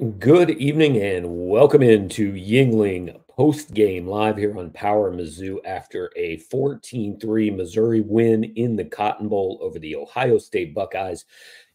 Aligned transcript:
Good 0.00 0.48
evening 0.52 0.96
and 0.96 1.26
welcome 1.28 1.82
into 1.82 2.32
Yuengling 2.32 3.20
post 3.28 3.74
game 3.74 4.06
live 4.06 4.38
here 4.38 4.56
on 4.58 4.70
Power 4.70 5.12
Mizzou 5.12 5.58
after 5.66 6.10
a 6.16 6.38
14 6.38 7.20
3 7.20 7.50
Missouri 7.50 8.00
win 8.00 8.44
in 8.44 8.76
the 8.76 8.84
Cotton 8.86 9.28
Bowl 9.28 9.58
over 9.60 9.78
the 9.78 9.94
Ohio 9.94 10.38
State 10.38 10.74
Buckeyes. 10.74 11.26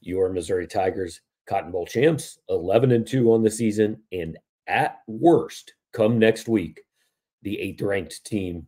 Your 0.02 0.30
Missouri 0.30 0.66
Tigers, 0.66 1.22
Cotton 1.46 1.72
Bowl 1.72 1.86
champs, 1.86 2.40
11 2.50 2.94
and 2.94 3.06
2 3.06 3.32
on 3.32 3.44
the 3.44 3.52
season, 3.52 4.02
and 4.12 4.40
at 4.66 5.02
worst, 5.06 5.76
come 5.94 6.18
next 6.18 6.48
week, 6.48 6.82
the 7.44 7.60
eighth 7.60 7.84
ranked 7.84 8.26
team 8.26 8.66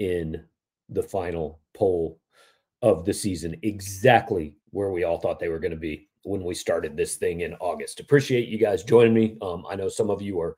in 0.00 0.42
the 0.88 1.02
final 1.04 1.60
poll 1.74 2.18
of 2.82 3.04
the 3.04 3.14
season, 3.14 3.54
exactly 3.62 4.56
where 4.70 4.90
we 4.90 5.04
all 5.04 5.18
thought 5.18 5.38
they 5.38 5.48
were 5.48 5.60
going 5.60 5.70
to 5.70 5.76
be 5.76 6.08
when 6.26 6.42
we 6.42 6.54
started 6.54 6.96
this 6.96 7.16
thing 7.16 7.40
in 7.40 7.54
August. 7.54 8.00
Appreciate 8.00 8.48
you 8.48 8.58
guys 8.58 8.82
joining 8.82 9.14
me. 9.14 9.36
Um, 9.40 9.64
I 9.68 9.76
know 9.76 9.88
some 9.88 10.10
of 10.10 10.20
you 10.20 10.40
are 10.40 10.56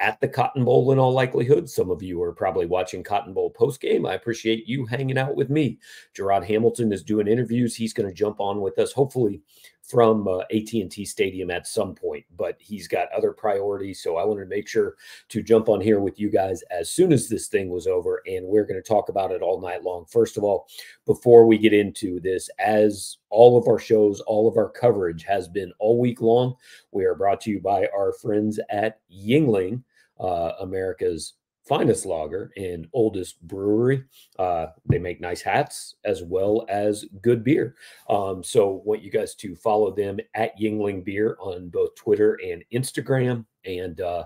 at 0.00 0.20
the 0.20 0.28
Cotton 0.28 0.64
Bowl 0.64 0.92
in 0.92 0.98
all 0.98 1.12
likelihood. 1.12 1.68
Some 1.68 1.90
of 1.90 2.02
you 2.02 2.22
are 2.22 2.32
probably 2.32 2.66
watching 2.66 3.02
Cotton 3.02 3.34
Bowl 3.34 3.50
post 3.50 3.80
game. 3.80 4.06
I 4.06 4.14
appreciate 4.14 4.68
you 4.68 4.86
hanging 4.86 5.18
out 5.18 5.34
with 5.34 5.50
me. 5.50 5.78
Gerard 6.14 6.44
Hamilton 6.44 6.92
is 6.92 7.02
doing 7.02 7.26
interviews. 7.26 7.74
He's 7.74 7.92
going 7.92 8.08
to 8.08 8.14
jump 8.14 8.38
on 8.38 8.60
with 8.60 8.78
us, 8.78 8.92
hopefully 8.92 9.40
from 9.88 10.28
uh, 10.28 10.40
AT&T 10.54 11.04
Stadium 11.06 11.50
at 11.50 11.66
some 11.66 11.94
point, 11.94 12.24
but 12.36 12.56
he's 12.58 12.86
got 12.86 13.10
other 13.12 13.32
priorities. 13.32 14.02
So 14.02 14.16
I 14.16 14.24
wanted 14.24 14.42
to 14.44 14.48
make 14.50 14.68
sure 14.68 14.96
to 15.30 15.42
jump 15.42 15.68
on 15.68 15.80
here 15.80 16.00
with 16.00 16.20
you 16.20 16.30
guys 16.30 16.62
as 16.70 16.90
soon 16.90 17.12
as 17.12 17.28
this 17.28 17.48
thing 17.48 17.70
was 17.70 17.86
over, 17.86 18.22
and 18.26 18.46
we're 18.46 18.66
going 18.66 18.80
to 18.80 18.86
talk 18.86 19.08
about 19.08 19.32
it 19.32 19.40
all 19.40 19.60
night 19.60 19.82
long. 19.82 20.04
First 20.04 20.36
of 20.36 20.44
all, 20.44 20.68
before 21.06 21.46
we 21.46 21.56
get 21.56 21.72
into 21.72 22.20
this, 22.20 22.50
as 22.58 23.16
all 23.30 23.56
of 23.56 23.66
our 23.66 23.78
shows, 23.78 24.20
all 24.20 24.46
of 24.46 24.58
our 24.58 24.68
coverage 24.68 25.24
has 25.24 25.48
been 25.48 25.72
all 25.78 25.98
week 25.98 26.20
long, 26.20 26.54
we 26.92 27.04
are 27.04 27.14
brought 27.14 27.40
to 27.42 27.50
you 27.50 27.60
by 27.60 27.88
our 27.96 28.12
friends 28.12 28.60
at 28.70 29.00
Yuengling. 29.10 29.82
uh, 30.20 30.52
America's 30.60 31.34
finest 31.68 32.06
lager 32.06 32.50
and 32.56 32.86
oldest 32.92 33.40
brewery. 33.46 34.04
Uh, 34.38 34.66
they 34.86 34.98
make 34.98 35.20
nice 35.20 35.42
hats 35.42 35.96
as 36.04 36.22
well 36.22 36.64
as 36.68 37.04
good 37.22 37.44
beer. 37.44 37.76
Um, 38.08 38.42
so, 38.42 38.82
want 38.84 39.02
you 39.02 39.10
guys 39.10 39.34
to 39.36 39.54
follow 39.56 39.94
them 39.94 40.18
at 40.34 40.58
Yuengling 40.58 41.04
Beer 41.04 41.36
on 41.40 41.68
both 41.68 41.94
Twitter 41.94 42.38
and 42.44 42.64
Instagram, 42.72 43.44
and 43.64 44.00
uh, 44.00 44.24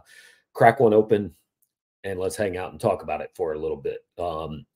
crack 0.55 0.81
one 0.81 0.95
open 0.95 1.35
and 2.05 2.19
let's 2.19 2.37
hang 2.37 2.57
out 2.57 2.73
and 2.73 2.81
talk 2.81 3.03
about 3.03 3.21
it 3.21 3.31
for 3.35 3.53
a 3.53 3.59
little 3.59 3.77
bit. 3.77 4.05
Um, 4.19 4.67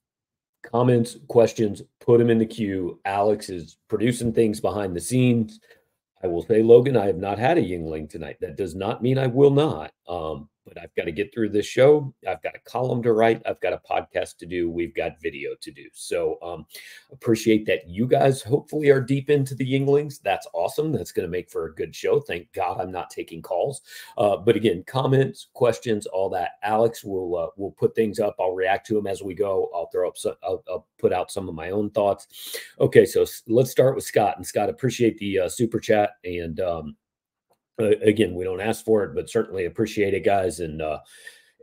comments, 0.62 1.16
questions, 1.28 1.82
put 2.00 2.18
them 2.18 2.30
in 2.30 2.38
the 2.38 2.46
queue. 2.46 3.00
Alex 3.04 3.48
is 3.48 3.78
producing 3.88 4.32
things 4.32 4.60
behind 4.60 4.94
the 4.94 5.00
scenes. 5.00 5.60
I 6.22 6.28
will 6.28 6.42
say, 6.46 6.62
Logan, 6.62 6.96
I 6.96 7.06
have 7.06 7.18
not 7.18 7.38
had 7.38 7.58
a 7.58 7.62
Yuengling 7.62 8.08
tonight. 8.08 8.36
That 8.40 8.56
does 8.56 8.74
not 8.74 9.02
mean 9.02 9.18
I 9.18 9.26
will 9.26 9.50
not. 9.50 9.92
Um, 10.08 10.48
but 10.66 10.78
I've 10.78 10.94
got 10.94 11.04
to 11.04 11.12
get 11.12 11.32
through 11.32 11.50
this 11.50 11.66
show. 11.66 12.12
I've 12.26 12.42
got 12.42 12.56
a 12.56 12.70
column 12.70 13.02
to 13.04 13.12
write. 13.12 13.42
I've 13.46 13.60
got 13.60 13.72
a 13.72 13.80
podcast 13.88 14.38
to 14.38 14.46
do. 14.46 14.70
We've 14.70 14.94
got 14.94 15.20
video 15.22 15.50
to 15.60 15.70
do. 15.70 15.84
So 15.92 16.38
um, 16.42 16.66
appreciate 17.12 17.66
that 17.66 17.88
you 17.88 18.06
guys 18.06 18.42
hopefully 18.42 18.90
are 18.90 19.00
deep 19.00 19.30
into 19.30 19.54
the 19.54 19.64
Yuenglings. 19.64 20.20
That's 20.22 20.46
awesome. 20.52 20.92
That's 20.92 21.12
going 21.12 21.26
to 21.26 21.30
make 21.30 21.50
for 21.50 21.66
a 21.66 21.74
good 21.74 21.94
show. 21.94 22.20
Thank 22.20 22.52
God 22.52 22.80
I'm 22.80 22.90
not 22.90 23.10
taking 23.10 23.42
calls. 23.42 23.82
Uh, 24.18 24.36
but 24.36 24.56
again, 24.56 24.84
comments, 24.86 25.48
questions, 25.54 26.06
all 26.06 26.28
that. 26.30 26.52
Alex 26.62 27.04
will 27.04 27.36
uh, 27.36 27.48
will 27.56 27.72
put 27.72 27.94
things 27.94 28.18
up. 28.18 28.36
I'll 28.40 28.52
react 28.52 28.86
to 28.88 28.94
them 28.94 29.06
as 29.06 29.22
we 29.22 29.34
go. 29.34 29.70
I'll 29.74 29.88
throw 29.92 30.08
up. 30.08 30.18
Some, 30.18 30.34
I'll, 30.42 30.62
I'll, 30.68 30.86
put 30.98 31.12
out 31.12 31.30
some 31.30 31.46
of 31.46 31.54
my 31.54 31.70
own 31.70 31.90
thoughts. 31.90 32.26
Okay, 32.80 33.04
so 33.04 33.26
let's 33.48 33.70
start 33.70 33.94
with 33.94 34.04
Scott. 34.04 34.38
And 34.38 34.46
Scott, 34.46 34.70
appreciate 34.70 35.18
the 35.18 35.40
uh, 35.40 35.48
super 35.48 35.78
chat 35.78 36.12
and. 36.24 36.58
Um, 36.60 36.96
uh, 37.80 37.96
again, 38.02 38.34
we 38.34 38.44
don't 38.44 38.60
ask 38.60 38.84
for 38.84 39.04
it, 39.04 39.14
but 39.14 39.30
certainly 39.30 39.66
appreciate 39.66 40.14
it, 40.14 40.24
guys. 40.24 40.60
And 40.60 40.80
uh, 40.80 41.00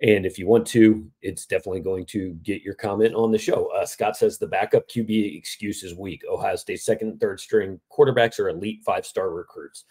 and 0.01 0.25
if 0.25 0.37
you 0.37 0.47
want 0.47 0.67
to, 0.67 1.09
it's 1.21 1.45
definitely 1.45 1.79
going 1.79 2.05
to 2.07 2.33
get 2.43 2.61
your 2.61 2.73
comment 2.73 3.15
on 3.15 3.31
the 3.31 3.37
show. 3.37 3.71
Uh, 3.73 3.85
Scott 3.85 4.17
says 4.17 4.37
the 4.37 4.47
backup 4.47 4.89
QB 4.89 5.37
excuse 5.37 5.81
is 5.81 5.95
weak. 5.95 6.23
Ohio 6.29 6.55
State 6.57 6.81
second 6.81 7.09
and 7.09 7.19
third 7.19 7.39
string 7.39 7.79
quarterbacks 7.91 8.37
are 8.39 8.49
elite 8.49 8.81
five 8.85 9.05
star 9.05 9.29
recruits. 9.29 9.85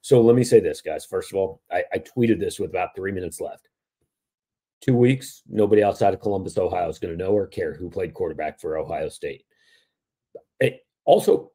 So 0.00 0.22
let 0.22 0.36
me 0.36 0.44
say 0.44 0.60
this, 0.60 0.80
guys. 0.80 1.04
First 1.04 1.32
of 1.32 1.38
all, 1.38 1.60
I, 1.70 1.84
I 1.92 1.98
tweeted 1.98 2.40
this 2.40 2.58
with 2.58 2.70
about 2.70 2.96
three 2.96 3.12
minutes 3.12 3.40
left. 3.40 3.68
Two 4.80 4.96
weeks, 4.96 5.42
nobody 5.48 5.82
outside 5.82 6.14
of 6.14 6.20
Columbus, 6.20 6.56
Ohio 6.56 6.88
is 6.88 7.00
going 7.00 7.16
to 7.16 7.22
know 7.22 7.32
or 7.32 7.46
care 7.46 7.74
who 7.74 7.90
played 7.90 8.14
quarterback 8.14 8.60
for 8.60 8.78
Ohio 8.78 9.08
State. 9.08 9.44
It, 10.60 10.86
also, 11.04 11.50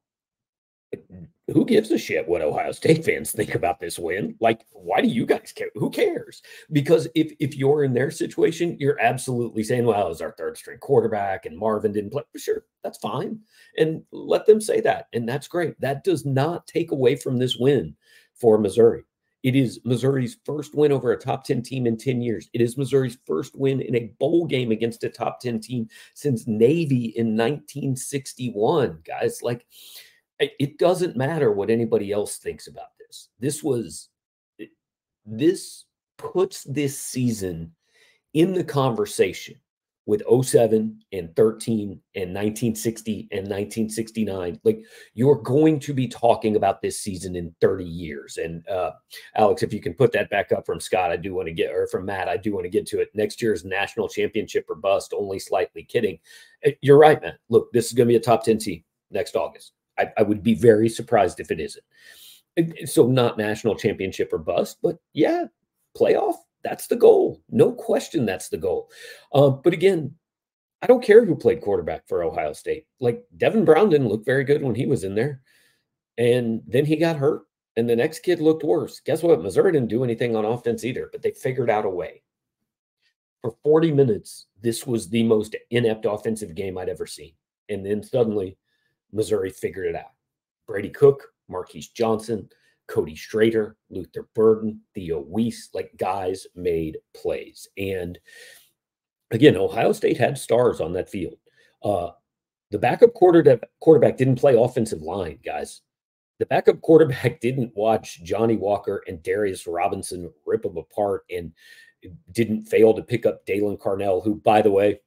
who 1.51 1.65
gives 1.65 1.91
a 1.91 1.97
shit 1.97 2.27
what 2.27 2.41
Ohio 2.41 2.71
State 2.71 3.03
fans 3.03 3.31
think 3.31 3.55
about 3.55 3.79
this 3.79 3.99
win? 3.99 4.35
Like, 4.39 4.61
why 4.71 5.01
do 5.01 5.07
you 5.07 5.25
guys 5.25 5.51
care? 5.53 5.69
Who 5.75 5.89
cares? 5.89 6.41
Because 6.71 7.07
if 7.15 7.33
if 7.39 7.55
you're 7.55 7.83
in 7.83 7.93
their 7.93 8.11
situation, 8.11 8.77
you're 8.79 8.99
absolutely 8.99 9.63
saying, 9.63 9.85
"Well, 9.85 10.09
it's 10.09 10.21
our 10.21 10.35
third 10.37 10.57
string 10.57 10.77
quarterback, 10.79 11.45
and 11.45 11.57
Marvin 11.57 11.91
didn't 11.91 12.11
play." 12.11 12.23
Sure, 12.37 12.63
that's 12.83 12.97
fine, 12.99 13.39
and 13.77 14.03
let 14.11 14.45
them 14.45 14.61
say 14.61 14.79
that, 14.81 15.07
and 15.13 15.27
that's 15.27 15.47
great. 15.47 15.79
That 15.81 16.03
does 16.03 16.25
not 16.25 16.65
take 16.67 16.91
away 16.91 17.15
from 17.15 17.37
this 17.37 17.57
win 17.57 17.95
for 18.33 18.57
Missouri. 18.57 19.03
It 19.43 19.57
is 19.57 19.81
Missouri's 19.83 20.37
first 20.45 20.73
win 20.73 20.93
over 20.93 21.11
a 21.11 21.19
top 21.19 21.43
10 21.43 21.61
team 21.63 21.85
in 21.85 21.97
10 21.97 22.21
years. 22.21 22.49
It 22.53 22.61
is 22.61 22.77
Missouri's 22.77 23.17
first 23.27 23.57
win 23.57 23.81
in 23.81 23.93
a 23.95 24.13
bowl 24.17 24.45
game 24.45 24.71
against 24.71 25.03
a 25.03 25.09
top 25.09 25.41
10 25.41 25.59
team 25.59 25.89
since 26.13 26.47
Navy 26.47 27.13
in 27.17 27.35
1961. 27.35 28.99
Guys, 29.05 29.41
like 29.41 29.65
it 30.39 30.77
doesn't 30.77 31.16
matter 31.16 31.51
what 31.51 31.69
anybody 31.69 32.11
else 32.11 32.38
thinks 32.38 32.67
about 32.67 32.97
this. 32.99 33.29
This 33.39 33.63
was 33.63 34.09
this 35.25 35.85
puts 36.17 36.63
this 36.63 36.99
season 36.99 37.71
in 38.33 38.53
the 38.53 38.63
conversation 38.63 39.55
with 40.05 40.22
07 40.43 40.99
and 41.13 41.33
13 41.35 41.91
and 42.16 42.33
1960 42.33 43.29
and 43.31 43.43
1969 43.43 44.59
like 44.66 44.83
you're 45.13 45.41
going 45.41 45.79
to 45.79 45.93
be 45.93 46.09
talking 46.09 46.57
about 46.57 46.81
this 46.81 46.99
season 46.99 47.38
in 47.38 47.55
30 47.61 47.85
years. 47.85 48.38
And 48.38 48.67
uh, 48.67 48.91
alex 49.35 49.63
if 49.63 49.72
you 49.72 49.79
can 49.79 49.93
put 49.93 50.11
that 50.11 50.29
back 50.29 50.51
up 50.51 50.66
from 50.66 50.81
scott 50.81 51.11
i 51.11 51.16
do 51.16 51.33
want 51.33 51.47
to 51.47 51.53
get 51.53 51.72
or 51.72 51.88
from 51.88 52.05
matt 52.05 52.27
i 52.27 52.35
do 52.35 52.53
want 52.53 52.66
to 52.66 52.69
get 52.69 52.85
to 52.88 52.99
it. 52.99 53.11
Next 53.13 53.41
year's 53.41 53.63
national 53.63 54.09
championship 54.09 54.66
or 54.69 54.75
bust 54.75 55.13
only 55.16 55.39
slightly 55.39 55.83
kidding. 55.83 56.19
Eh, 56.63 56.73
you're 56.81 56.99
right 56.99 57.22
man 57.22 57.38
look 57.47 57.72
this 57.72 57.88
is 57.88 57.93
going 57.93 58.07
to 58.07 58.11
be 58.11 58.17
a 58.17 58.19
top 58.19 58.43
10 58.43 58.57
team 58.57 58.83
next 59.09 59.38
august 59.38 59.72
I, 59.97 60.11
I 60.17 60.23
would 60.23 60.43
be 60.43 60.55
very 60.55 60.89
surprised 60.89 61.39
if 61.39 61.51
it 61.51 61.59
isn't. 61.59 61.85
So 62.89 63.07
not 63.07 63.37
national 63.37 63.75
championship 63.75 64.31
or 64.31 64.37
bust, 64.37 64.77
but 64.81 64.97
yeah, 65.13 65.45
playoff. 65.97 66.35
That's 66.63 66.87
the 66.87 66.95
goal. 66.95 67.41
No 67.49 67.71
question, 67.73 68.25
that's 68.25 68.49
the 68.49 68.57
goal. 68.57 68.89
Uh, 69.33 69.49
but 69.49 69.73
again, 69.73 70.15
I 70.81 70.87
don't 70.87 71.03
care 71.03 71.25
who 71.25 71.35
played 71.35 71.61
quarterback 71.61 72.07
for 72.07 72.23
Ohio 72.23 72.53
State. 72.53 72.85
Like 72.99 73.23
Devin 73.37 73.65
Brown 73.65 73.89
didn't 73.89 74.09
look 74.09 74.25
very 74.25 74.43
good 74.43 74.61
when 74.61 74.75
he 74.75 74.85
was 74.85 75.03
in 75.03 75.15
there, 75.15 75.41
and 76.17 76.61
then 76.67 76.85
he 76.85 76.95
got 76.95 77.15
hurt, 77.15 77.43
and 77.75 77.89
the 77.89 77.95
next 77.95 78.19
kid 78.19 78.39
looked 78.39 78.63
worse. 78.63 78.99
Guess 78.99 79.23
what? 79.23 79.41
Missouri 79.41 79.71
didn't 79.71 79.89
do 79.89 80.03
anything 80.03 80.35
on 80.35 80.45
offense 80.45 80.83
either, 80.83 81.09
but 81.11 81.21
they 81.21 81.31
figured 81.31 81.69
out 81.69 81.85
a 81.85 81.89
way. 81.89 82.21
For 83.41 83.55
40 83.63 83.91
minutes, 83.91 84.47
this 84.61 84.87
was 84.87 85.09
the 85.09 85.23
most 85.23 85.55
inept 85.69 86.05
offensive 86.05 86.55
game 86.55 86.77
I'd 86.77 86.89
ever 86.89 87.05
seen. 87.05 87.33
And 87.69 87.85
then 87.85 88.03
suddenly 88.03 88.57
Missouri 89.13 89.50
figured 89.50 89.88
it 89.88 89.96
out. 89.96 90.12
Brady 90.68 90.90
Cook, 90.90 91.28
Marquis 91.50 91.88
Johnson, 91.94 92.50
Cody 92.88 93.16
Schrader, 93.16 93.78
Luther 93.90 94.28
Burden, 94.35 94.81
Theo 94.94 95.22
Wease, 95.22 95.69
like 95.74 95.91
guys 95.97 96.47
made 96.56 96.97
plays. 97.16 97.68
And 97.78 98.19
again, 99.31 99.56
Ohio 99.56 99.91
State 99.94 100.18
had 100.18 100.38
stars 100.38 100.81
on 100.81 100.94
that 100.94 101.09
field. 101.09 101.38
Uh, 101.84 102.09
the 102.72 102.79
backup 102.79 103.13
quarterback, 103.13 103.61
quarterback 103.79 104.17
didn't 104.17 104.35
play 104.35 104.55
offensive 104.55 105.02
line, 105.02 105.40
guys. 105.46 105.82
The 106.40 106.46
backup 106.46 106.82
quarterback 106.82 107.40
didn't 107.41 107.72
watch 107.76 108.23
Johnny 108.23 108.55
Walker 108.55 109.03
and 109.08 109.22
Darius 109.23 109.67
Robinson 109.67 110.32
rip 110.46 110.64
them 110.64 110.78
apart 110.78 111.23
and 111.29 111.52
didn't 112.32 112.66
fail 112.66 112.93
to 112.93 113.02
pick 113.02 113.26
up 113.26 113.46
Daylan 113.46 113.78
Carnell, 113.79 114.23
who, 114.23 114.35
by 114.35 114.61
the 114.61 114.72
way, 114.72 114.99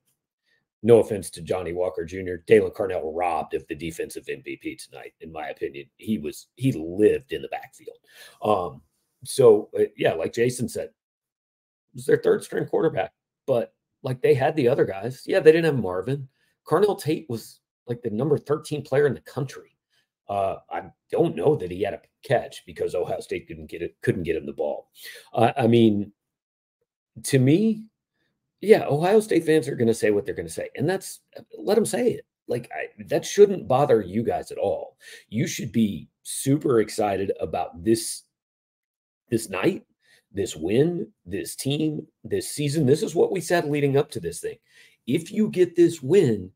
no 0.83 1.01
offense 1.01 1.31
to 1.31 1.43
Johnny 1.43 1.73
Walker 1.73 2.05
Jr., 2.05 2.43
Daylan 2.47 2.75
Carnell 2.75 3.13
robbed 3.15 3.55
of 3.55 3.67
the 3.69 3.75
defensive 3.75 4.27
MVP 4.27 4.85
tonight, 4.85 5.15
in 5.21 5.33
my 5.33 5.49
opinion. 5.49 5.87
He 5.97 6.19
was 6.19 6.49
he 6.57 6.73
lived 6.73 7.33
in 7.33 7.43
the 7.43 7.49
backfield. 7.49 7.97
Um, 8.43 8.83
so 9.25 9.71
uh, 9.79 9.85
yeah, 9.97 10.13
like 10.13 10.33
Jason 10.33 10.69
said, 10.69 10.91
was 11.95 12.07
their 12.07 12.19
third 12.19 12.45
string 12.45 12.67
quarterback, 12.67 13.13
but 13.47 13.75
like 14.03 14.21
they 14.21 14.35
had 14.35 14.55
the 14.57 14.69
other 14.69 14.85
guys. 14.85 15.23
Yeah, 15.27 15.41
they 15.41 15.53
didn't 15.53 15.65
have 15.65 15.83
Marvin. 15.83 16.29
Carnell 16.67 17.01
Tate 17.01 17.27
was 17.29 17.61
like 17.87 18.03
the 18.03 18.11
number 18.11 18.37
13 18.37 18.83
player 18.83 19.07
in 19.07 19.15
the 19.15 19.21
country. 19.21 19.77
Uh, 20.29 20.57
I 20.71 20.83
don't 21.11 21.37
know 21.37 21.55
that 21.57 21.71
he 21.71 21.83
had 21.83 21.95
a 21.95 22.01
catch 22.25 22.65
because 22.67 22.95
Ohio 22.95 23.21
State 23.21 23.47
couldn't 23.47 23.71
get 23.71 23.83
it, 23.83 23.97
couldn't 24.03 24.25
get 24.25 24.37
him 24.37 24.47
the 24.47 24.53
ball. 24.53 24.91
Uh, 25.33 25.53
I 25.57 25.69
mean, 25.69 26.13
to 27.25 27.39
me, 27.39 27.85
yeah, 28.61 28.85
Ohio 28.87 29.21
State 29.21 29.45
fans 29.45 29.69
are 29.69 29.77
going 29.77 29.89
to 29.89 29.95
say 29.95 30.11
what 30.11 30.25
they're 30.25 30.35
going 30.35 30.49
to 30.49 30.53
say, 30.53 30.69
and 30.77 30.89
that's 30.89 31.21
uh, 31.39 31.43
let 31.59 31.75
them 31.75 31.87
say 31.87 32.11
it. 32.13 32.27
Like 32.49 32.71
I, 32.75 33.03
that 33.05 33.25
shouldn't 33.25 33.69
bother 33.69 34.01
you 34.01 34.23
guys 34.23 34.51
at 34.51 34.59
all. 34.59 34.97
You 35.29 35.47
should 35.47 35.73
be 35.73 36.09
super 36.23 36.81
excited 36.81 37.33
about 37.41 37.85
this 37.85 38.23
this 39.29 39.51
night, 39.51 39.85
this 40.33 40.55
win, 40.55 41.09
this 41.25 41.57
team, 41.57 42.07
this 42.25 42.49
season. 42.51 42.87
This 42.87 43.03
is 43.03 43.15
what 43.15 43.33
we 43.33 43.41
said 43.41 43.67
leading 43.67 43.97
up 43.97 44.11
to 44.13 44.21
this 44.21 44.41
thing. 44.41 44.57
If 45.07 45.33
you 45.33 45.49
get 45.49 45.77
this 45.77 46.03
win, 46.03 46.51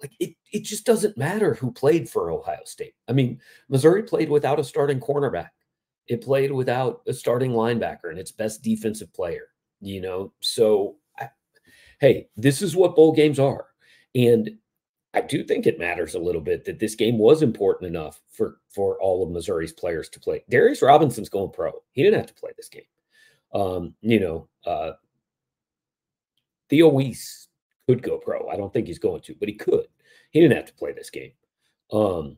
like 0.00 0.12
it, 0.20 0.34
it 0.52 0.64
just 0.64 0.84
doesn't 0.86 1.16
matter 1.16 1.54
who 1.54 1.72
played 1.72 2.08
for 2.08 2.30
Ohio 2.30 2.64
State. 2.64 2.94
I 3.08 3.12
mean, 3.12 3.40
Missouri 3.68 4.02
played 4.02 4.28
without 4.30 4.60
a 4.60 4.64
starting 4.64 5.00
cornerback. 5.00 5.50
It 6.06 6.22
played 6.22 6.52
without 6.52 7.02
a 7.06 7.12
starting 7.12 7.52
linebacker 7.52 8.10
and 8.10 8.18
its 8.18 8.30
best 8.30 8.62
defensive 8.62 9.12
player, 9.12 9.48
you 9.80 10.00
know. 10.00 10.32
So, 10.40 10.96
I, 11.18 11.30
hey, 12.00 12.28
this 12.36 12.62
is 12.62 12.76
what 12.76 12.96
bowl 12.96 13.12
games 13.12 13.38
are. 13.38 13.66
And 14.14 14.58
I 15.14 15.22
do 15.22 15.42
think 15.42 15.66
it 15.66 15.78
matters 15.78 16.14
a 16.14 16.18
little 16.18 16.42
bit 16.42 16.64
that 16.66 16.78
this 16.78 16.94
game 16.94 17.18
was 17.18 17.42
important 17.42 17.88
enough 17.88 18.20
for 18.30 18.58
for 18.68 19.00
all 19.00 19.22
of 19.22 19.30
Missouri's 19.30 19.72
players 19.72 20.08
to 20.10 20.20
play. 20.20 20.44
Darius 20.50 20.82
Robinson's 20.82 21.30
going 21.30 21.52
pro. 21.52 21.72
He 21.92 22.02
didn't 22.02 22.18
have 22.18 22.26
to 22.26 22.34
play 22.34 22.50
this 22.56 22.68
game. 22.68 22.82
Um, 23.54 23.94
you 24.02 24.20
know, 24.20 24.48
uh, 24.66 24.92
Theo 26.68 26.88
Wease 26.88 27.48
could 27.88 28.02
go 28.02 28.18
pro. 28.18 28.48
I 28.48 28.56
don't 28.56 28.72
think 28.72 28.86
he's 28.86 28.98
going 28.98 29.22
to, 29.22 29.34
but 29.38 29.48
he 29.48 29.54
could. 29.54 29.86
He 30.30 30.40
didn't 30.40 30.56
have 30.56 30.66
to 30.66 30.74
play 30.74 30.92
this 30.92 31.10
game. 31.10 31.32
Um, 31.92 32.36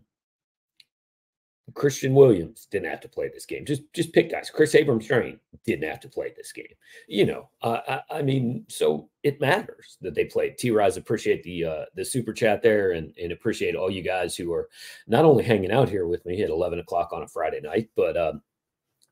Christian 1.75 2.15
Williams 2.15 2.67
didn't 2.70 2.88
have 2.88 3.00
to 3.00 3.09
play 3.09 3.29
this 3.29 3.44
game. 3.44 3.65
Just 3.65 3.82
just 3.93 4.12
pick 4.12 4.31
guys. 4.31 4.50
Kris 4.50 4.75
Abrams-Draine 4.75 5.38
didn't 5.65 5.88
have 5.88 6.00
to 6.00 6.09
play 6.09 6.32
this 6.37 6.53
game. 6.53 6.67
You 7.09 7.26
know, 7.26 7.50
uh, 7.62 7.81
I, 7.88 8.19
I, 8.19 8.23
mean, 8.23 8.65
so 8.69 9.11
it 9.23 9.41
matters 9.41 9.99
that 10.00 10.15
they 10.15 10.25
played. 10.25 10.56
T. 10.56 10.70
Rise 10.70 10.97
appreciate 10.97 11.43
the 11.43 11.65
uh, 11.65 11.85
the 11.94 12.05
super 12.05 12.32
chat 12.32 12.62
there, 12.62 12.93
and 12.93 13.12
and 13.23 13.32
appreciate 13.32 13.75
all 13.75 13.91
you 13.91 14.03
guys 14.03 14.37
who 14.37 14.53
are 14.53 14.69
not 15.06 15.25
only 15.25 15.44
hanging 15.44 15.73
out 15.73 15.88
here 15.88 16.06
with 16.06 16.25
me 16.25 16.43
at 16.43 16.50
eleven 16.50 16.79
o'clock 16.79 17.12
on 17.12 17.23
a 17.23 17.29
Friday 17.29 17.61
night, 17.61 17.91
but 17.97 18.17
um, 18.17 18.43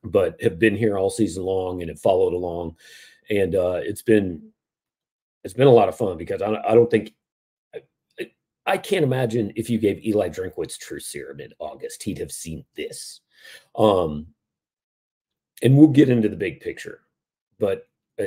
but 0.05 0.41
have 0.41 0.59
been 0.59 0.77
here 0.77 0.99
all 0.99 1.11
season 1.11 1.45
long 1.45 1.83
and 1.83 1.91
have 1.91 2.01
followed 2.01 2.33
along, 2.33 2.77
and 3.29 3.55
uh, 3.55 3.81
it's 3.83 4.03
been 4.03 4.51
it's 5.45 5.55
been 5.55 5.69
a 5.69 5.73
lot 5.73 5.89
of 5.89 5.97
fun 5.97 6.17
because 6.17 6.43
I, 6.43 6.55
I 6.67 6.75
don't 6.75 6.91
think 6.91 7.13
I 8.67 8.79
can't 8.79 9.05
imagine 9.05 9.53
if 9.55 9.71
you 9.71 9.79
gave 9.79 10.05
Eli 10.05 10.29
Drinkwitz 10.29 10.79
True 10.79 11.01
Serum 11.01 11.41
in 11.41 11.53
August, 11.59 12.03
he'd 12.03 12.19
have 12.19 12.33
seen 12.33 12.65
this. 12.75 13.21
Um, 13.77 14.29
and 15.63 15.77
we'll 15.77 15.89
get 15.89 16.09
into 16.09 16.29
the 16.29 16.37
big 16.37 16.61
picture, 16.61 17.03
but 17.59 17.89
uh, 18.21 18.25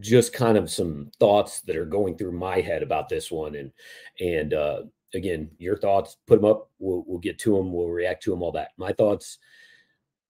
just 0.00 0.32
kind 0.32 0.56
of 0.56 0.70
some 0.70 1.10
thoughts 1.20 1.60
that 1.62 1.76
are 1.76 1.84
going 1.84 2.16
through 2.16 2.32
my 2.32 2.60
head 2.60 2.82
about 2.82 3.08
this 3.08 3.30
one. 3.30 3.54
And 3.54 3.72
and 4.20 4.54
uh, 4.54 4.82
again, 5.14 5.50
your 5.58 5.76
thoughts, 5.76 6.16
put 6.26 6.40
them 6.40 6.50
up. 6.50 6.70
We'll 6.78 7.04
we'll 7.06 7.18
get 7.18 7.38
to 7.40 7.56
them. 7.56 7.72
We'll 7.72 7.88
react 7.88 8.22
to 8.24 8.30
them. 8.30 8.42
All 8.42 8.52
that. 8.52 8.70
My 8.76 8.92
thoughts. 8.92 9.38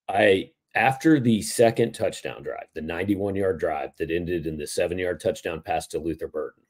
I 0.09 0.51
after 0.75 1.19
the 1.19 1.41
second 1.41 1.93
touchdown 1.93 2.43
drive, 2.43 2.67
the 2.75 2.83
91 2.83 3.35
yard 3.35 3.59
drive 3.59 3.91
that 3.99 4.11
ended 4.11 4.47
in 4.47 4.59
the 4.59 4.67
seven 4.67 4.99
yard 4.99 5.21
touchdown 5.21 5.63
pass 5.63 5.87
to 5.89 5.99
Luther 5.99 6.29
Burden. 6.29 6.63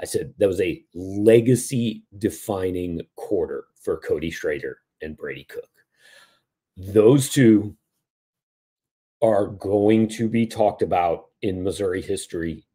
I 0.00 0.04
said 0.04 0.34
that 0.38 0.48
was 0.48 0.60
a 0.60 0.82
legacy 0.94 2.04
defining 2.18 3.00
quarter 3.16 3.64
for 3.80 3.98
Cody 3.98 4.30
Schrader 4.30 4.78
and 5.02 5.16
Brady 5.16 5.44
Cook. 5.44 5.68
Those 6.76 7.30
two 7.30 7.76
are 9.22 9.46
going 9.46 10.08
to 10.08 10.28
be 10.28 10.46
talked 10.46 10.82
about 10.82 11.26
in 11.42 11.62
Missouri 11.62 12.02
history 12.02 12.66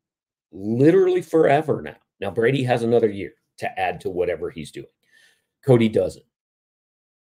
literally 0.51 1.21
forever 1.21 1.81
now. 1.81 1.97
Now, 2.19 2.31
Brady 2.31 2.63
has 2.63 2.83
another 2.83 3.09
year 3.09 3.33
to 3.57 3.79
add 3.79 4.01
to 4.01 4.09
whatever 4.09 4.49
he's 4.49 4.71
doing. 4.71 4.87
Cody 5.65 5.89
doesn't. 5.89 6.25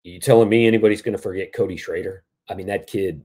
You 0.05 0.21
telling 0.21 0.49
me 0.49 0.67
anybody's 0.67 1.03
going 1.03 1.17
to 1.17 1.23
forget 1.23 1.53
Cody 1.53 1.77
Schrader? 1.77 2.25
I 2.49 2.55
mean, 2.55 2.67
that 2.69 2.87
kid, 2.87 3.25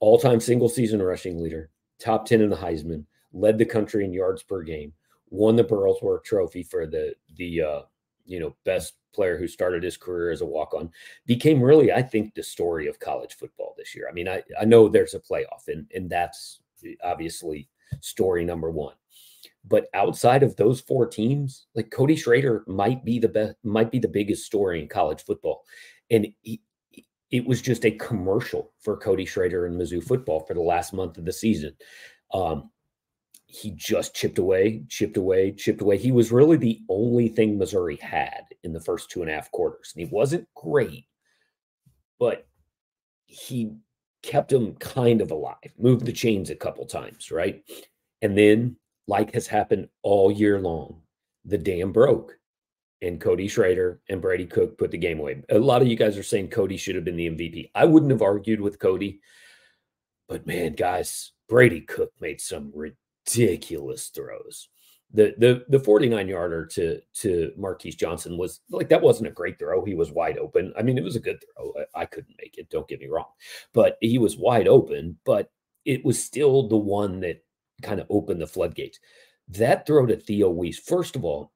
all 0.00 0.18
time 0.18 0.40
single 0.40 0.68
season 0.68 1.02
rushing 1.02 1.42
leader, 1.42 1.70
top 1.98 2.26
10 2.26 2.40
in 2.40 2.50
the 2.50 2.56
Heisman, 2.56 3.04
led 3.32 3.58
the 3.58 3.64
country 3.64 4.04
in 4.04 4.12
yards 4.12 4.42
per 4.42 4.62
game, 4.62 4.92
won 5.32 5.56
the 5.56 5.64
Burlsworth 5.64 6.24
Trophy 6.24 6.62
for 6.62 6.86
the 6.86 7.14
the 7.36 7.62
uh, 7.62 7.80
you 8.24 8.38
know 8.38 8.54
best 8.64 8.94
player 9.14 9.36
who 9.36 9.48
started 9.48 9.82
his 9.82 9.96
career 9.96 10.30
as 10.30 10.42
a 10.42 10.46
walk 10.46 10.74
on, 10.74 10.90
became 11.26 11.60
really 11.60 11.92
I 11.92 12.02
think 12.02 12.34
the 12.34 12.42
story 12.42 12.86
of 12.86 13.00
college 13.00 13.34
football 13.34 13.74
this 13.76 13.94
year. 13.94 14.06
I 14.08 14.12
mean, 14.12 14.28
I 14.28 14.42
I 14.60 14.64
know 14.64 14.88
there's 14.88 15.14
a 15.14 15.20
playoff 15.20 15.66
and 15.68 15.90
and 15.94 16.08
that's 16.08 16.60
obviously 17.02 17.68
story 18.00 18.44
number 18.44 18.70
one. 18.70 18.94
But 19.64 19.86
outside 19.94 20.42
of 20.42 20.56
those 20.56 20.80
four 20.80 21.06
teams, 21.06 21.66
like 21.74 21.90
Cody 21.90 22.16
Schrader 22.16 22.64
might 22.66 23.04
be 23.04 23.18
the 23.18 23.28
best, 23.28 23.54
might 23.62 23.90
be 23.90 24.00
the 24.00 24.08
biggest 24.08 24.44
story 24.44 24.80
in 24.80 24.88
college 24.88 25.24
football, 25.24 25.64
and 26.10 26.26
he, 26.42 26.60
it 27.30 27.46
was 27.46 27.62
just 27.62 27.86
a 27.86 27.90
commercial 27.92 28.72
for 28.80 28.98
Cody 28.98 29.24
Schrader 29.24 29.66
and 29.66 29.80
Mizzou 29.80 30.04
football 30.04 30.40
for 30.40 30.52
the 30.54 30.60
last 30.60 30.92
month 30.92 31.16
of 31.16 31.24
the 31.24 31.32
season. 31.32 31.74
Um, 32.34 32.70
he 33.52 33.70
just 33.72 34.14
chipped 34.14 34.38
away, 34.38 34.82
chipped 34.88 35.18
away, 35.18 35.52
chipped 35.52 35.82
away. 35.82 35.98
He 35.98 36.10
was 36.10 36.32
really 36.32 36.56
the 36.56 36.80
only 36.88 37.28
thing 37.28 37.58
Missouri 37.58 37.96
had 37.96 38.44
in 38.62 38.72
the 38.72 38.80
first 38.80 39.10
two 39.10 39.20
and 39.20 39.30
a 39.30 39.34
half 39.34 39.50
quarters. 39.50 39.92
And 39.94 40.02
he 40.02 40.10
wasn't 40.10 40.48
great, 40.54 41.04
but 42.18 42.46
he 43.26 43.74
kept 44.22 44.48
them 44.48 44.74
kind 44.76 45.20
of 45.20 45.30
alive, 45.30 45.58
moved 45.76 46.06
the 46.06 46.12
chains 46.12 46.48
a 46.48 46.54
couple 46.54 46.86
times, 46.86 47.30
right? 47.30 47.62
And 48.22 48.38
then, 48.38 48.76
like 49.06 49.34
has 49.34 49.46
happened 49.46 49.88
all 50.02 50.32
year 50.32 50.58
long, 50.58 51.02
the 51.44 51.58
dam 51.58 51.92
broke. 51.92 52.38
And 53.02 53.20
Cody 53.20 53.48
Schrader 53.48 54.00
and 54.08 54.22
Brady 54.22 54.46
Cook 54.46 54.78
put 54.78 54.92
the 54.92 54.96
game 54.96 55.18
away. 55.18 55.42
A 55.50 55.58
lot 55.58 55.82
of 55.82 55.88
you 55.88 55.96
guys 55.96 56.16
are 56.16 56.22
saying 56.22 56.48
Cody 56.48 56.78
should 56.78 56.94
have 56.94 57.04
been 57.04 57.16
the 57.16 57.28
MVP. 57.28 57.70
I 57.74 57.84
wouldn't 57.84 58.12
have 58.12 58.22
argued 58.22 58.62
with 58.62 58.78
Cody, 58.78 59.20
but 60.26 60.46
man, 60.46 60.72
guys, 60.72 61.32
Brady 61.50 61.82
Cook 61.82 62.12
made 62.18 62.40
some 62.40 62.72
ridiculous 63.26 64.08
throws. 64.08 64.68
The 65.14 65.34
the 65.36 65.64
the 65.68 65.84
49 65.84 66.26
yarder 66.26 66.64
to 66.66 67.00
to 67.14 67.52
Marquis 67.56 67.92
Johnson 67.92 68.38
was 68.38 68.60
like 68.70 68.88
that 68.88 69.02
wasn't 69.02 69.28
a 69.28 69.32
great 69.32 69.58
throw. 69.58 69.84
He 69.84 69.94
was 69.94 70.10
wide 70.10 70.38
open. 70.38 70.72
I 70.78 70.82
mean, 70.82 70.96
it 70.96 71.04
was 71.04 71.16
a 71.16 71.20
good 71.20 71.38
throw. 71.56 71.72
I, 71.94 72.02
I 72.02 72.06
couldn't 72.06 72.36
make 72.40 72.56
it, 72.56 72.70
don't 72.70 72.88
get 72.88 73.00
me 73.00 73.08
wrong. 73.08 73.26
But 73.74 73.98
he 74.00 74.18
was 74.18 74.38
wide 74.38 74.68
open, 74.68 75.18
but 75.24 75.50
it 75.84 76.04
was 76.04 76.22
still 76.22 76.68
the 76.68 76.78
one 76.78 77.20
that 77.20 77.44
kind 77.82 78.00
of 78.00 78.06
opened 78.08 78.40
the 78.40 78.46
floodgates. 78.46 78.98
That 79.48 79.86
throw 79.86 80.06
to 80.06 80.16
Theo 80.16 80.48
Wease, 80.48 80.78
first 80.78 81.14
of 81.14 81.24
all, 81.24 81.52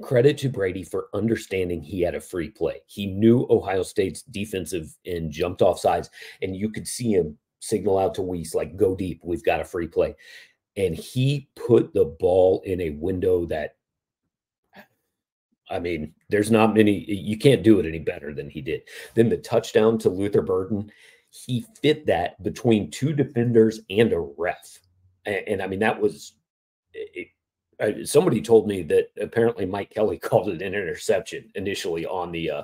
credit 0.00 0.38
to 0.38 0.48
Brady 0.48 0.82
for 0.82 1.08
understanding 1.12 1.82
he 1.82 2.00
had 2.00 2.14
a 2.14 2.20
free 2.20 2.48
play. 2.48 2.76
He 2.86 3.06
knew 3.06 3.46
Ohio 3.50 3.82
State's 3.82 4.22
defensive 4.22 4.96
and 5.04 5.30
jumped 5.30 5.60
off 5.60 5.78
sides, 5.78 6.08
and 6.40 6.56
you 6.56 6.70
could 6.70 6.88
see 6.88 7.12
him 7.12 7.36
signal 7.58 7.98
out 7.98 8.14
to 8.14 8.22
Wease, 8.22 8.54
like, 8.54 8.76
go 8.76 8.94
deep, 8.96 9.20
we've 9.22 9.44
got 9.44 9.60
a 9.60 9.64
free 9.64 9.88
play 9.88 10.14
and 10.76 10.94
he 10.94 11.48
put 11.56 11.92
the 11.92 12.04
ball 12.04 12.62
in 12.64 12.80
a 12.80 12.90
window 12.90 13.46
that 13.46 13.76
I 15.70 15.78
mean, 15.78 16.14
there's 16.28 16.50
not 16.50 16.74
many, 16.74 17.04
you 17.08 17.38
can't 17.38 17.62
do 17.62 17.78
it 17.78 17.86
any 17.86 18.00
better 18.00 18.34
than 18.34 18.50
he 18.50 18.60
did. 18.60 18.82
Then 19.14 19.28
the 19.28 19.36
touchdown 19.36 19.98
to 19.98 20.10
Luther 20.10 20.42
Burden, 20.42 20.90
he 21.30 21.64
fit 21.80 22.06
that 22.06 22.42
between 22.42 22.90
two 22.90 23.12
defenders 23.12 23.78
and 23.88 24.12
a 24.12 24.18
ref. 24.18 24.80
And, 25.24 25.46
and 25.46 25.62
I 25.62 25.68
mean, 25.68 25.78
that 25.78 26.00
was 26.00 26.32
it, 26.92 27.28
uh, 27.80 28.04
somebody 28.04 28.42
told 28.42 28.66
me 28.66 28.82
that 28.82 29.08
apparently 29.20 29.64
Mike 29.64 29.90
Kelly 29.90 30.18
called 30.22 30.48
it 30.48 30.62
an 30.62 30.74
interception 30.74 31.50
initially 31.54 32.04
on 32.04 32.32
the 32.32 32.50
uh, 32.50 32.62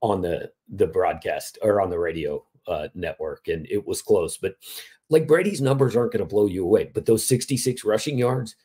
on 0.00 0.22
the 0.22 0.50
the 0.68 0.86
broadcast 0.86 1.58
or 1.62 1.80
on 1.80 1.90
the 1.90 1.98
radio 1.98 2.44
uh, 2.66 2.88
network, 2.94 3.48
and 3.48 3.66
it 3.70 3.86
was 3.86 4.02
close. 4.02 4.36
But 4.36 4.56
like 5.10 5.26
Brady's 5.26 5.60
numbers 5.60 5.96
aren't 5.96 6.12
going 6.12 6.20
to 6.20 6.26
blow 6.26 6.46
you 6.46 6.64
away, 6.64 6.90
but 6.92 7.06
those 7.06 7.26
66 7.26 7.84
rushing 7.84 8.18
yards, 8.18 8.56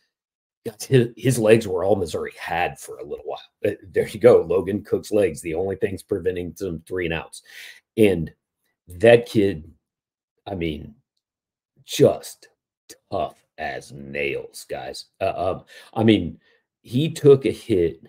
his, 0.81 1.09
his 1.15 1.39
legs 1.39 1.67
were 1.67 1.83
all 1.83 1.95
Missouri 1.95 2.33
had 2.39 2.79
for 2.79 2.97
a 2.97 3.03
little 3.03 3.25
while. 3.25 3.41
Uh, 3.65 3.71
there 3.91 4.07
you 4.07 4.19
go, 4.19 4.41
Logan 4.41 4.83
Cook's 4.83 5.11
legs, 5.11 5.41
the 5.41 5.55
only 5.55 5.75
things 5.75 6.03
preventing 6.03 6.53
some 6.55 6.81
three 6.87 7.05
and 7.05 7.13
outs. 7.13 7.43
And 7.97 8.31
that 8.87 9.25
kid, 9.25 9.71
I 10.45 10.55
mean, 10.55 10.95
just 11.85 12.49
tough 13.11 13.43
as 13.57 13.91
nails, 13.91 14.65
guys. 14.69 15.05
Uh, 15.21 15.33
um, 15.35 15.63
I 15.93 16.03
mean, 16.03 16.39
he 16.81 17.11
took 17.11 17.45
a 17.45 17.51
hit 17.51 18.05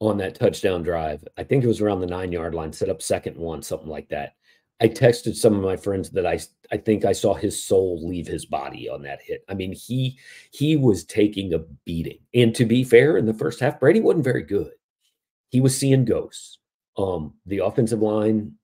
on 0.00 0.16
that 0.18 0.34
touchdown 0.34 0.82
drive. 0.82 1.24
I 1.36 1.44
think 1.44 1.62
it 1.62 1.68
was 1.68 1.80
around 1.80 2.00
the 2.00 2.06
nine 2.06 2.32
yard 2.32 2.54
line, 2.54 2.72
set 2.72 2.88
up 2.88 3.02
second 3.02 3.36
one, 3.36 3.62
something 3.62 3.88
like 3.88 4.08
that. 4.08 4.34
I 4.80 4.88
texted 4.88 5.36
some 5.36 5.54
of 5.54 5.62
my 5.62 5.76
friends 5.76 6.10
that 6.10 6.26
I 6.26 6.40
I 6.72 6.76
think 6.76 7.04
I 7.04 7.12
saw 7.12 7.34
his 7.34 7.62
soul 7.62 8.00
leave 8.06 8.26
his 8.26 8.46
body 8.46 8.88
on 8.88 9.02
that 9.02 9.20
hit. 9.22 9.44
I 9.48 9.54
mean, 9.54 9.72
he 9.72 10.18
he 10.50 10.76
was 10.76 11.04
taking 11.04 11.54
a 11.54 11.60
beating. 11.84 12.18
And 12.34 12.54
to 12.56 12.64
be 12.64 12.82
fair, 12.82 13.16
in 13.16 13.26
the 13.26 13.34
first 13.34 13.60
half, 13.60 13.78
Brady 13.78 14.00
wasn't 14.00 14.24
very 14.24 14.42
good. 14.42 14.72
He 15.50 15.60
was 15.60 15.76
seeing 15.76 16.04
ghosts. 16.04 16.58
Um, 16.96 17.34
the 17.46 17.58
offensive 17.58 18.00
line 18.00 18.54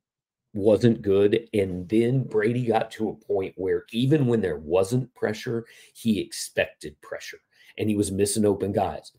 wasn't 0.54 1.02
good. 1.02 1.48
And 1.54 1.88
then 1.88 2.24
Brady 2.24 2.66
got 2.66 2.90
to 2.92 3.10
a 3.10 3.26
point 3.26 3.54
where 3.56 3.84
even 3.92 4.26
when 4.26 4.40
there 4.40 4.58
wasn't 4.58 5.14
pressure, 5.14 5.66
he 5.94 6.20
expected 6.20 7.00
pressure 7.00 7.38
and 7.76 7.88
he 7.88 7.96
was 7.96 8.10
missing 8.10 8.44
open 8.44 8.72
guys. 8.72 9.12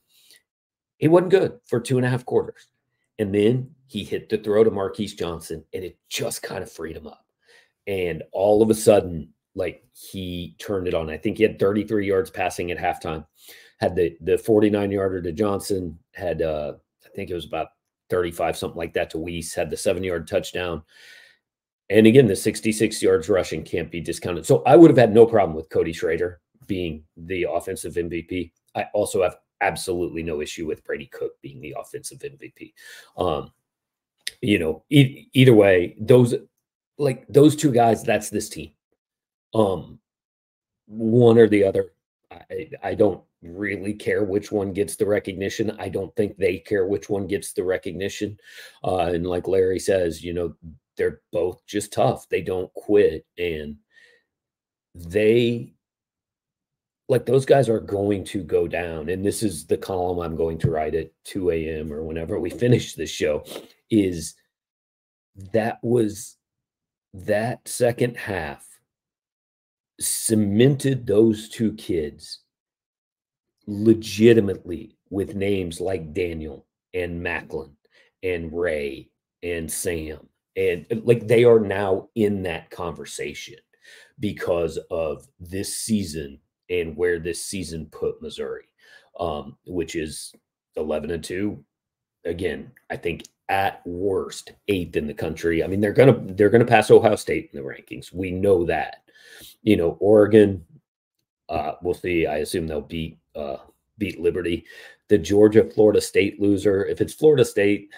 It 1.00 1.08
wasn't 1.08 1.32
good 1.32 1.60
for 1.66 1.80
two 1.80 1.98
and 1.98 2.06
a 2.06 2.10
half 2.10 2.26
quarters. 2.26 2.68
And 3.20 3.34
then 3.34 3.72
he 3.90 4.04
hit 4.04 4.30
the 4.30 4.38
throw 4.38 4.64
to 4.64 4.70
Marquis 4.70 5.08
Johnson, 5.08 5.66
and 5.74 5.84
it 5.84 5.98
just 6.10 6.44
kind 6.44 6.62
of 6.62 6.72
freed 6.72 6.96
him 6.96 7.08
up. 7.08 7.26
And 7.88 8.22
all 8.32 8.62
of 8.62 8.70
a 8.70 8.76
sudden, 8.76 9.34
like 9.56 9.84
he 9.94 10.56
turned 10.60 10.88
it 10.88 10.94
on. 10.94 11.10
I 11.10 11.18
think 11.18 11.38
he 11.38 11.44
had 11.44 11.58
33 11.58 12.08
yards 12.08 12.30
passing 12.30 12.70
at 12.70 12.78
halftime. 12.78 13.26
Had 13.80 13.96
the 13.96 14.16
the 14.22 14.38
49 14.38 14.92
yarder 14.92 15.24
to 15.24 15.32
Johnson. 15.32 15.98
Had 16.14 16.44
uh, 16.44 16.74
I 17.04 17.10
think 17.16 17.32
it 17.32 17.34
was 17.34 17.46
about 17.46 17.70
35 18.12 18.58
something 18.58 18.78
like 18.78 18.94
that 18.94 19.10
to 19.10 19.18
Wease. 19.18 19.56
Had 19.56 19.72
the 19.72 19.78
seven 19.78 20.04
yard 20.04 20.28
touchdown. 20.28 20.84
And 21.90 22.06
again, 22.06 22.28
the 22.28 22.36
66 22.36 23.02
yards 23.02 23.28
rushing 23.28 23.64
can't 23.64 23.90
be 23.90 24.02
discounted. 24.02 24.46
So 24.46 24.62
I 24.68 24.76
would 24.76 24.92
have 24.92 24.98
had 25.00 25.12
no 25.12 25.26
problem 25.26 25.56
with 25.56 25.72
Cody 25.72 25.94
Schrader 25.94 26.42
being 26.68 27.04
the 27.18 27.48
offensive 27.50 27.96
MVP. 27.96 28.52
I 28.76 28.86
also 28.94 29.24
have 29.24 29.38
absolutely 29.62 30.22
no 30.22 30.42
issue 30.42 30.68
with 30.68 30.84
Brady 30.84 31.08
Cook 31.08 31.32
being 31.42 31.60
the 31.60 31.76
offensive 31.80 32.20
MVP. 32.20 32.74
Um, 33.18 33.52
you 34.42 34.60
know, 34.60 34.84
e- 34.90 35.28
either 35.34 35.54
way, 35.54 35.96
those 36.00 36.36
like 36.98 37.26
those 37.28 37.56
two 37.56 37.72
guys, 37.72 38.04
that's 38.04 38.30
this 38.30 38.50
team. 38.50 38.72
Um, 39.54 40.00
one 40.88 41.38
or 41.38 41.48
the 41.48 41.64
other. 41.64 41.94
I, 42.32 42.70
I 42.84 42.94
don't 42.96 43.24
really 43.42 43.94
care 43.94 44.24
which 44.24 44.52
one 44.52 44.74
gets 44.74 44.96
the 44.96 45.06
recognition. 45.06 45.76
I 45.80 45.90
don't 45.90 46.16
think 46.16 46.38
they 46.38 46.58
care 46.58 46.86
which 46.86 47.10
one 47.10 47.26
gets 47.28 47.54
the 47.54 47.64
recognition. 47.64 48.38
Uh, 48.84 49.12
and 49.14 49.26
like 49.26 49.48
Larry 49.48 49.80
says, 49.80 50.24
you 50.24 50.34
know, 50.34 50.56
they're 50.98 51.22
both 51.32 51.66
just 51.66 51.94
tough. 51.94 52.28
They 52.30 52.42
don't 52.42 52.72
quit. 52.74 53.26
And 53.38 53.78
they 54.94 55.74
like 57.08 57.26
those 57.26 57.46
guys 57.46 57.68
are 57.70 57.80
going 57.80 58.24
to 58.24 58.44
go 58.44 58.68
down 58.68 59.10
and 59.10 59.26
this 59.26 59.42
is 59.44 59.66
the 59.66 59.78
column 59.78 60.20
i'm 60.20 60.36
going 60.36 60.58
to 60.58 60.70
write 60.70 60.96
at 60.96 61.12
2 61.26 61.52
a.m 61.52 61.92
or 61.92 62.04
whenever 62.04 62.40
we 62.40 62.50
finish 62.50 62.94
this 62.94 63.10
show 63.10 63.44
is 63.90 64.36
that 65.54 65.80
was 65.82 66.38
that 67.14 67.68
second 67.68 68.18
half 68.18 68.66
cemented 70.00 71.06
those 71.06 71.50
two 71.50 71.74
kids 71.74 72.40
legitimately 73.68 74.96
with 75.10 75.36
names 75.36 75.82
like 75.82 76.14
daniel 76.14 76.66
and 76.94 77.22
macklin 77.22 77.72
and 78.24 78.52
ray 78.54 79.10
and 79.44 79.72
sam 79.72 80.20
and 80.56 80.86
like 81.04 81.28
they 81.28 81.44
are 81.44 81.60
now 81.60 82.08
in 82.16 82.44
that 82.44 82.70
conversation 82.70 83.58
because 84.20 84.78
of 84.92 85.28
this 85.40 85.78
season 85.78 86.40
and 86.70 86.96
where 86.96 87.20
this 87.20 87.44
season 87.44 87.88
put 87.92 88.22
Missouri, 88.22 88.66
um, 89.20 89.58
which 89.66 89.96
is 89.96 90.34
11 90.76 91.12
and 91.12 91.24
2. 91.24 91.64
Again, 92.26 92.72
I 92.90 92.98
think 92.98 93.24
at 93.50 93.82
worst 93.86 94.54
eighth 94.68 94.96
in 94.96 95.08
the 95.08 95.14
country. 95.14 95.64
I 95.64 95.68
mean, 95.68 95.82
they're 95.82 95.92
gonna 95.92 96.20
they're 96.34 96.50
gonna 96.50 96.66
pass 96.66 96.92
Ohio 96.92 97.16
State 97.16 97.50
in 97.52 97.62
the 97.62 97.68
rankings. 97.68 98.14
We 98.14 98.32
know 98.32 98.66
that. 98.66 99.04
You 99.64 99.78
know, 99.78 99.98
Oregon. 100.00 100.64
Uh, 101.50 101.74
we'll 101.82 101.96
see. 101.96 102.28
I 102.28 102.38
assume 102.38 102.68
they'll 102.68 102.82
beat 102.82 103.18
uh, 103.36 103.58
beat 103.98 104.20
Liberty. 104.20 104.66
The 105.08 105.18
Georgia 105.18 105.64
Florida 105.64 106.00
State 106.00 106.40
loser. 106.40 106.86
If 106.86 107.02
it's 107.02 107.14
Florida 107.14 107.44
State, 107.44 107.90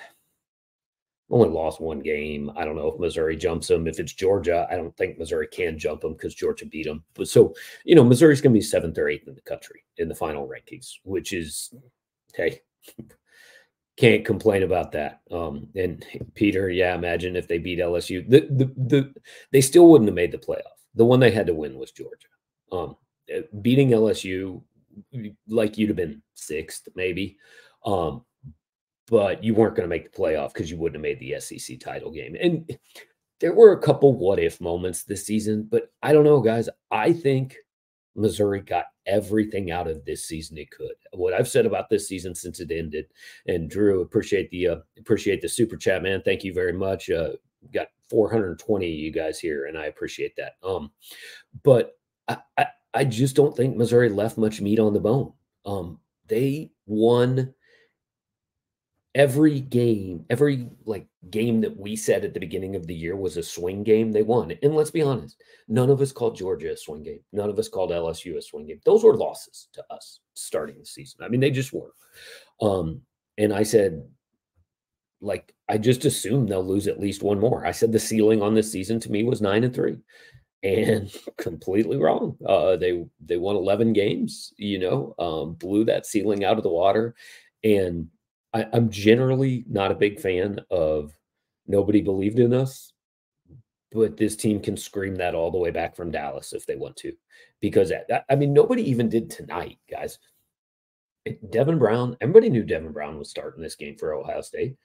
only 1.30 1.50
lost 1.50 1.82
one 1.82 2.00
game. 2.00 2.52
I 2.56 2.66
don't 2.66 2.76
know 2.76 2.88
if 2.92 3.00
Missouri 3.00 3.36
jumps 3.36 3.68
them. 3.68 3.88
If 3.88 4.00
it's 4.00 4.14
Georgia, 4.14 4.68
I 4.70 4.76
don't 4.76 4.96
think 4.98 5.18
Missouri 5.18 5.48
can 5.48 5.78
jump 5.78 6.02
them 6.02 6.14
because 6.14 6.36
Georgia 6.36 6.66
beat 6.66 6.86
them. 6.86 7.04
But 7.14 7.28
so, 7.28 7.54
you 7.84 7.96
know, 7.96 8.04
Missouri's 8.04 8.42
to 8.42 8.50
be 8.50 8.62
seventh 8.62 8.98
or 8.98 9.10
eighth 9.10 9.28
in 9.28 9.36
the 9.36 9.42
country 9.42 9.84
in 9.98 10.10
the 10.10 10.16
final 10.16 10.48
rankings, 10.48 10.94
which 11.04 11.34
is, 11.34 11.74
hey, 12.36 12.62
can't 13.98 14.26
complain 14.26 14.64
about 14.64 14.92
that. 14.94 15.22
Um, 15.32 15.68
and 15.76 16.06
Peter, 16.34 16.70
yeah, 16.70 16.96
imagine 16.96 17.36
if 17.36 17.48
they 17.48 17.58
beat 17.58 17.80
LSU, 17.80 18.28
the, 18.28 18.48
the, 18.50 18.66
the, 18.78 19.14
they 19.52 19.62
still 19.62 19.88
wouldn't 19.88 20.08
have 20.08 20.16
made 20.16 20.32
the 20.32 20.38
playoff. 20.38 20.80
The 20.96 21.06
one 21.06 21.20
they 21.20 21.32
had 21.32 21.48
to 21.48 21.54
win 21.54 21.78
was 21.78 21.92
Georgia. 21.92 22.28
Um, 22.72 22.96
eh, 23.30 23.42
beating 23.62 23.90
LSU, 23.90 24.62
like 25.48 25.78
you'd 25.78 25.90
have 25.90 25.98
been 25.98 26.22
sixth, 26.34 26.88
maybe. 26.96 27.38
Um, 27.86 28.24
but 29.08 29.44
you 29.44 29.54
weren't 29.54 29.76
going 29.76 29.88
to 29.88 29.94
make 29.94 30.12
the 30.12 30.18
playoff 30.18 30.54
because 30.54 30.72
you 30.72 30.78
wouldn't 30.78 30.96
have 30.96 31.02
made 31.02 31.20
the 31.20 31.40
SEC 31.40 31.80
title 31.80 32.12
game. 32.12 32.36
And 32.40 32.78
there 33.42 33.54
were 33.54 33.74
a 33.74 33.82
couple 33.82 34.14
what 34.14 34.40
if 34.40 34.62
moments 34.62 35.04
this 35.04 35.26
season, 35.26 35.68
but 35.70 35.92
I 36.02 36.14
don't 36.14 36.24
know, 36.24 36.40
guys. 36.40 36.70
I 36.92 37.12
think 37.12 37.58
Missouri 38.16 38.62
got 38.62 38.86
everything 39.06 39.72
out 39.72 39.88
of 39.88 40.04
this 40.06 40.26
season 40.26 40.58
it 40.58 40.72
could. 40.72 40.94
What 41.14 41.34
I've 41.34 41.48
said 41.48 41.66
about 41.66 41.90
this 41.90 42.08
season 42.08 42.36
since 42.36 42.60
it 42.60 42.72
ended, 42.72 43.08
and 43.48 43.70
Drew, 43.70 44.02
appreciate 44.02 44.50
the 44.52 44.68
uh, 44.68 44.78
appreciate 44.98 45.42
the 45.42 45.50
super 45.50 45.78
chat, 45.78 46.04
man. 46.04 46.22
Thank 46.24 46.44
you 46.44 46.54
very 46.54 46.74
much. 46.74 47.10
Uh, 47.10 47.32
got 47.74 47.88
420 48.10 48.86
of 48.86 49.00
you 49.00 49.12
guys 49.12 49.40
here, 49.40 49.66
and 49.68 49.78
I 49.78 49.86
appreciate 49.86 50.36
that. 50.36 50.54
Um, 50.64 50.92
but 51.64 51.98
I, 52.28 52.38
I, 52.58 52.66
I 52.94 53.06
just 53.06 53.36
don't 53.36 53.56
think 53.56 53.78
Missouri 53.78 54.10
left 54.10 54.38
much 54.38 54.62
meat 54.62 54.80
on 54.80 54.94
the 54.94 55.00
bone. 55.00 55.34
Um, 55.66 56.00
they 56.28 56.72
won 56.88 57.54
every 59.14 59.60
game, 59.60 60.26
every 60.30 60.68
like 60.86 61.08
game 61.30 61.62
that 61.62 61.76
we 61.76 61.96
said 61.96 62.24
at 62.24 62.34
the 62.34 62.40
beginning 62.40 62.76
of 62.76 62.88
the 62.88 62.96
year 62.96 63.16
was 63.16 63.38
a 63.38 63.44
swing 63.44 63.84
game, 63.84 64.12
they 64.12 64.22
won. 64.22 64.54
And 64.64 64.76
let's 64.76 64.92
be 64.92 65.02
honest, 65.02 65.42
none 65.68 65.90
of 65.90 66.02
us 66.02 66.12
called 66.12 66.38
Georgia 66.38 66.72
a 66.72 66.78
swing 66.78 67.04
game. 67.04 67.20
None 67.34 67.50
of 67.50 67.60
us 67.60 67.68
called 67.68 67.92
LSU 67.92 68.38
a 68.38 68.42
swing 68.42 68.68
game. 68.68 68.80
Those 68.86 69.04
were 69.04 69.16
losses 69.16 69.68
to 69.74 69.84
us 69.90 70.20
starting 70.34 70.80
the 70.80 70.86
season. 70.86 71.24
I 71.24 71.28
mean, 71.28 71.42
they 71.42 71.52
just 71.52 71.74
were. 71.74 71.94
Um, 72.62 73.02
and 73.38 73.54
I 73.54 73.64
said, 73.64 74.04
like, 75.20 75.54
I 75.68 75.78
just 75.78 76.06
assume 76.06 76.48
they'll 76.48 76.66
lose 76.66 76.88
at 76.88 77.00
least 77.00 77.22
one 77.22 77.40
more. 77.40 77.66
I 77.66 77.72
said 77.72 77.92
the 77.92 78.00
ceiling 78.00 78.42
on 78.42 78.54
this 78.54 78.72
season 78.72 79.00
to 79.02 79.12
me 79.12 79.24
was 79.24 79.42
nine 79.42 79.64
and 79.64 79.74
three. 79.74 79.98
And 80.64 81.14
completely 81.38 81.98
wrong. 81.98 82.38
Uh, 82.46 82.78
they 82.78 83.06
they 83.24 83.38
won 83.38 83.56
11 83.56 83.94
games, 83.94 84.54
you 84.58 84.80
know, 84.80 85.16
um, 85.20 85.54
blew 85.54 85.86
that 85.86 86.06
ceiling 86.06 86.46
out 86.46 86.58
of 86.58 86.64
the 86.64 86.70
water. 86.70 87.16
And 87.64 88.08
I, 88.54 88.68
I'm 88.74 88.90
generally 88.90 89.64
not 89.68 89.92
a 89.92 89.96
big 89.96 90.20
fan 90.20 90.60
of 90.70 91.14
nobody 91.68 92.02
believed 92.02 92.40
in 92.40 92.54
us, 92.54 92.92
but 93.92 94.18
this 94.18 94.36
team 94.36 94.60
can 94.60 94.78
scream 94.78 95.16
that 95.16 95.36
all 95.36 95.52
the 95.52 95.58
way 95.58 95.72
back 95.72 95.96
from 95.96 96.12
Dallas 96.12 96.54
if 96.54 96.66
they 96.66 96.76
want 96.76 96.96
to, 96.98 97.14
because 97.60 97.92
I 98.30 98.36
mean 98.36 98.54
nobody 98.54 98.90
even 98.90 99.10
did 99.10 99.30
tonight, 99.30 99.78
guys. 99.90 100.20
Devin 101.50 101.78
Brown, 101.78 102.18
everybody 102.20 102.50
knew 102.50 102.64
Devin 102.64 102.92
Brown 102.92 103.20
was 103.20 103.30
starting 103.30 103.62
this 103.62 103.76
game 103.76 103.96
for 103.96 104.14
Ohio 104.14 104.42
State. 104.42 104.76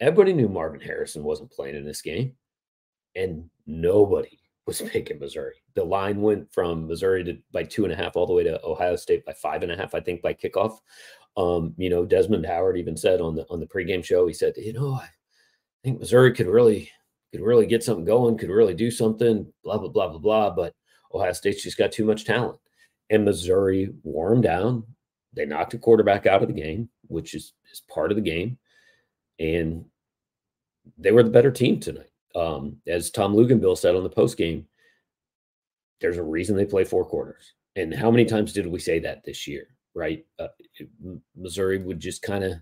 Everybody 0.00 0.32
knew 0.32 0.48
Marvin 0.48 0.80
Harrison 0.80 1.22
wasn't 1.22 1.52
playing 1.52 1.76
in 1.76 1.84
this 1.84 2.02
game, 2.02 2.34
and 3.14 3.48
nobody 3.66 4.38
was 4.66 4.80
picking 4.80 5.18
Missouri. 5.18 5.56
The 5.74 5.84
line 5.84 6.20
went 6.20 6.52
from 6.52 6.86
Missouri 6.86 7.24
to 7.24 7.36
by 7.52 7.64
two 7.64 7.84
and 7.84 7.92
a 7.92 7.96
half 7.96 8.16
all 8.16 8.26
the 8.26 8.32
way 8.32 8.44
to 8.44 8.64
Ohio 8.64 8.96
State 8.96 9.24
by 9.26 9.32
five 9.32 9.62
and 9.62 9.72
a 9.72 9.76
half, 9.76 9.94
I 9.94 10.00
think, 10.00 10.22
by 10.22 10.34
kickoff. 10.34 10.78
Um, 11.36 11.74
you 11.78 11.88
know, 11.88 12.04
Desmond 12.04 12.44
Howard 12.46 12.76
even 12.76 12.96
said 12.96 13.20
on 13.20 13.34
the 13.34 13.46
on 13.48 13.60
the 13.60 13.66
pregame 13.66 14.04
show, 14.04 14.26
he 14.26 14.34
said, 14.34 14.54
you 14.56 14.72
know, 14.72 14.94
I 14.94 15.08
think 15.82 16.00
Missouri 16.00 16.32
could 16.32 16.46
really 16.46 16.90
could 17.32 17.40
really 17.40 17.66
get 17.66 17.82
something 17.82 18.04
going, 18.04 18.36
could 18.36 18.50
really 18.50 18.74
do 18.74 18.90
something, 18.90 19.50
blah 19.64 19.78
blah 19.78 19.88
blah 19.88 20.08
blah 20.08 20.18
blah. 20.18 20.50
But 20.50 20.74
Ohio 21.14 21.32
State's 21.32 21.62
just 21.62 21.78
got 21.78 21.92
too 21.92 22.04
much 22.04 22.24
talent, 22.24 22.58
and 23.10 23.24
Missouri 23.24 23.92
wore 24.02 24.30
them 24.30 24.42
down. 24.42 24.84
They 25.32 25.46
knocked 25.46 25.74
a 25.74 25.78
quarterback 25.78 26.26
out 26.26 26.42
of 26.42 26.48
the 26.48 26.60
game, 26.60 26.90
which 27.06 27.34
is 27.34 27.54
is 27.72 27.82
part 27.88 28.12
of 28.12 28.16
the 28.16 28.22
game, 28.22 28.58
and 29.38 29.86
they 30.98 31.12
were 31.12 31.22
the 31.22 31.30
better 31.30 31.50
team 31.50 31.80
tonight. 31.80 32.10
Um, 32.34 32.76
as 32.86 33.10
Tom 33.10 33.34
Luginbill 33.34 33.76
said 33.76 33.94
on 33.94 34.02
the 34.02 34.10
post 34.10 34.36
game, 34.36 34.66
there's 36.00 36.18
a 36.18 36.22
reason 36.22 36.56
they 36.56 36.64
play 36.64 36.84
four 36.84 37.04
quarters. 37.04 37.54
And 37.76 37.94
how 37.94 38.10
many 38.10 38.24
times 38.24 38.52
did 38.52 38.66
we 38.66 38.78
say 38.78 38.98
that 39.00 39.24
this 39.24 39.46
year? 39.46 39.68
Right? 39.94 40.24
Uh, 40.38 40.48
it, 40.78 40.88
Missouri 41.36 41.78
would 41.78 42.00
just 42.00 42.22
kind 42.22 42.44
of, 42.44 42.54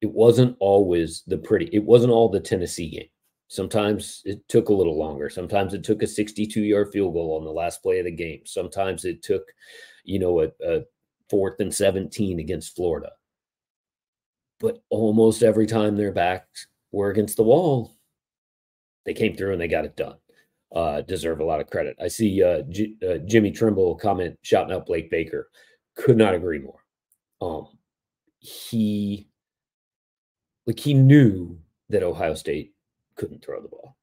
it 0.00 0.10
wasn't 0.10 0.56
always 0.60 1.22
the 1.26 1.38
pretty, 1.38 1.68
it 1.72 1.82
wasn't 1.82 2.12
all 2.12 2.28
the 2.28 2.40
Tennessee 2.40 2.90
game. 2.90 3.08
Sometimes 3.48 4.20
it 4.26 4.46
took 4.48 4.68
a 4.68 4.74
little 4.74 4.98
longer. 4.98 5.30
Sometimes 5.30 5.72
it 5.72 5.82
took 5.82 6.02
a 6.02 6.06
62 6.06 6.60
yard 6.62 6.90
field 6.92 7.14
goal 7.14 7.36
on 7.36 7.44
the 7.44 7.50
last 7.50 7.82
play 7.82 7.98
of 7.98 8.04
the 8.04 8.10
game. 8.10 8.42
Sometimes 8.44 9.06
it 9.06 9.22
took, 9.22 9.42
you 10.04 10.18
know, 10.18 10.42
a, 10.42 10.48
a 10.64 10.82
fourth 11.30 11.58
and 11.60 11.74
17 11.74 12.40
against 12.40 12.76
Florida. 12.76 13.10
But 14.60 14.82
almost 14.90 15.42
every 15.42 15.66
time 15.66 15.96
their 15.96 16.12
backs 16.12 16.66
were 16.92 17.10
against 17.10 17.36
the 17.36 17.42
wall, 17.42 17.96
they 19.06 19.14
came 19.14 19.34
through 19.34 19.52
and 19.52 19.60
they 19.60 19.68
got 19.68 19.86
it 19.86 19.96
done. 19.96 20.16
Uh, 20.74 21.00
deserve 21.00 21.40
a 21.40 21.44
lot 21.44 21.60
of 21.60 21.70
credit. 21.70 21.96
I 21.98 22.08
see 22.08 22.42
uh, 22.42 22.60
G- 22.68 22.96
uh, 23.08 23.18
Jimmy 23.24 23.50
Trimble 23.50 23.94
comment 23.94 24.38
shouting 24.42 24.74
out 24.74 24.84
Blake 24.84 25.10
Baker 25.10 25.48
could 25.98 26.16
not 26.16 26.34
agree 26.34 26.60
more. 26.60 26.84
Um, 27.40 27.66
he 28.38 29.28
like 30.66 30.80
he 30.80 30.94
knew 30.94 31.58
that 31.88 32.02
Ohio 32.02 32.34
State 32.34 32.74
couldn't 33.16 33.44
throw 33.44 33.60
the 33.60 33.68
ball. 33.68 33.96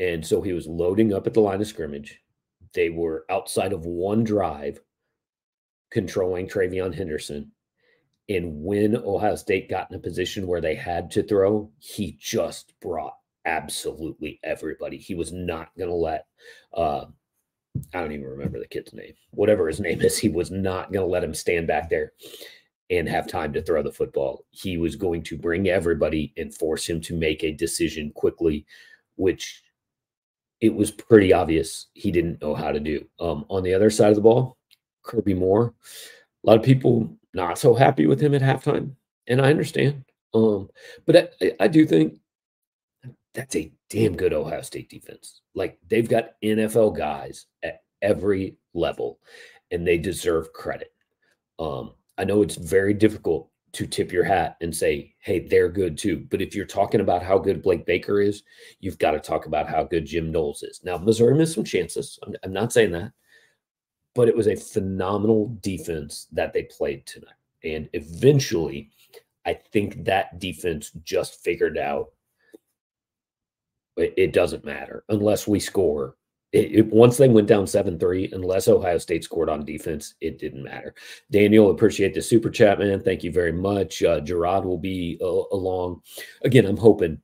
And 0.00 0.26
so 0.26 0.42
he 0.42 0.52
was 0.52 0.66
loading 0.66 1.14
up 1.14 1.26
at 1.26 1.34
the 1.34 1.40
line 1.40 1.60
of 1.60 1.66
scrimmage. 1.66 2.20
They 2.74 2.90
were 2.90 3.24
outside 3.30 3.72
of 3.72 3.86
one 3.86 4.24
drive 4.24 4.80
controlling 5.90 6.48
TreVeyon 6.48 6.94
Henderson. 6.94 7.52
And 8.28 8.64
when 8.64 8.96
Ohio 8.96 9.36
State 9.36 9.70
got 9.70 9.90
in 9.90 9.96
a 9.96 10.00
position 10.00 10.46
where 10.46 10.60
they 10.60 10.74
had 10.74 11.10
to 11.12 11.22
throw, 11.22 11.70
he 11.78 12.16
just 12.18 12.72
brought 12.80 13.14
absolutely 13.44 14.40
everybody. 14.42 14.96
He 14.96 15.14
was 15.14 15.32
not 15.32 15.68
going 15.78 15.90
to 15.90 15.94
let, 15.94 16.26
uh, 16.72 17.04
I 17.92 18.00
don't 18.00 18.12
even 18.12 18.26
remember 18.26 18.58
the 18.58 18.66
kid's 18.66 18.92
name, 18.92 19.14
whatever 19.30 19.66
his 19.66 19.80
name 19.80 20.00
is, 20.00 20.18
he 20.18 20.28
was 20.28 20.50
not 20.50 20.92
going 20.92 21.04
to 21.04 21.10
let 21.10 21.24
him 21.24 21.34
stand 21.34 21.66
back 21.66 21.90
there 21.90 22.12
and 22.90 23.08
have 23.08 23.26
time 23.26 23.52
to 23.52 23.62
throw 23.62 23.82
the 23.82 23.92
football. 23.92 24.44
He 24.50 24.76
was 24.76 24.96
going 24.96 25.22
to 25.24 25.36
bring 25.36 25.68
everybody 25.68 26.32
and 26.36 26.54
force 26.54 26.88
him 26.88 27.00
to 27.02 27.16
make 27.16 27.42
a 27.42 27.52
decision 27.52 28.12
quickly, 28.14 28.66
which 29.16 29.62
it 30.60 30.74
was 30.74 30.90
pretty 30.90 31.32
obvious 31.32 31.86
he 31.94 32.10
didn't 32.10 32.40
know 32.40 32.54
how 32.54 32.70
to 32.70 32.80
do. 32.80 33.06
Um, 33.18 33.44
on 33.48 33.62
the 33.62 33.74
other 33.74 33.90
side 33.90 34.10
of 34.10 34.16
the 34.16 34.20
ball, 34.20 34.56
Kirby 35.02 35.34
Moore, 35.34 35.74
a 36.44 36.46
lot 36.46 36.58
of 36.58 36.64
people 36.64 37.16
not 37.32 37.58
so 37.58 37.74
happy 37.74 38.06
with 38.06 38.20
him 38.20 38.34
at 38.34 38.42
halftime, 38.42 38.92
and 39.26 39.40
I 39.40 39.50
understand. 39.50 40.04
Um, 40.32 40.68
but 41.06 41.34
I, 41.40 41.52
I 41.60 41.68
do 41.68 41.86
think 41.86 42.18
that's 43.34 43.56
a 43.56 43.70
damn 43.94 44.16
good 44.16 44.32
Ohio 44.32 44.62
State 44.62 44.90
defense. 44.90 45.40
Like 45.54 45.78
they've 45.88 46.08
got 46.08 46.40
NFL 46.42 46.96
guys 46.96 47.46
at 47.62 47.82
every 48.02 48.56
level, 48.74 49.20
and 49.70 49.86
they 49.86 49.98
deserve 49.98 50.52
credit. 50.52 50.92
Um, 51.60 51.92
I 52.18 52.24
know 52.24 52.42
it's 52.42 52.56
very 52.56 52.92
difficult 52.92 53.50
to 53.72 53.86
tip 53.86 54.12
your 54.12 54.24
hat 54.24 54.56
and 54.60 54.74
say, 54.74 55.14
hey, 55.18 55.40
they're 55.40 55.68
good 55.68 55.96
too. 55.96 56.26
But 56.30 56.42
if 56.42 56.54
you're 56.54 56.64
talking 56.64 57.00
about 57.00 57.22
how 57.22 57.38
good 57.38 57.62
Blake 57.62 57.86
Baker 57.86 58.20
is, 58.20 58.42
you've 58.80 58.98
got 58.98 59.12
to 59.12 59.20
talk 59.20 59.46
about 59.46 59.68
how 59.68 59.84
good 59.84 60.06
Jim 60.06 60.30
Knowles 60.30 60.62
is. 60.62 60.80
Now, 60.84 60.96
Missouri 60.96 61.34
missed 61.34 61.54
some 61.54 61.64
chances. 61.64 62.18
I'm, 62.24 62.34
I'm 62.44 62.52
not 62.52 62.72
saying 62.72 62.92
that, 62.92 63.12
but 64.14 64.28
it 64.28 64.36
was 64.36 64.46
a 64.46 64.56
phenomenal 64.56 65.56
defense 65.60 66.26
that 66.32 66.52
they 66.52 66.64
played 66.64 67.04
tonight. 67.06 67.34
And 67.64 67.88
eventually, 67.92 68.90
I 69.46 69.54
think 69.54 70.04
that 70.04 70.38
defense 70.38 70.90
just 71.04 71.42
figured 71.42 71.78
out 71.78 72.13
it, 73.96 74.14
it 74.16 74.32
doesn't 74.32 74.64
matter 74.64 75.04
unless 75.08 75.46
we 75.46 75.60
score. 75.60 76.16
It, 76.52 76.72
it, 76.72 76.86
once 76.86 77.16
they 77.16 77.28
went 77.28 77.48
down 77.48 77.64
7-3 77.64 78.32
unless 78.32 78.68
ohio 78.68 78.98
state 78.98 79.24
scored 79.24 79.48
on 79.48 79.64
defense 79.64 80.14
it 80.20 80.38
didn't 80.38 80.62
matter. 80.62 80.94
Daniel 81.30 81.70
appreciate 81.70 82.14
the 82.14 82.22
super 82.22 82.50
chat 82.50 82.78
man. 82.78 83.00
Thank 83.00 83.24
you 83.24 83.32
very 83.32 83.52
much. 83.52 84.02
Uh, 84.02 84.20
gerard 84.20 84.64
will 84.64 84.78
be 84.78 85.18
uh, 85.20 85.26
along. 85.52 86.00
Again 86.44 86.66
i'm 86.66 86.76
hoping 86.76 87.18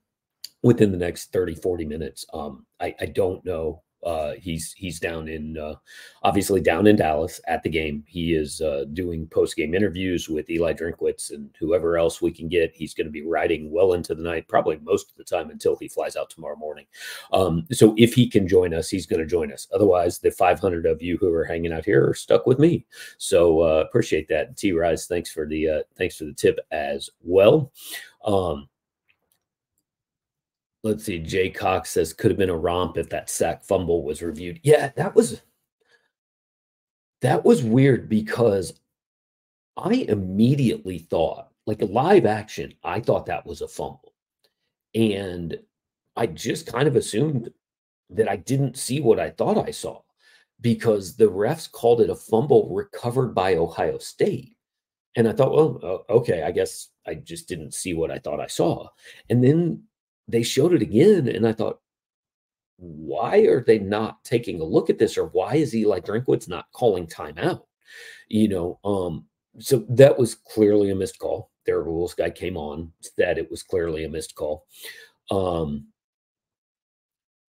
within 0.62 0.90
the 0.90 0.98
next 0.98 1.32
30 1.32 1.54
40 1.54 1.84
minutes 1.84 2.26
um, 2.34 2.66
I, 2.80 2.94
I 3.00 3.06
don't 3.06 3.44
know 3.44 3.82
uh, 4.02 4.32
he's 4.40 4.72
he's 4.72 4.98
down 4.98 5.28
in 5.28 5.58
uh, 5.58 5.74
obviously 6.22 6.60
down 6.60 6.86
in 6.86 6.96
Dallas 6.96 7.40
at 7.46 7.62
the 7.62 7.68
game. 7.68 8.04
He 8.06 8.34
is 8.34 8.60
uh, 8.60 8.84
doing 8.92 9.26
post 9.26 9.56
game 9.56 9.74
interviews 9.74 10.28
with 10.28 10.48
Eli 10.48 10.72
Drinkwitz 10.72 11.32
and 11.32 11.50
whoever 11.58 11.98
else 11.98 12.22
we 12.22 12.30
can 12.32 12.48
get. 12.48 12.72
He's 12.74 12.94
going 12.94 13.06
to 13.06 13.12
be 13.12 13.22
riding 13.22 13.70
well 13.70 13.92
into 13.92 14.14
the 14.14 14.22
night, 14.22 14.48
probably 14.48 14.78
most 14.82 15.10
of 15.10 15.16
the 15.16 15.24
time 15.24 15.50
until 15.50 15.76
he 15.76 15.88
flies 15.88 16.16
out 16.16 16.30
tomorrow 16.30 16.56
morning. 16.56 16.86
Um, 17.32 17.66
so 17.72 17.94
if 17.98 18.14
he 18.14 18.28
can 18.28 18.48
join 18.48 18.72
us, 18.72 18.88
he's 18.88 19.06
going 19.06 19.20
to 19.20 19.26
join 19.26 19.52
us. 19.52 19.68
Otherwise, 19.72 20.18
the 20.18 20.30
500 20.30 20.86
of 20.86 21.02
you 21.02 21.18
who 21.18 21.32
are 21.32 21.44
hanging 21.44 21.72
out 21.72 21.84
here 21.84 22.08
are 22.08 22.14
stuck 22.14 22.46
with 22.46 22.58
me. 22.58 22.86
So 23.18 23.60
uh, 23.60 23.84
appreciate 23.86 24.28
that. 24.28 24.56
T 24.56 24.72
Rise, 24.72 25.06
thanks 25.06 25.30
for 25.30 25.46
the 25.46 25.68
uh, 25.68 25.82
thanks 25.96 26.16
for 26.16 26.24
the 26.24 26.32
tip 26.32 26.58
as 26.72 27.10
well. 27.22 27.72
Um, 28.24 28.68
let's 30.82 31.04
see. 31.04 31.18
Jay 31.18 31.50
Cox 31.50 31.90
says 31.90 32.12
could 32.12 32.30
have 32.30 32.38
been 32.38 32.50
a 32.50 32.56
romp 32.56 32.96
if 32.96 33.10
that 33.10 33.30
sack 33.30 33.64
fumble 33.64 34.02
was 34.02 34.22
reviewed. 34.22 34.60
Yeah, 34.62 34.90
that 34.96 35.14
was 35.14 35.40
that 37.22 37.44
was 37.44 37.62
weird 37.62 38.08
because 38.08 38.80
I 39.76 40.06
immediately 40.08 40.98
thought, 40.98 41.48
like 41.66 41.82
live 41.82 42.26
action, 42.26 42.74
I 42.82 43.00
thought 43.00 43.26
that 43.26 43.46
was 43.46 43.60
a 43.60 43.68
fumble. 43.68 44.14
And 44.94 45.58
I 46.16 46.26
just 46.26 46.66
kind 46.66 46.88
of 46.88 46.96
assumed 46.96 47.50
that 48.10 48.28
I 48.28 48.36
didn't 48.36 48.76
see 48.76 49.00
what 49.00 49.20
I 49.20 49.30
thought 49.30 49.58
I 49.58 49.70
saw 49.70 50.00
because 50.60 51.16
the 51.16 51.30
refs 51.30 51.70
called 51.70 52.00
it 52.00 52.10
a 52.10 52.14
fumble 52.14 52.68
recovered 52.74 53.34
by 53.34 53.54
Ohio 53.56 53.98
State. 53.98 54.56
And 55.16 55.28
I 55.28 55.32
thought, 55.32 55.52
well, 55.52 55.80
uh, 55.82 56.12
okay, 56.12 56.42
I 56.42 56.50
guess 56.50 56.88
I 57.06 57.14
just 57.14 57.48
didn't 57.48 57.74
see 57.74 57.94
what 57.94 58.10
I 58.10 58.18
thought 58.18 58.40
I 58.40 58.46
saw. 58.46 58.88
And 59.28 59.42
then 59.42 59.84
they 60.30 60.42
showed 60.42 60.72
it 60.72 60.82
again, 60.82 61.28
and 61.28 61.46
I 61.46 61.52
thought, 61.52 61.80
why 62.76 63.38
are 63.40 63.62
they 63.62 63.78
not 63.78 64.24
taking 64.24 64.60
a 64.60 64.64
look 64.64 64.90
at 64.90 64.98
this, 64.98 65.18
or 65.18 65.26
why 65.26 65.56
is 65.56 65.74
Eli 65.74 66.00
Drinkwitz 66.00 66.48
not 66.48 66.66
calling 66.72 67.06
timeout? 67.06 67.62
You 68.28 68.48
know, 68.48 68.78
um, 68.84 69.26
so 69.58 69.84
that 69.90 70.18
was 70.18 70.34
clearly 70.34 70.90
a 70.90 70.94
missed 70.94 71.18
call. 71.18 71.50
Their 71.66 71.82
rules 71.82 72.14
guy 72.14 72.30
came 72.30 72.56
on 72.56 72.92
that 73.18 73.38
it 73.38 73.50
was 73.50 73.62
clearly 73.62 74.04
a 74.04 74.08
missed 74.08 74.34
call. 74.34 74.66
Um, 75.30 75.88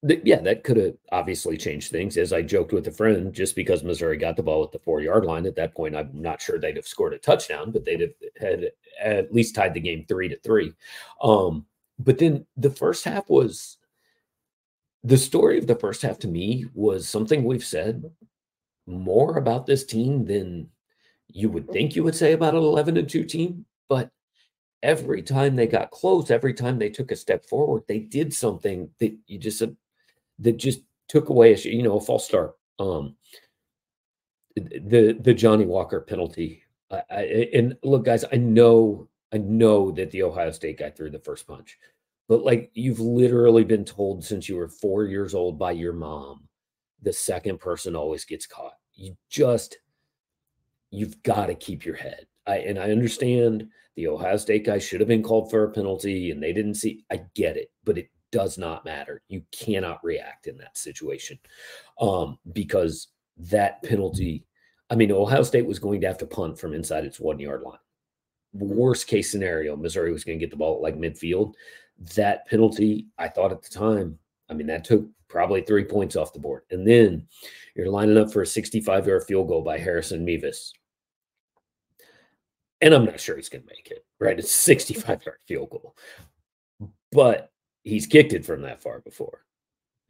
th- 0.07 0.21
yeah, 0.25 0.41
that 0.41 0.63
could 0.63 0.77
have 0.77 0.95
obviously 1.11 1.57
changed 1.57 1.91
things. 1.91 2.17
As 2.17 2.33
I 2.33 2.41
joked 2.41 2.73
with 2.73 2.87
a 2.87 2.91
friend, 2.91 3.33
just 3.33 3.55
because 3.55 3.83
Missouri 3.83 4.17
got 4.17 4.35
the 4.35 4.43
ball 4.43 4.63
at 4.63 4.71
the 4.71 4.79
four 4.79 5.01
yard 5.01 5.25
line 5.25 5.45
at 5.45 5.55
that 5.55 5.73
point, 5.75 5.95
I'm 5.95 6.09
not 6.13 6.41
sure 6.41 6.59
they'd 6.59 6.75
have 6.75 6.87
scored 6.87 7.13
a 7.13 7.19
touchdown, 7.19 7.71
but 7.71 7.85
they'd 7.85 8.01
have 8.01 8.13
had 8.39 8.71
at 8.99 9.33
least 9.33 9.55
tied 9.55 9.73
the 9.73 9.79
game 9.79 10.05
three 10.07 10.27
to 10.27 10.39
three. 10.39 10.73
Um, 11.21 11.65
but 12.03 12.17
then 12.17 12.45
the 12.57 12.69
first 12.69 13.05
half 13.05 13.29
was 13.29 13.77
the 15.03 15.17
story 15.17 15.57
of 15.57 15.67
the 15.67 15.75
first 15.75 16.01
half 16.01 16.19
to 16.19 16.27
me 16.27 16.65
was 16.73 17.07
something 17.07 17.43
we've 17.43 17.63
said 17.63 18.03
more 18.87 19.37
about 19.37 19.65
this 19.65 19.85
team 19.85 20.25
than 20.25 20.69
you 21.27 21.49
would 21.49 21.69
think 21.69 21.95
you 21.95 22.03
would 22.03 22.15
say 22.15 22.33
about 22.33 22.53
an 22.53 22.61
11 22.61 22.97
and 22.97 23.09
2 23.09 23.23
team. 23.25 23.65
But 23.89 24.11
every 24.83 25.21
time 25.21 25.55
they 25.55 25.67
got 25.67 25.91
close, 25.91 26.29
every 26.29 26.53
time 26.53 26.77
they 26.77 26.89
took 26.89 27.11
a 27.11 27.15
step 27.15 27.45
forward, 27.45 27.83
they 27.87 27.99
did 27.99 28.33
something 28.33 28.89
that 28.99 29.15
you 29.27 29.37
just 29.37 29.63
that 30.39 30.57
just 30.57 30.81
took 31.07 31.29
away 31.29 31.53
a 31.53 31.57
you 31.57 31.83
know 31.83 31.97
a 31.97 32.01
false 32.01 32.25
start. 32.25 32.55
Um, 32.79 33.15
the 34.55 35.17
the 35.19 35.33
Johnny 35.33 35.65
Walker 35.65 36.01
penalty. 36.01 36.63
I, 36.89 37.03
I, 37.09 37.21
and 37.53 37.77
look, 37.83 38.05
guys, 38.05 38.25
I 38.31 38.37
know 38.37 39.07
I 39.31 39.37
know 39.37 39.91
that 39.91 40.11
the 40.11 40.23
Ohio 40.23 40.51
State 40.51 40.79
guy 40.79 40.89
threw 40.89 41.09
the 41.09 41.19
first 41.19 41.47
punch, 41.47 41.77
but 42.31 42.45
like 42.45 42.71
you've 42.73 43.01
literally 43.01 43.65
been 43.65 43.83
told 43.83 44.23
since 44.23 44.47
you 44.47 44.55
were 44.55 44.69
four 44.69 45.03
years 45.03 45.35
old 45.35 45.59
by 45.59 45.73
your 45.73 45.91
mom, 45.91 46.47
the 47.01 47.11
second 47.11 47.59
person 47.59 47.93
always 47.93 48.23
gets 48.23 48.47
caught. 48.47 48.75
You 48.93 49.17
just, 49.29 49.79
you've 50.91 51.21
got 51.23 51.47
to 51.47 51.55
keep 51.55 51.83
your 51.83 51.97
head. 51.97 52.27
I, 52.47 52.59
and 52.59 52.79
I 52.79 52.89
understand 52.89 53.67
the 53.97 54.07
Ohio 54.07 54.37
State 54.37 54.65
guy 54.65 54.79
should 54.79 55.01
have 55.01 55.09
been 55.09 55.23
called 55.23 55.51
for 55.51 55.65
a 55.65 55.71
penalty 55.71 56.31
and 56.31 56.41
they 56.41 56.53
didn't 56.53 56.75
see. 56.75 57.03
I 57.11 57.25
get 57.35 57.57
it, 57.57 57.69
but 57.83 57.97
it 57.97 58.07
does 58.31 58.57
not 58.57 58.85
matter. 58.85 59.21
You 59.27 59.43
cannot 59.51 60.01
react 60.01 60.47
in 60.47 60.55
that 60.59 60.77
situation 60.77 61.37
um, 61.99 62.39
because 62.53 63.09
that 63.39 63.83
penalty. 63.83 64.45
I 64.89 64.95
mean, 64.95 65.11
Ohio 65.11 65.43
State 65.43 65.65
was 65.65 65.79
going 65.79 65.99
to 65.99 66.07
have 66.07 66.19
to 66.19 66.25
punt 66.25 66.57
from 66.57 66.73
inside 66.73 67.03
its 67.03 67.19
one 67.19 67.39
yard 67.39 67.63
line 67.63 67.79
worst 68.53 69.07
case 69.07 69.31
scenario, 69.31 69.75
Missouri 69.75 70.11
was 70.11 70.23
going 70.23 70.37
to 70.37 70.43
get 70.43 70.51
the 70.51 70.57
ball 70.57 70.75
at 70.75 70.81
like 70.81 70.97
midfield. 70.97 71.53
That 72.15 72.47
penalty, 72.47 73.07
I 73.17 73.27
thought 73.27 73.51
at 73.51 73.61
the 73.61 73.69
time, 73.69 74.17
I 74.49 74.53
mean, 74.53 74.67
that 74.67 74.83
took 74.83 75.07
probably 75.27 75.61
three 75.61 75.85
points 75.85 76.15
off 76.15 76.33
the 76.33 76.39
board. 76.39 76.63
And 76.71 76.85
then 76.85 77.27
you're 77.75 77.89
lining 77.89 78.17
up 78.17 78.31
for 78.31 78.41
a 78.41 78.47
65 78.47 79.07
yard 79.07 79.23
field 79.23 79.47
goal 79.47 79.61
by 79.61 79.77
Harrison 79.77 80.25
Mevis. 80.25 80.73
And 82.81 82.93
I'm 82.93 83.05
not 83.05 83.19
sure 83.19 83.35
he's 83.35 83.49
going 83.49 83.61
to 83.61 83.69
make 83.69 83.91
it, 83.91 84.05
right? 84.19 84.37
It's 84.37 84.51
65 84.51 85.25
yard 85.25 85.37
field 85.47 85.69
goal, 85.69 85.95
but 87.11 87.51
he's 87.83 88.07
kicked 88.07 88.33
it 88.33 88.45
from 88.45 88.63
that 88.63 88.81
far 88.81 88.99
before. 88.99 89.45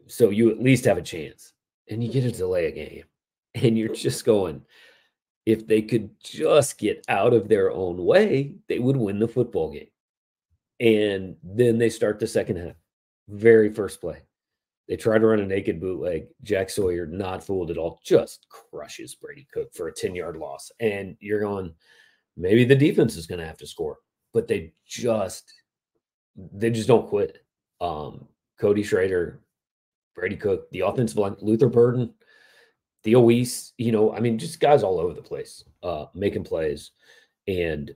So 0.07 0.29
you 0.29 0.49
at 0.49 0.61
least 0.61 0.85
have 0.85 0.97
a 0.97 1.03
chance. 1.03 1.53
And 1.89 2.03
you 2.03 2.11
get 2.11 2.25
a 2.25 2.31
delay 2.31 2.65
a 2.65 2.71
game. 2.71 3.03
And 3.53 3.77
you're 3.77 3.93
just 3.93 4.23
going, 4.23 4.61
if 5.45 5.67
they 5.67 5.81
could 5.81 6.09
just 6.23 6.77
get 6.77 7.03
out 7.09 7.33
of 7.33 7.49
their 7.49 7.69
own 7.69 7.97
way, 7.97 8.55
they 8.69 8.79
would 8.79 8.95
win 8.95 9.19
the 9.19 9.27
football 9.27 9.71
game. 9.71 9.90
And 10.81 11.35
then 11.43 11.77
they 11.77 11.89
start 11.89 12.19
the 12.19 12.27
second 12.27 12.57
half. 12.57 12.75
Very 13.29 13.71
first 13.71 14.01
play. 14.01 14.23
They 14.89 14.97
try 14.97 15.19
to 15.19 15.25
run 15.25 15.39
a 15.39 15.45
naked 15.45 15.79
bootleg. 15.79 16.27
Jack 16.41 16.69
Sawyer, 16.69 17.05
not 17.05 17.43
fooled 17.43 17.69
at 17.69 17.77
all, 17.77 18.01
just 18.03 18.47
crushes 18.49 19.15
Brady 19.15 19.47
Cook 19.53 19.73
for 19.73 19.87
a 19.87 19.93
10 19.93 20.15
yard 20.15 20.37
loss. 20.37 20.71
And 20.79 21.15
you're 21.19 21.39
going, 21.39 21.73
maybe 22.35 22.65
the 22.65 22.75
defense 22.75 23.15
is 23.15 23.27
going 23.27 23.39
to 23.39 23.45
have 23.45 23.59
to 23.59 23.67
score, 23.67 23.99
but 24.33 24.47
they 24.47 24.73
just, 24.85 25.53
they 26.35 26.71
just 26.71 26.87
don't 26.87 27.07
quit. 27.07 27.37
Um, 27.79 28.27
Cody 28.59 28.83
Schrader, 28.83 29.39
Brady 30.15 30.35
Cook, 30.35 30.69
the 30.71 30.81
offensive 30.81 31.17
line, 31.17 31.35
Luther 31.41 31.69
Burden, 31.69 32.13
Theo 33.03 33.21
Wease, 33.21 33.73
you 33.77 33.91
know, 33.91 34.13
I 34.13 34.19
mean, 34.19 34.37
just 34.37 34.59
guys 34.59 34.83
all 34.83 34.99
over 34.99 35.13
the 35.13 35.21
place, 35.21 35.63
uh, 35.83 36.05
making 36.13 36.43
plays, 36.43 36.91
and 37.47 37.95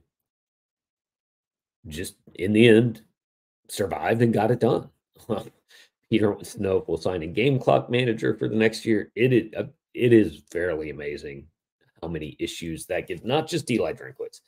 just 1.88 2.16
in 2.34 2.52
the 2.52 2.68
end, 2.68 3.02
survived 3.68 4.22
and 4.22 4.32
got 4.32 4.50
it 4.50 4.60
done. 4.60 4.88
Peter 6.10 6.30
wants 6.30 6.54
to 6.54 6.62
know 6.62 6.78
if 6.78 6.88
we'll 6.88 6.98
sign 6.98 7.22
a 7.22 7.26
game 7.26 7.58
clock 7.58 7.90
manager 7.90 8.34
for 8.36 8.48
the 8.48 8.56
next 8.56 8.84
year. 8.86 9.10
It 9.16 9.32
is 9.32 9.52
uh, 9.56 9.64
it 9.94 10.12
is 10.12 10.42
fairly 10.50 10.90
amazing 10.90 11.46
how 12.02 12.08
many 12.08 12.36
issues 12.38 12.86
that 12.86 13.08
gives. 13.08 13.24
Not 13.24 13.48
just 13.48 13.70
Eli 13.70 13.92
Drinkwitz, 13.92 14.40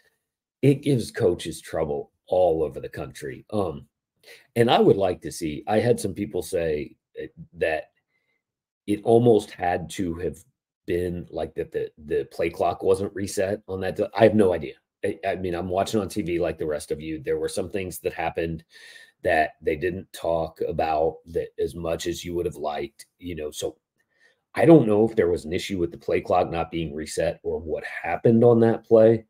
it 0.62 0.82
gives 0.82 1.10
coaches 1.10 1.60
trouble 1.60 2.12
all 2.26 2.62
over 2.62 2.80
the 2.80 2.88
country. 2.88 3.44
Um, 3.50 3.86
And 4.56 4.70
I 4.70 4.78
would 4.80 4.96
like 4.96 5.20
to 5.22 5.32
see. 5.32 5.64
I 5.66 5.80
had 5.80 5.98
some 5.98 6.14
people 6.14 6.42
say 6.42 6.96
eh, 7.18 7.28
that 7.54 7.90
it 8.86 9.00
almost 9.04 9.50
had 9.50 9.90
to 9.90 10.14
have 10.16 10.38
been 10.86 11.26
like 11.30 11.54
that 11.54 11.72
the 11.72 11.90
the 12.06 12.24
play 12.32 12.50
clock 12.50 12.82
wasn't 12.82 13.14
reset 13.14 13.62
on 13.68 13.80
that. 13.80 13.98
I 14.16 14.24
have 14.24 14.34
no 14.34 14.52
idea. 14.52 14.74
I, 15.04 15.18
I 15.26 15.34
mean, 15.36 15.54
I'm 15.54 15.68
watching 15.68 16.00
on 16.00 16.08
TV 16.08 16.40
like 16.40 16.58
the 16.58 16.66
rest 16.66 16.90
of 16.90 17.00
you. 17.00 17.22
There 17.22 17.38
were 17.38 17.48
some 17.48 17.70
things 17.70 17.98
that 18.00 18.12
happened 18.12 18.64
that 19.22 19.52
they 19.60 19.76
didn't 19.76 20.12
talk 20.12 20.60
about 20.66 21.16
that 21.26 21.48
as 21.58 21.74
much 21.74 22.06
as 22.06 22.24
you 22.24 22.34
would 22.34 22.46
have 22.46 22.56
liked, 22.56 23.06
you 23.18 23.34
know. 23.34 23.50
So 23.50 23.76
I 24.54 24.64
don't 24.64 24.86
know 24.86 25.08
if 25.08 25.16
there 25.16 25.28
was 25.30 25.44
an 25.44 25.52
issue 25.52 25.78
with 25.78 25.90
the 25.90 25.98
play 25.98 26.20
clock 26.20 26.50
not 26.50 26.70
being 26.70 26.94
reset 26.94 27.40
or 27.42 27.60
what 27.60 27.84
happened 27.84 28.44
on 28.44 28.60
that 28.60 28.84
play, 28.84 29.24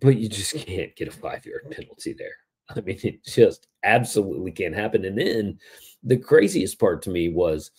but 0.00 0.16
you 0.16 0.28
just 0.28 0.54
can't 0.66 0.94
get 0.96 1.08
a 1.08 1.12
five 1.12 1.44
yard 1.46 1.70
penalty 1.70 2.12
there. 2.12 2.36
I 2.68 2.80
mean, 2.80 3.00
it 3.02 3.24
just 3.24 3.66
absolutely 3.82 4.52
can't 4.52 4.74
happen. 4.74 5.04
And 5.04 5.18
then 5.18 5.58
the 6.02 6.16
craziest 6.16 6.78
part 6.78 7.02
to 7.02 7.10
me 7.10 7.28
was 7.28 7.70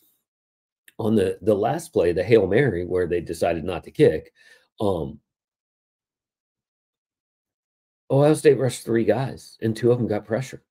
on 0.99 1.15
the 1.15 1.37
the 1.41 1.55
last 1.55 1.93
play, 1.93 2.11
the 2.11 2.23
Hail 2.23 2.45
Mary, 2.47 2.85
where 2.85 3.07
they 3.07 3.21
decided 3.21 3.63
not 3.63 3.83
to 3.85 3.91
kick. 3.91 4.31
Um, 4.79 5.19
Ohio 8.11 8.33
State 8.33 8.59
rushed 8.59 8.83
three 8.83 9.05
guys, 9.05 9.57
and 9.61 9.75
two 9.75 9.91
of 9.91 9.97
them 9.97 10.07
got 10.07 10.25
pressure. 10.25 10.61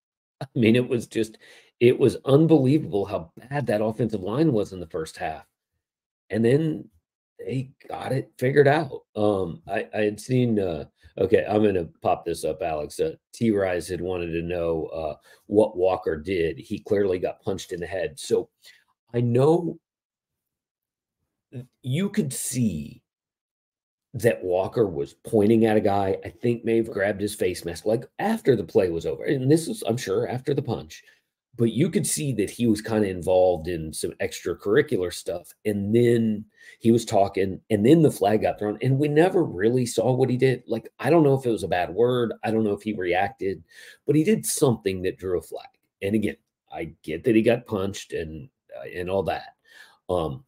I 0.42 0.46
mean, 0.54 0.76
it 0.76 0.86
was 0.86 1.06
just, 1.06 1.38
it 1.80 1.98
was 1.98 2.18
unbelievable 2.26 3.06
how 3.06 3.32
bad 3.48 3.66
that 3.66 3.82
offensive 3.82 4.20
line 4.20 4.52
was 4.52 4.72
in 4.72 4.80
the 4.80 4.86
first 4.86 5.16
half. 5.16 5.46
And 6.28 6.44
then 6.44 6.88
they 7.38 7.70
got 7.88 8.12
it 8.12 8.30
figured 8.38 8.68
out. 8.68 9.02
Um, 9.16 9.62
I, 9.66 9.88
I 9.94 10.00
had 10.02 10.20
seen, 10.20 10.60
uh, 10.60 10.84
okay, 11.18 11.46
I'm 11.48 11.62
going 11.62 11.74
to 11.74 11.88
pop 12.02 12.24
this 12.24 12.44
up, 12.44 12.60
Alex. 12.62 13.00
Uh, 13.00 13.14
T 13.32 13.50
Rise 13.50 13.88
had 13.88 14.00
wanted 14.00 14.32
to 14.32 14.42
know 14.42 14.84
uh, 14.86 15.14
what 15.46 15.76
Walker 15.76 16.16
did. 16.16 16.58
He 16.58 16.78
clearly 16.78 17.18
got 17.18 17.42
punched 17.42 17.72
in 17.72 17.80
the 17.80 17.86
head. 17.86 18.20
So 18.20 18.50
I 19.14 19.22
know 19.22 19.78
you 21.82 22.10
could 22.10 22.32
see 22.32 23.02
that 24.14 24.42
Walker 24.42 24.86
was 24.86 25.14
pointing 25.14 25.66
at 25.66 25.76
a 25.76 25.80
guy. 25.80 26.16
I 26.24 26.30
think 26.30 26.64
may 26.64 26.76
have 26.76 26.90
grabbed 26.90 27.20
his 27.20 27.34
face 27.34 27.64
mask 27.64 27.86
like 27.86 28.04
after 28.18 28.56
the 28.56 28.64
play 28.64 28.90
was 28.90 29.06
over. 29.06 29.24
And 29.24 29.50
this 29.50 29.68
is, 29.68 29.82
I'm 29.86 29.96
sure, 29.96 30.28
after 30.28 30.54
the 30.54 30.62
punch. 30.62 31.02
But 31.56 31.72
you 31.72 31.90
could 31.90 32.06
see 32.06 32.32
that 32.34 32.48
he 32.48 32.66
was 32.66 32.80
kind 32.80 33.04
of 33.04 33.10
involved 33.10 33.68
in 33.68 33.92
some 33.92 34.12
extracurricular 34.22 35.12
stuff. 35.12 35.52
And 35.64 35.94
then 35.94 36.44
he 36.78 36.90
was 36.90 37.04
talking, 37.04 37.60
and 37.70 37.84
then 37.84 38.02
the 38.02 38.10
flag 38.10 38.42
got 38.42 38.58
thrown. 38.58 38.78
And 38.82 38.98
we 38.98 39.08
never 39.08 39.44
really 39.44 39.84
saw 39.84 40.12
what 40.12 40.30
he 40.30 40.36
did. 40.36 40.62
Like, 40.66 40.90
I 40.98 41.10
don't 41.10 41.22
know 41.22 41.34
if 41.34 41.44
it 41.44 41.50
was 41.50 41.64
a 41.64 41.68
bad 41.68 41.90
word. 41.90 42.32
I 42.44 42.50
don't 42.50 42.64
know 42.64 42.72
if 42.72 42.82
he 42.82 42.94
reacted, 42.94 43.62
but 44.06 44.16
he 44.16 44.24
did 44.24 44.46
something 44.46 45.02
that 45.02 45.18
drew 45.18 45.38
a 45.38 45.42
flag. 45.42 45.68
And 46.02 46.14
again, 46.14 46.36
I 46.72 46.94
get 47.02 47.24
that 47.24 47.34
he 47.34 47.42
got 47.42 47.66
punched 47.66 48.12
and 48.12 48.48
uh, 48.76 48.88
and 48.94 49.10
all 49.10 49.24
that. 49.24 49.56
Um, 50.08 50.44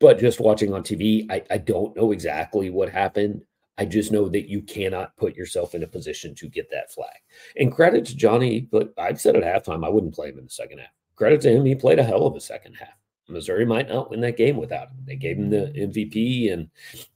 but 0.00 0.18
just 0.18 0.40
watching 0.40 0.72
on 0.72 0.82
TV, 0.82 1.30
I, 1.30 1.42
I 1.50 1.58
don't 1.58 1.94
know 1.94 2.10
exactly 2.10 2.70
what 2.70 2.88
happened. 2.88 3.42
I 3.78 3.84
just 3.84 4.12
know 4.12 4.28
that 4.28 4.48
you 4.48 4.62
cannot 4.62 5.16
put 5.16 5.36
yourself 5.36 5.74
in 5.74 5.82
a 5.82 5.86
position 5.86 6.34
to 6.36 6.48
get 6.48 6.70
that 6.70 6.92
flag. 6.92 7.16
And 7.56 7.72
credit 7.72 8.04
to 8.06 8.16
Johnny, 8.16 8.60
but 8.60 8.92
I've 8.98 9.20
said 9.20 9.36
at 9.36 9.42
halftime, 9.42 9.86
I 9.86 9.88
wouldn't 9.88 10.14
play 10.14 10.30
him 10.30 10.38
in 10.38 10.44
the 10.44 10.50
second 10.50 10.78
half. 10.78 10.90
Credit 11.16 11.40
to 11.42 11.52
him, 11.52 11.64
he 11.64 11.74
played 11.74 11.98
a 11.98 12.04
hell 12.04 12.26
of 12.26 12.34
a 12.34 12.40
second 12.40 12.74
half. 12.74 12.88
Missouri 13.28 13.64
might 13.64 13.88
not 13.88 14.10
win 14.10 14.20
that 14.22 14.36
game 14.36 14.56
without 14.56 14.88
him. 14.88 14.96
They 15.04 15.16
gave 15.16 15.38
him 15.38 15.50
the 15.50 15.72
MVP. 15.76 16.52
And 16.52 16.68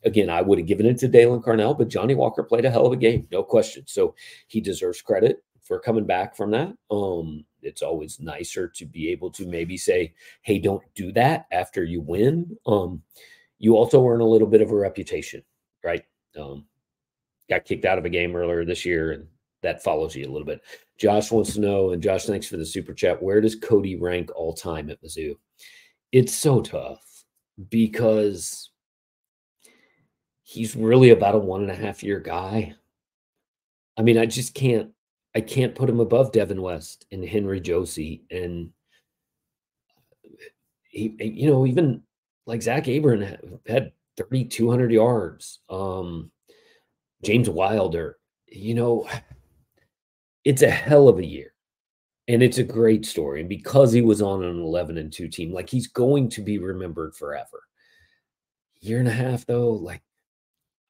again, 0.04 0.30
I 0.30 0.42
would 0.42 0.58
have 0.58 0.66
given 0.66 0.86
it 0.86 0.98
to 0.98 1.08
Daylan 1.08 1.42
Carnell, 1.42 1.76
but 1.76 1.88
Johnny 1.88 2.14
Walker 2.14 2.42
played 2.42 2.64
a 2.64 2.70
hell 2.70 2.86
of 2.86 2.92
a 2.92 2.96
game, 2.96 3.26
no 3.32 3.42
question. 3.42 3.84
So 3.86 4.14
he 4.46 4.60
deserves 4.60 5.02
credit 5.02 5.42
for 5.62 5.80
coming 5.80 6.04
back 6.04 6.36
from 6.36 6.50
that. 6.52 6.72
Um, 6.90 7.44
it's 7.64 7.82
always 7.82 8.20
nicer 8.20 8.68
to 8.68 8.86
be 8.86 9.10
able 9.10 9.30
to 9.32 9.46
maybe 9.46 9.76
say, 9.76 10.14
"Hey, 10.42 10.58
don't 10.58 10.82
do 10.94 11.12
that 11.12 11.46
after 11.50 11.84
you 11.84 12.00
win." 12.00 12.56
Um, 12.66 13.02
you 13.58 13.76
also 13.76 14.06
earn 14.06 14.20
a 14.20 14.26
little 14.26 14.48
bit 14.48 14.60
of 14.60 14.70
a 14.70 14.76
reputation, 14.76 15.42
right? 15.82 16.04
Um, 16.38 16.66
got 17.48 17.64
kicked 17.64 17.84
out 17.84 17.98
of 17.98 18.04
a 18.04 18.10
game 18.10 18.36
earlier 18.36 18.64
this 18.64 18.84
year, 18.84 19.12
and 19.12 19.26
that 19.62 19.82
follows 19.82 20.14
you 20.14 20.26
a 20.26 20.32
little 20.32 20.46
bit. 20.46 20.60
Josh 20.98 21.30
wants 21.30 21.54
to 21.54 21.60
know, 21.60 21.90
and 21.90 22.02
Josh, 22.02 22.24
thanks 22.24 22.46
for 22.46 22.56
the 22.56 22.66
super 22.66 22.92
chat. 22.94 23.22
Where 23.22 23.40
does 23.40 23.56
Cody 23.56 23.96
rank 23.96 24.30
all 24.34 24.52
time 24.52 24.90
at 24.90 25.02
Mizzou? 25.02 25.36
It's 26.12 26.34
so 26.34 26.60
tough 26.60 27.24
because 27.68 28.70
he's 30.42 30.76
really 30.76 31.10
about 31.10 31.34
a 31.34 31.38
one 31.38 31.62
and 31.62 31.70
a 31.70 31.74
half 31.74 32.02
year 32.02 32.20
guy. 32.20 32.74
I 33.96 34.02
mean, 34.02 34.18
I 34.18 34.26
just 34.26 34.54
can't 34.54 34.90
I 35.34 35.40
can't 35.40 35.74
put 35.74 35.90
him 35.90 36.00
above 36.00 36.32
Devin 36.32 36.62
West 36.62 37.06
and 37.10 37.24
Henry 37.24 37.60
Josey 37.60 38.22
and 38.30 38.70
he, 40.94 41.14
you 41.18 41.50
know, 41.50 41.66
even 41.66 42.02
like 42.46 42.62
Zack 42.62 42.84
Abron 42.84 43.58
had 43.66 43.92
3,200 44.16 44.92
yards. 44.92 45.60
Um, 45.68 46.30
James 47.24 47.50
Wilder, 47.50 48.18
you 48.46 48.74
know, 48.74 49.08
it's 50.44 50.62
a 50.62 50.70
hell 50.70 51.08
of 51.08 51.18
a 51.18 51.26
year. 51.26 51.52
And 52.26 52.42
it's 52.42 52.58
a 52.58 52.64
great 52.64 53.04
story. 53.04 53.40
And 53.40 53.48
because 53.48 53.92
he 53.92 54.00
was 54.00 54.22
on 54.22 54.42
an 54.42 54.58
11 54.58 54.96
and 54.96 55.12
2 55.12 55.28
team, 55.28 55.52
like 55.52 55.68
he's 55.68 55.88
going 55.88 56.30
to 56.30 56.42
be 56.42 56.58
remembered 56.58 57.14
forever. 57.14 57.64
Year 58.80 58.98
and 58.98 59.08
a 59.08 59.12
half, 59.12 59.44
though, 59.44 59.70
like, 59.70 60.02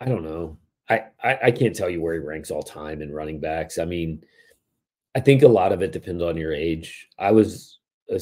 I 0.00 0.04
don't 0.04 0.22
know. 0.22 0.59
I, 0.88 1.04
I, 1.22 1.38
I 1.44 1.50
can't 1.50 1.74
tell 1.74 1.88
you 1.88 2.00
where 2.00 2.14
he 2.14 2.20
ranks 2.20 2.50
all 2.50 2.62
time 2.62 3.02
in 3.02 3.12
running 3.12 3.40
backs. 3.40 3.78
I 3.78 3.85
mean, 3.85 4.22
I 5.14 5.20
think 5.20 5.42
a 5.42 5.48
lot 5.48 5.72
of 5.72 5.83
it 5.83 5.92
depends 5.92 6.22
on 6.22 6.37
your 6.37 6.53
age. 6.53 7.09
I 7.18 7.31
was 7.31 7.79
a, 8.11 8.20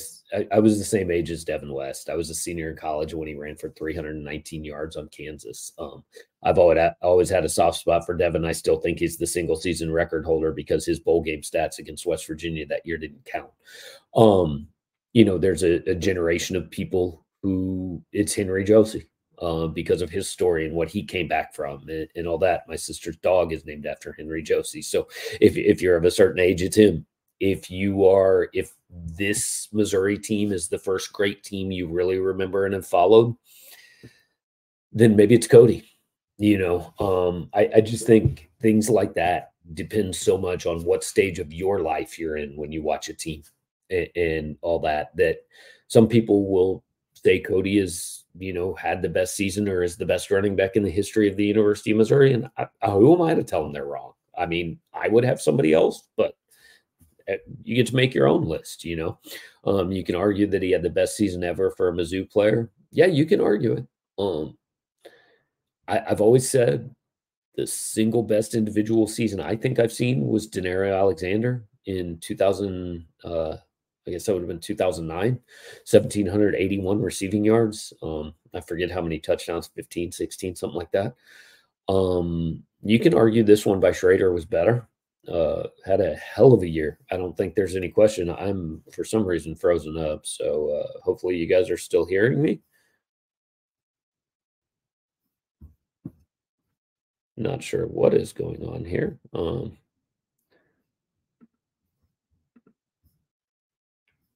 I 0.54 0.58
was 0.58 0.78
the 0.78 0.84
same 0.84 1.10
age 1.10 1.30
as 1.30 1.44
Devin 1.44 1.72
West. 1.72 2.08
I 2.08 2.14
was 2.14 2.30
a 2.30 2.34
senior 2.34 2.70
in 2.70 2.76
college 2.76 3.14
when 3.14 3.28
he 3.28 3.34
ran 3.34 3.56
for 3.56 3.70
319 3.70 4.64
yards 4.64 4.96
on 4.96 5.08
Kansas. 5.08 5.72
Um, 5.78 6.04
I've 6.42 6.58
always 6.58 6.78
always 7.02 7.30
had 7.30 7.44
a 7.44 7.48
soft 7.48 7.80
spot 7.80 8.06
for 8.06 8.16
Devin. 8.16 8.44
I 8.44 8.52
still 8.52 8.78
think 8.78 8.98
he's 8.98 9.18
the 9.18 9.26
single 9.26 9.56
season 9.56 9.92
record 9.92 10.24
holder 10.24 10.52
because 10.52 10.86
his 10.86 11.00
bowl 11.00 11.22
game 11.22 11.40
stats 11.40 11.78
against 11.78 12.06
West 12.06 12.26
Virginia 12.26 12.66
that 12.66 12.86
year 12.86 12.98
didn't 12.98 13.24
count. 13.24 13.50
Um, 14.14 14.68
you 15.12 15.24
know, 15.24 15.38
there's 15.38 15.62
a, 15.62 15.88
a 15.90 15.94
generation 15.94 16.56
of 16.56 16.70
people 16.70 17.24
who 17.42 18.02
it's 18.12 18.34
Henry 18.34 18.64
Josey 18.64 19.08
uh, 19.42 19.66
because 19.66 20.02
of 20.02 20.10
his 20.10 20.28
story 20.28 20.64
and 20.64 20.74
what 20.74 20.88
he 20.88 21.02
came 21.02 21.26
back 21.26 21.52
from 21.52 21.88
and, 21.88 22.08
and, 22.14 22.28
all 22.28 22.38
that. 22.38 22.62
My 22.68 22.76
sister's 22.76 23.16
dog 23.16 23.52
is 23.52 23.66
named 23.66 23.86
after 23.86 24.12
Henry 24.12 24.40
Josey. 24.40 24.82
So 24.82 25.08
if, 25.40 25.56
if 25.56 25.82
you're 25.82 25.96
of 25.96 26.04
a 26.04 26.12
certain 26.12 26.40
age, 26.40 26.62
it's 26.62 26.76
him. 26.76 27.04
If 27.40 27.68
you 27.68 28.06
are, 28.06 28.48
if 28.52 28.72
this 28.88 29.66
Missouri 29.72 30.16
team 30.16 30.52
is 30.52 30.68
the 30.68 30.78
first 30.78 31.12
great 31.12 31.42
team 31.42 31.72
you 31.72 31.88
really 31.88 32.18
remember 32.18 32.66
and 32.66 32.74
have 32.74 32.86
followed, 32.86 33.34
then 34.92 35.16
maybe 35.16 35.34
it's 35.34 35.48
Cody. 35.48 35.90
You 36.38 36.58
know, 36.58 36.94
um, 37.00 37.50
I, 37.52 37.68
I 37.76 37.80
just 37.80 38.06
think 38.06 38.48
things 38.60 38.88
like 38.88 39.14
that 39.14 39.54
depend 39.74 40.14
so 40.14 40.38
much 40.38 40.66
on 40.66 40.84
what 40.84 41.02
stage 41.02 41.40
of 41.40 41.52
your 41.52 41.80
life 41.80 42.16
you're 42.16 42.36
in 42.36 42.56
when 42.56 42.70
you 42.70 42.80
watch 42.82 43.08
a 43.08 43.14
team 43.14 43.42
and, 43.90 44.08
and 44.14 44.56
all 44.62 44.78
that, 44.80 45.16
that 45.16 45.38
some 45.88 46.06
people 46.06 46.48
will 46.48 46.84
say 47.14 47.40
Cody 47.40 47.78
is, 47.78 48.21
you 48.38 48.52
know, 48.52 48.74
had 48.74 49.02
the 49.02 49.08
best 49.08 49.36
season 49.36 49.68
or 49.68 49.82
is 49.82 49.96
the 49.96 50.06
best 50.06 50.30
running 50.30 50.56
back 50.56 50.76
in 50.76 50.82
the 50.82 50.90
history 50.90 51.28
of 51.28 51.36
the 51.36 51.44
University 51.44 51.90
of 51.90 51.98
Missouri. 51.98 52.32
And 52.32 52.48
I, 52.56 52.90
who 52.90 53.14
am 53.14 53.22
I 53.22 53.34
to 53.34 53.42
tell 53.42 53.62
them 53.62 53.72
they're 53.72 53.84
wrong? 53.84 54.12
I 54.36 54.46
mean, 54.46 54.78
I 54.94 55.08
would 55.08 55.24
have 55.24 55.40
somebody 55.40 55.72
else, 55.72 56.08
but 56.16 56.34
eh, 57.28 57.36
you 57.62 57.76
get 57.76 57.86
to 57.88 57.96
make 57.96 58.14
your 58.14 58.28
own 58.28 58.44
list, 58.44 58.84
you 58.84 58.96
know. 58.96 59.18
Um, 59.64 59.92
you 59.92 60.02
can 60.02 60.14
argue 60.14 60.46
that 60.48 60.62
he 60.62 60.70
had 60.70 60.82
the 60.82 60.90
best 60.90 61.16
season 61.16 61.44
ever 61.44 61.70
for 61.70 61.88
a 61.88 61.92
Mizzou 61.92 62.30
player. 62.30 62.70
Yeah, 62.90 63.06
you 63.06 63.26
can 63.26 63.40
argue 63.40 63.72
it. 63.74 63.86
Um, 64.18 64.56
I, 65.88 66.02
have 66.06 66.20
always 66.20 66.48
said 66.48 66.94
the 67.56 67.66
single 67.66 68.22
best 68.22 68.54
individual 68.54 69.06
season 69.06 69.40
I 69.40 69.56
think 69.56 69.78
I've 69.78 69.92
seen 69.92 70.26
was 70.26 70.48
Danario 70.48 70.98
Alexander 70.98 71.64
in 71.86 72.18
2000. 72.18 73.04
Uh, 73.22 73.56
I 74.06 74.10
guess 74.10 74.26
that 74.26 74.32
would 74.32 74.42
have 74.42 74.48
been 74.48 74.58
2009, 74.58 75.32
1,781 75.88 77.00
receiving 77.00 77.44
yards. 77.44 77.92
Um, 78.02 78.34
I 78.52 78.60
forget 78.60 78.90
how 78.90 79.00
many 79.00 79.18
touchdowns, 79.18 79.70
15, 79.74 80.10
16, 80.12 80.56
something 80.56 80.76
like 80.76 80.90
that. 80.92 81.14
Um, 81.88 82.64
you 82.82 82.98
can 82.98 83.14
argue 83.14 83.44
this 83.44 83.64
one 83.64 83.80
by 83.80 83.92
Schrader 83.92 84.32
was 84.32 84.44
better. 84.44 84.88
Uh, 85.28 85.68
had 85.84 86.00
a 86.00 86.16
hell 86.16 86.52
of 86.52 86.62
a 86.62 86.68
year. 86.68 86.98
I 87.12 87.16
don't 87.16 87.36
think 87.36 87.54
there's 87.54 87.76
any 87.76 87.88
question. 87.88 88.28
I'm 88.28 88.82
for 88.92 89.04
some 89.04 89.24
reason 89.24 89.54
frozen 89.54 89.96
up. 89.96 90.26
So 90.26 90.70
uh, 90.70 91.00
hopefully 91.00 91.36
you 91.36 91.46
guys 91.46 91.70
are 91.70 91.76
still 91.76 92.04
hearing 92.04 92.42
me. 92.42 92.60
Not 97.36 97.62
sure 97.62 97.86
what 97.86 98.14
is 98.14 98.32
going 98.32 98.64
on 98.64 98.84
here. 98.84 99.18
Um, 99.32 99.78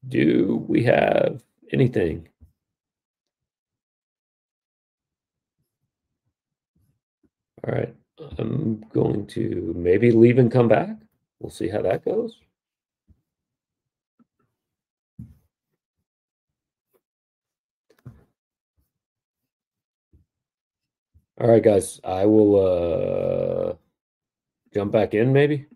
do 0.09 0.65
we 0.69 0.83
have 0.85 1.43
anything? 1.73 2.29
All 7.67 7.75
right, 7.75 7.95
I'm 8.39 8.85
going 8.93 9.27
to 9.29 9.73
maybe 9.77 10.13
leave 10.13 10.39
and 10.39 10.51
come 10.53 10.69
back. 10.69 10.97
We'll 11.41 11.51
see 11.51 11.69
how 11.69 11.83
that 11.83 12.05
goes. 12.05 12.39
All 21.39 21.49
right, 21.49 21.63
guys, 21.63 22.01
I 22.05 22.25
will 22.25 22.55
uh, 23.71 23.75
jump 24.73 24.93
back 24.93 25.13
in 25.13 25.33
maybe. 25.33 25.67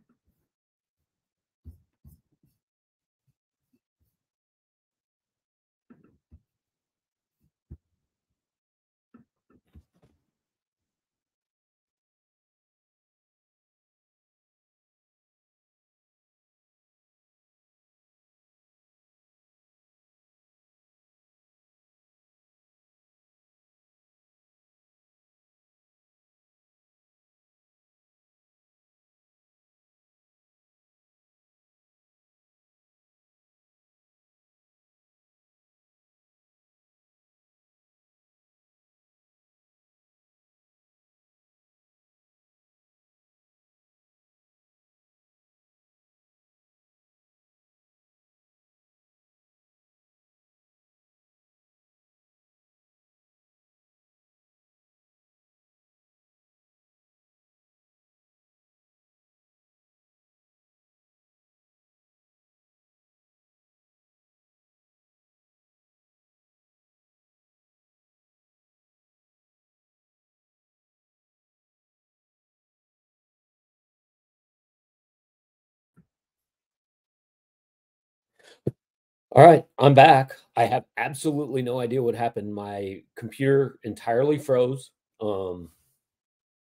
All 79.33 79.47
right, 79.47 79.65
I'm 79.79 79.95
back. 79.95 80.33
I 80.57 80.65
have 80.65 80.85
absolutely 80.97 81.63
no 81.63 81.79
idea 81.79 82.03
what 82.03 82.17
happened. 82.17 82.53
My 82.53 83.03
computer 83.15 83.79
entirely 83.85 84.39
froze. 84.39 84.91
Um, 85.21 85.71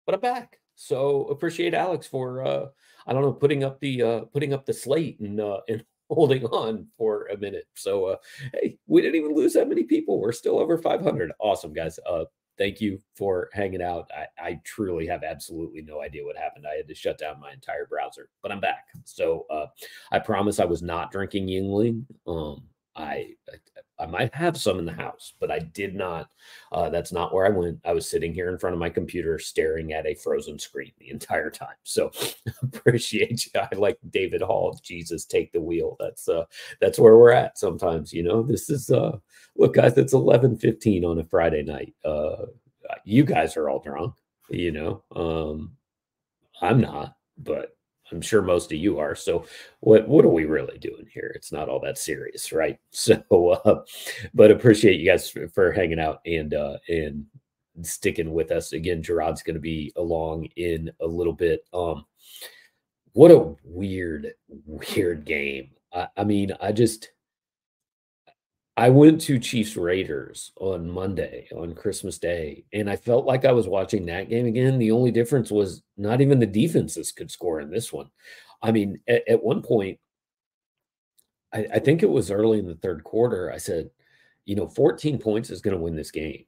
but 0.06 0.16
I'm 0.16 0.22
back. 0.22 0.60
So 0.76 1.26
appreciate 1.26 1.74
Alex 1.74 2.08
for 2.08 2.46
uh 2.46 2.66
I 3.06 3.14
don't 3.14 3.22
know 3.22 3.34
putting 3.34 3.64
up 3.64 3.80
the 3.80 4.02
uh 4.02 4.20
putting 4.32 4.54
up 4.54 4.66
the 4.66 4.74
slate 4.74 5.20
and 5.20 5.40
uh 5.40 5.60
and 5.70 5.84
holding 6.10 6.46
on 6.46 6.88
for 6.98 7.28
a 7.28 7.38
minute. 7.38 7.66
So 7.76 8.06
uh 8.06 8.16
hey, 8.54 8.78
we 8.88 9.02
didn't 9.02 9.16
even 9.16 9.36
lose 9.36 9.54
that 9.54 9.70
many 9.70 9.84
people. 9.84 10.20
We're 10.20 10.32
still 10.32 10.58
over 10.60 10.78
500. 10.78 11.32
Awesome 11.40 11.74
guys. 11.74 12.00
Thank 12.58 12.82
you 12.82 13.00
for 13.16 13.50
hanging 13.54 13.82
out. 13.82 14.10
I, 14.16 14.26
I, 14.42 14.62
truly 14.64 15.08
have 15.08 15.24
absolutely 15.24 15.82
no 15.82 16.02
idea 16.02 16.24
what 16.24 16.38
happened. 16.38 16.66
I 16.72 16.76
had 16.76 16.88
to 16.88 16.94
shut 16.94 17.18
down 17.18 17.40
my 17.40 17.52
entire 17.52 17.88
browser, 17.88 18.30
but 18.44 18.52
I'm 18.52 18.60
back. 18.60 18.86
So 19.06 19.46
uh, 19.50 19.66
I 20.12 20.20
promise 20.20 20.60
I 20.60 20.66
was 20.66 20.84
not 20.84 21.12
drinking 21.12 21.48
Yuengling. 21.48 22.06
Um, 22.28 22.64
I, 22.96 23.30
I, 24.00 24.06
might 24.06 24.34
have 24.36 24.56
some 24.56 24.78
in 24.78 24.86
the 24.86 24.94
house, 24.94 25.34
but 25.40 25.50
I 25.50 25.60
did 25.60 25.96
not. 25.96 26.30
Uh, 26.72 26.90
that's 26.90 27.12
not 27.12 27.34
where 27.34 27.46
I 27.46 27.50
went. 27.50 27.80
I 27.86 27.94
was 27.94 28.10
sitting 28.10 28.34
here 28.34 28.50
in 28.50 28.60
front 28.60 28.74
of 28.74 28.80
my 28.80 28.90
computer, 28.90 29.40
staring 29.40 29.94
at 29.94 30.06
a 30.06 30.14
frozen 30.14 30.60
screen 30.60 30.92
the 31.00 31.10
entire 31.10 31.50
time. 31.50 31.76
So 31.84 32.12
appreciate 32.62 33.46
you. 33.46 33.62
I 33.62 33.76
like 33.76 33.98
David 34.10 34.42
Hall. 34.42 34.80
Jesus, 34.84 35.26
take 35.26 35.52
the 35.52 35.62
wheel. 35.62 35.96
That's 36.00 36.30
uh, 36.30 36.46
that's 36.80 37.00
where 37.00 37.18
we're 37.18 37.32
at. 37.32 37.58
Sometimes, 37.58 38.14
you 38.14 38.24
know, 38.24 38.44
this 38.44 38.70
is 38.70 38.92
uh, 38.92 39.18
look, 39.58 39.74
guys. 39.74 39.98
It's 39.98 40.14
eleven 40.14 40.58
fifteen 40.58 41.04
on 41.04 41.20
a 41.20 41.24
Friday 41.24 41.64
night. 41.64 41.96
Uh, 42.06 42.46
you 43.06 43.24
guys 43.24 43.58
are 43.58 43.70
all 43.70 43.80
drunk. 43.80 44.14
You 44.50 44.72
know, 44.72 45.04
um, 45.16 45.72
I'm 46.62 46.80
not, 46.82 47.16
but 47.38 47.76
I'm 48.14 48.22
sure 48.22 48.42
most 48.42 48.72
of 48.72 48.78
you 48.78 49.00
are. 49.00 49.16
So 49.16 49.46
what 49.80 50.08
what 50.08 50.24
are 50.24 50.30
we 50.30 50.46
really 50.46 50.78
doing 50.78 51.08
here? 51.12 51.32
It's 51.36 51.52
not 51.52 51.68
all 51.68 51.80
that 51.82 51.98
serious, 51.98 52.52
right? 52.52 52.80
So 52.92 53.22
uh, 53.66 53.84
but 54.34 54.52
appreciate 54.52 55.00
you 55.00 55.10
guys 55.10 55.30
for, 55.30 55.48
for 55.50 55.72
hanging 55.72 56.00
out 56.00 56.22
and 56.26 56.54
uh 56.54 56.78
and 56.88 57.26
sticking 57.82 58.32
with 58.34 58.52
us. 58.52 58.74
Again, 58.74 59.02
Gerard's 59.02 59.44
going 59.44 59.56
to 59.56 59.60
be 59.60 59.92
along 59.96 60.46
in 60.56 60.92
a 61.02 61.08
little 61.08 61.34
bit. 61.34 61.66
Um 61.74 62.06
what 63.14 63.32
a 63.32 63.56
weird 63.64 64.34
weird 64.66 65.26
game. 65.26 65.72
I, 65.92 66.08
I 66.18 66.24
mean, 66.24 66.52
I 66.62 66.72
just 66.72 67.10
I 68.76 68.90
went 68.90 69.22
to 69.22 69.38
Chiefs 69.38 69.78
Raiders 69.78 70.52
on 70.60 70.90
Monday 70.90 71.48
on 71.56 71.76
Christmas 71.76 72.18
Day, 72.18 72.66
and 72.74 72.90
I 72.90 72.96
felt 72.96 73.26
like 73.26 73.46
I 73.46 73.52
was 73.52 73.68
watching 73.68 74.08
that 74.08 74.30
game 74.30 74.48
again. 74.48 74.80
The 74.80 74.92
only 74.92 75.12
difference 75.12 75.52
was 75.52 75.84
not 75.96 76.22
even 76.22 76.40
the 76.40 76.48
defenses 76.48 77.12
could 77.12 77.30
score 77.30 77.60
in 77.60 77.70
this 77.70 77.94
one. 77.94 78.10
I 78.64 78.72
mean, 78.72 79.00
at, 79.08 79.28
at 79.28 79.44
one 79.44 79.62
point, 79.62 80.00
I, 81.54 81.68
I, 81.74 81.80
think 81.80 82.02
it 82.02 82.10
was 82.10 82.32
early 82.32 82.58
in 82.58 82.68
the 82.68 82.76
third 82.76 83.04
quarter, 83.04 83.52
I 83.52 83.58
said, 83.58 83.92
you 84.46 84.56
know, 84.56 84.68
14 84.68 85.20
points 85.20 85.52
is 85.52 85.62
going 85.62 85.76
to 85.76 85.82
win 85.82 85.96
this 85.96 86.10
game, 86.10 86.46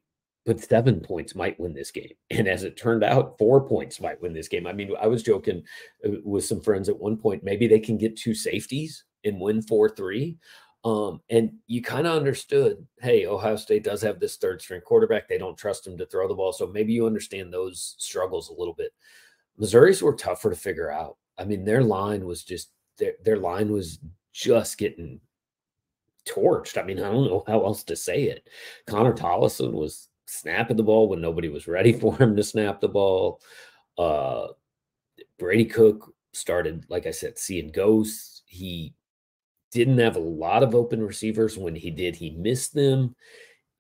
but 0.48 0.64
seven 0.64 1.02
points 1.02 1.36
might 1.36 1.60
win 1.60 1.74
this 1.74 1.92
game. 1.92 2.14
And 2.32 2.48
as 2.48 2.64
it 2.64 2.76
turned 2.76 3.04
out, 3.04 3.38
four 3.38 3.68
points 3.68 4.02
might 4.02 4.20
win 4.22 4.34
this 4.34 4.48
game. 4.48 4.66
I 4.66 4.74
mean, 4.74 4.92
I 5.00 5.06
was 5.06 5.22
joking 5.22 5.62
uh, 6.04 6.12
with 6.24 6.46
some 6.46 6.62
friends 6.62 6.90
at 6.90 6.98
one 6.98 7.18
point, 7.18 7.44
maybe 7.44 7.68
they 7.68 7.80
can 7.80 7.98
get 7.98 8.18
two 8.18 8.34
safeties 8.34 9.04
and 9.26 9.40
win 9.40 9.62
4 9.62 9.90
3. 9.90 10.38
Um, 10.86 11.20
and 11.32 11.52
you 11.66 11.82
kind 11.82 12.06
of 12.06 12.16
understood, 12.16 12.86
hey, 13.02 13.26
Ohio 13.26 13.56
State 13.56 13.84
does 13.84 14.04
have 14.04 14.20
this 14.20 14.38
third 14.38 14.62
string 14.62 14.82
quarterback. 14.82 15.28
They 15.28 15.40
don't 15.40 15.58
trust 15.58 15.88
him 15.88 15.98
to 15.98 16.06
throw 16.06 16.28
the 16.28 16.36
ball. 16.36 16.54
So 16.54 16.68
maybe 16.68 16.94
you 16.94 17.08
understand 17.08 17.52
those 17.52 17.96
struggles 17.98 18.50
a 18.50 18.54
little 18.54 18.76
bit. 18.76 18.94
Missouri's 19.58 20.04
were 20.04 20.14
tougher 20.14 20.52
to 20.52 20.56
figure 20.56 20.92
out. 20.92 21.18
I 21.40 21.44
mean, 21.44 21.66
their 21.66 21.82
line 21.82 22.24
was 22.24 22.44
just 22.44 22.70
their, 23.00 23.14
their 23.24 23.38
line 23.38 23.72
was 23.72 23.98
just 24.32 24.78
getting 24.78 25.20
torched. 26.30 26.78
I 26.78 26.86
mean, 26.86 27.00
I 27.00 27.12
don't 27.12 27.26
know 27.26 27.44
how 27.48 27.66
else 27.66 27.84
to 27.86 27.96
say 27.96 28.26
it. 28.26 28.48
Connor 28.86 29.14
Tollison 29.14 29.72
was 29.72 30.10
snapping 30.28 30.78
the 30.78 30.84
ball 30.84 31.10
when 31.10 31.20
nobody 31.20 31.50
was 31.50 31.68
ready 31.68 31.94
for 32.00 32.16
him 32.16 32.36
to 32.36 32.44
snap 32.44 32.80
the 32.80 32.90
ball. 32.90 33.42
Uh, 33.98 34.50
Brady 35.40 35.66
Cook 35.66 36.14
started, 36.34 36.86
like 36.90 37.08
I 37.08 37.12
said, 37.12 37.40
seeing 37.40 37.72
ghosts. 37.72 38.44
He 38.46 38.94
didn't 39.76 39.98
have 39.98 40.16
a 40.16 40.20
lot 40.20 40.64
of 40.64 40.74
open 40.74 41.04
receivers. 41.04 41.58
When 41.58 41.76
he 41.76 41.92
did, 41.92 42.16
he 42.16 42.30
missed 42.30 42.74
them. 42.74 43.14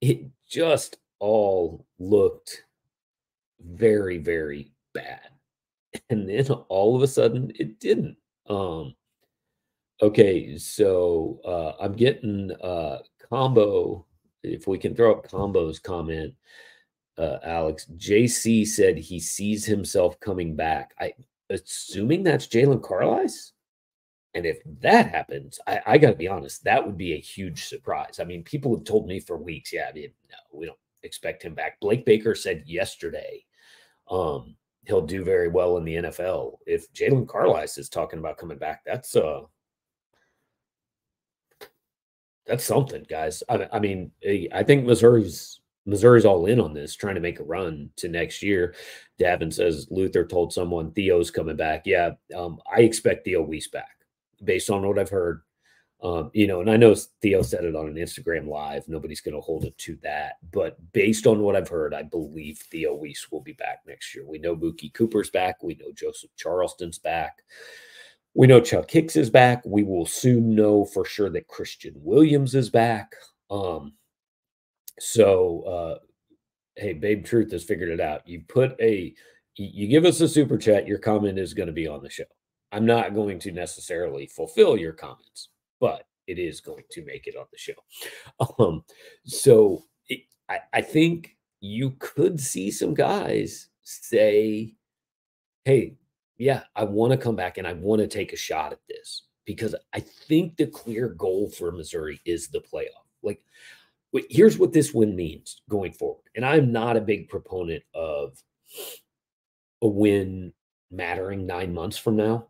It 0.01 0.25
just 0.45 0.97
all 1.19 1.85
looked 1.99 2.65
very, 3.61 4.17
very 4.19 4.73
bad. 4.93 5.21
And 6.09 6.27
then 6.27 6.51
all 6.67 6.97
of 6.97 7.03
a 7.03 7.07
sudden 7.07 7.53
it 7.57 7.79
didn't. 7.79 8.17
Um 8.49 8.95
okay, 10.01 10.57
so 10.57 11.39
uh 11.45 11.81
I'm 11.81 11.93
getting 11.93 12.51
uh 12.51 12.99
combo. 13.29 14.05
If 14.43 14.67
we 14.67 14.77
can 14.77 14.93
throw 14.93 15.13
up 15.13 15.29
combos 15.29 15.81
comment, 15.81 16.33
uh 17.17 17.37
Alex, 17.43 17.87
JC 17.95 18.67
said 18.67 18.97
he 18.97 19.21
sees 19.21 19.63
himself 19.63 20.19
coming 20.19 20.57
back. 20.57 20.93
I 20.99 21.13
assuming 21.49 22.23
that's 22.23 22.47
Jaylon 22.47 22.81
Carlies. 22.81 23.53
And 24.35 24.45
if 24.45 24.59
that 24.81 25.09
happens, 25.09 25.59
I, 25.65 25.79
I 25.85 25.97
got 25.97 26.09
to 26.09 26.15
be 26.15 26.27
honest, 26.27 26.65
that 26.65 26.85
would 26.85 26.97
be 26.97 27.13
a 27.13 27.19
huge 27.19 27.65
surprise. 27.65 28.19
I 28.19 28.25
mean, 28.25 28.43
people 28.43 28.75
have 28.75 28.83
told 28.83 29.07
me 29.07 29.21
for 29.21 29.37
weeks, 29.37 29.71
yeah, 29.71 29.87
I 29.89 29.93
mean, 29.93 30.11
no, 30.29 30.37
we 30.51 30.65
don't 30.65 30.77
expect 31.03 31.41
him 31.41 31.55
back. 31.55 31.79
Blake 31.79 32.05
Baker 32.05 32.35
said 32.35 32.63
yesterday 32.65 33.45
um, 34.11 34.57
he'll 34.85 35.05
do 35.05 35.23
very 35.23 35.47
well 35.47 35.77
in 35.77 35.85
the 35.85 35.95
NFL. 35.95 36.57
If 36.67 36.91
Jaylon 36.91 37.25
Carlies 37.25 37.77
is 37.79 37.87
talking 37.87 38.19
about 38.19 38.37
coming 38.37 38.57
back, 38.57 38.81
that's 38.85 39.15
uh 39.15 39.41
that's 42.45 42.65
something, 42.65 43.03
guys. 43.09 43.41
I, 43.49 43.67
I 43.71 43.79
mean, 43.79 44.11
eh, 44.21 44.47
I 44.53 44.63
think 44.63 44.85
Missouri's 44.85 45.61
Missouri's 45.85 46.25
all 46.25 46.45
in 46.45 46.59
on 46.59 46.73
this, 46.73 46.95
trying 46.95 47.15
to 47.15 47.21
make 47.21 47.39
a 47.39 47.43
run 47.43 47.89
to 47.95 48.09
next 48.09 48.43
year. 48.43 48.75
Davin 49.19 49.53
says 49.53 49.87
Luther 49.89 50.25
told 50.25 50.51
someone 50.51 50.91
Theo's 50.91 51.31
coming 51.31 51.55
back. 51.55 51.83
Yeah, 51.85 52.11
um, 52.35 52.59
I 52.71 52.81
expect 52.81 53.23
Theo 53.23 53.41
Wease 53.41 53.69
back 53.69 53.94
based 54.43 54.69
on 54.69 54.87
what 54.87 54.99
I've 54.99 55.09
heard. 55.09 55.41
Um, 56.03 56.29
you 56.33 56.45
know, 56.45 56.61
and 56.61 56.69
I 56.69 56.77
know 56.77 56.93
Theo 57.21 57.41
said 57.41 57.63
it 57.63 57.75
on 57.75 57.87
an 57.87 57.95
Instagram 57.95 58.47
live. 58.47 58.87
Nobody's 58.87 59.21
going 59.21 59.33
to 59.33 59.41
hold 59.41 59.63
it 59.65 59.77
to 59.79 59.97
that, 60.03 60.33
but 60.51 60.77
based 60.91 61.25
on 61.25 61.39
what 61.39 61.55
I've 61.55 61.69
heard, 61.69 61.93
I 61.93 62.03
believe 62.03 62.59
Theo 62.59 62.93
Wease 62.93 63.27
will 63.31 63.41
be 63.41 63.53
back 63.53 63.79
next 63.87 64.13
year. 64.13 64.25
We 64.27 64.37
know 64.37 64.55
Mookie 64.55 64.93
Cooper's 64.93 65.29
back. 65.29 65.63
We 65.63 65.75
know 65.75 65.91
Joseph 65.93 66.29
Charleston's 66.35 66.99
back. 66.99 67.43
We 68.35 68.45
know 68.45 68.59
Chuck 68.59 68.91
Hicks 68.91 69.15
is 69.15 69.29
back. 69.29 69.63
We 69.65 69.83
will 69.83 70.05
soon 70.05 70.53
know 70.53 70.83
for 70.83 71.05
sure 71.05 71.29
that 71.29 71.47
Christian 71.47 71.93
Williams 71.95 72.53
is 72.53 72.69
back. 72.69 73.15
Um, 73.49 73.93
so 74.99 75.61
uh, 75.61 75.99
hey, 76.75 76.93
Babe 76.93 77.25
Truth 77.25 77.51
has 77.51 77.63
figured 77.63 77.89
it 77.89 78.01
out. 78.01 78.27
You 78.27 78.43
put 78.47 78.79
a, 78.81 79.13
you 79.55 79.87
give 79.87 80.05
us 80.05 80.19
a 80.19 80.27
super 80.27 80.57
chat, 80.57 80.87
your 80.87 80.99
comment 80.99 81.39
is 81.39 81.53
going 81.53 81.67
to 81.67 81.73
be 81.73 81.87
on 81.87 82.03
the 82.03 82.09
show. 82.09 82.25
I'm 82.75 82.85
not 82.85 83.13
going 83.13 83.39
to 83.39 83.53
necessarily 83.53 84.27
fulfill 84.27 84.75
your 84.75 84.91
comments, 84.91 85.47
but 85.79 86.07
it 86.27 86.37
is 86.37 86.59
going 86.59 86.83
to 86.91 87.05
make 87.05 87.25
it 87.25 87.37
on 87.37 87.45
the 87.51 87.57
show. 87.57 87.73
Um, 88.59 88.83
so 89.23 89.85
it, 90.09 90.21
I, 90.49 90.59
I 90.73 90.81
think 90.81 91.37
you 91.61 91.91
could 91.99 92.39
see 92.39 92.69
some 92.69 92.93
guys 92.93 93.69
say, 93.83 94.75
hey, 95.63 95.95
yeah, 96.37 96.63
I 96.75 96.83
want 96.83 97.11
to 97.11 97.17
come 97.17 97.37
back 97.37 97.57
and 97.57 97.65
I 97.65 97.73
want 97.73 98.01
to 98.01 98.07
take 98.07 98.33
a 98.33 98.37
shot 98.37 98.73
at 98.73 98.79
this 98.89 99.23
because 99.45 99.73
I 99.93 100.01
think 100.01 100.57
the 100.57 100.67
clear 100.67 101.07
goal 101.07 101.49
for 101.49 101.71
Missouri 101.71 102.19
is 102.25 102.49
the 102.49 102.59
playoff. 102.59 103.05
Like, 103.23 103.41
here's 104.29 104.57
what 104.57 104.73
this 104.73 104.93
win 104.93 105.15
means 105.15 105.61
going 105.69 105.93
forward. 105.93 106.23
And 106.35 106.45
I'm 106.45 106.73
not 106.73 106.97
a 106.97 107.01
big 107.01 107.29
proponent 107.29 107.83
of 107.93 108.43
a 109.81 109.87
win 109.87 110.51
mattering 110.91 111.45
nine 111.47 111.73
months 111.73 111.97
from 111.97 112.17
now. 112.17 112.47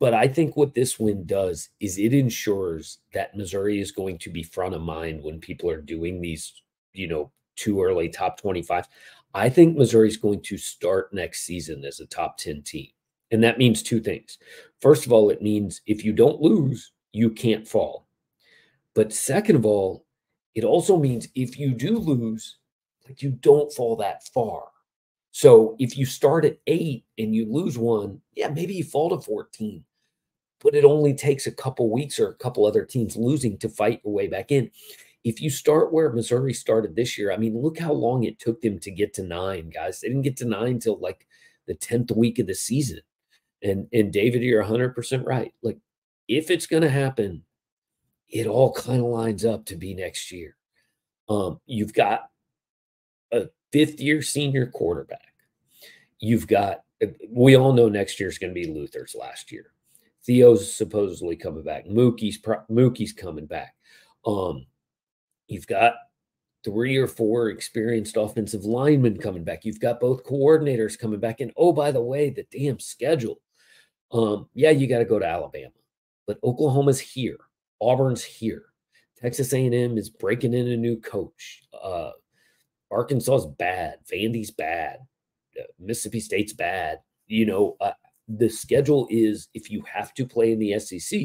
But 0.00 0.14
I 0.14 0.28
think 0.28 0.56
what 0.56 0.74
this 0.74 0.98
win 0.98 1.26
does 1.26 1.70
is 1.80 1.98
it 1.98 2.14
ensures 2.14 2.98
that 3.12 3.36
Missouri 3.36 3.80
is 3.80 3.90
going 3.90 4.18
to 4.18 4.30
be 4.30 4.42
front 4.42 4.74
of 4.74 4.80
mind 4.80 5.22
when 5.22 5.40
people 5.40 5.68
are 5.70 5.80
doing 5.80 6.20
these, 6.20 6.62
you 6.92 7.08
know, 7.08 7.32
too 7.56 7.82
early 7.82 8.08
top 8.08 8.40
25. 8.40 8.86
I 9.34 9.48
think 9.48 9.76
Missouri 9.76 10.08
is 10.08 10.16
going 10.16 10.40
to 10.42 10.56
start 10.56 11.12
next 11.12 11.42
season 11.42 11.84
as 11.84 12.00
a 12.00 12.06
top 12.06 12.38
10 12.38 12.62
team. 12.62 12.88
And 13.30 13.42
that 13.42 13.58
means 13.58 13.82
two 13.82 14.00
things. 14.00 14.38
First 14.80 15.04
of 15.04 15.12
all, 15.12 15.30
it 15.30 15.42
means 15.42 15.82
if 15.86 16.04
you 16.04 16.12
don't 16.12 16.40
lose, 16.40 16.92
you 17.12 17.30
can't 17.30 17.66
fall. 17.66 18.06
But 18.94 19.12
second 19.12 19.56
of 19.56 19.66
all, 19.66 20.06
it 20.54 20.64
also 20.64 20.96
means 20.96 21.28
if 21.34 21.58
you 21.58 21.72
do 21.72 21.98
lose, 21.98 22.58
like 23.06 23.22
you 23.22 23.30
don't 23.30 23.72
fall 23.72 23.96
that 23.96 24.26
far. 24.28 24.68
So 25.30 25.76
if 25.78 25.96
you 25.96 26.06
start 26.06 26.44
at 26.44 26.58
eight 26.66 27.04
and 27.18 27.34
you 27.34 27.46
lose 27.52 27.76
one, 27.76 28.20
yeah, 28.34 28.48
maybe 28.48 28.74
you 28.74 28.84
fall 28.84 29.10
to 29.10 29.20
14, 29.20 29.84
but 30.62 30.74
it 30.74 30.84
only 30.84 31.14
takes 31.14 31.46
a 31.46 31.52
couple 31.52 31.90
weeks 31.90 32.18
or 32.18 32.28
a 32.28 32.34
couple 32.34 32.66
other 32.66 32.84
teams 32.84 33.16
losing 33.16 33.58
to 33.58 33.68
fight 33.68 34.00
your 34.04 34.12
way 34.12 34.26
back 34.26 34.50
in. 34.50 34.70
If 35.24 35.40
you 35.40 35.50
start 35.50 35.92
where 35.92 36.12
Missouri 36.12 36.54
started 36.54 36.94
this 36.94 37.18
year, 37.18 37.32
I 37.32 37.36
mean, 37.36 37.60
look 37.60 37.78
how 37.78 37.92
long 37.92 38.24
it 38.24 38.38
took 38.38 38.60
them 38.60 38.78
to 38.80 38.90
get 38.90 39.14
to 39.14 39.22
nine, 39.22 39.70
guys. 39.70 40.00
They 40.00 40.08
didn't 40.08 40.22
get 40.22 40.36
to 40.38 40.44
nine 40.44 40.78
till 40.78 40.98
like 40.98 41.26
the 41.66 41.74
10th 41.74 42.16
week 42.16 42.38
of 42.38 42.46
the 42.46 42.54
season. 42.54 43.00
And 43.62 43.88
and 43.92 44.12
David, 44.12 44.42
you're 44.42 44.62
100% 44.64 45.26
right. 45.26 45.52
Like 45.62 45.78
if 46.28 46.50
it's 46.50 46.66
going 46.66 46.84
to 46.84 46.90
happen, 46.90 47.42
it 48.28 48.46
all 48.46 48.72
kind 48.72 49.00
of 49.00 49.06
lines 49.06 49.44
up 49.44 49.66
to 49.66 49.76
be 49.76 49.94
next 49.94 50.30
year. 50.30 50.56
Um, 51.28 51.60
you've 51.66 51.92
got 51.92 52.30
a 53.32 53.48
fifth 53.72 54.00
year 54.00 54.22
senior 54.22 54.66
quarterback 54.66 55.28
you've 56.20 56.46
got 56.46 56.82
we 57.30 57.56
all 57.56 57.72
know 57.72 57.88
next 57.88 58.18
year 58.18 58.28
is 58.28 58.38
going 58.38 58.52
to 58.52 58.60
be 58.60 58.66
Luther's 58.66 59.14
last 59.18 59.52
year. 59.52 59.72
Theo's 60.26 60.74
supposedly 60.74 61.36
coming 61.36 61.64
back. 61.64 61.86
Mookie's 61.86 62.38
Mookie's 62.70 63.12
coming 63.12 63.46
back. 63.46 63.74
Um, 64.26 64.66
you've 65.46 65.66
got 65.66 65.94
three 66.64 66.96
or 66.96 67.06
four 67.06 67.48
experienced 67.48 68.16
offensive 68.16 68.64
linemen 68.64 69.18
coming 69.18 69.44
back. 69.44 69.64
You've 69.64 69.80
got 69.80 70.00
both 70.00 70.24
coordinators 70.24 70.98
coming 70.98 71.20
back. 71.20 71.40
And 71.40 71.52
oh, 71.56 71.72
by 71.72 71.92
the 71.92 72.02
way, 72.02 72.30
the 72.30 72.46
damn 72.50 72.78
schedule. 72.78 73.40
Um, 74.12 74.48
yeah, 74.54 74.70
you 74.70 74.86
got 74.86 74.98
to 74.98 75.04
go 75.04 75.18
to 75.18 75.26
Alabama, 75.26 75.72
but 76.26 76.38
Oklahoma's 76.42 77.00
here. 77.00 77.38
Auburn's 77.80 78.24
here. 78.24 78.64
Texas 79.20 79.52
A&M 79.52 79.98
is 79.98 80.10
breaking 80.10 80.54
in 80.54 80.68
a 80.68 80.76
new 80.76 80.98
coach. 81.00 81.62
Uh, 81.80 82.10
Arkansas's 82.90 83.46
bad. 83.46 83.96
Vandy's 84.10 84.50
bad. 84.50 84.98
Mississippi 85.78 86.20
State's 86.20 86.52
bad. 86.52 87.00
You 87.26 87.46
know, 87.46 87.76
uh, 87.80 87.92
the 88.28 88.48
schedule 88.48 89.06
is 89.10 89.48
if 89.54 89.70
you 89.70 89.82
have 89.92 90.14
to 90.14 90.26
play 90.26 90.52
in 90.52 90.58
the 90.58 90.78
SEC, 90.78 91.20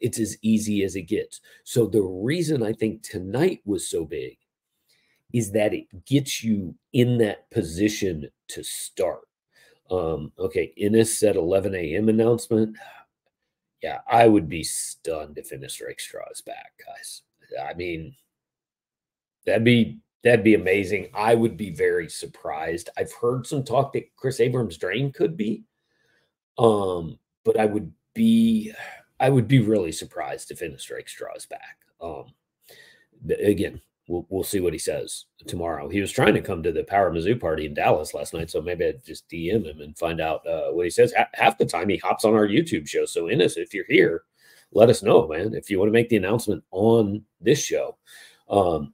it's 0.00 0.18
as 0.18 0.36
easy 0.42 0.82
as 0.82 0.96
it 0.96 1.02
gets. 1.02 1.40
So 1.64 1.86
the 1.86 2.02
reason 2.02 2.62
I 2.62 2.72
think 2.72 3.02
tonight 3.02 3.60
was 3.64 3.88
so 3.88 4.04
big 4.04 4.36
is 5.32 5.52
that 5.52 5.74
it 5.74 5.86
gets 6.06 6.44
you 6.44 6.74
in 6.92 7.18
that 7.18 7.50
position 7.50 8.28
to 8.48 8.62
start. 8.62 9.22
Um, 9.90 10.32
okay, 10.38 10.72
Ennis 10.78 11.18
said 11.18 11.36
11 11.36 11.74
a.m. 11.74 12.08
announcement. 12.08 12.76
Yeah, 13.82 14.00
I 14.08 14.28
would 14.28 14.48
be 14.48 14.62
stunned 14.62 15.36
if 15.36 15.52
Ennis 15.52 15.80
Rakestraw 15.80 16.30
is 16.32 16.40
back, 16.40 16.72
guys. 16.86 17.22
I 17.62 17.74
mean, 17.74 18.14
that'd 19.44 19.64
be 19.64 20.00
That'd 20.24 20.42
be 20.42 20.54
amazing. 20.54 21.10
I 21.14 21.34
would 21.34 21.58
be 21.58 21.70
very 21.70 22.08
surprised. 22.08 22.88
I've 22.96 23.12
heard 23.12 23.46
some 23.46 23.62
talk 23.62 23.92
that 23.92 24.16
Kris 24.16 24.40
Abrams-Draine 24.40 25.12
could 25.12 25.36
be. 25.36 25.64
Um, 26.58 27.18
but 27.44 27.58
I 27.58 27.66
would 27.66 27.92
be 28.14 28.72
I 29.20 29.30
would 29.30 29.48
be 29.48 29.60
really 29.60 29.92
surprised 29.92 30.50
if 30.50 30.62
Ennis 30.62 30.90
Rakestraw 30.90 31.34
is 31.34 31.46
back. 31.46 31.78
Um, 32.00 32.32
again, 33.28 33.80
we'll 34.08 34.26
we'll 34.28 34.44
see 34.44 34.60
what 34.60 34.72
he 34.72 34.78
says 34.78 35.26
tomorrow. 35.46 35.88
He 35.88 36.00
was 36.00 36.12
trying 36.12 36.34
to 36.34 36.40
come 36.40 36.62
to 36.62 36.72
the 36.72 36.84
Power 36.84 37.10
Mizzou 37.10 37.40
party 37.40 37.66
in 37.66 37.74
Dallas 37.74 38.14
last 38.14 38.34
night, 38.34 38.50
so 38.50 38.60
maybe 38.60 38.86
I'd 38.86 39.04
just 39.04 39.28
DM 39.28 39.64
him 39.64 39.80
and 39.80 39.98
find 39.98 40.20
out 40.20 40.46
uh, 40.46 40.70
what 40.70 40.86
he 40.86 40.90
says. 40.90 41.14
half 41.34 41.58
the 41.58 41.66
time 41.66 41.88
he 41.88 41.96
hops 41.96 42.24
on 42.24 42.34
our 42.34 42.46
YouTube 42.46 42.88
show. 42.88 43.04
So 43.04 43.28
Ennis, 43.28 43.56
if 43.56 43.74
you're 43.74 43.84
here, 43.88 44.24
let 44.72 44.90
us 44.90 45.02
know, 45.02 45.28
man. 45.28 45.54
If 45.54 45.70
you 45.70 45.78
want 45.78 45.88
to 45.88 45.92
make 45.92 46.08
the 46.08 46.16
announcement 46.16 46.62
on 46.70 47.24
this 47.40 47.62
show. 47.64 47.96
Um, 48.48 48.92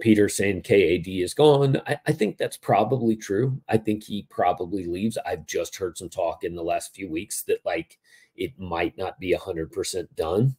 Peter 0.00 0.28
saying 0.28 0.62
KAD 0.62 1.06
is 1.06 1.34
gone. 1.34 1.80
I, 1.86 1.98
I, 2.06 2.12
think 2.12 2.38
that's 2.38 2.56
probably 2.56 3.14
true. 3.14 3.60
I 3.68 3.76
think 3.76 4.02
he 4.02 4.26
probably 4.30 4.86
leaves. 4.86 5.18
I've 5.26 5.46
just 5.46 5.76
heard 5.76 5.98
some 5.98 6.08
talk 6.08 6.44
in 6.44 6.54
the 6.54 6.62
last 6.62 6.94
few 6.94 7.10
weeks 7.10 7.42
that 7.42 7.64
like 7.64 7.98
it 8.34 8.58
might 8.58 8.96
not 8.96 9.20
be 9.20 9.34
100% 9.34 10.06
done. 10.16 10.56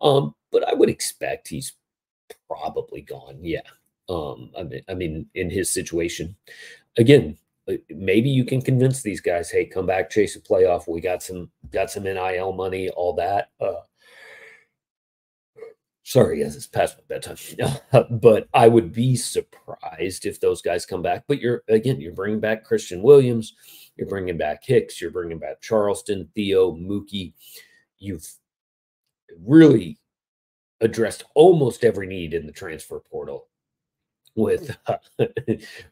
Um, 0.00 0.34
but 0.52 0.68
I 0.68 0.74
would 0.74 0.90
expect 0.90 1.48
he's 1.48 1.72
probably 2.48 3.00
gone. 3.00 3.38
Yeah. 3.40 3.62
Um, 4.08 4.50
I 4.58 4.64
mean, 4.64 4.82
I 4.88 4.94
mean, 4.94 5.26
in 5.34 5.48
his 5.48 5.70
situation, 5.70 6.36
again, 6.98 7.38
uh, 7.68 7.74
maybe 7.88 8.28
you 8.28 8.44
can 8.44 8.60
convince 8.60 9.02
these 9.02 9.22
guys, 9.22 9.50
hey, 9.50 9.64
come 9.64 9.86
back, 9.86 10.10
chase 10.10 10.36
a 10.36 10.40
playoff. 10.40 10.86
We 10.86 11.00
got 11.00 11.22
some, 11.22 11.50
got 11.72 11.90
some 11.90 12.04
NIL 12.04 12.52
money, 12.52 12.90
all 12.90 13.14
that. 13.14 13.50
Uh, 13.58 13.80
Sorry, 16.06 16.40
yes, 16.40 16.54
it's 16.54 16.66
past 16.66 16.98
my 16.98 17.04
bedtime. 17.08 17.38
but 18.10 18.46
I 18.52 18.68
would 18.68 18.92
be 18.92 19.16
surprised 19.16 20.26
if 20.26 20.38
those 20.38 20.60
guys 20.60 20.84
come 20.84 21.00
back. 21.00 21.24
But 21.26 21.40
you're 21.40 21.62
again, 21.68 21.98
you're 21.98 22.12
bringing 22.12 22.40
back 22.40 22.62
Christian 22.62 23.02
Williams, 23.02 23.54
you're 23.96 24.08
bringing 24.08 24.36
back 24.36 24.62
Hicks, 24.62 25.00
you're 25.00 25.10
bringing 25.10 25.38
back 25.38 25.62
Charleston, 25.62 26.28
Theo, 26.34 26.72
Mookie. 26.72 27.32
You've 27.98 28.28
really 29.46 29.98
addressed 30.82 31.24
almost 31.34 31.84
every 31.84 32.06
need 32.06 32.34
in 32.34 32.46
the 32.46 32.52
transfer 32.52 33.00
portal. 33.00 33.48
With 34.36 34.76
uh, 34.86 34.98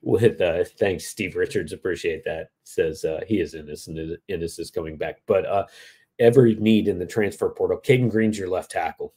with 0.03 0.43
uh, 0.43 0.65
thanks, 0.79 1.07
Steve 1.07 1.37
Richards, 1.37 1.73
appreciate 1.73 2.23
that. 2.25 2.51
Says 2.65 3.07
uh, 3.07 3.21
he 3.27 3.41
is 3.41 3.55
innocent. 3.55 4.21
Innocent 4.29 4.65
is 4.67 4.71
coming 4.71 4.99
back, 4.99 5.23
but 5.27 5.47
uh, 5.47 5.65
every 6.19 6.55
need 6.57 6.87
in 6.87 6.99
the 6.99 7.07
transfer 7.07 7.49
portal. 7.49 7.79
Cayden 7.79 8.11
Green's 8.11 8.39
your 8.39 8.51
left 8.51 8.73
tackle 8.73 9.15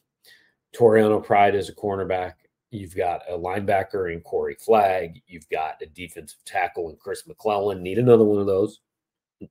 Toriano 0.75 1.23
Pride 1.23 1.55
is 1.55 1.69
a 1.69 1.75
cornerback. 1.75 2.33
You've 2.71 2.95
got 2.95 3.21
a 3.29 3.37
linebacker 3.37 4.11
in 4.11 4.21
Corey 4.21 4.55
Flagg. 4.55 5.21
You've 5.27 5.47
got 5.49 5.81
a 5.81 5.85
defensive 5.85 6.43
tackle 6.45 6.89
in 6.89 6.97
Chris 6.97 7.25
McClellan. 7.27 7.81
Need 7.81 7.99
another 7.99 8.25
one 8.25 8.39
of 8.39 8.47
those. 8.47 8.81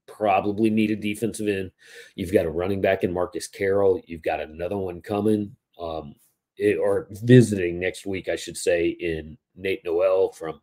Probably 0.07 0.71
need 0.71 0.91
a 0.91 0.97
defensive 0.97 1.49
end. 1.49 1.71
You've 2.17 2.33
got 2.33 2.47
a 2.47 2.51
running 2.51 2.81
back 2.81 3.05
in 3.05 3.13
Marcus 3.13 3.49
Carroll. 3.49 4.01
You've 4.07 4.23
got 4.23 4.41
another 4.41 4.77
one 4.77 5.01
coming 5.01 5.57
um, 5.81 6.15
it, 6.57 6.79
or 6.79 7.09
visiting 7.11 7.81
next 7.81 8.05
week, 8.07 8.29
I 8.29 8.37
should 8.37 8.57
say, 8.57 8.89
in 8.89 9.39
Nate 9.57 9.85
Noel 9.85 10.33
from 10.33 10.61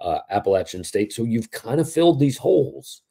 uh, 0.00 0.18
Appalachian 0.30 0.84
State. 0.84 1.12
So 1.12 1.22
you've 1.22 1.50
kind 1.50 1.80
of 1.80 1.90
filled 1.90 2.18
these 2.18 2.38
holes 2.38 3.02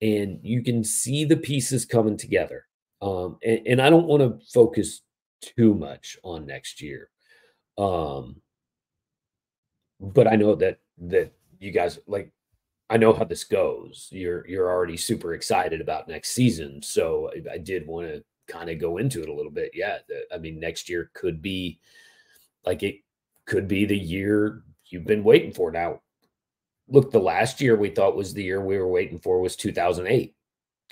and 0.00 0.38
you 0.42 0.62
can 0.62 0.84
see 0.84 1.24
the 1.24 1.36
pieces 1.36 1.84
coming 1.84 2.16
together. 2.16 2.66
Um, 3.02 3.38
and, 3.44 3.60
and 3.66 3.82
I 3.82 3.90
don't 3.90 4.06
want 4.06 4.22
to 4.22 4.46
focus 4.52 5.02
too 5.40 5.74
much 5.74 6.16
on 6.22 6.46
next 6.46 6.80
year. 6.80 7.10
Um, 7.78 8.40
but 10.00 10.26
I 10.26 10.36
know 10.36 10.54
that 10.56 10.78
that 10.98 11.32
you 11.58 11.70
guys 11.70 11.98
like 12.06 12.32
I 12.88 12.96
know 12.96 13.12
how 13.12 13.24
this 13.24 13.44
goes. 13.44 14.08
You're 14.10 14.46
you're 14.46 14.70
already 14.70 14.96
super 14.96 15.34
excited 15.34 15.80
about 15.80 16.08
next 16.08 16.30
season, 16.30 16.82
so 16.82 17.30
I, 17.34 17.54
I 17.54 17.58
did 17.58 17.86
want 17.86 18.08
to 18.08 18.24
kind 18.48 18.68
of 18.68 18.80
go 18.80 18.96
into 18.96 19.22
it 19.22 19.28
a 19.28 19.32
little 19.32 19.52
bit. 19.52 19.70
Yeah, 19.74 19.98
the, 20.08 20.22
I 20.34 20.38
mean 20.38 20.58
next 20.58 20.88
year 20.88 21.10
could 21.14 21.40
be 21.40 21.78
like 22.64 22.82
it 22.82 22.96
could 23.46 23.68
be 23.68 23.84
the 23.84 23.98
year 23.98 24.62
you've 24.86 25.06
been 25.06 25.24
waiting 25.24 25.52
for. 25.52 25.70
Now, 25.70 26.00
look, 26.88 27.10
the 27.10 27.20
last 27.20 27.60
year 27.60 27.76
we 27.76 27.90
thought 27.90 28.16
was 28.16 28.34
the 28.34 28.42
year 28.42 28.60
we 28.60 28.78
were 28.78 28.88
waiting 28.88 29.18
for 29.18 29.40
was 29.40 29.56
2008, 29.56 30.34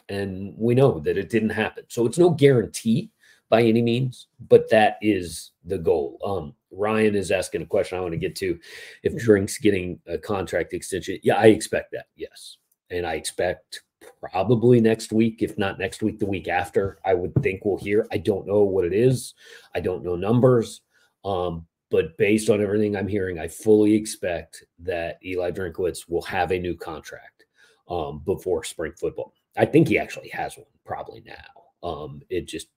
and 0.09 0.55
we 0.57 0.75
know 0.75 1.01
that 1.01 1.19
it 1.19 1.31
didn't 1.31 1.51
happen. 1.51 1.85
So 1.89 2.07
it's 2.07 2.19
no 2.19 2.31
guarantee 2.31 3.11
by 3.51 3.63
any 3.63 3.83
means, 3.83 4.29
but 4.49 4.69
that 4.71 4.99
is 5.01 5.53
the 5.65 5.79
goal. 5.79 6.19
Um, 6.25 6.55
Ryan 6.71 7.15
is 7.15 7.31
asking 7.31 7.63
a 7.63 7.67
question 7.67 7.99
I 7.99 8.03
want 8.03 8.13
to 8.13 8.19
get 8.19 8.37
to. 8.37 8.59
If 9.03 9.17
Drink's 9.17 9.59
getting 9.59 10.01
a 10.07 10.19
contract 10.19 10.75
extension, 10.75 11.19
yeah, 11.23 11.37
I 11.37 11.47
expect 11.47 11.93
that. 11.93 12.07
Yes, 12.15 12.59
and 12.91 13.07
I 13.07 13.15
expect 13.15 13.83
probably 14.21 14.81
next 14.81 15.13
week, 15.13 15.43
if 15.43 15.57
not 15.59 15.79
next 15.79 16.03
week, 16.03 16.19
the 16.19 16.27
week 16.27 16.49
after. 16.49 16.99
I 17.05 17.15
would 17.15 17.35
think 17.43 17.65
we'll 17.65 17.79
hear. 17.79 18.07
I 18.13 18.19
don't 18.19 18.47
know 18.47 18.63
what 18.63 18.85
it 18.85 18.93
is. 18.93 19.35
I 19.75 19.81
don't 19.81 20.05
know 20.05 20.17
numbers. 20.17 20.83
Um, 21.25 21.67
but 21.91 22.17
based 22.19 22.51
on 22.51 22.61
everything 22.61 22.97
I'm 22.97 23.09
hearing, 23.09 23.39
I 23.39 23.49
fully 23.49 23.95
expect 23.95 24.65
that 24.81 25.19
Eli 25.25 25.51
Drinkwitz 25.51 26.09
will 26.09 26.23
have 26.23 26.53
a 26.53 26.59
new 26.59 26.77
contract 26.77 27.45
um, 27.89 28.21
before 28.25 28.63
spring 28.65 28.93
football. 28.93 29.33
I 29.57 29.65
think 29.65 29.89
he 29.89 29.99
actually 29.99 30.29
has 30.29 30.57
one 30.57 30.67
probably 30.85 31.23
now. 31.25 31.58
Um, 31.83 32.23
it 32.29 32.49
just 32.49 32.69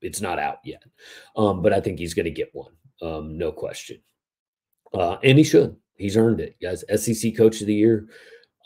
it's 0.00 0.20
not 0.20 0.38
out 0.38 0.58
yet, 0.64 0.82
um, 1.36 1.62
but 1.62 1.72
I 1.72 1.80
think 1.80 1.98
he's 1.98 2.14
going 2.14 2.24
to 2.24 2.30
get 2.30 2.54
one, 2.54 2.72
um, 3.02 3.36
no 3.36 3.52
question. 3.52 4.00
Uh, 4.94 5.16
and 5.22 5.36
he 5.36 5.44
should. 5.44 5.76
He's 5.96 6.16
earned 6.16 6.40
it, 6.40 6.56
guys. 6.62 6.84
SEC 6.96 7.36
Coach 7.36 7.60
of 7.60 7.66
the 7.66 7.74
Year. 7.74 8.08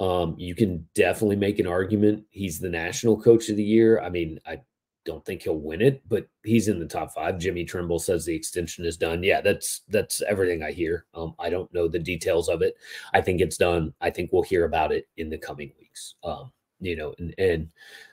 Um, 0.00 0.34
you 0.38 0.54
can 0.54 0.86
definitely 0.94 1.36
make 1.36 1.58
an 1.58 1.66
argument. 1.66 2.24
He's 2.30 2.58
the 2.58 2.68
national 2.68 3.20
coach 3.20 3.48
of 3.48 3.56
the 3.56 3.62
year. 3.62 4.00
I 4.00 4.08
mean, 4.08 4.40
I 4.46 4.60
don't 5.04 5.24
think 5.24 5.42
he'll 5.42 5.58
win 5.58 5.80
it, 5.80 6.02
but 6.08 6.26
he's 6.44 6.68
in 6.68 6.78
the 6.78 6.86
top 6.86 7.12
five. 7.12 7.38
Jimmy 7.38 7.64
Trimble 7.64 7.98
says 7.98 8.24
the 8.24 8.34
extension 8.34 8.84
is 8.84 8.96
done. 8.96 9.22
Yeah, 9.22 9.40
that's 9.40 9.82
that's 9.88 10.22
everything 10.22 10.62
I 10.62 10.72
hear. 10.72 11.06
Um, 11.14 11.34
I 11.38 11.50
don't 11.50 11.72
know 11.74 11.88
the 11.88 11.98
details 11.98 12.48
of 12.48 12.62
it. 12.62 12.74
I 13.12 13.20
think 13.20 13.40
it's 13.40 13.56
done. 13.56 13.92
I 14.00 14.10
think 14.10 14.30
we'll 14.32 14.42
hear 14.42 14.64
about 14.64 14.92
it 14.92 15.08
in 15.16 15.28
the 15.28 15.38
coming 15.38 15.72
weeks. 15.78 16.14
Um, 16.24 16.52
you 16.80 16.96
know, 16.96 17.14
and, 17.18 17.34
and 17.38 17.70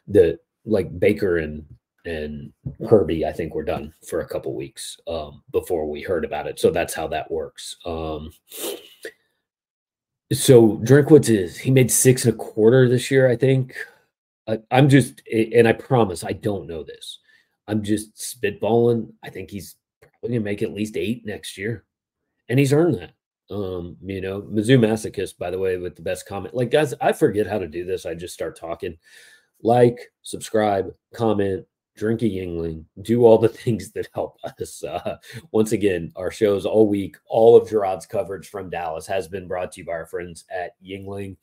the 0.08 0.40
like 0.66 0.99
Baker 0.99 1.38
and 1.38 1.66
and 2.05 2.53
Herbie, 2.89 3.26
I 3.26 3.32
think 3.32 3.53
we're 3.53 3.64
done 3.64 3.93
for 4.07 4.22
a 4.22 4.28
couple 4.28 4.55
weeks 4.55 4.97
um, 5.07 5.43
before 5.51 5.88
we 5.89 6.01
heard 6.01 6.26
about 6.26 6.47
it. 6.47 6.60
So 6.60 6.72
that's 6.72 6.93
how 6.93 7.07
that 7.07 7.30
works. 7.30 7.76
Um, 7.86 8.32
so 10.32 10.78
Drinkwitz 10.78 11.30
is 11.30 11.57
he 11.57 11.72
made 11.72 11.91
six 11.91 12.26
and 12.26 12.34
a 12.34 12.38
quarter 12.38 12.88
this 12.88 13.12
year, 13.12 13.30
I 13.30 13.36
think. 13.36 13.76
I, 14.47 14.60
I'm 14.72 14.89
just, 14.89 15.22
and 15.32 15.68
I 15.68 15.74
promise 15.74 16.24
I 16.24 16.34
don't 16.34 16.68
know 16.68 16.84
this. 16.84 17.20
I'm 17.68 17.84
just 17.84 18.16
spitballing. 18.16 19.12
I 19.24 19.30
think 19.30 19.51
he's 19.51 19.76
probably 20.01 20.30
gonna 20.30 20.45
make 20.45 20.64
at 20.64 20.74
least 20.74 20.97
eight 20.97 21.26
next 21.26 21.57
year, 21.57 21.86
and 22.47 22.57
he's 22.57 22.74
earned 22.74 22.95
that. 22.95 23.14
Um, 23.51 23.97
you 24.03 24.22
know, 24.22 24.41
Mizzou 24.41 24.80
masochist, 24.80 25.38
by 25.38 25.51
the 25.51 25.60
way, 25.60 25.78
with 25.78 25.95
the 25.95 26.01
best 26.01 26.28
comment. 26.28 26.55
Like, 26.55 26.72
guys, 26.72 26.93
I 27.01 27.14
forget 27.14 27.47
how 27.47 27.60
to 27.60 27.68
do 27.68 27.86
this. 27.86 28.05
I 28.05 28.16
just 28.16 28.34
start 28.34 28.57
talking. 28.57 28.97
Like, 29.62 29.99
subscribe, 30.22 30.93
comment, 31.14 31.66
drink 31.99 32.22
a 32.22 32.26
Yuengling, 32.26 32.86
do 33.01 33.26
all 33.26 33.38
the 33.38 33.49
things 33.64 33.91
that 33.91 34.07
help 34.14 34.38
us. 34.43 34.84
Uh, 34.84 35.18
once 35.51 35.74
again, 35.74 36.12
our 36.16 36.32
shows 36.32 36.66
all 36.66 36.88
week, 36.88 37.18
all 37.28 37.57
of 37.57 37.70
Gerard's 37.70 38.05
coverage 38.05 38.47
from 38.47 38.70
Dallas 38.70 39.05
has 39.05 39.28
been 39.28 39.47
brought 39.47 39.74
to 39.74 39.82
you 39.82 39.86
by 39.86 39.93
our 39.93 40.05
friends 40.05 40.45
at 40.49 40.72
Yuengling, 40.84 41.36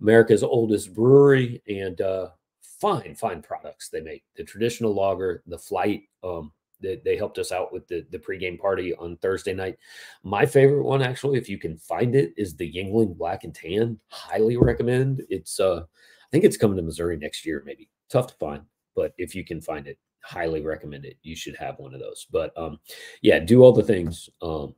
America's 0.00 0.42
oldest 0.42 0.94
brewery, 0.94 1.60
and 1.68 2.00
uh, 2.00 2.28
fine, 2.62 3.14
fine 3.14 3.42
products 3.42 3.88
they 3.88 4.00
make. 4.00 4.24
The 4.36 4.44
traditional 4.44 4.94
lager, 4.94 5.42
the 5.46 5.58
flight, 5.58 6.02
um, 6.22 6.52
they, 6.80 7.00
they 7.04 7.16
helped 7.16 7.38
us 7.38 7.50
out 7.50 7.72
with 7.72 7.88
the, 7.88 8.06
the 8.10 8.18
pregame 8.20 8.58
party 8.58 8.94
on 8.94 9.16
Thursday 9.16 9.52
night. 9.52 9.78
My 10.22 10.46
favorite 10.46 10.84
one, 10.84 11.02
actually, 11.02 11.38
if 11.38 11.48
you 11.48 11.58
can 11.58 11.76
find 11.76 12.14
it, 12.14 12.32
is 12.36 12.54
the 12.54 12.72
Yuengling 12.72 13.16
Black 13.16 13.42
and 13.42 13.52
Tan. 13.52 13.98
Highly 14.10 14.56
recommend. 14.56 15.22
It's 15.28 15.58
uh, 15.58 15.86
I 16.28 16.30
think 16.30 16.44
it's 16.44 16.56
coming 16.56 16.76
to 16.76 16.82
Missouri 16.82 17.16
next 17.16 17.46
year, 17.46 17.62
maybe. 17.64 17.88
Tough 18.10 18.28
to 18.28 18.34
find, 18.34 18.62
but 18.94 19.14
if 19.16 19.34
you 19.34 19.44
can 19.44 19.60
find 19.60 19.86
it, 19.86 19.98
highly 20.22 20.60
recommend 20.60 21.06
it. 21.06 21.16
You 21.22 21.34
should 21.34 21.56
have 21.56 21.78
one 21.78 21.94
of 21.94 22.00
those. 22.00 22.26
But 22.30 22.56
um, 22.56 22.78
yeah, 23.22 23.38
do 23.38 23.62
all 23.62 23.72
the 23.72 23.82
things. 23.82 24.28
Um, 24.42 24.74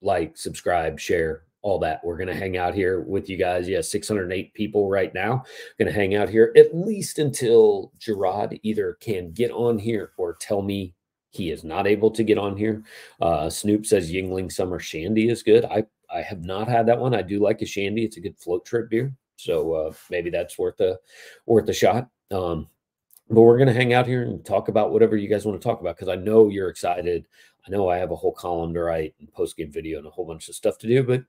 like, 0.00 0.36
subscribe, 0.36 0.98
share, 1.00 1.44
all 1.62 1.78
that. 1.80 2.04
We're 2.04 2.16
going 2.16 2.28
to 2.28 2.34
hang 2.34 2.56
out 2.56 2.74
here 2.74 3.00
with 3.00 3.28
you 3.28 3.36
guys. 3.36 3.68
Yeah, 3.68 3.80
608 3.80 4.54
people 4.54 4.88
right 4.88 5.12
now. 5.12 5.44
Going 5.78 5.92
to 5.92 5.98
hang 5.98 6.14
out 6.14 6.28
here 6.28 6.52
at 6.56 6.74
least 6.74 7.18
until 7.18 7.92
Gerard 7.98 8.58
either 8.62 8.96
can 9.00 9.32
get 9.32 9.50
on 9.50 9.78
here 9.78 10.12
or 10.16 10.36
tell 10.40 10.62
me 10.62 10.94
he 11.30 11.50
is 11.50 11.64
not 11.64 11.86
able 11.86 12.10
to 12.12 12.24
get 12.24 12.38
on 12.38 12.56
here. 12.56 12.82
Uh, 13.20 13.50
Snoop 13.50 13.86
says 13.86 14.10
Yuengling 14.10 14.50
Summer 14.50 14.78
Shandy 14.78 15.28
is 15.28 15.42
good. 15.42 15.64
I 15.64 15.84
I 16.12 16.22
have 16.22 16.44
not 16.44 16.68
had 16.68 16.86
that 16.86 16.98
one. 16.98 17.14
I 17.14 17.22
do 17.22 17.38
like 17.38 17.62
a 17.62 17.66
Shandy. 17.66 18.04
It's 18.04 18.16
a 18.16 18.20
good 18.20 18.36
float 18.36 18.64
trip 18.64 18.90
beer. 18.90 19.12
So 19.42 19.72
uh, 19.72 19.92
maybe 20.10 20.30
that's 20.30 20.58
worth 20.58 20.80
a 20.80 20.98
worth 21.46 21.68
a 21.68 21.72
shot. 21.72 22.08
Um, 22.30 22.68
but 23.28 23.42
we're 23.42 23.58
going 23.58 23.68
to 23.68 23.74
hang 23.74 23.92
out 23.92 24.06
here 24.06 24.22
and 24.22 24.44
talk 24.44 24.68
about 24.68 24.92
whatever 24.92 25.16
you 25.16 25.28
guys 25.28 25.44
want 25.44 25.60
to 25.60 25.64
talk 25.64 25.80
about 25.80 25.96
because 25.96 26.08
I 26.08 26.16
know 26.16 26.48
you're 26.48 26.68
excited. 26.68 27.26
I 27.66 27.70
know 27.70 27.88
I 27.88 27.98
have 27.98 28.10
a 28.10 28.16
whole 28.16 28.32
column 28.32 28.74
to 28.74 28.80
write 28.80 29.14
and 29.20 29.32
post 29.32 29.56
game 29.56 29.70
video 29.70 29.98
and 29.98 30.06
a 30.06 30.10
whole 30.10 30.26
bunch 30.26 30.48
of 30.48 30.54
stuff 30.54 30.78
to 30.78 30.88
do, 30.88 31.02
but 31.04 31.22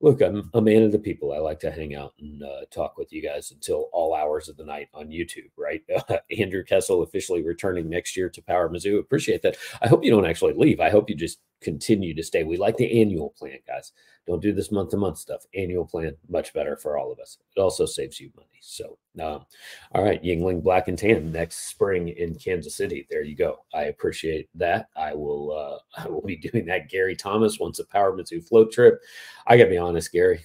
look, 0.00 0.20
I'm 0.20 0.48
a 0.54 0.60
man 0.60 0.82
of 0.82 0.92
the 0.92 0.98
people. 0.98 1.32
I 1.32 1.38
like 1.38 1.58
to 1.60 1.72
hang 1.72 1.94
out 1.94 2.14
and 2.20 2.42
uh, 2.42 2.60
talk 2.70 2.96
with 2.96 3.12
you 3.12 3.20
guys 3.20 3.50
until 3.50 3.88
all 3.92 4.14
hours 4.14 4.48
of 4.48 4.56
the 4.56 4.64
night 4.64 4.88
on 4.94 5.08
YouTube, 5.08 5.50
right? 5.56 5.82
Andrew 6.38 6.62
Kessel 6.62 7.02
officially 7.02 7.42
returning 7.42 7.88
next 7.88 8.16
year 8.16 8.28
to 8.28 8.42
Power 8.42 8.68
Mizzou. 8.68 9.00
Appreciate 9.00 9.42
that. 9.42 9.56
I 9.82 9.88
hope 9.88 10.04
you 10.04 10.10
don't 10.10 10.26
actually 10.26 10.54
leave. 10.54 10.78
I 10.80 10.90
hope 10.90 11.10
you 11.10 11.16
just 11.16 11.40
continue 11.60 12.14
to 12.14 12.22
stay. 12.22 12.44
We 12.44 12.56
like 12.56 12.76
the 12.76 13.00
annual 13.00 13.30
plan, 13.30 13.58
guys. 13.66 13.92
Don't 14.26 14.42
do 14.42 14.52
this 14.52 14.70
month 14.70 14.90
to 14.90 14.96
month 14.98 15.18
stuff. 15.18 15.44
Annual 15.54 15.86
plan, 15.86 16.14
much 16.28 16.52
better 16.52 16.76
for 16.76 16.98
all 16.98 17.10
of 17.10 17.18
us. 17.18 17.38
It 17.56 17.60
also 17.60 17.86
saves 17.86 18.20
you 18.20 18.30
money. 18.36 18.48
So, 18.60 18.98
um, 19.20 19.46
all 19.92 20.04
right, 20.04 20.22
Yuengling 20.22 20.62
Black 20.62 20.88
and 20.88 20.98
Tan 20.98 21.32
next 21.32 21.68
spring 21.68 22.08
in 22.08 22.34
Kansas 22.34 22.76
City. 22.76 23.06
There 23.10 23.22
you 23.22 23.34
go. 23.34 23.64
I 23.72 23.84
appreciate 23.84 24.48
that. 24.54 24.88
I 24.96 25.14
will. 25.14 25.52
Uh, 25.52 25.78
I 26.04 26.08
will 26.08 26.22
be 26.22 26.36
doing 26.36 26.66
that. 26.66 26.90
Gary 26.90 27.16
Thomas 27.16 27.58
wants 27.58 27.78
a 27.78 27.86
Power 27.86 28.12
Mizzou 28.12 28.46
float 28.46 28.70
trip. 28.70 29.00
I 29.46 29.56
gotta 29.56 29.70
be 29.70 29.78
honest, 29.78 30.12
Gary. 30.12 30.44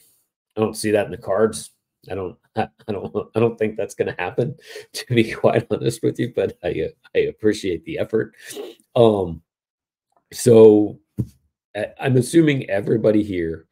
I 0.55 0.61
don't 0.61 0.77
see 0.77 0.91
that 0.91 1.05
in 1.05 1.11
the 1.11 1.17
cards. 1.17 1.71
I 2.09 2.15
don't. 2.15 2.37
I 2.55 2.69
don't. 2.89 3.13
I 3.35 3.39
don't 3.39 3.57
think 3.57 3.75
that's 3.75 3.95
going 3.95 4.13
to 4.13 4.21
happen. 4.21 4.55
To 4.93 5.13
be 5.15 5.33
quite 5.33 5.67
honest 5.71 6.03
with 6.03 6.19
you, 6.19 6.31
but 6.35 6.57
I 6.63 6.89
I 7.15 7.19
appreciate 7.19 7.83
the 7.85 7.97
effort. 7.97 8.35
Um. 8.95 9.41
So 10.33 10.99
I'm 11.99 12.17
assuming 12.17 12.69
everybody 12.69 13.23
here 13.23 13.67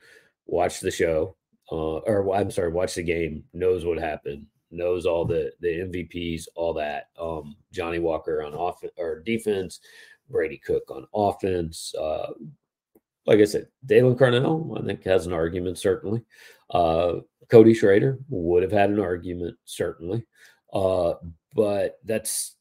watched 0.46 0.82
the 0.82 0.92
show, 0.92 1.36
uh, 1.72 1.98
or 2.00 2.36
I'm 2.36 2.52
sorry, 2.52 2.72
watched 2.72 2.96
the 2.96 3.04
game, 3.04 3.44
knows 3.54 3.86
what 3.86 3.98
happened, 3.98 4.46
knows 4.70 5.06
all 5.06 5.26
the 5.26 5.52
the 5.60 5.68
MVPs, 5.68 6.48
all 6.56 6.74
that. 6.74 7.10
Um, 7.20 7.56
Johnny 7.72 8.00
Walker 8.00 8.44
on 8.44 8.54
offense 8.54 8.94
or 8.98 9.20
defense, 9.20 9.80
Brady 10.30 10.58
Cook 10.58 10.84
on 10.90 11.08
offense. 11.14 11.94
Uh, 11.96 12.28
like 13.26 13.40
I 13.40 13.46
said, 13.46 13.68
Daylan 13.86 14.18
Carnell, 14.18 14.82
I 14.82 14.86
think, 14.86 15.04
has 15.04 15.26
an 15.28 15.34
argument, 15.34 15.78
certainly. 15.78 16.24
Uh, 16.72 17.18
Cody 17.50 17.74
Schrader 17.74 18.18
would 18.30 18.64
have 18.64 18.72
had 18.72 18.90
an 18.90 19.00
argument, 19.00 19.58
certainly. 19.66 20.26
Uh, 20.74 21.14
but 21.54 22.00
that's 22.06 22.56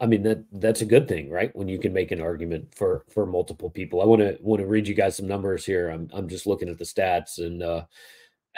I 0.00 0.06
mean 0.06 0.22
that 0.22 0.44
that's 0.52 0.80
a 0.80 0.86
good 0.86 1.08
thing, 1.08 1.28
right? 1.28 1.54
When 1.56 1.68
you 1.68 1.78
can 1.78 1.92
make 1.92 2.12
an 2.12 2.20
argument 2.20 2.72
for 2.74 3.04
for 3.12 3.26
multiple 3.26 3.70
people. 3.70 4.00
I 4.00 4.04
want 4.04 4.20
to 4.22 4.38
want 4.40 4.60
to 4.60 4.66
read 4.66 4.86
you 4.86 4.94
guys 4.94 5.16
some 5.16 5.26
numbers 5.26 5.64
here. 5.66 5.88
I'm 5.90 6.08
I'm 6.12 6.28
just 6.28 6.46
looking 6.46 6.68
at 6.68 6.78
the 6.78 6.84
stats 6.84 7.38
and 7.38 7.62
uh 7.62 7.84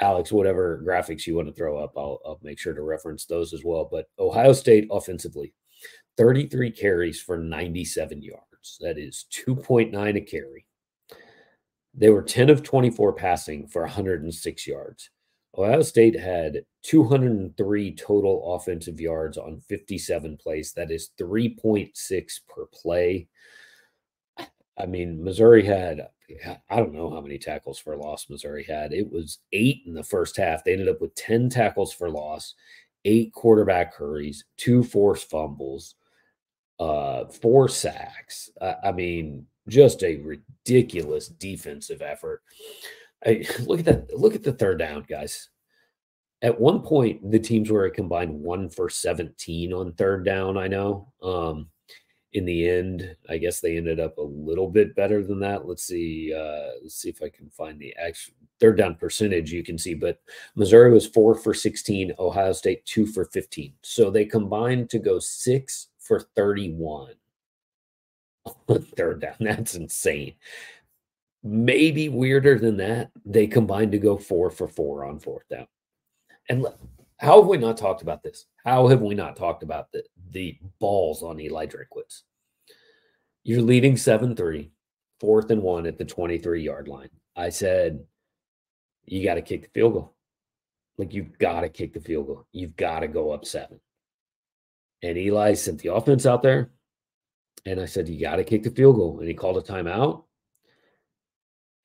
Alex, 0.00 0.32
whatever 0.32 0.82
graphics 0.86 1.26
you 1.26 1.36
want 1.36 1.48
to 1.48 1.54
throw 1.54 1.78
up, 1.78 1.92
I'll 1.96 2.20
I'll 2.24 2.40
make 2.42 2.58
sure 2.58 2.74
to 2.74 2.82
reference 2.82 3.24
those 3.24 3.52
as 3.54 3.64
well. 3.64 3.88
But 3.90 4.06
Ohio 4.18 4.52
State 4.52 4.88
offensively, 4.90 5.54
33 6.16 6.70
carries 6.70 7.20
for 7.20 7.38
97 7.38 8.22
yards. 8.22 8.78
That 8.80 8.98
is 8.98 9.26
2.9 9.32 10.16
a 10.16 10.20
carry. 10.20 10.66
They 11.94 12.10
were 12.10 12.22
10 12.22 12.50
of 12.50 12.62
24 12.62 13.14
passing 13.14 13.66
for 13.66 13.82
106 13.82 14.66
yards. 14.66 15.10
Ohio 15.56 15.82
State 15.82 16.18
had 16.18 16.64
203 16.82 17.94
total 17.96 18.54
offensive 18.54 19.00
yards 19.00 19.36
on 19.36 19.60
57 19.68 20.36
plays. 20.36 20.72
That 20.72 20.90
is 20.90 21.10
3.6 21.20 22.40
per 22.48 22.66
play. 22.66 23.28
I 24.78 24.86
mean, 24.86 25.22
Missouri 25.22 25.64
had, 25.64 26.08
I 26.70 26.76
don't 26.76 26.94
know 26.94 27.10
how 27.10 27.20
many 27.20 27.38
tackles 27.38 27.78
for 27.78 27.96
loss 27.96 28.30
Missouri 28.30 28.64
had. 28.64 28.92
It 28.92 29.10
was 29.10 29.40
eight 29.52 29.82
in 29.86 29.92
the 29.92 30.04
first 30.04 30.36
half. 30.36 30.64
They 30.64 30.72
ended 30.72 30.88
up 30.88 31.00
with 31.00 31.14
10 31.16 31.50
tackles 31.50 31.92
for 31.92 32.08
loss, 32.08 32.54
eight 33.04 33.32
quarterback 33.32 33.94
hurries, 33.94 34.44
two 34.56 34.82
forced 34.82 35.28
fumbles, 35.28 35.96
uh, 36.78 37.26
four 37.26 37.68
sacks. 37.68 38.50
I 38.82 38.92
mean, 38.92 39.46
just 39.68 40.02
a 40.02 40.16
ridiculous 40.16 41.28
defensive 41.28 42.00
effort. 42.00 42.42
I, 43.24 43.44
look 43.60 43.80
at 43.80 43.84
that. 43.86 44.18
Look 44.18 44.34
at 44.34 44.42
the 44.42 44.52
third 44.52 44.78
down, 44.78 45.04
guys. 45.08 45.48
At 46.42 46.58
one 46.58 46.80
point, 46.80 47.30
the 47.30 47.38
teams 47.38 47.70
were 47.70 47.84
a 47.84 47.90
combined 47.90 48.32
one 48.32 48.70
for 48.70 48.88
17 48.88 49.72
on 49.72 49.92
third 49.92 50.24
down. 50.24 50.56
I 50.56 50.68
know. 50.68 51.12
Um, 51.22 51.68
in 52.32 52.44
the 52.44 52.68
end, 52.68 53.16
I 53.28 53.38
guess 53.38 53.60
they 53.60 53.76
ended 53.76 53.98
up 53.98 54.16
a 54.16 54.22
little 54.22 54.68
bit 54.68 54.94
better 54.94 55.24
than 55.24 55.40
that. 55.40 55.66
Let's 55.66 55.82
see. 55.82 56.32
Uh, 56.32 56.70
let's 56.82 56.94
see 56.94 57.08
if 57.08 57.22
I 57.22 57.28
can 57.28 57.50
find 57.50 57.78
the 57.78 57.94
actual 57.96 58.34
third 58.60 58.78
down 58.78 58.94
percentage. 58.94 59.52
You 59.52 59.64
can 59.64 59.76
see, 59.76 59.94
but 59.94 60.20
Missouri 60.54 60.92
was 60.92 61.06
four 61.06 61.34
for 61.34 61.52
16, 61.52 62.12
Ohio 62.18 62.52
State 62.52 62.86
two 62.86 63.06
for 63.06 63.24
15. 63.26 63.72
So 63.82 64.10
they 64.10 64.24
combined 64.24 64.90
to 64.90 64.98
go 64.98 65.18
six 65.18 65.88
for 65.98 66.20
31 66.36 67.14
on 68.68 68.82
third 68.96 69.22
down. 69.22 69.34
That's 69.40 69.74
insane. 69.74 70.34
Maybe 71.42 72.08
weirder 72.08 72.58
than 72.58 72.76
that, 72.78 73.10
they 73.24 73.46
combined 73.46 73.92
to 73.92 73.98
go 73.98 74.18
four 74.18 74.50
for 74.50 74.68
four 74.68 75.04
on 75.04 75.18
fourth 75.18 75.48
down. 75.48 75.66
And 76.48 76.62
look, 76.62 76.78
how 77.18 77.40
have 77.40 77.48
we 77.48 77.58
not 77.58 77.76
talked 77.76 78.02
about 78.02 78.22
this? 78.22 78.46
How 78.64 78.88
have 78.88 79.00
we 79.00 79.14
not 79.14 79.36
talked 79.36 79.62
about 79.62 79.90
the, 79.92 80.04
the 80.30 80.58
balls 80.78 81.22
on 81.22 81.40
Eli 81.40 81.66
Drinkwitz? 81.66 82.22
You're 83.42 83.62
leading 83.62 83.96
7 83.96 84.36
3, 84.36 84.70
fourth 85.18 85.50
and 85.50 85.62
one 85.62 85.86
at 85.86 85.96
the 85.96 86.04
23 86.04 86.62
yard 86.62 86.88
line. 86.88 87.08
I 87.36 87.48
said, 87.48 88.04
you 89.06 89.24
got 89.24 89.34
to 89.34 89.42
kick 89.42 89.62
the 89.62 89.80
field 89.80 89.94
goal. 89.94 90.14
Like, 90.98 91.14
you've 91.14 91.38
got 91.38 91.62
to 91.62 91.68
kick 91.68 91.94
the 91.94 92.00
field 92.00 92.26
goal. 92.26 92.46
You've 92.52 92.76
got 92.76 93.00
to 93.00 93.08
go 93.08 93.30
up 93.30 93.44
seven. 93.44 93.80
And 95.02 95.16
Eli 95.16 95.54
sent 95.54 95.80
the 95.80 95.94
offense 95.94 96.26
out 96.26 96.42
there. 96.42 96.70
And 97.64 97.80
I 97.80 97.86
said, 97.86 98.08
You 98.08 98.20
got 98.20 98.36
to 98.36 98.44
kick 98.44 98.62
the 98.62 98.70
field 98.70 98.96
goal. 98.96 99.18
And 99.20 99.28
he 99.28 99.34
called 99.34 99.56
a 99.56 99.62
timeout. 99.62 100.24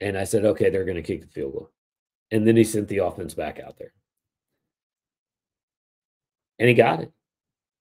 And 0.02 0.18
I 0.18 0.24
said, 0.24 0.46
Okay, 0.46 0.70
they're 0.70 0.86
going 0.86 0.96
to 0.96 1.02
kick 1.02 1.22
the 1.22 1.28
field 1.28 1.54
goal. 1.54 1.72
And 2.32 2.48
then 2.48 2.56
he 2.56 2.64
sent 2.64 2.88
the 2.88 3.00
offense 3.00 3.34
back 3.34 3.60
out 3.60 3.78
there. 3.78 3.94
And 6.60 6.68
he 6.70 6.74
got 6.74 7.02
it. 7.02 7.12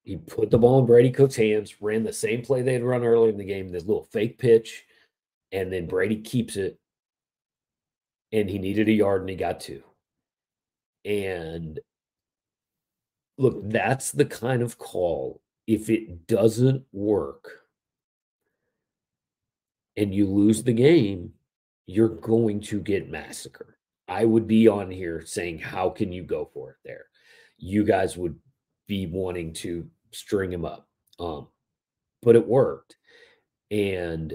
He 0.02 0.16
put 0.16 0.50
the 0.50 0.58
ball 0.58 0.80
in 0.80 0.86
Brady 0.86 1.10
Cook's 1.10 1.36
hands, 1.36 1.80
ran 1.80 2.02
the 2.02 2.12
same 2.12 2.42
play 2.42 2.60
they 2.60 2.74
had 2.74 2.82
run 2.82 3.04
earlier 3.04 3.30
in 3.30 3.38
the 3.38 3.44
game, 3.44 3.70
this 3.70 3.86
little 3.86 4.08
fake 4.12 4.38
pitch. 4.38 4.84
And 5.50 5.72
then 5.72 5.86
Brady 5.86 6.16
keeps 6.16 6.56
it. 6.56 6.78
And 8.32 8.50
he 8.50 8.58
needed 8.58 8.88
a 8.88 8.92
yard 8.92 9.22
and 9.22 9.30
he 9.30 9.36
got 9.36 9.60
two. 9.60 9.82
And 11.04 11.80
look, 13.38 13.60
that's 13.70 14.12
the 14.12 14.24
kind 14.24 14.62
of 14.62 14.78
call. 14.78 15.40
If 15.66 15.88
it 15.88 16.26
doesn't 16.26 16.84
work 16.92 17.62
and 19.96 20.14
you 20.14 20.26
lose 20.26 20.62
the 20.62 20.72
game, 20.72 21.32
you're 21.86 22.08
going 22.08 22.60
to 22.62 22.80
get 22.80 23.10
massacred. 23.10 23.74
I 24.08 24.24
would 24.24 24.46
be 24.46 24.68
on 24.68 24.90
here 24.90 25.24
saying, 25.24 25.58
How 25.58 25.90
can 25.90 26.12
you 26.12 26.22
go 26.22 26.50
for 26.52 26.70
it 26.70 26.76
there? 26.84 27.06
You 27.58 27.84
guys 27.84 28.16
would 28.16 28.38
be 28.86 29.06
wanting 29.06 29.52
to 29.54 29.86
string 30.12 30.52
him 30.52 30.64
up. 30.64 30.88
Um, 31.18 31.48
but 32.22 32.36
it 32.36 32.46
worked. 32.46 32.96
And 33.70 34.34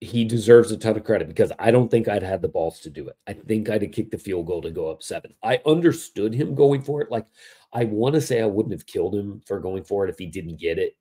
he 0.00 0.24
deserves 0.24 0.70
a 0.70 0.78
ton 0.78 0.96
of 0.96 1.04
credit 1.04 1.28
because 1.28 1.52
I 1.58 1.70
don't 1.70 1.90
think 1.90 2.08
I'd 2.08 2.22
had 2.22 2.40
the 2.40 2.48
balls 2.48 2.80
to 2.80 2.90
do 2.90 3.08
it. 3.08 3.16
I 3.26 3.34
think 3.34 3.68
I'd 3.68 3.82
have 3.82 3.92
kicked 3.92 4.12
the 4.12 4.18
field 4.18 4.46
goal 4.46 4.62
to 4.62 4.70
go 4.70 4.90
up 4.90 5.02
seven. 5.02 5.34
I 5.42 5.60
understood 5.66 6.32
him 6.32 6.54
going 6.54 6.82
for 6.82 7.02
it. 7.02 7.10
Like 7.10 7.26
I 7.72 7.84
want 7.84 8.14
to 8.14 8.20
say 8.20 8.40
I 8.40 8.46
wouldn't 8.46 8.72
have 8.72 8.86
killed 8.86 9.14
him 9.14 9.42
for 9.46 9.60
going 9.60 9.84
for 9.84 10.06
it 10.06 10.10
if 10.10 10.18
he 10.18 10.26
didn't 10.26 10.58
get 10.58 10.78
it. 10.78 10.96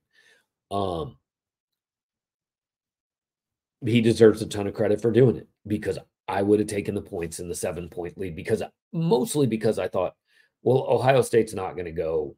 Um 0.70 1.18
he 3.86 4.01
deserves 4.01 4.41
a 4.41 4.47
ton 4.47 4.67
of 4.67 4.73
credit 4.73 5.01
for 5.01 5.11
doing 5.11 5.38
it 5.38 5.47
because 5.67 5.97
I 6.27 6.41
would 6.41 6.59
have 6.59 6.67
taken 6.67 6.95
the 6.95 7.01
points 7.01 7.39
in 7.39 7.49
the 7.49 7.55
seven 7.55 7.89
point 7.89 8.17
lead 8.17 8.36
because 8.36 8.61
mostly 8.91 9.47
because 9.47 9.80
I 9.80 9.88
thought, 9.88 10.15
well, 10.61 10.86
Ohio 10.89 11.21
State's 11.21 11.53
not 11.53 11.73
going 11.73 11.86
to 11.86 11.91
go 11.91 12.36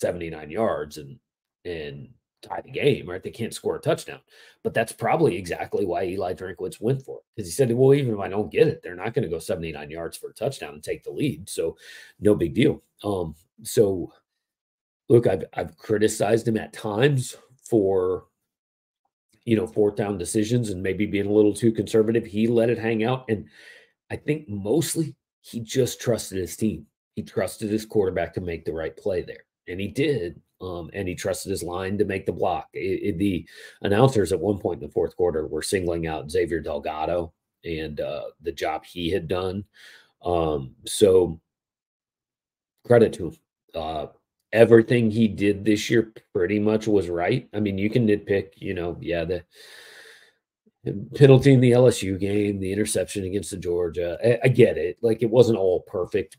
79 0.00 0.50
yards 0.50 0.98
and 0.98 1.18
and 1.64 2.08
tie 2.40 2.60
the 2.60 2.70
game, 2.70 3.08
right? 3.08 3.22
They 3.22 3.30
can't 3.30 3.52
score 3.52 3.76
a 3.76 3.80
touchdown. 3.80 4.20
But 4.62 4.72
that's 4.72 4.92
probably 4.92 5.36
exactly 5.36 5.84
why 5.84 6.04
Eli 6.04 6.34
Drinkwitz 6.34 6.80
went 6.80 7.02
for 7.02 7.18
it. 7.18 7.24
Because 7.34 7.48
he 7.48 7.52
said, 7.52 7.72
well, 7.72 7.94
even 7.94 8.14
if 8.14 8.20
I 8.20 8.28
don't 8.28 8.52
get 8.52 8.68
it, 8.68 8.80
they're 8.82 8.94
not 8.94 9.12
going 9.12 9.24
to 9.24 9.28
go 9.28 9.40
79 9.40 9.90
yards 9.90 10.16
for 10.16 10.30
a 10.30 10.34
touchdown 10.34 10.74
and 10.74 10.82
take 10.82 11.02
the 11.02 11.10
lead. 11.10 11.48
So 11.50 11.76
no 12.20 12.34
big 12.36 12.54
deal. 12.54 12.82
Um, 13.02 13.34
so 13.64 14.12
look, 15.08 15.26
I've 15.26 15.44
I've 15.54 15.76
criticized 15.76 16.46
him 16.46 16.56
at 16.56 16.72
times 16.72 17.36
for 17.68 18.26
you 19.44 19.56
know, 19.56 19.66
fourth 19.66 19.96
down 19.96 20.18
decisions 20.18 20.70
and 20.70 20.82
maybe 20.82 21.06
being 21.06 21.26
a 21.26 21.32
little 21.32 21.54
too 21.54 21.72
conservative. 21.72 22.26
He 22.26 22.46
let 22.46 22.70
it 22.70 22.78
hang 22.78 23.04
out. 23.04 23.24
And 23.28 23.46
I 24.10 24.16
think 24.16 24.48
mostly 24.48 25.14
he 25.40 25.60
just 25.60 26.00
trusted 26.00 26.38
his 26.38 26.56
team. 26.56 26.86
He 27.14 27.22
trusted 27.22 27.70
his 27.70 27.86
quarterback 27.86 28.34
to 28.34 28.40
make 28.40 28.64
the 28.64 28.72
right 28.72 28.96
play 28.96 29.22
there. 29.22 29.44
And 29.66 29.80
he 29.80 29.88
did 29.88 30.40
um, 30.60 30.90
and 30.92 31.08
he 31.08 31.14
trusted 31.14 31.50
his 31.50 31.62
line 31.62 31.98
to 31.98 32.04
make 32.04 32.26
the 32.26 32.32
block. 32.32 32.68
It, 32.72 33.14
it, 33.14 33.18
the 33.18 33.46
announcers 33.82 34.32
at 34.32 34.40
one 34.40 34.58
point 34.58 34.82
in 34.82 34.88
the 34.88 34.92
fourth 34.92 35.16
quarter 35.16 35.46
were 35.46 35.62
singling 35.62 36.06
out 36.06 36.30
Xavier 36.30 36.60
Delgado 36.60 37.32
and 37.64 38.00
uh, 38.00 38.24
the 38.42 38.52
job 38.52 38.84
he 38.84 39.10
had 39.10 39.28
done. 39.28 39.64
Um, 40.24 40.74
so 40.84 41.40
credit 42.84 43.12
to 43.14 43.28
him. 43.28 43.36
Uh, 43.74 44.06
everything 44.52 45.10
he 45.10 45.28
did 45.28 45.64
this 45.64 45.90
year 45.90 46.12
pretty 46.32 46.58
much 46.58 46.86
was 46.86 47.08
right. 47.08 47.48
I 47.54 47.60
mean, 47.60 47.78
you 47.78 47.90
can 47.90 48.06
nitpick, 48.06 48.50
you 48.56 48.74
know, 48.74 48.96
yeah, 49.00 49.24
the 49.24 49.44
penalty 51.14 51.52
in 51.52 51.60
the 51.60 51.72
LSU 51.72 52.18
game, 52.18 52.60
the 52.60 52.72
interception 52.72 53.24
against 53.24 53.50
the 53.50 53.56
Georgia. 53.56 54.18
I, 54.24 54.46
I 54.46 54.48
get 54.48 54.78
it. 54.78 54.98
Like 55.02 55.22
it 55.22 55.30
wasn't 55.30 55.58
all 55.58 55.80
perfect, 55.80 56.38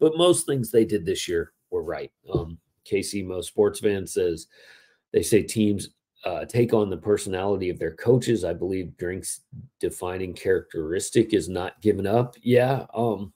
but 0.00 0.16
most 0.16 0.46
things 0.46 0.70
they 0.70 0.84
did 0.84 1.04
this 1.04 1.28
year 1.28 1.52
were 1.70 1.82
right. 1.82 2.10
Um, 2.32 2.58
Casey 2.84 3.22
Mo 3.22 3.40
Sports 3.40 3.80
Fan 3.80 4.06
says 4.06 4.46
they 5.12 5.22
say 5.22 5.42
teams 5.42 5.90
uh, 6.24 6.44
take 6.44 6.72
on 6.72 6.90
the 6.90 6.96
personality 6.96 7.70
of 7.70 7.78
their 7.78 7.94
coaches. 7.94 8.44
I 8.44 8.52
believe 8.52 8.96
drinks 8.96 9.40
defining 9.80 10.32
characteristic 10.34 11.34
is 11.34 11.48
not 11.48 11.80
given 11.82 12.06
up. 12.06 12.36
Yeah. 12.42 12.86
Um, 12.94 13.32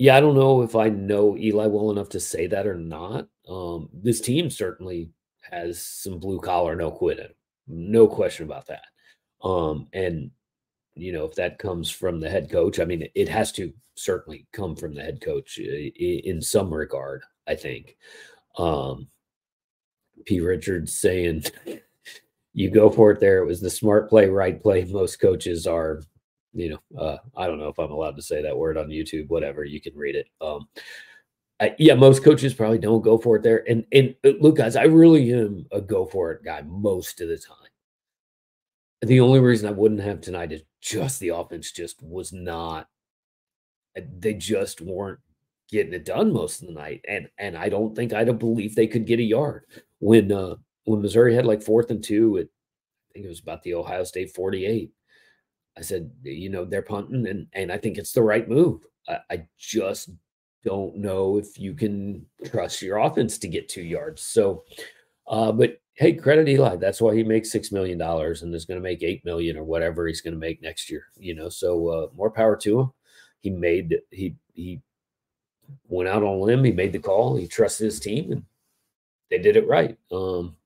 yeah, 0.00 0.16
I 0.16 0.20
don't 0.20 0.34
know 0.34 0.62
if 0.62 0.76
I 0.76 0.88
know 0.88 1.36
Eli 1.36 1.66
well 1.66 1.90
enough 1.90 2.08
to 2.10 2.20
say 2.20 2.46
that 2.46 2.66
or 2.66 2.74
not. 2.74 3.28
Um, 3.46 3.90
this 3.92 4.22
team 4.22 4.48
certainly 4.48 5.10
has 5.42 5.82
some 5.82 6.18
blue 6.18 6.40
collar, 6.40 6.74
no 6.74 6.90
quit 6.90 7.36
No 7.66 8.08
question 8.08 8.46
about 8.46 8.66
that. 8.68 8.86
Um, 9.44 9.88
and 9.92 10.30
you 10.94 11.12
know, 11.12 11.26
if 11.26 11.34
that 11.34 11.58
comes 11.58 11.90
from 11.90 12.18
the 12.18 12.30
head 12.30 12.50
coach, 12.50 12.80
I 12.80 12.86
mean, 12.86 13.08
it 13.14 13.28
has 13.28 13.52
to 13.52 13.74
certainly 13.94 14.46
come 14.54 14.74
from 14.74 14.94
the 14.94 15.02
head 15.02 15.20
coach 15.20 15.60
uh, 15.60 15.64
in 15.66 16.40
some 16.40 16.72
regard. 16.72 17.22
I 17.46 17.54
think. 17.54 17.98
Um, 18.56 19.06
P. 20.24 20.40
Richards 20.40 20.98
saying, 20.98 21.44
"You 22.54 22.70
go 22.70 22.88
for 22.88 23.10
it." 23.10 23.20
There, 23.20 23.42
it 23.42 23.46
was 23.46 23.60
the 23.60 23.68
smart 23.68 24.08
play, 24.08 24.30
right 24.30 24.62
play. 24.62 24.84
Most 24.84 25.20
coaches 25.20 25.66
are, 25.66 26.00
you 26.52 26.70
know, 26.70 26.98
uh, 26.98 27.18
I 27.36 27.46
don't 27.46 27.58
know 27.58 27.68
if 27.68 27.78
I'm 27.78 27.90
allowed 27.90 28.16
to 28.16 28.22
say 28.22 28.42
that 28.42 28.56
word 28.56 28.76
on 28.76 28.88
YouTube. 28.88 29.28
Whatever, 29.28 29.64
you 29.64 29.80
can 29.80 29.94
read 29.94 30.16
it. 30.16 30.26
Um, 30.40 30.68
I, 31.60 31.74
yeah, 31.78 31.94
most 31.94 32.24
coaches 32.24 32.54
probably 32.54 32.78
don't 32.78 33.02
go 33.02 33.18
for 33.18 33.36
it 33.36 33.42
there. 33.42 33.68
And 33.68 33.84
and 33.92 34.14
uh, 34.24 34.32
look, 34.40 34.56
guys, 34.56 34.76
I 34.76 34.84
really 34.84 35.32
am 35.32 35.66
a 35.70 35.80
go 35.80 36.06
for 36.06 36.32
it 36.32 36.44
guy 36.44 36.62
most 36.62 37.20
of 37.20 37.28
the 37.28 37.38
time. 37.38 37.56
The 39.02 39.20
only 39.20 39.40
reason 39.40 39.68
I 39.68 39.72
wouldn't 39.72 40.00
have 40.00 40.20
tonight 40.20 40.52
is 40.52 40.62
just 40.80 41.20
the 41.20 41.30
offense 41.30 41.70
just 41.70 42.02
was 42.02 42.32
not. 42.32 42.88
They 43.94 44.34
just 44.34 44.80
weren't 44.80 45.20
getting 45.70 45.92
it 45.92 46.04
done 46.04 46.32
most 46.32 46.62
of 46.62 46.68
the 46.68 46.74
night. 46.74 47.02
And 47.06 47.28
and 47.38 47.56
I 47.56 47.68
don't 47.68 47.94
think 47.94 48.12
I'd 48.12 48.28
have 48.28 48.38
believed 48.38 48.74
they 48.74 48.86
could 48.86 49.06
get 49.06 49.20
a 49.20 49.24
yard 49.24 49.64
when 49.98 50.32
uh 50.32 50.56
when 50.84 51.02
Missouri 51.02 51.34
had 51.34 51.46
like 51.46 51.62
fourth 51.62 51.90
and 51.90 52.02
two. 52.02 52.36
It, 52.36 52.48
I 53.10 53.12
think 53.12 53.26
it 53.26 53.28
was 53.28 53.40
about 53.40 53.62
the 53.62 53.74
Ohio 53.74 54.04
State 54.04 54.34
48. 54.34 54.90
I 55.80 55.82
said, 55.82 56.10
you 56.22 56.50
know, 56.50 56.64
they're 56.66 56.82
punting, 56.82 57.26
and 57.26 57.46
and 57.54 57.72
I 57.72 57.78
think 57.78 57.98
it's 57.98 58.12
the 58.12 58.22
right 58.22 58.48
move. 58.48 58.86
I, 59.08 59.18
I 59.30 59.46
just 59.58 60.10
don't 60.64 60.96
know 60.96 61.38
if 61.38 61.58
you 61.58 61.74
can 61.74 62.26
trust 62.44 62.82
your 62.82 62.98
offense 62.98 63.38
to 63.38 63.48
get 63.48 63.68
two 63.70 63.82
yards. 63.82 64.22
So, 64.22 64.64
uh, 65.28 65.52
but 65.52 65.80
hey, 65.94 66.12
credit 66.14 66.48
Eli. 66.48 66.76
That's 66.76 67.00
why 67.00 67.14
he 67.16 67.24
makes 67.24 67.50
six 67.50 67.72
million 67.72 67.98
dollars 67.98 68.42
and 68.42 68.54
is 68.54 68.66
going 68.66 68.78
to 68.78 68.84
make 68.84 69.02
eight 69.02 69.24
million 69.24 69.56
or 69.56 69.64
whatever 69.64 70.06
he's 70.06 70.20
going 70.20 70.34
to 70.34 70.40
make 70.40 70.62
next 70.62 70.90
year. 70.90 71.06
You 71.16 71.34
know, 71.34 71.48
so 71.48 71.88
uh, 71.88 72.08
more 72.14 72.30
power 72.30 72.56
to 72.58 72.80
him. 72.80 72.92
He 73.40 73.50
made 73.50 74.00
he 74.10 74.36
he 74.54 74.82
went 75.88 76.08
out 76.10 76.22
on 76.22 76.28
a 76.28 76.40
limb. 76.40 76.64
He 76.64 76.72
made 76.72 76.92
the 76.92 76.98
call. 77.00 77.36
He 77.36 77.48
trusted 77.48 77.86
his 77.86 78.00
team, 78.00 78.32
and 78.32 78.44
they 79.30 79.38
did 79.38 79.56
it 79.56 79.68
right. 79.68 79.98
Um, 80.12 80.56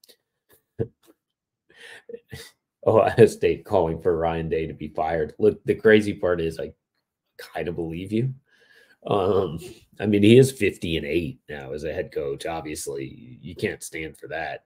Ohio 2.87 3.27
State 3.27 3.65
calling 3.65 4.01
for 4.01 4.17
Ryan 4.17 4.49
Day 4.49 4.67
to 4.67 4.75
be 4.75 4.89
fired. 4.89 5.35
Look, 5.39 5.63
the 5.65 5.75
crazy 5.75 6.15
part 6.15 6.41
is 6.41 6.59
I 6.59 6.73
kind 7.39 7.69
of 7.69 7.77
believe 7.77 8.13
you. 8.13 8.35
Um, 9.07 9.59
I 10.01 10.07
mean, 10.07 10.23
he 10.23 10.39
is 10.39 10.51
50 10.51 10.97
and 10.97 11.07
8 11.07 11.41
now 11.49 11.73
as 11.73 11.85
a 11.85 11.93
head 11.93 12.13
coach. 12.13 12.47
Obviously, 12.47 13.39
you 13.41 13.55
can't 13.55 13.83
stand 13.83 14.17
for 14.17 14.29
that. 14.29 14.65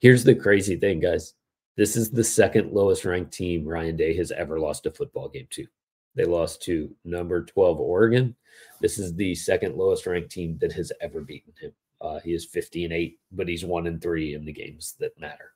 Here's 0.00 0.24
the 0.24 0.34
crazy 0.34 0.76
thing, 0.76 1.00
guys. 1.00 1.34
This 1.76 1.96
is 1.96 2.10
the 2.10 2.24
second 2.24 2.72
lowest 2.72 3.04
ranked 3.04 3.32
team 3.32 3.64
Ryan 3.64 3.96
Day 3.96 4.16
has 4.16 4.32
ever 4.32 4.58
lost 4.58 4.86
a 4.86 4.90
football 4.90 5.28
game 5.28 5.46
to. 5.50 5.66
They 6.14 6.24
lost 6.24 6.62
to 6.62 6.90
number 7.04 7.44
12 7.44 7.78
Oregon. 7.78 8.34
This 8.80 8.98
is 8.98 9.14
the 9.14 9.34
second 9.34 9.76
lowest 9.76 10.06
ranked 10.06 10.30
team 10.30 10.56
that 10.60 10.72
has 10.72 10.90
ever 11.00 11.20
beaten 11.20 11.52
him. 11.60 11.72
Uh, 12.00 12.20
he 12.20 12.34
is 12.34 12.46
50 12.46 12.84
and 12.84 12.92
8, 12.92 13.18
but 13.32 13.48
he's 13.48 13.64
1 13.64 13.86
and 13.86 14.00
3 14.00 14.34
in 14.34 14.44
the 14.44 14.52
games 14.52 14.96
that 14.98 15.18
matter. 15.20 15.52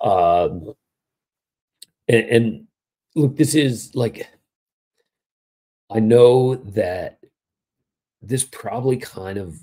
Um, 0.00 0.74
and, 2.08 2.28
and 2.28 2.66
look, 3.14 3.36
this 3.36 3.54
is 3.54 3.94
like, 3.94 4.28
I 5.90 6.00
know 6.00 6.56
that 6.56 7.18
this 8.22 8.44
probably 8.44 8.96
kind 8.96 9.38
of 9.38 9.58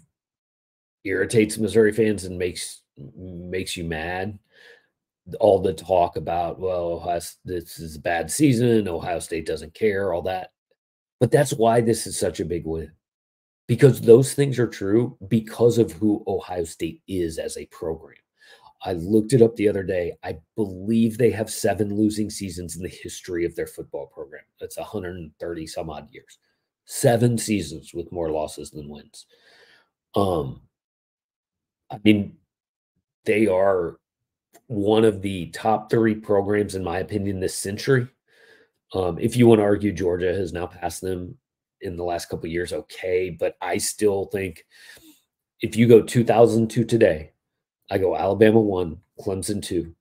irritates 1.03 1.57
Missouri 1.57 1.91
fans 1.91 2.23
and 2.23 2.37
makes 2.37 2.81
makes 3.17 3.75
you 3.75 3.83
mad. 3.83 4.37
All 5.39 5.59
the 5.59 5.73
talk 5.73 6.17
about, 6.17 6.59
well, 6.59 6.93
Ohio, 6.93 7.21
this 7.45 7.79
is 7.79 7.95
a 7.95 8.01
bad 8.01 8.29
season. 8.29 8.87
Ohio 8.87 9.19
State 9.19 9.45
doesn't 9.45 9.73
care, 9.73 10.13
all 10.13 10.21
that. 10.23 10.51
But 11.19 11.31
that's 11.31 11.53
why 11.53 11.79
this 11.79 12.05
is 12.05 12.19
such 12.19 12.41
a 12.41 12.45
big 12.45 12.65
win 12.65 12.91
because 13.67 14.01
those 14.01 14.33
things 14.33 14.59
are 14.59 14.67
true 14.67 15.17
because 15.29 15.77
of 15.77 15.91
who 15.93 16.23
Ohio 16.27 16.65
State 16.65 17.01
is 17.07 17.37
as 17.37 17.57
a 17.57 17.65
program. 17.67 18.17
I 18.83 18.93
looked 18.93 19.33
it 19.33 19.41
up 19.41 19.55
the 19.55 19.69
other 19.69 19.83
day. 19.83 20.13
I 20.23 20.37
believe 20.55 21.17
they 21.17 21.31
have 21.31 21.49
seven 21.49 21.95
losing 21.95 22.29
seasons 22.29 22.75
in 22.75 22.83
the 22.83 22.89
history 22.89 23.45
of 23.45 23.55
their 23.55 23.67
football 23.67 24.07
program. 24.07 24.43
That's 24.59 24.77
130 24.77 25.67
some 25.67 25.89
odd 25.89 26.09
years. 26.11 26.37
Seven 26.85 27.37
seasons 27.37 27.93
with 27.93 28.11
more 28.11 28.29
losses 28.29 28.71
than 28.71 28.89
wins. 28.89 29.25
Um, 30.15 30.61
I 31.89 31.99
mean, 32.03 32.37
they 33.25 33.47
are 33.47 33.99
one 34.67 35.05
of 35.05 35.21
the 35.21 35.47
top 35.47 35.89
three 35.89 36.15
programs, 36.15 36.75
in 36.75 36.83
my 36.83 36.99
opinion, 36.99 37.39
this 37.39 37.55
century. 37.55 38.07
Um, 38.93 39.17
if 39.17 39.37
you 39.37 39.47
want 39.47 39.59
to 39.59 39.63
argue 39.63 39.93
Georgia 39.93 40.33
has 40.33 40.51
now 40.51 40.67
passed 40.67 41.01
them 41.01 41.37
in 41.81 41.95
the 41.95 42.03
last 42.03 42.27
couple 42.27 42.47
years, 42.47 42.73
okay, 42.73 43.29
but 43.29 43.55
I 43.61 43.77
still 43.77 44.25
think 44.25 44.65
if 45.61 45.75
you 45.75 45.87
go 45.87 46.01
2002 46.01 46.83
today, 46.83 47.32
I 47.91 47.97
go 47.97 48.15
Alabama 48.15 48.59
one, 48.59 48.97
Clemson 49.19 49.61
two, 49.61 49.95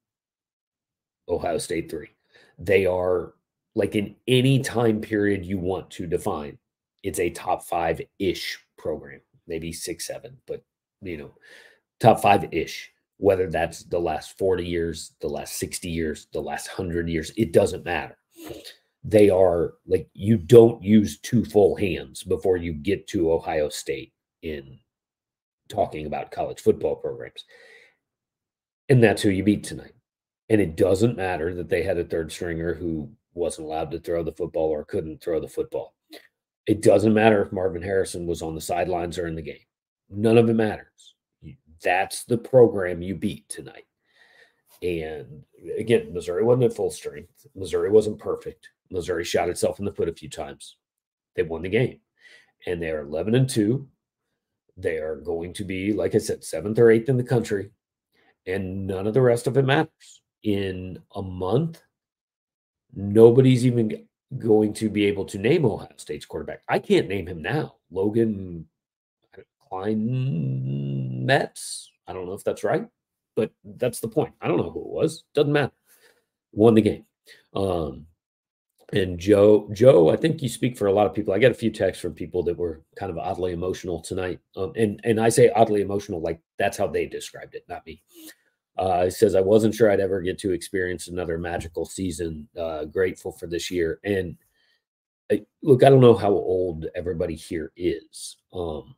Ohio 1.29 1.59
State 1.59 1.91
three. 1.91 2.11
They 2.59 2.87
are 2.87 3.35
like 3.75 3.95
in 3.95 4.15
any 4.29 4.61
time 4.61 5.01
period 5.01 5.45
you 5.45 5.59
want 5.59 5.91
to 5.91 6.07
define, 6.07 6.59
it's 7.03 7.19
a 7.19 7.31
top 7.31 7.65
five 7.65 8.01
ish 8.19 8.59
program, 8.79 9.21
maybe 9.47 9.73
six, 9.73 10.07
seven, 10.07 10.37
but 10.47 10.63
you 11.01 11.17
know, 11.17 11.35
top 12.01 12.21
five 12.21 12.53
ish. 12.53 12.91
Whether 13.19 13.49
that's 13.49 13.85
the 13.85 14.01
last 14.01 14.37
40 14.37 14.67
years, 14.67 15.13
the 15.21 15.29
last 15.29 15.57
60 15.57 15.89
years, 15.89 16.27
the 16.33 16.41
last 16.41 16.67
100 16.77 17.09
years, 17.09 17.31
it 17.37 17.53
doesn't 17.53 17.85
matter. 17.85 18.17
They 19.05 19.31
are 19.31 19.75
like 19.87 20.09
you 20.13 20.37
don't 20.37 20.83
use 20.83 21.21
two 21.21 21.45
full 21.45 21.77
hands 21.77 22.25
before 22.25 22.57
you 22.57 22.73
get 22.73 23.07
to 23.09 23.33
Ohio 23.33 23.69
State 23.69 24.13
in 24.43 24.79
talking 25.69 26.07
about 26.07 26.33
college 26.33 26.61
football 26.61 26.97
programs. 26.97 27.45
And 28.89 29.03
that's 29.03 29.23
who 29.23 29.31
you 29.31 29.45
beat 29.45 29.65
tonight. 29.65 29.93
And 30.49 30.61
it 30.61 30.77
doesn't 30.77 31.17
matter 31.17 31.55
that 31.55 31.69
they 31.69 31.83
had 31.83 31.99
a 31.99 32.05
third 32.05 32.31
stringer 32.31 32.75
who 32.75 33.11
wasn't 33.35 33.67
allowed 33.67 33.91
to 33.93 34.01
throw 34.01 34.23
the 34.23 34.33
football 34.33 34.69
or 34.69 34.85
couldn't 34.85 35.23
throw 35.23 35.41
the 35.41 35.49
football. 35.49 35.95
It 36.67 36.83
doesn't 36.83 37.15
matter 37.15 37.43
if 37.43 37.53
Marvin 37.53 37.83
Harrison 37.83 38.27
was 38.27 38.43
on 38.43 38.55
the 38.55 38.61
sidelines 38.61 39.19
or 39.19 39.27
in 39.27 39.35
the 39.35 39.43
game. 39.43 39.65
None 40.11 40.39
of 40.39 40.49
it 40.49 40.55
matters. 40.55 41.15
That's 41.83 42.25
the 42.25 42.39
program 42.39 43.03
you 43.03 43.15
beat 43.15 43.49
tonight. 43.49 43.87
And 44.83 45.43
again, 45.79 46.13
Missouri 46.13 46.45
wasn't 46.45 46.65
at 46.65 46.77
full 46.77 46.91
strength. 46.91 47.47
Missouri 47.55 47.91
wasn't 47.91 48.19
perfect. 48.19 48.69
Missouri 48.91 49.25
shot 49.25 49.49
itself 49.49 49.79
in 49.79 49.85
the 49.85 49.93
foot 49.93 50.09
a 50.09 50.13
few 50.13 50.29
times. 50.29 50.77
They 51.35 51.43
won 51.43 51.63
the 51.63 51.69
game. 51.69 52.01
And 52.67 52.81
they 52.81 52.91
are 52.91 53.01
11 53.01 53.35
and 53.35 53.49
2. 53.49 53.89
They 54.77 54.99
are 54.99 55.17
going 55.17 55.53
to 55.55 55.65
be, 55.65 55.93
like 55.93 56.15
I 56.15 56.19
said, 56.19 56.45
seventh 56.45 56.79
or 56.79 56.91
eighth 56.91 57.09
in 57.09 57.17
the 57.17 57.25
country 57.25 57.71
and 58.47 58.87
none 58.87 59.07
of 59.07 59.15
the 59.15 59.21
rest 59.21 59.47
of 59.47 59.57
it 59.57 59.65
matters. 59.65 60.23
In 60.43 60.99
a 61.15 61.23
month, 61.23 61.83
nobody's 62.95 63.65
even 63.65 64.07
going 64.39 64.73
to 64.75 64.89
be 64.89 65.05
able 65.07 65.25
to 65.27 65.39
name 65.39 65.65
Ohio 65.65 65.89
State's 65.97 66.27
quarterback. 66.27 66.63
I 66.69 66.79
can't 66.79 67.09
name 67.09 67.27
him 67.27 67.43
now. 67.43 67.77
Logan 67.91 68.67
Klein 69.69 71.25
Metz. 71.25 71.91
I 72.07 72.13
don't 72.13 72.27
know 72.27 72.33
if 72.33 72.45
that's 72.45 72.65
right, 72.65 72.87
but 73.37 73.51
that's 73.65 74.01
the 74.01 74.09
point. 74.09 74.35
I 74.41 74.49
don't 74.49 74.57
know 74.57 74.71
who 74.71 74.81
it 74.81 74.87
was. 74.87 75.25
Doesn't 75.35 75.53
matter. 75.53 75.73
Won 76.53 76.75
the 76.75 76.83
game. 76.83 77.07
Um, 77.55 78.07
and 78.93 79.19
Joe, 79.19 79.69
Joe, 79.73 80.11
I 80.11 80.17
think 80.17 80.43
you 80.43 80.49
speak 80.49 80.77
for 80.77 80.87
a 80.87 80.93
lot 80.93 81.07
of 81.07 81.15
people. 81.15 81.33
I 81.33 81.39
got 81.39 81.51
a 81.51 81.55
few 81.55 81.71
texts 81.71 82.03
from 82.03 82.13
people 82.13 82.43
that 82.43 82.57
were 82.57 82.83
kind 82.97 83.11
of 83.11 83.17
oddly 83.17 83.53
emotional 83.53 84.01
tonight, 84.01 84.39
um, 84.57 84.73
and 84.77 85.01
and 85.05 85.19
I 85.19 85.31
say 85.31 85.51
oddly 85.51 85.81
emotional, 85.81 86.21
like 86.21 86.41
that's 86.59 86.77
how 86.77 86.87
they 86.87 87.07
described 87.07 87.55
it, 87.55 87.65
not 87.69 87.87
me. 87.87 88.03
Uh, 88.77 89.05
he 89.05 89.11
says 89.11 89.35
I 89.35 89.41
wasn't 89.41 89.75
sure 89.75 89.91
I'd 89.91 90.01
ever 90.01 90.21
get 90.21 90.39
to 90.41 90.53
experience 90.53 91.09
another 91.09 91.39
magical 91.39 91.87
season. 91.87 92.49
Uh, 92.59 92.85
grateful 92.85 93.33
for 93.33 93.47
this 93.47 93.71
year, 93.71 93.99
and 94.05 94.37
I, 95.31 95.45
look, 95.63 95.83
I 95.83 95.89
don't 95.89 96.01
know 96.01 96.17
how 96.17 96.31
old 96.31 96.87
everybody 96.95 97.35
here 97.35 97.73
is, 97.77 98.37
um, 98.53 98.95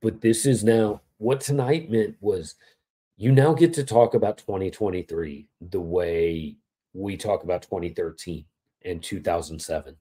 but 0.00 0.20
this 0.20 0.46
is 0.46 0.62
now 0.62 1.02
what 1.18 1.40
tonight 1.40 1.90
meant 1.90 2.16
was 2.20 2.54
you 3.16 3.32
now 3.32 3.52
get 3.52 3.72
to 3.74 3.84
talk 3.84 4.14
about 4.14 4.38
2023 4.38 5.48
the 5.70 5.80
way 5.80 6.56
we 6.92 7.16
talk 7.16 7.42
about 7.42 7.62
2013 7.62 8.44
and 8.84 9.02
2007 9.02 9.96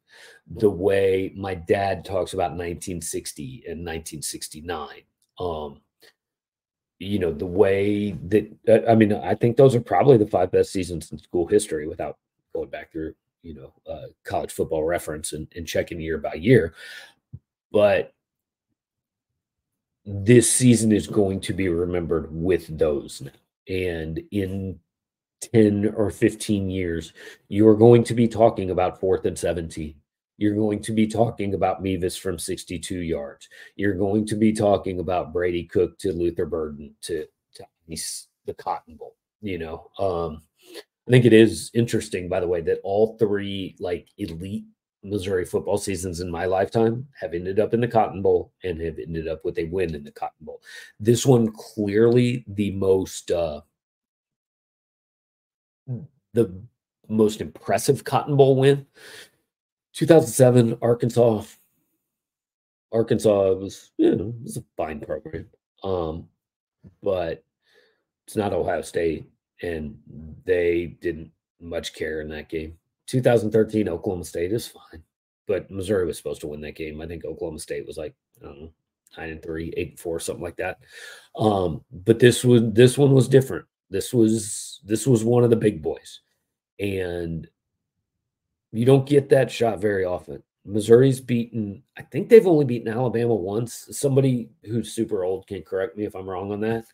the 0.55 0.69
way 0.69 1.33
my 1.35 1.55
dad 1.55 2.05
talks 2.05 2.33
about 2.33 2.51
1960 2.51 3.63
and 3.67 3.79
1969 3.79 4.87
um 5.39 5.81
you 6.99 7.19
know 7.19 7.31
the 7.31 7.45
way 7.45 8.11
that 8.11 8.49
uh, 8.67 8.89
i 8.89 8.95
mean 8.95 9.13
i 9.13 9.33
think 9.33 9.57
those 9.57 9.75
are 9.75 9.81
probably 9.81 10.17
the 10.17 10.27
five 10.27 10.51
best 10.51 10.71
seasons 10.71 11.11
in 11.11 11.17
school 11.17 11.47
history 11.47 11.87
without 11.87 12.17
going 12.53 12.69
back 12.69 12.91
through 12.91 13.13
you 13.45 13.53
know 13.53 13.71
uh, 13.91 14.07
college 14.23 14.51
football 14.51 14.83
reference 14.83 15.31
and, 15.31 15.47
and 15.55 15.67
checking 15.67 16.01
year 16.01 16.17
by 16.17 16.33
year. 16.33 16.73
But 17.71 18.13
this 20.03 20.51
season 20.51 20.91
is 20.91 21.07
going 21.07 21.41
to 21.41 21.53
be 21.53 21.69
remembered 21.69 22.27
with 22.31 22.77
those 22.77 23.21
now. 23.21 23.31
And 23.67 24.21
in 24.31 24.79
10 25.41 25.93
or 25.95 26.09
15 26.09 26.69
years, 26.69 27.13
you're 27.47 27.75
going 27.75 28.03
to 28.05 28.13
be 28.13 28.27
talking 28.27 28.71
about 28.71 28.99
fourth 28.99 29.25
and 29.25 29.37
17. 29.37 29.95
You're 30.37 30.55
going 30.55 30.81
to 30.81 30.91
be 30.91 31.07
talking 31.07 31.53
about 31.53 31.81
Mevis 31.81 32.17
from 32.17 32.37
62 32.37 32.99
yards. 32.99 33.47
You're 33.75 33.93
going 33.93 34.25
to 34.27 34.35
be 34.35 34.51
talking 34.51 34.99
about 34.99 35.31
Brady 35.31 35.63
Cook 35.63 35.97
to 35.99 36.11
Luther 36.11 36.45
Burden 36.45 36.93
to, 37.03 37.25
to 37.55 37.65
the 38.45 38.53
Cotton 38.53 38.95
Bowl. 38.95 39.15
You 39.41 39.59
know, 39.59 39.91
um, 39.99 40.41
I 41.07 41.11
think 41.11 41.25
it 41.25 41.33
is 41.33 41.71
interesting, 41.73 42.27
by 42.27 42.39
the 42.39 42.47
way, 42.47 42.61
that 42.61 42.79
all 42.83 43.17
three 43.17 43.75
like 43.79 44.07
elite 44.17 44.65
Missouri 45.03 45.45
football 45.45 45.77
seasons 45.77 46.19
in 46.19 46.31
my 46.31 46.45
lifetime 46.45 47.07
have 47.19 47.33
ended 47.33 47.59
up 47.59 47.73
in 47.73 47.79
the 47.79 47.87
Cotton 47.87 48.21
Bowl 48.21 48.51
and 48.63 48.81
have 48.81 48.97
ended 48.99 49.27
up 49.27 49.45
with 49.45 49.57
a 49.59 49.65
win 49.65 49.93
in 49.93 50.03
the 50.03 50.11
Cotton 50.11 50.45
Bowl. 50.45 50.61
This 50.99 51.25
one 51.25 51.51
clearly 51.51 52.43
the 52.47 52.71
most 52.71 53.31
uh, 53.31 53.61
the 56.33 56.51
most 57.07 57.41
impressive 57.41 58.03
Cotton 58.03 58.35
Bowl 58.35 58.55
win. 58.55 58.85
2007, 59.93 60.77
Arkansas. 60.81 61.43
Arkansas 62.91 63.53
was, 63.53 63.91
you 63.97 64.15
know, 64.15 64.33
was 64.43 64.57
a 64.57 64.63
fine 64.77 64.99
program. 64.99 65.47
Um, 65.83 66.27
but 67.01 67.43
it's 68.27 68.35
not 68.35 68.53
Ohio 68.53 68.81
State, 68.81 69.29
and 69.61 69.97
they 70.45 70.97
didn't 71.01 71.31
much 71.61 71.93
care 71.93 72.21
in 72.21 72.29
that 72.29 72.49
game. 72.49 72.77
2013, 73.07 73.87
Oklahoma 73.87 74.25
State 74.25 74.51
is 74.51 74.67
fine, 74.67 75.03
but 75.47 75.69
Missouri 75.69 76.05
was 76.05 76.17
supposed 76.17 76.41
to 76.41 76.47
win 76.47 76.61
that 76.61 76.75
game. 76.75 77.01
I 77.01 77.07
think 77.07 77.25
Oklahoma 77.25 77.59
State 77.59 77.85
was 77.85 77.97
like, 77.97 78.15
I 78.41 78.45
don't 78.45 78.61
know, 78.61 78.71
nine 79.17 79.29
and 79.29 79.43
three, 79.43 79.73
eight 79.77 79.91
and 79.91 79.99
four, 79.99 80.19
something 80.19 80.43
like 80.43 80.57
that. 80.57 80.79
Um, 81.37 81.83
but 81.91 82.19
this 82.19 82.43
was 82.43 82.63
this 82.73 82.97
one 82.97 83.13
was 83.13 83.27
different. 83.27 83.65
This 83.89 84.13
was 84.13 84.81
this 84.83 85.05
was 85.07 85.23
one 85.23 85.43
of 85.43 85.49
the 85.49 85.55
big 85.55 85.81
boys. 85.81 86.21
And 86.79 87.47
you 88.71 88.85
don't 88.85 89.07
get 89.07 89.29
that 89.29 89.51
shot 89.51 89.79
very 89.79 90.03
often. 90.03 90.43
Missouri's 90.65 91.21
beaten, 91.21 91.83
I 91.95 92.01
think 92.01 92.27
they've 92.27 92.47
only 92.47 92.65
beaten 92.65 92.91
Alabama 92.91 93.35
once. 93.35 93.87
Somebody 93.91 94.49
who's 94.63 94.93
super 94.93 95.23
old 95.23 95.47
can 95.47 95.61
correct 95.61 95.95
me 95.95 96.05
if 96.05 96.15
I'm 96.15 96.27
wrong 96.27 96.51
on 96.51 96.59
that. 96.61 96.85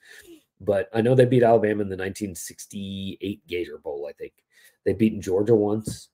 But 0.60 0.90
I 0.94 1.02
know 1.02 1.16
they 1.16 1.26
beat 1.26 1.42
Alabama 1.42 1.82
in 1.82 1.90
the 1.90 1.98
1968 1.98 3.48
Gator 3.48 3.78
Bowl, 3.80 4.08
I 4.08 4.14
think. 4.14 4.34
They've 4.86 4.98
beaten 4.98 5.22
Georgia 5.22 5.56
once. 5.56 6.10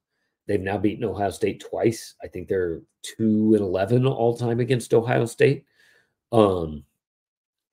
They've 0.48 0.62
now 0.62 0.78
beaten 0.78 1.04
Ohio 1.04 1.32
State 1.32 1.60
twice. 1.60 2.16
I 2.24 2.28
think 2.28 2.48
they're 2.48 2.82
2 3.18 3.54
and 3.56 3.62
11 3.62 4.06
all 4.06 4.38
time 4.38 4.60
against 4.60 4.94
Ohio 4.94 5.26
State. 5.26 5.66
Um, 6.32 6.84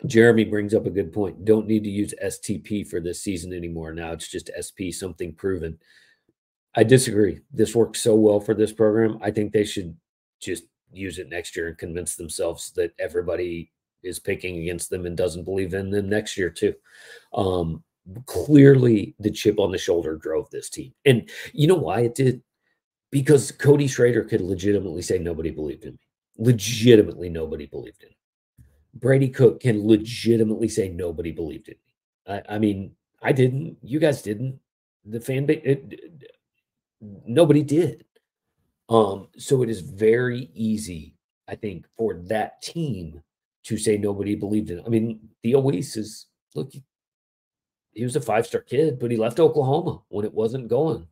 Jeremy 0.07 0.45
brings 0.45 0.75
up 0.75 0.87
a 0.87 0.91
good 0.91 1.13
point. 1.13 1.45
Don't 1.45 1.67
need 1.67 1.85
to 1.85 1.91
use 1.91 2.15
STP 2.23 2.87
for 2.87 3.01
this 3.01 3.23
season 3.23 3.53
anymore. 3.53 3.93
Now 3.93 4.13
it's 4.13 4.29
just 4.29 4.51
SP, 4.53 4.93
something 4.93 5.33
proven. 5.35 5.79
I 6.75 6.85
disagree. 6.85 7.41
This 7.53 7.75
works 7.75 8.01
so 8.01 8.15
well 8.15 8.41
for 8.41 8.55
this 8.55 8.73
program. 8.73 9.19
I 9.23 9.31
think 9.31 9.53
they 9.53 9.65
should 9.65 9.97
just 10.41 10.65
use 10.93 11.19
it 11.19 11.29
next 11.29 11.57
year 11.57 11.69
and 11.69 11.79
convince 11.79 12.17
themselves 12.17 12.73
that 12.73 12.93
everybody 12.99 13.71
is 14.03 14.19
picking 14.19 14.59
against 14.59 14.91
them 14.91 15.07
and 15.07 15.17
doesn't 15.17 15.45
believe 15.45 15.75
in 15.75 15.91
them 15.91 16.09
next 16.09 16.37
year 16.37 16.51
too. 16.51 16.75
Um, 17.33 17.83
clearly, 18.27 19.15
the 19.19 19.31
chip 19.31 19.59
on 19.59 19.73
the 19.73 19.79
shoulder 19.79 20.17
drove 20.17 20.51
this 20.51 20.69
team, 20.69 20.93
and 21.05 21.29
you 21.53 21.67
know 21.67 21.75
why 21.75 22.01
it 22.01 22.15
did? 22.15 22.43
Because 23.11 23.53
Cody 23.53 23.87
Schrader 23.87 24.25
could 24.25 24.41
legitimately 24.41 25.03
say 25.03 25.19
nobody 25.19 25.51
believed 25.51 25.85
in 25.85 25.93
me. 25.93 25.99
Legitimately, 26.37 27.29
nobody 27.31 27.67
believed 27.67 28.03
in. 28.03 28.09
Me 28.11 28.17
Brady 28.95 29.29
Cook 29.29 29.61
can 29.61 29.87
legitimately 29.87 30.69
say 30.69 30.89
nobody 30.89 31.33
believed 31.33 31.69
in 31.69 31.75
me. 31.75 32.35
I, 32.49 32.55
I 32.55 32.59
mean, 32.59 32.93
I 33.23 33.33
didn't. 33.33 33.77
You 33.83 33.99
guys 33.99 34.23
didn't. 34.23 34.59
The 35.05 35.21
fan 35.21 35.47
base, 35.47 35.79
nobody 37.01 37.63
did. 37.63 38.05
Um, 38.89 39.29
so 39.37 39.63
it 39.63 39.71
is 39.71 39.81
very 39.81 40.51
easy, 40.55 41.15
I 41.49 41.55
think, 41.57 41.87
for 41.97 42.15
that 42.29 42.63
team 42.63 43.23
to 43.65 43.77
say 43.77 43.97
nobody 43.97 44.35
believed 44.35 44.71
in. 44.71 44.79
It. 44.79 44.85
I 44.87 44.89
mean, 44.89 45.21
Theo 45.43 45.61
Wease, 45.61 45.97
is 45.97 46.27
look, 46.55 46.73
he 47.93 48.05
was 48.05 48.17
a 48.17 48.21
five 48.21 48.47
star 48.47 48.61
kid, 48.61 48.99
but 48.99 49.11
he 49.11 49.17
left 49.17 49.41
Oklahoma 49.41 50.03
when 50.09 50.25
it 50.25 50.35
wasn't 50.35 50.69
going. 50.69 51.07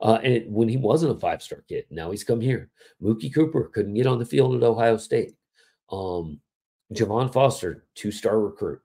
Uh, 0.00 0.18
and 0.22 0.52
when 0.52 0.68
he 0.68 0.76
wasn't 0.76 1.16
a 1.16 1.20
five 1.20 1.42
star 1.42 1.64
kid, 1.68 1.86
now 1.90 2.10
he's 2.10 2.24
come 2.24 2.40
here. 2.40 2.70
Mookie 3.02 3.32
Cooper 3.32 3.70
couldn't 3.72 3.94
get 3.94 4.06
on 4.06 4.18
the 4.18 4.26
field 4.26 4.54
at 4.54 4.62
Ohio 4.62 4.96
State. 4.96 5.34
Um, 5.90 6.40
Javon 6.92 7.32
Foster, 7.32 7.84
two 7.94 8.10
star 8.10 8.40
recruit. 8.40 8.80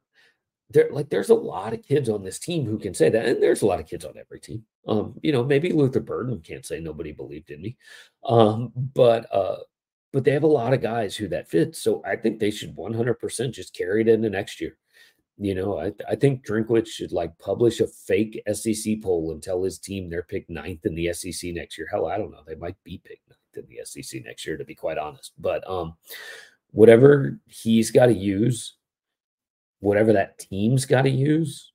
There, 0.71 0.89
like, 0.91 1.09
there's 1.09 1.31
a 1.31 1.35
lot 1.35 1.73
of 1.73 1.81
kids 1.81 2.09
on 2.09 2.23
this 2.23 2.37
team 2.37 2.65
who 2.65 2.77
can 2.77 2.93
say 2.93 3.09
that, 3.09 3.25
and 3.25 3.41
there's 3.41 3.63
a 3.63 3.65
lot 3.65 3.79
of 3.79 3.87
kids 3.87 4.05
on 4.05 4.13
every 4.17 4.39
team. 4.39 4.63
Um, 4.87 5.19
you 5.23 5.31
know, 5.31 5.43
maybe 5.43 5.71
Luther 5.71 5.99
Burden 5.99 6.41
can't 6.41 6.65
say 6.65 6.79
nobody 6.79 7.11
believed 7.11 7.49
in 7.49 7.61
me, 7.61 7.77
um, 8.23 8.71
but 8.75 9.33
uh, 9.33 9.57
but 10.11 10.23
they 10.23 10.31
have 10.31 10.43
a 10.43 10.47
lot 10.47 10.73
of 10.73 10.81
guys 10.81 11.15
who 11.15 11.27
that 11.29 11.49
fits. 11.49 11.81
So 11.81 12.01
I 12.05 12.15
think 12.15 12.39
they 12.39 12.51
should 12.51 12.75
100% 12.75 13.51
just 13.51 13.75
carry 13.75 14.01
it 14.01 14.07
into 14.07 14.29
next 14.29 14.59
year. 14.59 14.77
You 15.37 15.55
know, 15.55 15.79
I, 15.79 15.91
I 16.07 16.15
think 16.15 16.45
Drinkwitz 16.45 16.87
should 16.87 17.11
like 17.11 17.37
publish 17.37 17.79
a 17.79 17.87
fake 17.87 18.41
SEC 18.51 19.01
poll 19.01 19.31
and 19.31 19.41
tell 19.41 19.63
his 19.63 19.79
team 19.79 20.09
they're 20.09 20.23
picked 20.23 20.49
ninth 20.49 20.85
in 20.85 20.95
the 20.95 21.13
SEC 21.13 21.53
next 21.53 21.77
year. 21.77 21.87
Hell, 21.89 22.07
I 22.07 22.17
don't 22.17 22.31
know. 22.31 22.43
They 22.45 22.55
might 22.55 22.75
be 22.83 23.01
picked 23.03 23.29
ninth 23.29 23.65
in 23.65 23.65
the 23.69 23.85
SEC 23.85 24.23
next 24.25 24.45
year, 24.45 24.57
to 24.57 24.65
be 24.65 24.75
quite 24.75 24.97
honest. 24.97 25.31
But 25.37 25.67
um, 25.69 25.95
whatever 26.71 27.39
he's 27.45 27.91
got 27.91 28.07
to 28.07 28.13
use, 28.13 28.75
whatever 29.79 30.13
that 30.13 30.39
team's 30.39 30.85
got 30.85 31.03
to 31.03 31.09
use, 31.09 31.71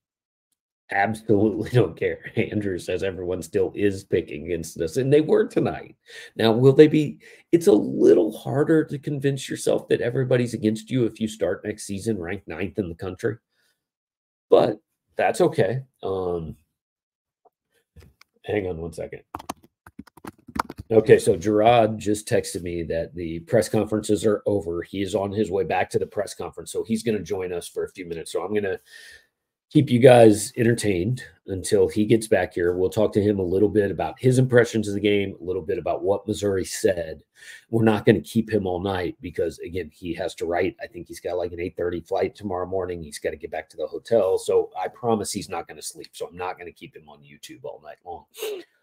absolutely 0.90 1.70
don't 1.72 1.96
care. 1.96 2.20
Andrew 2.36 2.78
says 2.78 3.02
everyone 3.02 3.42
still 3.42 3.72
is 3.74 4.04
picking 4.04 4.46
against 4.46 4.80
us, 4.80 4.96
and 4.96 5.12
they 5.12 5.20
were 5.20 5.46
tonight. 5.46 5.96
Now, 6.36 6.52
will 6.52 6.72
they 6.72 6.88
be? 6.88 7.18
It's 7.52 7.66
a 7.66 7.72
little 7.72 8.36
harder 8.36 8.84
to 8.84 8.98
convince 8.98 9.48
yourself 9.48 9.88
that 9.88 10.00
everybody's 10.00 10.54
against 10.54 10.90
you 10.90 11.04
if 11.04 11.20
you 11.20 11.28
start 11.28 11.64
next 11.64 11.84
season 11.84 12.18
ranked 12.18 12.48
ninth 12.48 12.78
in 12.78 12.88
the 12.88 12.94
country 12.94 13.36
but 14.54 14.78
that's 15.16 15.40
okay. 15.40 15.82
Um, 16.02 16.54
hang 18.44 18.68
on 18.68 18.78
one 18.78 18.92
second. 18.92 19.22
Okay, 20.90 21.18
so 21.18 21.34
Gerard 21.34 21.98
just 21.98 22.28
texted 22.28 22.62
me 22.62 22.82
that 22.84 23.14
the 23.14 23.40
press 23.40 23.70
conferences 23.70 24.26
are 24.26 24.42
over. 24.44 24.82
He 24.82 25.00
is 25.00 25.14
on 25.14 25.32
his 25.32 25.50
way 25.50 25.64
back 25.64 25.88
to 25.90 25.98
the 25.98 26.06
press 26.06 26.34
conference, 26.34 26.70
so 26.72 26.84
he's 26.84 27.02
going 27.02 27.16
to 27.16 27.24
join 27.24 27.52
us 27.54 27.66
for 27.66 27.84
a 27.84 27.90
few 27.92 28.06
minutes. 28.06 28.32
So 28.32 28.42
I'm 28.42 28.50
going 28.50 28.64
to 28.64 28.78
keep 29.70 29.88
you 29.88 29.98
guys 29.98 30.52
entertained 30.58 31.24
until 31.46 31.88
he 31.88 32.04
gets 32.04 32.28
back 32.28 32.52
here. 32.52 32.76
We'll 32.76 32.90
talk 32.90 33.14
to 33.14 33.22
him 33.22 33.38
a 33.38 33.42
little 33.42 33.70
bit 33.70 33.90
about 33.90 34.20
his 34.20 34.38
impressions 34.38 34.86
of 34.86 34.92
the 34.92 35.00
game, 35.00 35.34
a 35.40 35.44
little 35.44 35.62
bit 35.62 35.78
about 35.78 36.02
what 36.02 36.28
Missouri 36.28 36.66
said. 36.66 37.22
We're 37.70 37.82
not 37.82 38.04
going 38.04 38.22
to 38.22 38.28
keep 38.28 38.52
him 38.52 38.66
all 38.66 38.78
night 38.78 39.16
because 39.22 39.58
again, 39.60 39.90
he 39.90 40.12
has 40.14 40.34
to 40.36 40.46
write. 40.46 40.76
I 40.82 40.86
think 40.86 41.08
he's 41.08 41.18
got 41.18 41.38
like 41.38 41.52
an 41.52 41.60
8:30 41.60 42.06
flight 42.06 42.34
tomorrow 42.34 42.66
morning. 42.66 43.02
He's 43.02 43.18
got 43.18 43.30
to 43.30 43.36
get 43.36 43.50
back 43.50 43.70
to 43.70 43.78
the 43.78 43.86
hotel. 43.86 44.36
So 44.36 44.70
I 44.78 44.88
promise 44.88 45.32
he's 45.32 45.48
not 45.48 45.66
going 45.66 45.78
to 45.78 45.82
sleep. 45.82 46.10
So 46.12 46.28
I'm 46.28 46.36
not 46.36 46.58
going 46.58 46.70
to 46.70 46.78
keep 46.78 46.94
him 46.94 47.08
on 47.08 47.20
YouTube 47.20 47.64
all 47.64 47.82
night 47.82 47.96
long. 48.04 48.26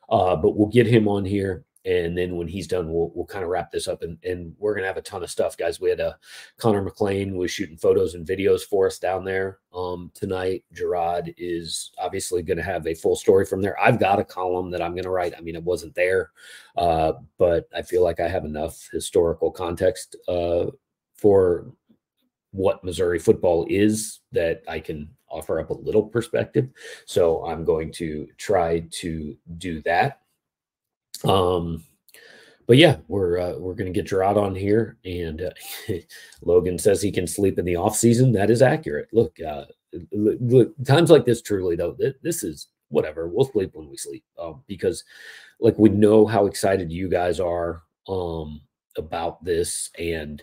Uh, 0.10 0.36
but 0.36 0.58
we'll 0.58 0.68
get 0.68 0.88
him 0.88 1.08
on 1.08 1.24
here 1.24 1.64
and 1.86 2.18
then 2.18 2.36
when 2.36 2.48
he's 2.48 2.68
done, 2.68 2.92
we'll 2.92 3.12
we'll 3.16 3.26
kind 3.26 3.44
of 3.44 3.50
wrap 3.50 3.72
this 3.72 3.88
up, 3.88 4.04
and 4.04 4.18
and 4.24 4.56
we're 4.60 4.76
gonna 4.76 4.88
have 4.88 4.98
a 4.98 5.02
ton 5.02 5.24
of 5.24 5.32
stuff, 5.32 5.58
guys. 5.58 5.80
We 5.80 5.90
had 5.90 6.00
a 6.00 6.08
uh, 6.08 6.14
Connor 6.58 6.82
McLean 6.82 7.36
was 7.36 7.52
shooting 7.52 7.78
photos 7.78 8.14
and 8.14 8.28
videos 8.28 8.62
for 8.62 8.88
us 8.88 9.00
down 9.00 9.26
there 9.26 9.60
um, 9.74 10.12
tonight. 10.14 10.64
Gerard 10.74 11.34
is 11.38 11.92
obviously 11.98 12.44
going 12.44 12.58
to 12.58 12.64
have 12.64 12.86
a 12.88 12.94
full 12.94 13.16
story 13.16 13.46
from 13.46 13.62
there. 13.62 13.80
I've 13.80 14.00
got 14.00 14.20
a 14.20 14.24
column 14.24 14.70
that 14.72 14.82
I'm 14.82 14.94
going 14.94 15.04
to 15.04 15.10
write. 15.10 15.34
I 15.38 15.42
mean, 15.42 15.56
it 15.56 15.64
wasn't 15.64 15.96
there, 15.96 16.32
uh, 16.78 17.14
but 17.38 17.68
I 17.76 17.82
feel 17.82 18.04
like 18.04 18.20
I 18.20 18.28
have 18.28 18.46
enough 18.46 18.90
historical 18.92 19.52
context 19.52 20.16
uh, 20.28 20.68
for 21.16 21.72
what 22.52 22.84
Missouri 22.84 23.20
football 23.20 23.66
is 23.70 24.20
that 24.32 24.62
I 24.68 24.80
can 24.80 25.10
offer 25.30 25.60
up 25.60 25.70
a 25.70 25.74
little 25.74 26.04
perspective. 26.04 26.70
So 27.06 27.46
I'm 27.46 27.64
going 27.64 27.92
to 27.94 28.28
try 28.38 28.86
to 28.92 29.38
do 29.58 29.82
that. 29.84 30.21
Um, 31.24 31.84
but 32.68 32.78
yeah, 32.78 32.98
we're 33.08 33.38
uh, 33.38 33.58
we're 33.58 33.74
gonna 33.74 33.92
get 33.92 34.06
Gerard 34.08 34.38
on 34.38 34.56
here, 34.56 34.98
and 35.04 35.42
uh, 35.42 35.50
Logan 36.42 36.78
says 36.78 37.02
he 37.02 37.12
can 37.12 37.28
sleep 37.28 37.60
in 37.60 37.66
the 37.66 37.76
off 37.76 37.96
season. 37.96 38.32
That 38.32 38.50
is 38.50 38.62
accurate. 38.62 39.10
Look, 39.12 39.38
uh, 39.42 39.66
look, 40.14 40.72
times 40.86 41.10
like 41.10 41.26
this, 41.26 41.42
truly 41.42 41.76
though, 41.76 41.98
this 42.22 42.44
is 42.44 42.68
whatever. 42.90 43.28
We'll 43.28 43.46
sleep 43.46 43.72
when 43.74 43.90
we 43.90 43.98
sleep, 43.98 44.24
um, 44.40 44.64
because 44.68 45.04
like 45.60 45.78
we 45.78 45.90
know 45.90 46.26
how 46.26 46.46
excited 46.46 46.92
you 46.92 47.10
guys 47.10 47.40
are 47.40 47.84
um, 48.08 48.62
about 48.98 49.44
this, 49.44 49.90
and 50.00 50.42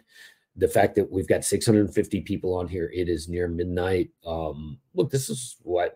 the 0.56 0.68
fact 0.68 0.96
that 0.96 1.10
we've 1.10 1.28
got 1.28 1.44
650 1.44 2.20
people 2.22 2.54
on 2.54 2.66
here. 2.66 2.90
It 2.92 3.08
is 3.08 3.28
near 3.28 3.48
midnight. 3.48 4.10
Um, 4.26 4.78
look, 4.92 5.10
this 5.10 5.30
is 5.30 5.56
why 5.62 5.90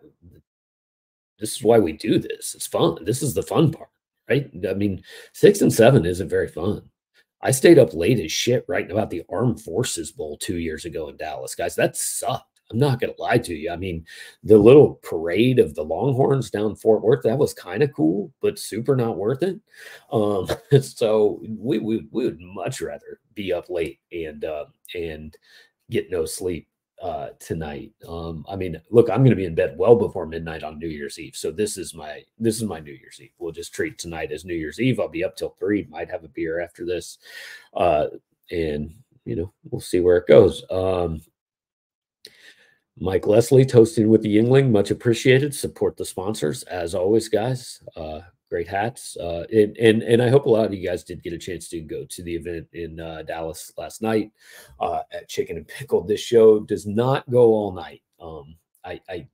this 1.37 1.57
is 1.57 1.63
why 1.63 1.79
we 1.79 1.91
do 1.91 2.17
this. 2.17 2.55
It's 2.55 2.65
fun. 2.65 3.03
This 3.03 3.21
is 3.21 3.33
the 3.33 3.43
fun 3.43 3.71
part 3.71 3.89
right? 4.29 4.49
I 4.67 4.73
mean, 4.73 5.03
six 5.33 5.61
and 5.61 5.71
seven 5.71 6.05
isn't 6.05 6.29
very 6.29 6.47
fun. 6.47 6.89
I 7.41 7.51
stayed 7.51 7.77
up 7.77 7.93
late 7.93 8.19
as 8.19 8.31
shit 8.31 8.63
writing 8.67 8.91
about 8.91 9.09
the 9.09 9.23
Armed 9.29 9.61
Forces 9.61 10.11
Bowl 10.11 10.37
two 10.37 10.57
years 10.57 10.85
ago 10.85 11.09
in 11.09 11.17
Dallas, 11.17 11.55
guys. 11.55 11.75
That 11.75 11.97
sucked. 11.97 12.53
I'm 12.71 12.79
not 12.79 12.99
going 12.99 13.13
to 13.13 13.21
lie 13.21 13.37
to 13.39 13.53
you. 13.53 13.69
I 13.69 13.75
mean, 13.75 14.05
the 14.43 14.57
little 14.57 14.95
parade 15.03 15.59
of 15.59 15.75
the 15.75 15.83
Longhorns 15.83 16.49
down 16.49 16.75
Fort 16.75 17.03
Worth, 17.03 17.23
that 17.23 17.37
was 17.37 17.53
kind 17.53 17.83
of 17.83 17.93
cool, 17.93 18.31
but 18.41 18.57
super 18.57 18.95
not 18.95 19.17
worth 19.17 19.43
it. 19.43 19.59
Um, 20.11 20.47
so 20.81 21.41
we, 21.47 21.79
we, 21.79 22.07
we 22.11 22.25
would 22.25 22.39
much 22.39 22.81
rather 22.81 23.19
be 23.35 23.51
up 23.51 23.69
late 23.69 23.99
and 24.11 24.45
uh, 24.45 24.65
and 24.95 25.35
get 25.91 26.09
no 26.09 26.25
sleep 26.25 26.67
uh, 27.03 27.31
tonight. 27.37 27.91
Um, 28.07 28.45
I 28.49 28.55
mean, 28.55 28.81
look, 28.89 29.09
I'm 29.09 29.19
going 29.19 29.31
to 29.31 29.35
be 29.35 29.45
in 29.45 29.55
bed 29.55 29.75
well 29.77 29.95
before 29.95 30.25
midnight 30.25 30.63
on 30.63 30.79
New 30.79 30.87
Year's 30.87 31.19
Eve. 31.19 31.35
So 31.35 31.51
this 31.51 31.77
is 31.77 31.93
my 31.93 32.23
this 32.39 32.55
is 32.55 32.63
my 32.63 32.79
New 32.79 32.93
Year's 32.93 33.19
Eve. 33.21 33.33
We'll 33.37 33.51
just 33.51 33.73
treat 33.73 33.99
tonight 33.99 34.31
as 34.31 34.45
New 34.45 34.53
Year's 34.53 34.79
Eve. 34.79 35.01
I'll 35.01 35.09
be 35.09 35.25
up 35.25 35.35
till 35.35 35.55
three. 35.59 35.85
Might 35.89 36.09
have 36.09 36.23
a 36.23 36.29
beer 36.29 36.61
after 36.61 36.85
this, 36.85 37.17
uh, 37.73 38.07
and 38.51 38.95
you 39.25 39.35
know 39.35 39.53
we'll 39.69 39.81
see 39.81 39.99
where 39.99 40.15
it 40.15 40.27
goes. 40.27 40.63
Um, 40.71 41.19
Mike 42.97 43.27
Leslie 43.27 43.65
toasting 43.65 44.07
with 44.07 44.21
the 44.21 44.37
Yuengling, 44.37 44.71
much 44.71 44.89
appreciated. 44.89 45.53
Support 45.53 45.97
the 45.97 46.05
sponsors 46.05 46.63
as 46.63 46.95
always, 46.95 47.27
guys. 47.27 47.83
Uh, 47.97 48.21
great 48.53 48.67
hats. 48.67 49.17
Uh, 49.17 49.45
and, 49.51 49.75
and 49.77 50.03
and 50.03 50.21
I 50.21 50.29
hope 50.29 50.45
a 50.45 50.49
lot 50.49 50.65
of 50.65 50.75
you 50.75 50.87
guys 50.87 51.03
did 51.03 51.23
get 51.23 51.33
a 51.33 51.39
chance 51.39 51.67
to 51.69 51.81
go 51.81 52.05
to 52.05 52.21
the 52.21 52.35
event 52.35 52.67
in 52.73 52.99
uh, 52.99 53.23
Dallas 53.23 53.73
last 53.79 54.03
night 54.03 54.31
uh, 54.79 54.99
at 55.11 55.27
Chicken 55.27 55.57
and 55.57 55.67
Pickle. 55.67 56.03
This 56.03 56.21
show 56.21 56.59
does 56.59 56.85
not 56.85 57.27
go 57.31 57.47
all 57.47 57.71
night. 57.71 58.03
Um, 58.21 58.55
I, 58.85 59.01
I 59.09 59.27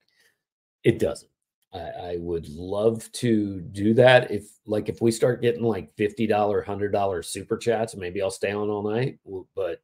it 0.84 0.98
doesn't. 0.98 1.30
I, 1.74 1.78
I, 1.78 2.16
would 2.16 2.48
love 2.48 3.12
to 3.12 3.60
do 3.60 3.92
that 3.92 4.30
if 4.30 4.48
like 4.64 4.88
if 4.88 5.02
we 5.02 5.10
start 5.10 5.42
getting 5.42 5.64
like 5.64 5.94
fifty 5.98 6.26
dollar, 6.26 6.62
hundred 6.62 6.90
dollar 6.90 7.22
super 7.22 7.58
chats, 7.58 7.94
maybe 7.94 8.22
I'll 8.22 8.30
stay 8.30 8.52
on 8.52 8.70
all 8.70 8.90
night. 8.90 9.18
But 9.54 9.82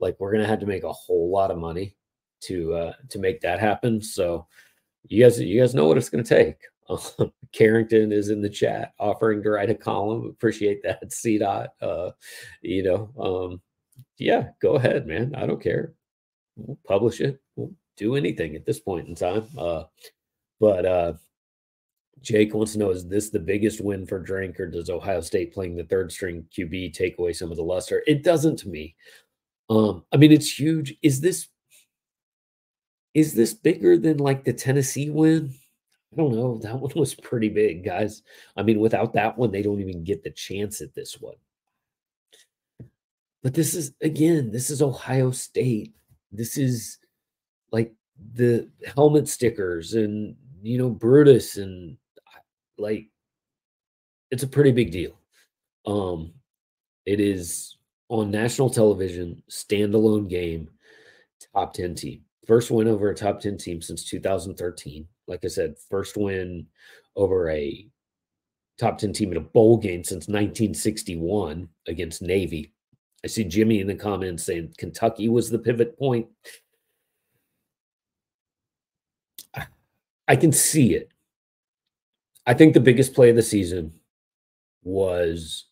like 0.00 0.16
we're 0.18 0.32
gonna 0.32 0.48
have 0.48 0.58
to 0.58 0.66
make 0.66 0.82
a 0.82 0.92
whole 0.92 1.30
lot 1.30 1.52
of 1.52 1.56
money 1.56 1.94
to 2.48 2.74
uh, 2.74 2.92
to 3.10 3.20
make 3.20 3.42
that 3.42 3.60
happen. 3.60 4.02
So 4.02 4.48
you 5.06 5.22
guys 5.22 5.40
you 5.40 5.60
guys 5.60 5.72
know 5.72 5.86
what 5.86 5.98
it's 5.98 6.10
gonna 6.10 6.24
take. 6.24 6.56
Carrington 7.52 8.12
is 8.12 8.30
in 8.30 8.40
the 8.40 8.48
chat 8.48 8.92
offering 8.98 9.42
to 9.42 9.50
write 9.50 9.70
a 9.70 9.74
column. 9.74 10.26
Appreciate 10.26 10.82
that, 10.82 11.12
C 11.12 11.38
dot. 11.38 11.70
Uh, 11.80 12.10
you 12.60 12.82
know, 12.82 13.10
um, 13.18 13.60
yeah, 14.18 14.48
go 14.60 14.74
ahead, 14.74 15.06
man. 15.06 15.34
I 15.34 15.46
don't 15.46 15.62
care. 15.62 15.94
We'll 16.56 16.78
publish 16.86 17.20
it. 17.20 17.40
We'll 17.56 17.72
do 17.96 18.16
anything 18.16 18.54
at 18.56 18.66
this 18.66 18.80
point 18.80 19.08
in 19.08 19.14
time. 19.14 19.46
Uh, 19.56 19.84
but 20.60 20.86
uh, 20.86 21.12
Jake 22.20 22.54
wants 22.54 22.72
to 22.72 22.78
know: 22.78 22.90
Is 22.90 23.06
this 23.08 23.30
the 23.30 23.38
biggest 23.38 23.80
win 23.80 24.06
for 24.06 24.18
Drink, 24.18 24.58
or 24.60 24.66
does 24.66 24.90
Ohio 24.90 25.20
State 25.20 25.52
playing 25.52 25.76
the 25.76 25.84
third 25.84 26.12
string 26.12 26.46
QB 26.56 26.94
take 26.94 27.18
away 27.18 27.32
some 27.32 27.50
of 27.50 27.56
the 27.56 27.64
luster? 27.64 28.02
It 28.06 28.22
doesn't 28.22 28.56
to 28.60 28.68
me. 28.68 28.94
Um, 29.70 30.04
I 30.12 30.16
mean, 30.16 30.32
it's 30.32 30.58
huge. 30.58 30.94
Is 31.02 31.20
this 31.20 31.48
is 33.14 33.34
this 33.34 33.52
bigger 33.54 33.98
than 33.98 34.18
like 34.18 34.44
the 34.44 34.52
Tennessee 34.52 35.10
win? 35.10 35.54
I 36.12 36.16
don't 36.16 36.34
know. 36.34 36.58
That 36.58 36.78
one 36.78 36.92
was 36.96 37.14
pretty 37.14 37.48
big, 37.48 37.84
guys. 37.84 38.22
I 38.56 38.62
mean, 38.62 38.80
without 38.80 39.12
that 39.14 39.36
one, 39.38 39.50
they 39.50 39.62
don't 39.62 39.80
even 39.80 40.04
get 40.04 40.22
the 40.22 40.30
chance 40.30 40.80
at 40.80 40.94
this 40.94 41.20
one. 41.20 41.36
But 43.42 43.54
this 43.54 43.74
is, 43.74 43.92
again, 44.00 44.52
this 44.52 44.70
is 44.70 44.82
Ohio 44.82 45.30
State. 45.32 45.94
This 46.30 46.56
is 46.56 46.98
like 47.72 47.92
the 48.34 48.68
helmet 48.94 49.28
stickers 49.28 49.94
and, 49.94 50.36
you 50.62 50.78
know, 50.78 50.90
Brutus 50.90 51.56
and 51.56 51.96
like, 52.78 53.08
it's 54.30 54.44
a 54.44 54.48
pretty 54.48 54.70
big 54.70 54.92
deal. 54.92 55.18
Um, 55.86 56.32
it 57.04 57.18
is 57.18 57.76
on 58.08 58.30
national 58.30 58.70
television, 58.70 59.42
standalone 59.50 60.28
game. 60.28 60.68
top 61.54 61.74
10 61.74 61.96
team. 61.96 62.22
First 62.46 62.70
win 62.70 62.88
over 62.88 63.10
a 63.10 63.14
top 63.14 63.40
10 63.40 63.58
team 63.58 63.82
since 63.82 64.04
2013. 64.04 65.06
Like 65.26 65.44
I 65.44 65.48
said, 65.48 65.76
first 65.88 66.16
win 66.16 66.66
over 67.16 67.50
a 67.50 67.86
top 68.78 68.98
10 68.98 69.12
team 69.12 69.30
in 69.30 69.36
a 69.36 69.40
bowl 69.40 69.76
game 69.76 70.02
since 70.02 70.28
1961 70.28 71.68
against 71.86 72.22
Navy. 72.22 72.72
I 73.24 73.28
see 73.28 73.44
Jimmy 73.44 73.80
in 73.80 73.86
the 73.86 73.94
comments 73.94 74.44
saying 74.44 74.74
Kentucky 74.78 75.28
was 75.28 75.48
the 75.50 75.58
pivot 75.58 75.96
point. 75.98 76.26
I 80.28 80.36
can 80.36 80.52
see 80.52 80.94
it. 80.94 81.10
I 82.46 82.54
think 82.54 82.74
the 82.74 82.80
biggest 82.80 83.14
play 83.14 83.30
of 83.30 83.36
the 83.36 83.42
season 83.42 83.92
was 84.82 85.66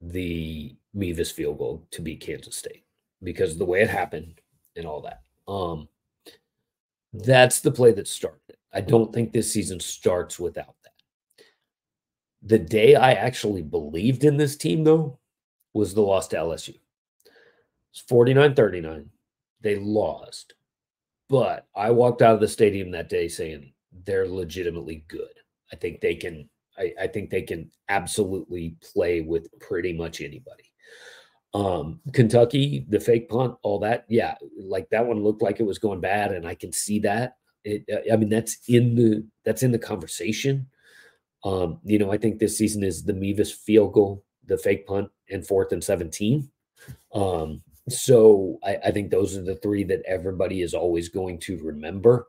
the 0.00 0.76
Mevis 0.94 1.30
field 1.30 1.58
goal 1.58 1.86
to 1.90 2.02
beat 2.02 2.20
Kansas 2.20 2.56
State 2.56 2.84
because 3.22 3.52
of 3.52 3.58
the 3.58 3.64
way 3.64 3.82
it 3.82 3.90
happened 3.90 4.40
and 4.76 4.86
all 4.86 5.00
that. 5.02 5.22
Um, 5.48 5.88
that's 7.12 7.60
the 7.60 7.70
play 7.70 7.92
that 7.92 8.08
started. 8.08 8.40
I 8.74 8.80
don't 8.80 9.12
think 9.12 9.32
this 9.32 9.52
season 9.52 9.80
starts 9.80 10.38
without 10.38 10.74
that. 10.82 11.44
The 12.42 12.58
day 12.58 12.94
I 12.96 13.12
actually 13.12 13.62
believed 13.62 14.24
in 14.24 14.36
this 14.36 14.56
team, 14.56 14.84
though, 14.84 15.18
was 15.72 15.94
the 15.94 16.02
loss 16.02 16.28
to 16.28 16.36
LSU. 16.36 16.78
It's 17.92 18.00
49 18.08 18.54
39. 18.54 19.08
They 19.60 19.76
lost. 19.76 20.54
But 21.28 21.66
I 21.74 21.90
walked 21.90 22.20
out 22.20 22.34
of 22.34 22.40
the 22.40 22.48
stadium 22.48 22.90
that 22.90 23.08
day 23.08 23.28
saying 23.28 23.72
they're 24.04 24.28
legitimately 24.28 25.04
good. 25.08 25.28
I 25.72 25.76
think 25.76 26.00
they 26.00 26.16
can 26.16 26.48
I, 26.76 26.92
I 27.00 27.06
think 27.06 27.30
they 27.30 27.42
can 27.42 27.70
absolutely 27.88 28.76
play 28.92 29.20
with 29.20 29.48
pretty 29.60 29.92
much 29.92 30.20
anybody. 30.20 30.64
Um, 31.54 32.00
Kentucky, 32.12 32.84
the 32.88 32.98
fake 32.98 33.28
punt, 33.28 33.56
all 33.62 33.78
that, 33.80 34.04
yeah, 34.08 34.34
like 34.58 34.90
that 34.90 35.06
one 35.06 35.22
looked 35.22 35.42
like 35.42 35.60
it 35.60 35.66
was 35.66 35.78
going 35.78 36.00
bad, 36.00 36.32
and 36.32 36.46
I 36.46 36.56
can 36.56 36.72
see 36.72 36.98
that. 37.00 37.36
It, 37.64 37.84
uh, 37.92 38.12
I 38.12 38.16
mean, 38.16 38.28
that's 38.28 38.58
in 38.68 38.94
the 38.94 39.26
that's 39.44 39.62
in 39.62 39.72
the 39.72 39.78
conversation. 39.78 40.66
Um, 41.44 41.80
you 41.84 41.98
know, 41.98 42.12
I 42.12 42.18
think 42.18 42.38
this 42.38 42.56
season 42.56 42.82
is 42.82 43.04
the 43.04 43.12
Mevis 43.12 43.52
field 43.52 43.92
goal, 43.92 44.24
the 44.46 44.58
fake 44.58 44.86
punt, 44.86 45.10
and 45.30 45.46
fourth 45.46 45.72
and 45.72 45.82
seventeen. 45.82 46.50
Um, 47.12 47.62
so 47.88 48.58
I, 48.64 48.76
I 48.86 48.90
think 48.90 49.10
those 49.10 49.36
are 49.36 49.42
the 49.42 49.56
three 49.56 49.84
that 49.84 50.02
everybody 50.06 50.62
is 50.62 50.74
always 50.74 51.08
going 51.08 51.38
to 51.40 51.58
remember. 51.62 52.28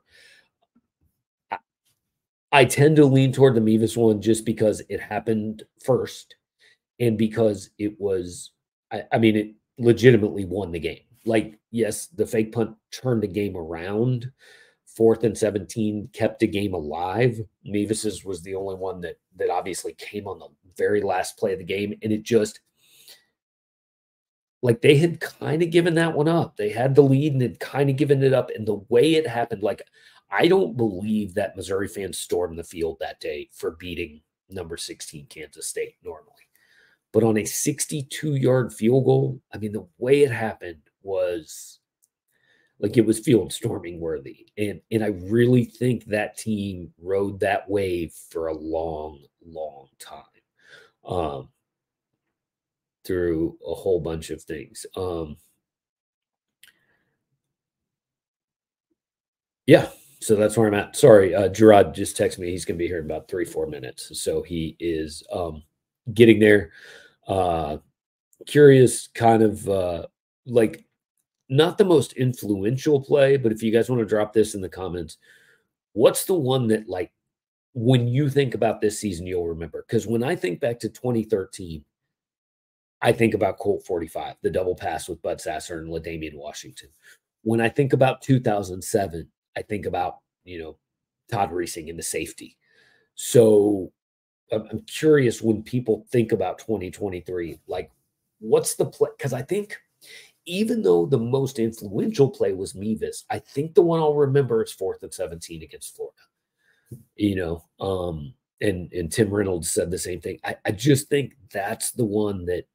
I 2.51 2.63
tend 2.63 2.95
to 2.97 3.05
lean 3.05 3.33
toward 3.33 3.55
the 3.55 3.61
Mevis 3.61 3.97
one 3.97 4.21
just 4.21 4.45
because 4.45 4.81
it 4.87 5.01
happened 5.01 5.63
first 5.83 6.35
and 6.99 7.17
because 7.17 7.71
it 7.77 7.99
was, 7.99 8.51
I, 8.91 9.03
I, 9.11 9.17
mean, 9.17 9.35
it 9.35 9.55
legitimately 9.77 10.45
won 10.45 10.71
the 10.71 10.79
game. 10.79 11.01
Like, 11.25 11.59
yes, 11.71 12.07
the 12.07 12.25
fake 12.25 12.53
punt 12.53 12.77
turned 12.91 13.23
the 13.23 13.27
game 13.27 13.57
around. 13.57 14.31
Fourth 14.95 15.23
and 15.23 15.37
17 15.37 16.09
kept 16.13 16.39
the 16.39 16.47
game 16.47 16.73
alive. 16.73 17.39
Mevis's 17.65 18.23
was 18.23 18.41
the 18.41 18.55
only 18.55 18.75
one 18.75 19.01
that 19.01 19.19
that 19.35 19.49
obviously 19.49 19.93
came 19.93 20.27
on 20.27 20.39
the 20.39 20.47
very 20.77 21.01
last 21.01 21.37
play 21.37 21.53
of 21.53 21.59
the 21.59 21.65
game. 21.65 21.93
And 22.01 22.13
it 22.13 22.23
just 22.23 22.61
like 24.61 24.81
they 24.81 24.95
had 24.95 25.19
kind 25.19 25.61
of 25.61 25.69
given 25.69 25.95
that 25.95 26.13
one 26.13 26.29
up. 26.29 26.55
They 26.55 26.69
had 26.69 26.95
the 26.95 27.01
lead 27.01 27.33
and 27.33 27.41
had 27.41 27.59
kind 27.59 27.89
of 27.89 27.97
given 27.97 28.23
it 28.23 28.33
up. 28.33 28.49
And 28.55 28.65
the 28.65 28.81
way 28.87 29.15
it 29.15 29.27
happened, 29.27 29.63
like 29.63 29.81
I 30.31 30.47
don't 30.47 30.77
believe 30.77 31.33
that 31.33 31.55
Missouri 31.55 31.87
fans 31.87 32.17
stormed 32.17 32.57
the 32.57 32.63
field 32.63 32.97
that 32.99 33.19
day 33.19 33.49
for 33.51 33.71
beating 33.71 34.21
number 34.49 34.77
16 34.77 35.27
Kansas 35.27 35.67
State 35.67 35.95
normally. 36.03 36.31
But 37.11 37.23
on 37.23 37.37
a 37.37 37.45
62 37.45 38.35
yard 38.35 38.73
field 38.73 39.05
goal, 39.05 39.41
I 39.53 39.57
mean, 39.57 39.73
the 39.73 39.87
way 39.97 40.23
it 40.23 40.31
happened 40.31 40.81
was 41.03 41.79
like 42.79 42.97
it 42.97 43.05
was 43.05 43.19
field 43.19 43.53
storming 43.53 43.99
worthy. 43.99 44.47
And, 44.57 44.81
and 44.91 45.03
I 45.03 45.07
really 45.07 45.65
think 45.65 46.05
that 46.05 46.37
team 46.37 46.91
rode 47.01 47.39
that 47.39 47.69
wave 47.69 48.13
for 48.29 48.47
a 48.47 48.57
long, 48.57 49.23
long 49.45 49.87
time 49.99 50.23
um, 51.05 51.49
through 53.05 53.57
a 53.65 53.73
whole 53.73 53.99
bunch 53.99 54.29
of 54.29 54.41
things. 54.43 54.85
Um, 54.95 55.37
yeah, 59.65 59.89
so 60.19 60.35
that's 60.35 60.57
where 60.57 60.67
I'm 60.67 60.73
at. 60.73 60.95
Sorry, 60.95 61.33
uh, 61.33 61.47
Gerard 61.47 61.93
just 61.93 62.17
texted 62.17 62.39
me. 62.39 62.51
He's 62.51 62.65
to 62.65 62.73
be 62.73 62.87
here 62.87 62.99
in 62.99 63.05
about 63.05 63.27
three, 63.27 63.45
four 63.45 63.67
minutes. 63.67 64.19
So 64.21 64.41
he 64.41 64.75
is 64.79 65.23
um, 65.31 65.63
getting 66.13 66.39
there. 66.39 66.71
Uh, 67.27 67.77
curious, 68.45 69.07
kind 69.07 69.41
of 69.43 69.67
uh, 69.69 70.05
like 70.45 70.85
not 71.49 71.77
the 71.77 71.85
most 71.85 72.13
influential 72.13 73.01
play, 73.01 73.37
but 73.37 73.51
if 73.51 73.61
you 73.61 73.71
guys 73.71 73.89
want 73.89 73.99
to 73.99 74.05
drop 74.05 74.33
this 74.33 74.55
in 74.55 74.61
the 74.61 74.69
comments, 74.69 75.17
what's 75.93 76.25
the 76.25 76.33
one 76.33 76.67
that 76.67 76.89
like 76.89 77.11
when 77.73 78.07
you 78.07 78.29
think 78.29 78.55
about 78.55 78.81
this 78.81 78.99
season, 78.99 79.27
you'll 79.27 79.47
remember? 79.47 79.85
Because 79.87 80.07
when 80.07 80.23
I 80.23 80.35
think 80.35 80.59
back 80.59 80.79
to 80.79 80.89
2013, 80.89 81.83
I 83.01 83.11
think 83.11 83.33
about 83.33 83.59
Colt 83.59 83.85
45, 83.85 84.35
the 84.41 84.49
double 84.49 84.75
pass 84.75 85.07
with 85.07 85.21
Bud 85.21 85.39
Sasser 85.39 85.79
and 85.79 85.91
L'Damian 85.91 86.35
Washington. 86.35 86.89
When 87.43 87.61
I 87.61 87.69
think 87.69 87.93
about 87.93 88.21
2007, 88.21 89.27
I 89.55 89.61
think 89.61 89.85
about, 89.85 90.19
you 90.43 90.59
know, 90.59 90.77
Todd 91.29 91.51
Reesing 91.51 91.87
in 91.87 91.97
the 91.97 92.03
safety. 92.03 92.57
So 93.13 93.91
I'm 94.51 94.81
curious 94.87 95.41
when 95.41 95.61
people 95.61 96.05
think 96.09 96.31
about 96.31 96.57
2023, 96.59 97.59
like 97.67 97.91
what's 98.39 98.75
the 98.75 98.85
play? 98.85 99.09
Because 99.17 99.33
I 99.33 99.41
think 99.41 99.77
even 100.45 100.81
though 100.81 101.05
the 101.05 101.19
most 101.19 101.59
influential 101.59 102.29
play 102.29 102.53
was 102.53 102.75
Mevis, 102.75 103.25
I 103.29 103.39
think 103.39 103.73
the 103.73 103.81
one 103.81 103.99
I'll 103.99 104.15
remember 104.15 104.63
is 104.63 104.71
fourth 104.71 105.03
and 105.03 105.13
17 105.13 105.63
against 105.63 105.95
Florida. 105.95 106.15
You 107.15 107.35
know, 107.35 107.65
um, 107.79 108.33
and 108.61 108.91
and 108.93 109.11
Tim 109.11 109.33
Reynolds 109.33 109.71
said 109.71 109.91
the 109.91 109.97
same 109.97 110.21
thing. 110.21 110.39
I, 110.43 110.55
I 110.65 110.71
just 110.71 111.09
think 111.09 111.35
that's 111.51 111.91
the 111.91 112.05
one 112.05 112.45
that 112.45 112.67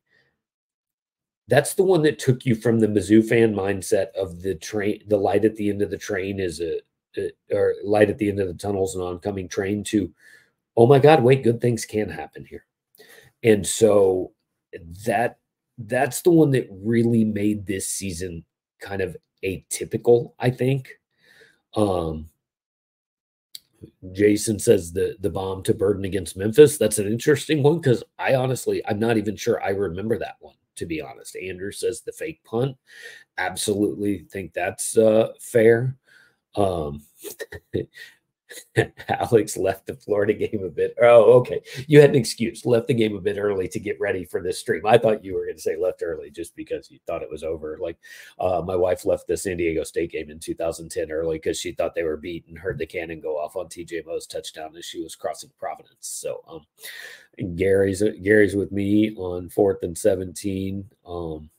that's 1.51 1.75
the 1.75 1.83
one 1.83 2.03
that 2.03 2.21
took 2.21 2.47
you 2.47 2.55
from 2.55 2.79
the 2.79 2.87
Mizzou 2.87 3.27
fan 3.29 3.53
mindset 3.53 4.13
of 4.15 4.41
the 4.41 4.55
train, 4.55 5.03
the 5.09 5.17
light 5.17 5.45
at 5.45 5.57
the 5.57 5.69
end 5.69 5.83
of 5.83 5.91
the 5.91 5.99
train 5.99 6.39
is 6.39 6.61
a, 6.61 6.81
a 7.17 7.33
or 7.53 7.75
light 7.83 8.09
at 8.09 8.19
the 8.19 8.29
end 8.29 8.39
of 8.39 8.47
the 8.47 8.55
tunnel 8.55 8.85
is 8.85 8.95
an 8.95 9.03
oncoming 9.03 9.49
train 9.49 9.83
to, 9.85 10.13
oh 10.77 10.87
my 10.87 11.01
God, 11.01 11.25
wait, 11.25 11.43
good 11.43 11.61
things 11.61 11.85
can 11.85 12.09
happen 12.09 12.45
here. 12.45 12.65
And 13.43 13.67
so 13.67 14.33
that 15.07 15.40
that's 15.87 16.23
the 16.23 16.31
one 16.31 16.51
that 16.51 16.69
really 16.71 17.25
made 17.25 17.67
this 17.67 17.89
season 17.89 18.45
kind 18.81 19.01
of 19.01 19.17
atypical, 19.45 20.33
I 20.39 20.51
think. 20.51 20.89
Um, 21.75 22.29
Jason 24.13 24.59
says 24.59 24.93
the 24.93 25.17
the 25.21 25.31
bomb 25.31 25.63
to 25.63 25.75
burden 25.75 26.05
against 26.05 26.37
Memphis. 26.37 26.77
That's 26.77 26.99
an 26.99 27.07
interesting 27.07 27.63
one 27.63 27.81
because 27.81 28.03
I 28.19 28.35
honestly 28.35 28.83
I'm 28.87 28.99
not 28.99 29.17
even 29.17 29.37
sure 29.37 29.63
I 29.63 29.71
remember 29.71 30.19
that 30.19 30.37
one 30.41 30.55
to 30.77 30.87
be 30.87 31.01
honest. 31.01 31.37
Andrew 31.37 31.73
says 31.73 32.01
the 32.01 32.13
fake 32.13 32.43
punt. 32.45 32.77
Absolutely 33.39 34.27
think 34.31 34.53
that's 34.53 34.97
uh, 34.99 35.29
fair. 35.41 35.97
Um, 36.57 37.03
Alex 39.09 39.57
left 39.57 39.87
the 39.87 39.95
Florida 39.95 40.33
game 40.33 40.63
a 40.65 40.69
bit. 40.69 40.95
Oh, 41.01 41.39
okay. 41.41 41.63
You 41.87 42.01
had 42.01 42.11
an 42.11 42.17
excuse. 42.17 42.67
Left 42.67 42.87
the 42.87 42.95
game 42.95 43.17
a 43.17 43.21
bit 43.21 43.39
early 43.39 43.69
to 43.69 43.81
get 43.81 44.01
ready 44.01 44.25
for 44.25 44.43
this 44.43 44.59
stream. 44.59 44.87
I 44.87 44.99
thought 44.99 45.25
you 45.25 45.35
were 45.35 45.45
going 45.45 45.57
to 45.57 45.63
say 45.63 45.77
left 45.77 46.03
early 46.03 46.31
just 46.31 46.57
because 46.57 46.91
you 46.91 46.99
thought 47.07 47.23
it 47.23 47.31
was 47.31 47.43
over. 47.43 47.79
Like 47.81 47.99
uh, 48.39 48.63
my 48.65 48.77
wife 48.77 49.05
left 49.05 49.27
the 49.27 49.37
San 49.37 49.57
Diego 49.57 49.85
State 49.85 50.13
game 50.13 50.31
in 50.31 50.39
2010 50.39 51.11
early 51.11 51.37
because 51.37 51.59
she 51.59 51.73
thought 51.73 51.95
they 51.95 52.03
were 52.03 52.17
beat 52.17 52.47
and 52.49 52.59
heard 52.59 52.79
the 52.79 52.87
cannon 52.87 53.21
go 53.21 53.39
off 53.39 53.57
on 53.57 53.67
TJ 53.67 54.07
Moe's 54.07 54.27
touchdown 54.27 54.77
as 54.77 54.85
she 54.85 55.03
was 55.03 55.17
crossing 55.17 55.51
Providence. 55.59 55.97
So 56.01 56.43
um, 56.49 56.67
Gary's 57.57 58.03
Gary's 58.23 58.57
with 58.57 58.73
me 58.73 59.15
on 59.17 59.49
fourth 59.49 59.83
and 59.83 59.97
17. 59.97 60.85
Um, 61.07 61.51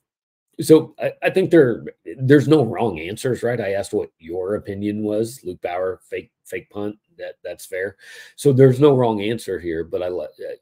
so 0.62 0.96
I, 1.00 1.14
I, 1.24 1.30
think 1.30 1.52
there 1.52 1.84
there's 2.18 2.48
no 2.48 2.64
wrong 2.64 3.00
answers, 3.00 3.44
right? 3.44 3.60
I 3.60 3.74
asked 3.74 3.94
what 3.94 4.10
your 4.20 4.56
opinion 4.56 5.04
was. 5.04 5.42
Luke 5.44 5.62
Bauer, 5.62 6.00
fake 6.10 6.32
fake 6.46 6.70
punt. 6.70 6.98
That 7.18 7.36
that's 7.44 7.66
fair. 7.66 7.98
So 8.36 8.54
there's 8.54 8.80
no 8.80 8.96
wrong 8.96 9.22
answer 9.22 9.60
here, 9.60 9.84
but 9.84 10.04
I 10.04 10.10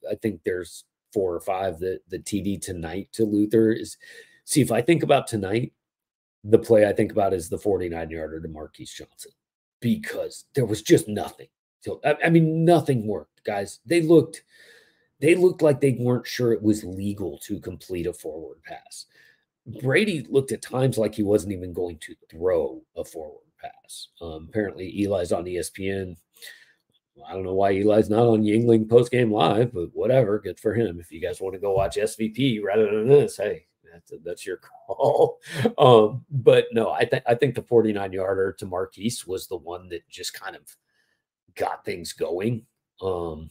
I 0.09 0.15
think 0.15 0.41
there's 0.43 0.85
four 1.13 1.33
or 1.33 1.39
five 1.39 1.79
that 1.79 1.99
the 2.09 2.19
TD 2.19 2.61
tonight 2.61 3.09
to 3.13 3.25
Luther 3.25 3.71
is. 3.71 3.97
See, 4.45 4.61
if 4.61 4.71
I 4.71 4.81
think 4.81 5.03
about 5.03 5.27
tonight, 5.27 5.73
the 6.43 6.57
play 6.59 6.87
I 6.87 6.93
think 6.93 7.11
about 7.11 7.33
is 7.33 7.49
the 7.49 7.57
49 7.57 8.09
yarder 8.09 8.41
to 8.41 8.47
Marquis 8.47 8.85
Johnson 8.85 9.31
because 9.79 10.45
there 10.55 10.65
was 10.65 10.81
just 10.81 11.07
nothing. 11.07 11.47
So 11.81 11.99
I, 12.03 12.15
I 12.25 12.29
mean, 12.29 12.65
nothing 12.65 13.05
worked, 13.05 13.43
guys. 13.43 13.79
They 13.85 14.01
looked 14.01 14.43
they 15.19 15.35
looked 15.35 15.61
like 15.61 15.81
they 15.81 15.97
weren't 15.99 16.27
sure 16.27 16.53
it 16.53 16.61
was 16.61 16.83
legal 16.83 17.37
to 17.39 17.59
complete 17.59 18.07
a 18.07 18.13
forward 18.13 18.63
pass. 18.63 19.05
Brady 19.81 20.25
looked 20.29 20.51
at 20.51 20.61
times 20.61 20.97
like 20.97 21.15
he 21.15 21.23
wasn't 21.23 21.53
even 21.53 21.73
going 21.73 21.97
to 21.99 22.15
throw 22.29 22.81
a 22.95 23.03
forward 23.03 23.43
pass. 23.59 24.09
Um, 24.21 24.47
apparently, 24.49 25.03
Eli's 25.03 25.31
on 25.31 25.45
ESPN. 25.45 26.15
I 27.27 27.33
don't 27.33 27.43
know 27.43 27.53
why 27.53 27.71
Eli's 27.71 28.09
not 28.09 28.27
on 28.27 28.43
Yuengling 28.43 28.89
post 28.89 29.11
game 29.11 29.31
live, 29.31 29.73
but 29.73 29.89
whatever, 29.93 30.39
good 30.39 30.59
for 30.59 30.73
him. 30.73 30.99
If 30.99 31.11
you 31.11 31.19
guys 31.19 31.41
want 31.41 31.53
to 31.53 31.59
go 31.59 31.73
watch 31.73 31.97
SVP 31.97 32.63
rather 32.63 32.85
than 32.85 33.09
this, 33.09 33.37
hey, 33.37 33.65
that's, 33.91 34.13
that's 34.23 34.45
your 34.45 34.57
call. 34.87 35.39
Um, 35.77 36.25
but 36.29 36.67
no, 36.71 36.91
I 36.91 37.05
think 37.05 37.23
I 37.27 37.35
think 37.35 37.55
the 37.55 37.63
49 37.63 38.13
yarder 38.13 38.53
to 38.53 38.65
Marquis 38.65 39.17
was 39.27 39.47
the 39.47 39.57
one 39.57 39.89
that 39.89 40.07
just 40.09 40.33
kind 40.33 40.55
of 40.55 40.61
got 41.55 41.83
things 41.83 42.13
going. 42.13 42.65
Um, 43.01 43.49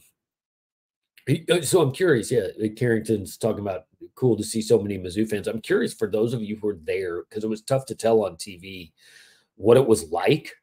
uh, 1.27 1.61
so 1.61 1.81
I'm 1.81 1.91
curious. 1.91 2.31
Yeah, 2.31 2.47
Carrington's 2.75 3.37
talking 3.37 3.61
about 3.61 3.85
cool 4.15 4.35
to 4.35 4.43
see 4.43 4.61
so 4.61 4.79
many 4.79 4.97
Mizzou 4.97 5.29
fans. 5.29 5.47
I'm 5.47 5.61
curious 5.61 5.93
for 5.93 6.09
those 6.09 6.33
of 6.33 6.41
you 6.41 6.57
who 6.57 6.67
were 6.67 6.79
there 6.83 7.23
because 7.23 7.43
it 7.43 7.49
was 7.49 7.61
tough 7.61 7.85
to 7.87 7.95
tell 7.95 8.23
on 8.25 8.35
TV 8.35 8.91
what 9.55 9.77
it 9.77 9.87
was 9.87 10.11
like. 10.11 10.53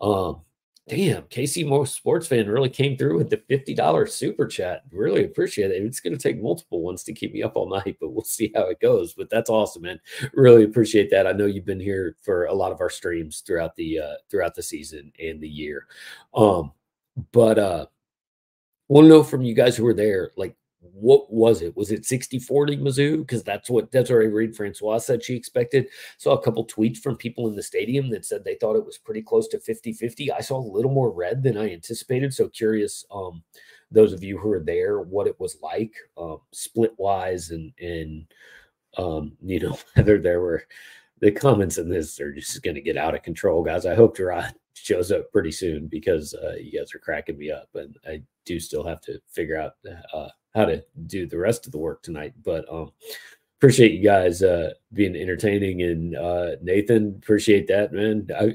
Um, 0.00 0.42
damn, 0.88 1.22
KC 1.24 1.66
Mo 1.66 1.84
Sports 1.84 2.26
fan 2.26 2.48
really 2.48 2.68
came 2.68 2.96
through 2.96 3.16
with 3.16 3.30
the 3.30 3.38
$50 3.38 4.10
super 4.10 4.46
chat. 4.46 4.82
Really 4.90 5.24
appreciate 5.24 5.70
it. 5.70 5.82
It's 5.82 6.00
going 6.00 6.16
to 6.16 6.22
take 6.22 6.42
multiple 6.42 6.82
ones 6.82 7.04
to 7.04 7.12
keep 7.12 7.32
me 7.32 7.42
up 7.42 7.56
all 7.56 7.68
night, 7.68 7.96
but 8.00 8.10
we'll 8.10 8.24
see 8.24 8.52
how 8.54 8.66
it 8.68 8.80
goes. 8.80 9.14
But 9.14 9.30
that's 9.30 9.50
awesome, 9.50 9.82
man. 9.82 10.00
Really 10.32 10.64
appreciate 10.64 11.10
that. 11.10 11.26
I 11.26 11.32
know 11.32 11.46
you've 11.46 11.64
been 11.64 11.80
here 11.80 12.16
for 12.22 12.46
a 12.46 12.54
lot 12.54 12.72
of 12.72 12.80
our 12.80 12.90
streams 12.90 13.42
throughout 13.46 13.76
the 13.76 14.00
uh 14.00 14.14
throughout 14.30 14.54
the 14.54 14.62
season 14.62 15.12
and 15.18 15.40
the 15.40 15.48
year. 15.48 15.86
Um, 16.34 16.72
but 17.32 17.58
uh 17.58 17.86
want 18.88 19.04
to 19.04 19.08
know 19.08 19.22
from 19.22 19.42
you 19.42 19.54
guys 19.54 19.76
who 19.76 19.84
were 19.84 19.94
there, 19.94 20.30
like 20.36 20.56
what 20.92 21.32
was 21.32 21.62
it? 21.62 21.76
Was 21.76 21.90
it 21.90 22.04
60 22.04 22.38
40 22.38 22.76
Mizzou? 22.78 23.18
Because 23.18 23.42
that's 23.42 23.70
what 23.70 23.90
Desiree 23.90 24.28
Reed 24.28 24.54
Francois 24.54 24.98
said 24.98 25.22
she 25.22 25.34
expected. 25.34 25.88
Saw 26.18 26.32
a 26.32 26.42
couple 26.42 26.66
tweets 26.66 26.98
from 26.98 27.16
people 27.16 27.48
in 27.48 27.56
the 27.56 27.62
stadium 27.62 28.10
that 28.10 28.24
said 28.24 28.44
they 28.44 28.56
thought 28.56 28.76
it 28.76 28.84
was 28.84 28.98
pretty 28.98 29.22
close 29.22 29.48
to 29.48 29.60
50 29.60 29.92
50. 29.92 30.32
I 30.32 30.40
saw 30.40 30.58
a 30.58 30.72
little 30.72 30.92
more 30.92 31.10
red 31.10 31.42
than 31.42 31.56
I 31.56 31.72
anticipated. 31.72 32.32
So 32.32 32.48
curious, 32.48 33.04
um, 33.10 33.42
those 33.90 34.12
of 34.12 34.22
you 34.22 34.38
who 34.38 34.48
were 34.48 34.62
there, 34.62 35.00
what 35.00 35.26
it 35.26 35.38
was 35.40 35.56
like, 35.62 35.92
um, 36.16 36.38
split 36.52 36.94
wise, 36.98 37.50
and, 37.50 37.72
and, 37.80 38.26
um, 38.98 39.36
you 39.42 39.60
know, 39.60 39.78
whether 39.94 40.18
there 40.18 40.40
were 40.40 40.64
the 41.20 41.30
comments 41.30 41.78
in 41.78 41.88
this 41.88 42.20
are 42.20 42.32
just 42.32 42.62
going 42.62 42.74
to 42.74 42.80
get 42.80 42.96
out 42.96 43.14
of 43.14 43.22
control, 43.22 43.62
guys. 43.62 43.86
I 43.86 43.94
hope 43.94 44.16
Gerard 44.16 44.54
shows 44.74 45.10
up 45.10 45.30
pretty 45.32 45.52
soon 45.52 45.86
because 45.86 46.34
uh, 46.34 46.54
you 46.60 46.78
guys 46.78 46.94
are 46.94 46.98
cracking 46.98 47.38
me 47.38 47.50
up, 47.50 47.68
and 47.74 47.96
I 48.06 48.22
do 48.44 48.60
still 48.60 48.84
have 48.84 49.00
to 49.02 49.20
figure 49.28 49.60
out 49.60 49.74
uh, 50.12 50.28
how 50.54 50.66
to 50.66 50.84
do 51.06 51.26
the 51.26 51.38
rest 51.38 51.66
of 51.66 51.72
the 51.72 51.78
work 51.78 52.02
tonight. 52.02 52.34
But 52.44 52.64
um, 52.72 52.92
appreciate 53.58 53.92
you 53.92 54.02
guys 54.02 54.42
uh, 54.42 54.74
being 54.92 55.16
entertaining 55.16 55.82
and 55.82 56.16
uh, 56.16 56.56
Nathan, 56.62 57.18
appreciate 57.22 57.66
that, 57.68 57.92
man. 57.92 58.28
I 58.38 58.54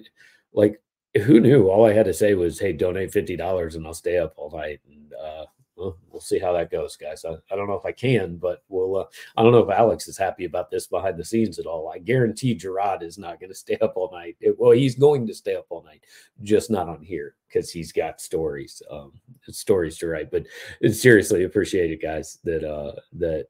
like 0.54 0.82
who 1.18 1.40
knew? 1.40 1.70
All 1.70 1.88
I 1.88 1.94
had 1.94 2.06
to 2.06 2.14
say 2.14 2.36
was, 2.36 2.60
"Hey, 2.60 2.74
donate 2.74 3.12
fifty 3.12 3.36
dollars, 3.36 3.76
and 3.76 3.86
I'll 3.86 3.94
stay 3.94 4.20
up 4.20 4.34
all 4.38 4.52
night." 4.52 4.80
And 4.88 5.14
uh, 5.14 5.46
well, 5.80 5.98
we'll 6.12 6.22
see 6.22 6.40
how 6.40 6.52
that 6.54 6.70
goes, 6.70 6.98
guys. 6.98 7.24
I, 7.24 7.36
I 7.52 7.56
don't 7.56 7.68
know 7.68 7.80
if 7.80 7.86
I 7.86 7.94
can, 7.94 8.36
but 8.36 8.64
we'll. 8.68 8.98
Uh, 8.98 9.06
I 9.38 9.44
don't 9.44 9.54
know 9.54 9.60
if 9.64 9.70
Alex 9.70 10.08
is 10.08 10.18
happy 10.18 10.44
about 10.44 10.70
this 10.70 10.88
behind 10.88 11.18
the 11.18 11.24
scenes 11.24 11.58
at 11.58 11.66
all. 11.66 11.90
I 11.94 12.00
guarantee 12.00 12.54
Gerard 12.54 13.02
is 13.02 13.18
not 13.18 13.40
going 13.40 13.50
to 13.52 13.56
stay 13.56 13.78
up 13.82 13.94
all 13.96 14.12
night. 14.12 14.36
It, 14.42 14.60
well, 14.60 14.72
he's 14.72 14.96
going 14.96 15.26
to 15.28 15.34
stay 15.34 15.56
up 15.56 15.68
all 15.70 15.84
night, 15.84 16.04
just 16.44 16.70
not 16.70 16.90
on 16.90 17.02
here 17.02 17.36
because 17.48 17.72
he's 17.72 17.92
got 17.92 18.20
stories, 18.20 18.82
um, 18.92 19.14
stories 19.48 19.98
to 20.00 20.08
write. 20.08 20.32
But 20.32 20.46
seriously, 20.92 21.46
appreciate 21.46 21.92
it, 21.92 22.02
guys. 22.02 22.40
That 22.44 22.70
uh, 22.70 22.94
that 23.14 23.48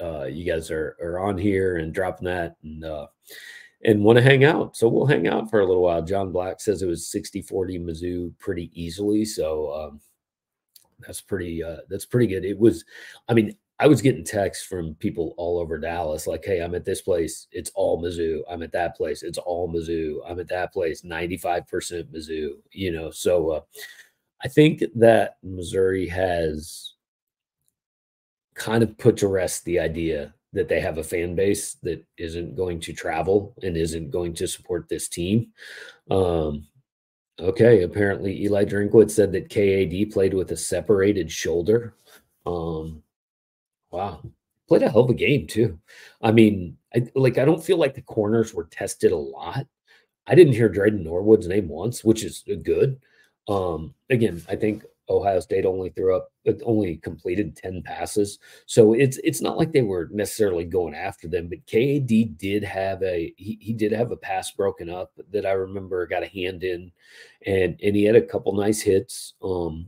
uh, 0.00 0.24
you 0.24 0.44
guys 0.44 0.70
are 0.70 0.96
are 1.02 1.18
on 1.18 1.36
here 1.36 1.78
and 1.78 1.92
dropping 1.92 2.26
that 2.26 2.56
and 2.62 2.84
uh, 2.84 3.08
and 3.84 4.04
want 4.04 4.16
to 4.16 4.22
hang 4.22 4.44
out. 4.44 4.76
So 4.76 4.88
we'll 4.88 5.06
hang 5.06 5.26
out 5.26 5.50
for 5.50 5.60
a 5.60 5.66
little 5.66 5.82
while. 5.82 6.02
John 6.02 6.30
Black 6.30 6.60
says 6.60 6.82
it 6.82 6.86
was 6.86 7.08
60 7.08 7.42
40 7.42 7.78
Mizzou 7.80 8.38
pretty 8.38 8.70
easily. 8.80 9.24
So 9.24 9.72
um, 9.72 10.00
that's 11.00 11.20
pretty 11.20 11.62
uh, 11.62 11.78
that's 11.88 12.06
pretty 12.06 12.26
good. 12.26 12.44
It 12.44 12.58
was, 12.58 12.84
I 13.28 13.34
mean, 13.34 13.56
I 13.80 13.86
was 13.86 14.02
getting 14.02 14.24
texts 14.24 14.64
from 14.64 14.94
people 14.96 15.34
all 15.36 15.58
over 15.58 15.78
Dallas, 15.78 16.26
like, 16.26 16.44
"Hey, 16.44 16.60
I'm 16.62 16.74
at 16.74 16.84
this 16.84 17.02
place. 17.02 17.48
It's 17.52 17.70
all 17.74 18.02
Mizzou. 18.02 18.42
I'm 18.48 18.62
at 18.62 18.72
that 18.72 18.96
place. 18.96 19.22
It's 19.22 19.38
all 19.38 19.72
Mizzou. 19.72 20.18
I'm 20.28 20.40
at 20.40 20.48
that 20.48 20.72
place. 20.72 21.02
95% 21.02 22.12
Mizzou." 22.12 22.52
You 22.70 22.92
know, 22.92 23.10
so 23.10 23.50
uh, 23.50 23.60
I 24.42 24.48
think 24.48 24.84
that 24.94 25.36
Missouri 25.42 26.06
has 26.08 26.94
kind 28.54 28.82
of 28.82 28.96
put 28.98 29.16
to 29.18 29.28
rest 29.28 29.64
the 29.64 29.80
idea 29.80 30.34
that 30.52 30.68
they 30.68 30.80
have 30.80 30.98
a 30.98 31.04
fan 31.04 31.34
base 31.34 31.74
that 31.82 32.04
isn't 32.16 32.54
going 32.54 32.78
to 32.80 32.92
travel 32.92 33.54
and 33.62 33.76
isn't 33.76 34.10
going 34.10 34.32
to 34.34 34.46
support 34.46 34.88
this 34.88 35.08
team. 35.08 35.48
Um, 36.10 36.68
Okay, 37.40 37.82
apparently 37.82 38.42
Eli 38.44 38.64
Drinkwitz 38.64 39.10
said 39.10 39.32
that 39.32 39.48
KAD 39.50 40.12
played 40.12 40.34
with 40.34 40.52
a 40.52 40.56
separated 40.56 41.30
shoulder. 41.30 41.94
Um, 42.46 43.02
wow, 43.90 44.22
played 44.68 44.82
a 44.82 44.88
hell 44.90 45.00
of 45.02 45.10
a 45.10 45.14
game 45.14 45.46
too. 45.46 45.80
I 46.22 46.30
mean, 46.30 46.76
I, 46.94 47.06
like 47.16 47.38
I 47.38 47.44
don't 47.44 47.62
feel 47.62 47.76
like 47.76 47.94
the 47.94 48.02
corners 48.02 48.54
were 48.54 48.68
tested 48.70 49.10
a 49.10 49.16
lot. 49.16 49.66
I 50.26 50.34
didn't 50.34 50.54
hear 50.54 50.70
Drayden 50.70 51.02
Norwood's 51.02 51.48
name 51.48 51.68
once, 51.68 52.04
which 52.04 52.24
is 52.24 52.44
good. 52.62 53.00
Um, 53.48 53.94
again, 54.10 54.42
I 54.48 54.56
think 54.56 54.84
Ohio 55.08 55.40
State 55.40 55.66
only 55.66 55.90
threw 55.90 56.16
up 56.16 56.30
only 56.64 56.96
completed 56.96 57.56
10 57.56 57.82
passes. 57.82 58.38
So 58.66 58.94
it's 58.94 59.18
it's 59.18 59.40
not 59.40 59.58
like 59.58 59.72
they 59.72 59.82
were 59.82 60.08
necessarily 60.12 60.64
going 60.64 60.94
after 60.94 61.28
them, 61.28 61.48
but 61.48 61.66
KAD 61.66 62.38
did 62.38 62.64
have 62.64 63.02
a 63.02 63.32
he, 63.36 63.58
he 63.60 63.72
did 63.72 63.92
have 63.92 64.10
a 64.10 64.16
pass 64.16 64.50
broken 64.52 64.88
up 64.88 65.12
that 65.30 65.46
I 65.46 65.52
remember 65.52 66.06
got 66.06 66.22
a 66.22 66.26
hand 66.26 66.64
in 66.64 66.92
and 67.46 67.78
and 67.82 67.96
he 67.96 68.04
had 68.04 68.16
a 68.16 68.22
couple 68.22 68.52
nice 68.54 68.80
hits. 68.80 69.34
Um 69.42 69.86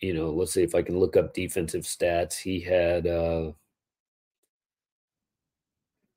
you 0.00 0.12
know, 0.12 0.30
let's 0.30 0.52
see 0.52 0.62
if 0.62 0.74
I 0.74 0.82
can 0.82 0.98
look 0.98 1.16
up 1.16 1.32
defensive 1.34 1.84
stats. 1.84 2.38
He 2.38 2.60
had 2.60 3.06
uh 3.06 3.52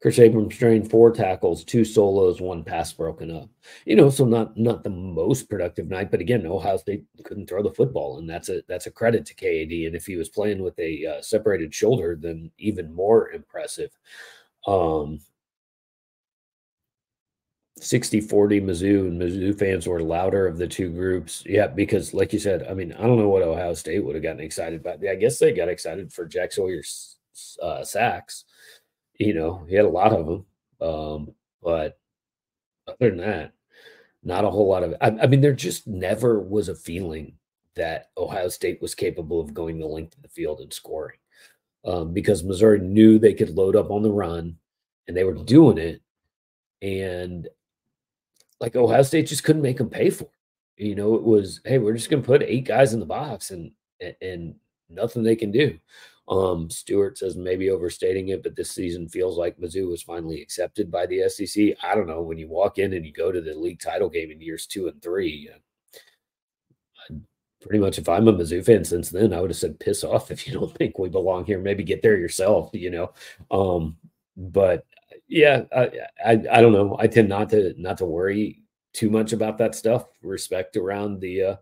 Kris 0.01 0.17
Abrams-Draine 0.17 0.89
four 0.89 1.11
tackles, 1.11 1.65
two 1.65 1.83
solos, 1.83 2.39
one 2.39 2.63
pass 2.63 2.93
broken 2.93 3.35
up. 3.35 3.49
You 3.85 3.97
know, 3.97 4.09
so 4.09 4.25
not 4.25 4.57
not 4.57 4.83
the 4.83 4.89
most 4.89 5.49
productive 5.49 5.89
night, 5.89 6.09
but 6.09 6.21
again, 6.21 6.45
Ohio 6.45 6.77
State 6.77 7.03
couldn't 7.25 7.49
throw 7.49 7.61
the 7.61 7.73
football, 7.73 8.17
and 8.17 8.29
that's 8.29 8.47
a 8.47 8.61
that's 8.67 8.87
a 8.87 8.91
credit 8.91 9.25
to 9.25 9.33
KAD. 9.33 9.87
And 9.87 9.95
if 9.95 10.05
he 10.05 10.15
was 10.15 10.29
playing 10.29 10.63
with 10.63 10.77
a 10.79 11.05
uh, 11.05 11.21
separated 11.21 11.73
shoulder, 11.73 12.17
then 12.19 12.49
even 12.57 12.93
more 12.93 13.31
impressive. 13.31 13.91
Um, 14.65 15.19
60 17.81 18.21
40 18.21 18.61
Mizzou 18.61 18.99
and 19.07 19.21
Mizzou 19.21 19.57
fans 19.57 19.87
were 19.87 20.01
louder 20.01 20.47
of 20.47 20.57
the 20.57 20.67
two 20.67 20.89
groups. 20.91 21.43
Yeah, 21.45 21.67
because 21.67 22.13
like 22.13 22.33
you 22.33 22.39
said, 22.39 22.65
I 22.69 22.73
mean, 22.73 22.93
I 22.93 23.03
don't 23.03 23.17
know 23.19 23.29
what 23.29 23.43
Ohio 23.43 23.73
State 23.73 24.03
would 24.03 24.15
have 24.15 24.23
gotten 24.23 24.41
excited 24.41 24.81
about. 24.81 25.05
I 25.05 25.15
guess 25.15 25.39
they 25.39 25.53
got 25.53 25.69
excited 25.69 26.11
for 26.11 26.25
Jack 26.25 26.51
Sawyer's 26.51 27.17
uh, 27.61 27.83
sacks 27.83 28.45
you 29.19 29.33
know, 29.33 29.65
he 29.67 29.75
had 29.75 29.85
a 29.85 29.89
lot 29.89 30.13
of 30.13 30.25
them. 30.25 30.45
Um, 30.81 31.33
but 31.61 31.99
other 32.87 33.09
than 33.09 33.17
that, 33.17 33.51
not 34.23 34.45
a 34.45 34.49
whole 34.49 34.67
lot 34.67 34.83
of. 34.83 34.95
I, 35.01 35.07
I, 35.23 35.27
mean, 35.27 35.41
there 35.41 35.53
just 35.53 35.87
never 35.87 36.39
was 36.39 36.69
a 36.69 36.75
feeling 36.75 37.33
that 37.75 38.09
Ohio 38.17 38.49
State 38.49 38.81
was 38.81 38.95
capable 38.95 39.39
of 39.39 39.53
going 39.53 39.77
the 39.77 39.85
length 39.85 40.15
of 40.15 40.23
the 40.23 40.29
field 40.29 40.61
and 40.61 40.73
scoring, 40.73 41.17
um, 41.85 42.13
because 42.13 42.43
Missouri 42.43 42.79
knew 42.79 43.19
they 43.19 43.33
could 43.33 43.51
load 43.51 43.75
up 43.75 43.91
on 43.91 44.01
the 44.01 44.11
run, 44.11 44.57
and 45.07 45.15
they 45.15 45.23
were 45.23 45.33
doing 45.33 45.77
it, 45.77 46.01
and 46.81 47.47
like 48.59 48.75
Ohio 48.75 49.03
State 49.03 49.27
just 49.27 49.43
couldn't 49.43 49.61
make 49.61 49.77
them 49.77 49.89
pay 49.89 50.09
for. 50.09 50.29
It. 50.77 50.87
You 50.87 50.95
know, 50.95 51.15
it 51.15 51.23
was 51.23 51.61
hey, 51.65 51.77
we're 51.77 51.93
just 51.93 52.09
going 52.09 52.23
to 52.23 52.27
put 52.27 52.41
eight 52.43 52.65
guys 52.65 52.93
in 52.93 52.99
the 52.99 53.05
box 53.05 53.51
and 53.51 53.71
and 54.21 54.55
nothing 54.89 55.23
they 55.23 55.35
can 55.35 55.51
do. 55.51 55.77
Um, 56.29 56.69
Stewart 56.69 57.17
says 57.17 57.35
maybe 57.35 57.71
overstating 57.71 58.29
it, 58.29 58.43
but 58.43 58.55
this 58.55 58.69
season 58.71 59.09
feels 59.09 59.37
like 59.37 59.57
Mizzou 59.57 59.89
was 59.89 60.03
finally 60.03 60.41
accepted 60.41 60.91
by 60.91 61.07
the 61.07 61.27
SEC. 61.27 61.73
I 61.83 61.95
don't 61.95 62.07
know. 62.07 62.21
When 62.21 62.37
you 62.37 62.47
walk 62.47 62.77
in 62.77 62.93
and 62.93 63.03
you 63.03 63.11
go 63.11 63.31
to 63.31 63.41
the 63.41 63.55
league 63.55 63.79
title 63.79 64.09
game 64.09 64.29
in 64.29 64.39
years 64.39 64.67
two 64.67 64.87
and 64.87 65.01
three, 65.01 65.49
uh, 65.51 67.15
pretty 67.61 67.79
much 67.79 67.97
if 67.97 68.07
I'm 68.07 68.27
a 68.27 68.33
Mizzou 68.33 68.63
fan 68.63 68.85
since 68.85 69.09
then, 69.09 69.33
I 69.33 69.41
would 69.41 69.49
have 69.49 69.57
said 69.57 69.79
piss 69.79 70.03
off 70.03 70.29
if 70.31 70.47
you 70.47 70.53
don't 70.53 70.73
think 70.77 70.99
we 70.99 71.09
belong 71.09 71.45
here. 71.45 71.59
Maybe 71.59 71.83
get 71.83 72.01
there 72.03 72.17
yourself, 72.17 72.69
you 72.73 72.91
know. 72.91 73.11
Um, 73.49 73.97
but 74.37 74.85
yeah, 75.27 75.63
I, 75.75 75.89
I 76.25 76.31
I 76.51 76.61
don't 76.61 76.73
know. 76.73 76.95
I 76.99 77.07
tend 77.07 77.29
not 77.29 77.49
to 77.49 77.73
not 77.77 77.97
to 77.97 78.05
worry 78.05 78.61
too 78.93 79.09
much 79.09 79.33
about 79.33 79.57
that 79.57 79.75
stuff. 79.75 80.05
Respect 80.21 80.77
around 80.77 81.19
the 81.19 81.43
uh, 81.43 81.55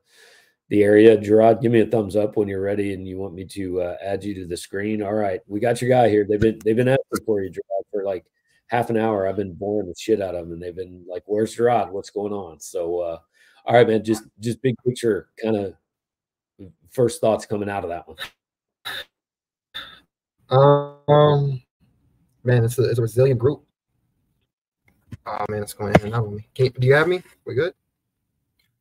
the 0.69 0.83
area. 0.83 1.17
Gerard, 1.17 1.61
give 1.61 1.71
me 1.71 1.81
a 1.81 1.85
thumbs 1.85 2.15
up 2.15 2.35
when 2.35 2.47
you're 2.47 2.61
ready 2.61 2.93
and 2.93 3.07
you 3.07 3.17
want 3.17 3.33
me 3.33 3.45
to 3.45 3.81
uh, 3.81 3.97
add 4.03 4.23
you 4.23 4.33
to 4.35 4.45
the 4.45 4.57
screen. 4.57 5.01
All 5.01 5.13
right, 5.13 5.41
we 5.47 5.59
got 5.59 5.81
your 5.81 5.89
guy 5.89 6.09
here. 6.09 6.25
They've 6.27 6.39
been 6.39 6.59
they've 6.63 6.75
been 6.75 6.87
asking 6.87 7.25
for 7.25 7.41
you, 7.41 7.49
Gerard, 7.49 7.85
for 7.91 8.03
like 8.03 8.25
half 8.67 8.89
an 8.89 8.97
hour. 8.97 9.27
I've 9.27 9.37
been 9.37 9.53
boring 9.53 9.87
the 9.87 9.95
shit 9.97 10.21
out 10.21 10.35
of 10.35 10.45
them, 10.45 10.53
and 10.53 10.61
they've 10.61 10.75
been 10.75 11.05
like, 11.09 11.23
"Where's 11.25 11.55
Gerard? 11.55 11.91
What's 11.91 12.09
going 12.09 12.33
on?" 12.33 12.59
So, 12.59 12.99
uh, 12.99 13.19
all 13.65 13.75
right, 13.75 13.87
man, 13.87 14.03
just 14.03 14.23
just 14.39 14.61
big 14.61 14.75
picture, 14.85 15.29
kind 15.41 15.55
of 15.55 15.73
first 16.91 17.21
thoughts 17.21 17.45
coming 17.45 17.69
out 17.69 17.83
of 17.83 17.89
that 17.89 18.07
one. 18.07 18.17
Um, 20.49 21.61
man, 22.43 22.63
it's 22.63 22.79
a, 22.79 22.89
it's 22.89 22.99
a 22.99 23.01
resilient 23.01 23.39
group. 23.39 23.63
Oh 25.25 25.45
man, 25.49 25.61
it's 25.61 25.73
going 25.73 25.93
in 25.95 26.05
and 26.05 26.15
out 26.15 26.25
on 26.25 26.35
me. 26.35 26.47
Can, 26.55 26.71
do 26.79 26.87
you 26.87 26.93
have 26.93 27.07
me? 27.07 27.21
We 27.45 27.53
good? 27.53 27.73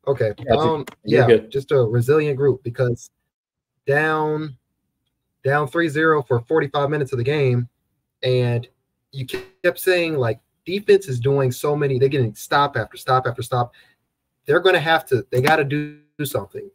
Okay. 0.07 0.33
Um, 0.51 0.85
yeah, 1.05 1.27
good. 1.27 1.51
just 1.51 1.73
a 1.73 1.79
resilient 1.79 2.37
group 2.37 2.63
because 2.63 3.11
down 3.87 4.57
down 5.45 5.69
3-0 5.69 6.27
for 6.27 6.41
45 6.41 6.91
minutes 6.91 7.13
of 7.13 7.19
the 7.19 7.25
game 7.25 7.69
and 8.23 8.67
you 9.13 9.27
kept 9.27 9.79
saying 9.79 10.17
like 10.17 10.41
defense 10.65 11.09
is 11.09 11.21
doing 11.21 11.53
so 11.53 11.77
many, 11.77 11.99
they're 11.99 12.09
getting 12.09 12.35
stop 12.35 12.77
after 12.77 12.97
stop 12.97 13.27
after 13.27 13.43
stop. 13.43 13.73
They're 14.45 14.61
going 14.61 14.75
to 14.75 14.81
have 14.81 15.07
to, 15.07 15.27
they 15.31 15.41
got 15.41 15.57
to 15.57 15.65
do 15.65 16.01
something 16.25 16.71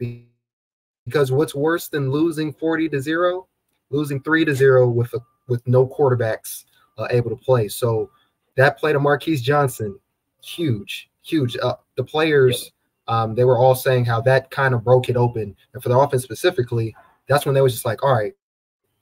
because 1.05 1.31
what's 1.31 1.53
worse 1.53 1.87
than 1.89 2.11
losing 2.11 2.53
40 2.53 2.89
to 2.89 3.01
zero, 3.01 3.47
losing 3.89 4.21
three 4.21 4.45
to 4.45 4.55
zero 4.55 4.87
with 4.87 5.13
a, 5.13 5.19
with 5.47 5.65
no 5.67 5.87
quarterbacks 5.87 6.65
uh, 6.97 7.07
able 7.11 7.29
to 7.29 7.35
play. 7.35 7.67
So 7.67 8.09
that 8.55 8.77
play 8.77 8.93
to 8.93 8.99
Marquis 8.99 9.37
Johnson, 9.37 9.99
huge, 10.41 11.09
huge. 11.21 11.57
Uh, 11.57 11.75
the 11.95 12.03
players. 12.03 12.71
Um, 13.07 13.35
they 13.35 13.43
were 13.43 13.57
all 13.57 13.75
saying 13.75 14.05
how 14.05 14.21
that 14.21 14.51
kind 14.51 14.73
of 14.73 14.83
broke 14.83 15.09
it 15.09 15.17
open. 15.17 15.55
And 15.73 15.83
for 15.83 15.89
the 15.89 15.97
offense 15.97 16.23
specifically, 16.23 16.95
that's 17.27 17.45
when 17.45 17.55
they 17.55 17.61
was 17.61 17.73
just 17.73 17.85
like, 17.85 18.03
all 18.03 18.13
right, 18.13 18.33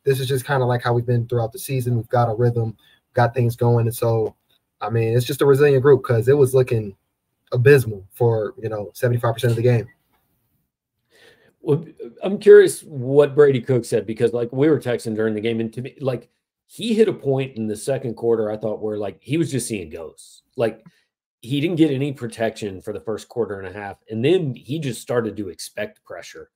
this 0.03 0.19
is 0.19 0.27
just 0.27 0.45
kind 0.45 0.61
of 0.61 0.67
like 0.67 0.81
how 0.81 0.93
we've 0.93 1.05
been 1.05 1.27
throughout 1.27 1.51
the 1.51 1.59
season. 1.59 1.95
We've 1.95 2.09
got 2.09 2.29
a 2.29 2.35
rhythm, 2.35 2.77
got 3.13 3.33
things 3.33 3.55
going. 3.55 3.87
And 3.87 3.95
so, 3.95 4.35
I 4.81 4.89
mean, 4.89 5.15
it's 5.15 5.25
just 5.25 5.41
a 5.41 5.45
resilient 5.45 5.83
group 5.83 6.03
because 6.03 6.27
it 6.27 6.37
was 6.37 6.53
looking 6.53 6.95
abysmal 7.51 8.07
for, 8.13 8.53
you 8.57 8.69
know, 8.69 8.91
75% 8.93 9.43
of 9.45 9.55
the 9.55 9.61
game. 9.61 9.87
Well, 11.61 11.85
I'm 12.23 12.39
curious 12.39 12.81
what 12.83 13.35
Brady 13.35 13.59
Cook 13.59 13.83
said 13.83 14.05
because, 14.05 14.31
like, 14.31 14.51
we 14.53 14.69
were 14.69 14.79
texting 14.79 15.15
during 15.15 15.33
the 15.33 15.41
game, 15.41 15.59
and 15.59 15.71
to 15.73 15.81
me, 15.81 15.95
like, 15.99 16.29
he 16.67 16.93
hit 16.93 17.09
a 17.09 17.13
point 17.13 17.57
in 17.57 17.67
the 17.67 17.75
second 17.75 18.13
quarter 18.13 18.49
I 18.49 18.57
thought 18.57 18.81
where, 18.81 18.97
like, 18.97 19.17
he 19.21 19.37
was 19.37 19.51
just 19.51 19.67
seeing 19.67 19.89
ghosts. 19.89 20.43
Like, 20.55 20.85
he 21.41 21.61
didn't 21.61 21.77
get 21.77 21.91
any 21.91 22.11
protection 22.11 22.81
for 22.81 22.93
the 22.93 22.99
first 22.99 23.29
quarter 23.29 23.59
and 23.59 23.67
a 23.67 23.79
half, 23.79 23.97
and 24.09 24.23
then 24.23 24.53
he 24.55 24.79
just 24.79 25.01
started 25.01 25.37
to 25.37 25.49
expect 25.49 26.03
pressure. 26.03 26.49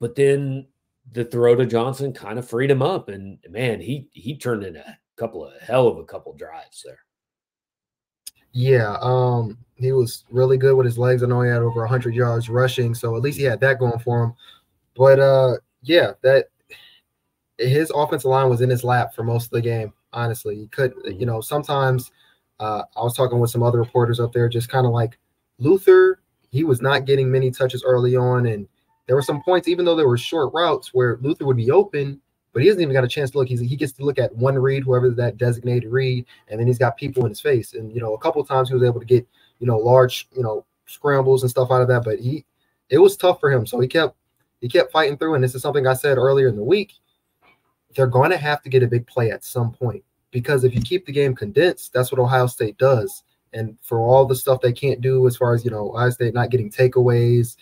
But 0.00 0.14
then 0.14 0.66
the 1.12 1.24
throw 1.24 1.54
to 1.56 1.66
Johnson 1.66 2.12
kind 2.12 2.38
of 2.38 2.48
freed 2.48 2.70
him 2.70 2.82
up, 2.82 3.08
and 3.08 3.38
man, 3.48 3.80
he 3.80 4.08
he 4.12 4.36
turned 4.36 4.64
in 4.64 4.76
a 4.76 4.98
couple 5.16 5.44
of 5.44 5.60
hell 5.60 5.88
of 5.88 5.98
a 5.98 6.04
couple 6.04 6.32
drives 6.34 6.82
there. 6.84 6.98
Yeah, 8.52 8.96
um, 9.00 9.58
he 9.74 9.90
was 9.90 10.24
really 10.30 10.56
good 10.56 10.76
with 10.76 10.86
his 10.86 10.98
legs. 10.98 11.22
I 11.22 11.26
know 11.26 11.42
he 11.42 11.50
had 11.50 11.62
over 11.62 11.80
100 11.80 12.14
yards 12.14 12.48
rushing, 12.48 12.94
so 12.94 13.16
at 13.16 13.22
least 13.22 13.38
he 13.38 13.44
had 13.44 13.60
that 13.60 13.80
going 13.80 13.98
for 13.98 14.22
him. 14.22 14.34
But 14.94 15.18
uh, 15.18 15.56
yeah, 15.82 16.12
that 16.22 16.46
his 17.58 17.90
offensive 17.94 18.30
line 18.30 18.48
was 18.48 18.60
in 18.60 18.70
his 18.70 18.84
lap 18.84 19.12
for 19.12 19.24
most 19.24 19.46
of 19.46 19.50
the 19.50 19.60
game. 19.60 19.92
Honestly, 20.12 20.54
he 20.54 20.68
could, 20.68 20.94
you 21.04 21.12
mm-hmm. 21.12 21.24
know, 21.24 21.40
sometimes 21.40 22.12
uh, 22.60 22.82
I 22.96 23.02
was 23.02 23.16
talking 23.16 23.38
with 23.38 23.50
some 23.50 23.62
other 23.62 23.78
reporters 23.78 24.20
up 24.20 24.32
there, 24.32 24.48
just 24.48 24.68
kind 24.68 24.86
of 24.86 24.92
like 24.92 25.18
Luther. 25.58 26.20
He 26.50 26.64
was 26.64 26.80
not 26.80 27.04
getting 27.04 27.30
many 27.30 27.50
touches 27.50 27.82
early 27.84 28.16
on, 28.16 28.46
and 28.46 28.68
there 29.06 29.16
were 29.16 29.22
some 29.22 29.42
points, 29.42 29.68
even 29.68 29.84
though 29.84 29.96
there 29.96 30.08
were 30.08 30.18
short 30.18 30.52
routes, 30.54 30.94
where 30.94 31.18
Luther 31.20 31.44
would 31.46 31.56
be 31.56 31.70
open, 31.70 32.20
but 32.52 32.62
he 32.62 32.68
hasn't 32.68 32.82
even 32.82 32.94
got 32.94 33.04
a 33.04 33.08
chance 33.08 33.32
to 33.32 33.38
look. 33.38 33.48
He's, 33.48 33.60
he 33.60 33.76
gets 33.76 33.92
to 33.92 34.04
look 34.04 34.18
at 34.18 34.34
one 34.34 34.56
read, 34.56 34.84
whoever 34.84 35.10
that 35.10 35.36
designated 35.36 35.90
read, 35.90 36.24
and 36.48 36.60
then 36.60 36.66
he's 36.66 36.78
got 36.78 36.96
people 36.96 37.24
in 37.24 37.30
his 37.30 37.40
face. 37.40 37.74
And 37.74 37.92
you 37.92 38.00
know, 38.00 38.14
a 38.14 38.18
couple 38.18 38.40
of 38.40 38.48
times 38.48 38.68
he 38.68 38.74
was 38.74 38.84
able 38.84 39.00
to 39.00 39.06
get 39.06 39.26
you 39.58 39.66
know 39.66 39.78
large 39.78 40.28
you 40.34 40.42
know 40.42 40.64
scrambles 40.86 41.42
and 41.42 41.50
stuff 41.50 41.70
out 41.70 41.82
of 41.82 41.88
that, 41.88 42.04
but 42.04 42.20
he 42.20 42.44
it 42.88 42.98
was 42.98 43.16
tough 43.16 43.40
for 43.40 43.50
him. 43.50 43.66
So 43.66 43.80
he 43.80 43.88
kept 43.88 44.16
he 44.60 44.68
kept 44.68 44.92
fighting 44.92 45.18
through. 45.18 45.34
And 45.34 45.44
this 45.44 45.54
is 45.54 45.62
something 45.62 45.86
I 45.86 45.94
said 45.94 46.16
earlier 46.16 46.48
in 46.48 46.56
the 46.56 46.62
week. 46.62 46.94
They're 47.94 48.06
going 48.06 48.30
to 48.30 48.36
have 48.36 48.62
to 48.62 48.68
get 48.68 48.82
a 48.82 48.88
big 48.88 49.06
play 49.06 49.30
at 49.30 49.44
some 49.44 49.72
point 49.72 50.02
because 50.34 50.64
if 50.64 50.74
you 50.74 50.82
keep 50.82 51.06
the 51.06 51.12
game 51.12 51.32
condensed, 51.32 51.92
that's 51.92 52.10
what 52.10 52.18
Ohio 52.18 52.48
State 52.48 52.76
does. 52.76 53.22
And 53.52 53.78
for 53.82 54.00
all 54.00 54.26
the 54.26 54.34
stuff 54.34 54.60
they 54.60 54.72
can't 54.72 55.00
do 55.00 55.28
as 55.28 55.36
far 55.36 55.54
as 55.54 55.64
you 55.64 55.70
know, 55.70 55.92
Ohio 55.92 56.10
State 56.10 56.34
not 56.34 56.50
getting 56.50 56.70
takeaways 56.70 57.56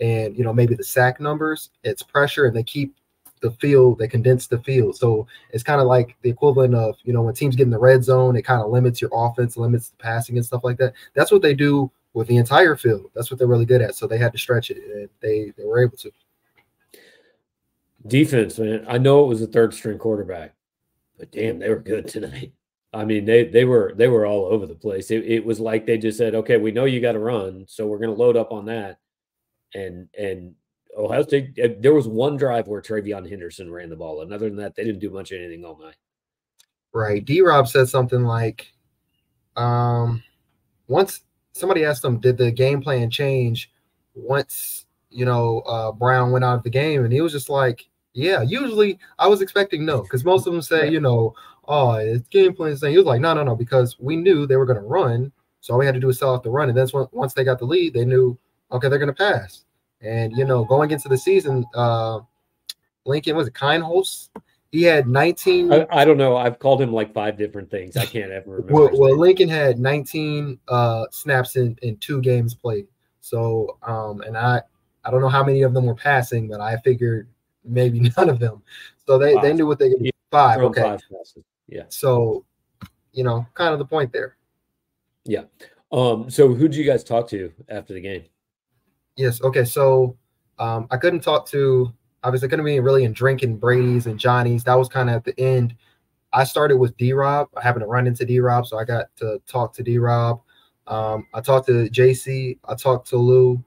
and 0.00 0.36
you 0.36 0.44
know 0.44 0.52
maybe 0.52 0.74
the 0.74 0.84
sack 0.84 1.20
numbers, 1.20 1.70
it's 1.82 2.02
pressure, 2.02 2.44
and 2.44 2.54
they 2.54 2.62
keep 2.62 2.94
the 3.40 3.50
field, 3.52 3.98
they 3.98 4.08
condense 4.08 4.46
the 4.46 4.58
field. 4.58 4.94
So 4.96 5.26
it's 5.52 5.62
kind 5.62 5.80
of 5.80 5.86
like 5.86 6.16
the 6.22 6.28
equivalent 6.28 6.74
of, 6.74 6.96
you 7.04 7.12
know, 7.12 7.22
when 7.22 7.34
teams 7.34 7.56
get 7.56 7.64
in 7.64 7.70
the 7.70 7.78
red 7.78 8.04
zone, 8.04 8.36
it 8.36 8.42
kind 8.42 8.60
of 8.60 8.70
limits 8.70 9.00
your 9.00 9.10
offense, 9.14 9.56
limits 9.56 9.88
the 9.88 9.96
passing 9.96 10.36
and 10.36 10.44
stuff 10.44 10.64
like 10.64 10.76
that. 10.78 10.92
That's 11.14 11.30
what 11.30 11.42
they 11.42 11.54
do 11.54 11.90
with 12.14 12.26
the 12.26 12.36
entire 12.36 12.76
field. 12.76 13.10
That's 13.14 13.30
what 13.30 13.38
they're 13.38 13.46
really 13.46 13.64
good 13.64 13.80
at. 13.80 13.94
So 13.94 14.06
they 14.06 14.18
had 14.18 14.32
to 14.32 14.38
stretch 14.38 14.70
it 14.70 14.78
and 14.78 15.08
they, 15.20 15.52
they 15.56 15.64
were 15.64 15.82
able 15.82 15.96
to. 15.98 16.10
Defense, 18.06 18.58
man. 18.58 18.84
I 18.88 18.98
know 18.98 19.24
it 19.24 19.28
was 19.28 19.40
a 19.40 19.46
third 19.46 19.72
string 19.72 19.98
quarterback, 19.98 20.54
but 21.18 21.30
damn, 21.32 21.58
they 21.58 21.68
were 21.68 21.80
good 21.80 22.08
tonight. 22.08 22.52
I 22.92 23.04
mean, 23.04 23.24
they 23.26 23.44
they 23.44 23.64
were 23.64 23.92
they 23.96 24.08
were 24.08 24.26
all 24.26 24.46
over 24.46 24.66
the 24.66 24.74
place. 24.74 25.10
It, 25.10 25.24
it 25.24 25.44
was 25.44 25.60
like 25.60 25.84
they 25.84 25.98
just 25.98 26.16
said, 26.16 26.34
"Okay, 26.34 26.56
we 26.56 26.72
know 26.72 26.86
you 26.86 27.00
got 27.00 27.12
to 27.12 27.18
run, 27.18 27.66
so 27.68 27.86
we're 27.86 27.98
going 27.98 28.14
to 28.14 28.22
load 28.22 28.36
up 28.36 28.50
on 28.50 28.64
that." 28.66 28.98
And 29.74 30.08
and 30.18 30.54
Ohio 30.98 31.22
State, 31.22 31.58
eh, 31.58 31.74
there 31.78 31.94
was 31.94 32.08
one 32.08 32.36
drive 32.36 32.66
where 32.66 32.82
TreVeyon 32.82 33.28
Henderson 33.28 33.70
ran 33.70 33.88
the 33.88 33.96
ball. 33.96 34.22
And 34.22 34.32
other 34.32 34.48
than 34.48 34.58
that, 34.58 34.74
they 34.74 34.84
didn't 34.84 35.00
do 35.00 35.10
much 35.10 35.30
of 35.30 35.40
anything 35.40 35.64
all 35.64 35.78
night. 35.78 35.96
Right. 36.92 37.24
D 37.24 37.40
Rob 37.40 37.68
said 37.68 37.88
something 37.88 38.24
like, 38.24 38.72
um, 39.56 40.22
once 40.88 41.20
somebody 41.52 41.84
asked 41.84 42.04
him, 42.04 42.18
did 42.18 42.36
the 42.36 42.50
game 42.50 42.80
plan 42.80 43.10
change 43.10 43.70
once, 44.14 44.86
you 45.10 45.24
know, 45.24 45.60
uh, 45.60 45.92
Brown 45.92 46.32
went 46.32 46.44
out 46.44 46.56
of 46.56 46.62
the 46.64 46.70
game? 46.70 47.04
And 47.04 47.12
he 47.12 47.20
was 47.20 47.32
just 47.32 47.48
like, 47.48 47.88
yeah, 48.14 48.42
usually 48.42 48.98
I 49.18 49.28
was 49.28 49.40
expecting 49.40 49.84
no, 49.84 50.02
because 50.02 50.24
most 50.24 50.46
of 50.46 50.52
them 50.52 50.62
say, 50.62 50.90
you 50.90 51.00
know, 51.00 51.34
oh, 51.66 51.92
it's 51.92 52.26
game 52.28 52.54
plan 52.54 52.76
saying 52.76 52.92
he 52.92 52.98
was 52.98 53.06
like, 53.06 53.20
no, 53.20 53.34
no, 53.34 53.44
no, 53.44 53.54
because 53.54 53.96
we 54.00 54.16
knew 54.16 54.46
they 54.46 54.56
were 54.56 54.66
going 54.66 54.80
to 54.80 54.86
run. 54.86 55.30
So 55.60 55.74
all 55.74 55.78
we 55.78 55.86
had 55.86 55.94
to 55.94 56.00
do 56.00 56.06
was 56.06 56.18
sell 56.18 56.34
off 56.34 56.42
the 56.42 56.50
run. 56.50 56.68
And 56.68 56.78
then 56.78 56.88
once 57.12 57.34
they 57.34 57.44
got 57.44 57.58
the 57.58 57.66
lead, 57.66 57.94
they 57.94 58.04
knew, 58.04 58.38
okay, 58.72 58.88
they're 58.88 58.98
going 58.98 59.08
to 59.08 59.12
pass. 59.12 59.64
And 60.00 60.32
you 60.36 60.44
know, 60.44 60.64
going 60.64 60.90
into 60.90 61.08
the 61.08 61.18
season, 61.18 61.64
uh, 61.74 62.20
Lincoln 63.04 63.36
was 63.36 63.48
it 63.48 63.54
Kienholz? 63.54 64.28
He 64.70 64.82
had 64.82 65.08
19. 65.08 65.72
I, 65.72 65.86
I, 65.90 66.04
don't 66.04 66.18
know. 66.18 66.36
I've 66.36 66.58
called 66.58 66.82
him 66.82 66.92
like 66.92 67.14
five 67.14 67.38
different 67.38 67.70
things. 67.70 67.96
I 67.96 68.04
can't 68.04 68.30
ever 68.30 68.50
remember. 68.56 68.74
well, 68.74 68.90
well 68.92 69.18
Lincoln 69.18 69.48
had 69.48 69.78
19 69.78 70.58
uh, 70.68 71.06
snaps 71.10 71.56
in, 71.56 71.76
in 71.82 71.96
two 71.96 72.20
games 72.20 72.54
played. 72.54 72.86
So, 73.20 73.78
um, 73.82 74.20
and 74.20 74.36
I, 74.36 74.60
I 75.04 75.10
don't 75.10 75.22
know 75.22 75.28
how 75.28 75.42
many 75.42 75.62
of 75.62 75.72
them 75.72 75.86
were 75.86 75.94
passing, 75.94 76.48
but 76.48 76.60
I 76.60 76.76
figured 76.78 77.28
maybe 77.64 78.00
none 78.16 78.28
of 78.28 78.38
them. 78.38 78.62
So 79.06 79.18
they, 79.18 79.34
they 79.40 79.52
knew 79.52 79.66
what 79.66 79.78
they 79.78 79.90
could 79.90 80.02
do. 80.02 80.10
Five. 80.30 80.60
Okay. 80.60 80.82
Five 80.82 81.00
yeah. 81.68 81.84
So, 81.88 82.44
you 83.12 83.24
know, 83.24 83.46
kind 83.54 83.72
of 83.72 83.78
the 83.78 83.84
point 83.84 84.12
there. 84.12 84.36
Yeah. 85.24 85.44
Um, 85.92 86.28
so 86.30 86.54
who 86.54 86.68
did 86.68 86.76
you 86.76 86.84
guys 86.84 87.04
talk 87.04 87.28
to 87.28 87.52
after 87.68 87.94
the 87.94 88.00
game? 88.00 88.24
Yes. 89.16 89.42
Okay. 89.42 89.64
So 89.64 90.16
um, 90.58 90.86
I 90.90 90.96
couldn't 90.96 91.20
talk 91.20 91.46
to 91.48 91.92
obviously 92.24 92.48
couldn't 92.48 92.64
be 92.64 92.80
really 92.80 93.04
in 93.04 93.12
drinking 93.12 93.56
Brady's 93.56 94.06
and 94.06 94.18
Johnny's. 94.18 94.64
That 94.64 94.74
was 94.74 94.88
kind 94.88 95.08
of 95.08 95.16
at 95.16 95.24
the 95.24 95.38
end. 95.40 95.74
I 96.32 96.44
started 96.44 96.76
with 96.76 96.96
D 96.96 97.12
Rob. 97.12 97.48
I 97.56 97.62
happened 97.62 97.82
to 97.82 97.86
run 97.86 98.06
into 98.06 98.24
D 98.24 98.40
Rob, 98.40 98.66
so 98.66 98.78
I 98.78 98.84
got 98.84 99.06
to 99.16 99.40
talk 99.46 99.72
to 99.74 99.82
D 99.82 99.98
Rob. 99.98 100.40
Um, 100.86 101.26
I 101.34 101.40
talked 101.40 101.66
to 101.66 101.88
JC. 101.90 102.58
I 102.66 102.74
talked 102.74 103.08
to 103.08 103.16
Lou, 103.16 103.62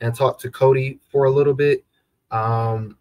and 0.00 0.14
talked 0.14 0.40
to 0.42 0.50
Cody 0.50 0.98
for 1.10 1.24
a 1.24 1.30
little 1.30 1.54
bit. 1.54 1.84
Um, 2.30 2.96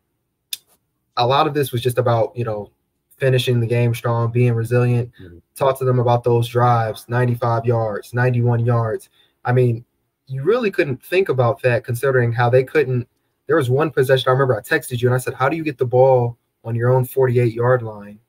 a 1.20 1.28
lot 1.28 1.46
of 1.46 1.54
this 1.54 1.72
was 1.72 1.82
just 1.82 2.00
about 2.00 2.36
you 2.36 2.44
know 2.44 2.72
finishing 3.18 3.60
the 3.60 3.68
game 3.68 3.94
strong, 3.94 4.32
being 4.32 4.54
resilient. 4.54 5.12
Mm-hmm. 5.22 5.38
Talk 5.56 5.78
to 5.80 5.86
them 5.86 6.00
about 6.00 6.24
those 6.24 6.48
drives, 6.48 7.06
95 7.10 7.66
yards, 7.66 8.14
91 8.14 8.66
yards. 8.66 9.10
I 9.44 9.52
mean, 9.52 9.86
you 10.28 10.44
really 10.44 10.72
couldn't 10.72 11.04
think 11.04 11.30
about 11.30 11.62
that 11.64 11.84
considering 11.84 12.32
how 12.32 12.50
they 12.50 12.64
couldn't. 12.64 13.08
There 13.48 13.58
was 13.58 13.70
one 13.70 13.92
possession 13.92 14.30
I 14.30 14.32
remember 14.32 14.56
I 14.56 14.62
texted 14.62 15.02
you 15.02 15.10
and 15.10 15.16
I 15.16 15.18
said, 15.18 15.34
How 15.34 15.50
do 15.50 15.58
you 15.58 15.64
get 15.64 15.78
the 15.78 15.86
ball 15.86 16.38
on 16.64 16.76
your 16.76 16.92
own 16.92 17.04
48 17.04 17.54
yard 17.54 17.82
line 17.82 18.20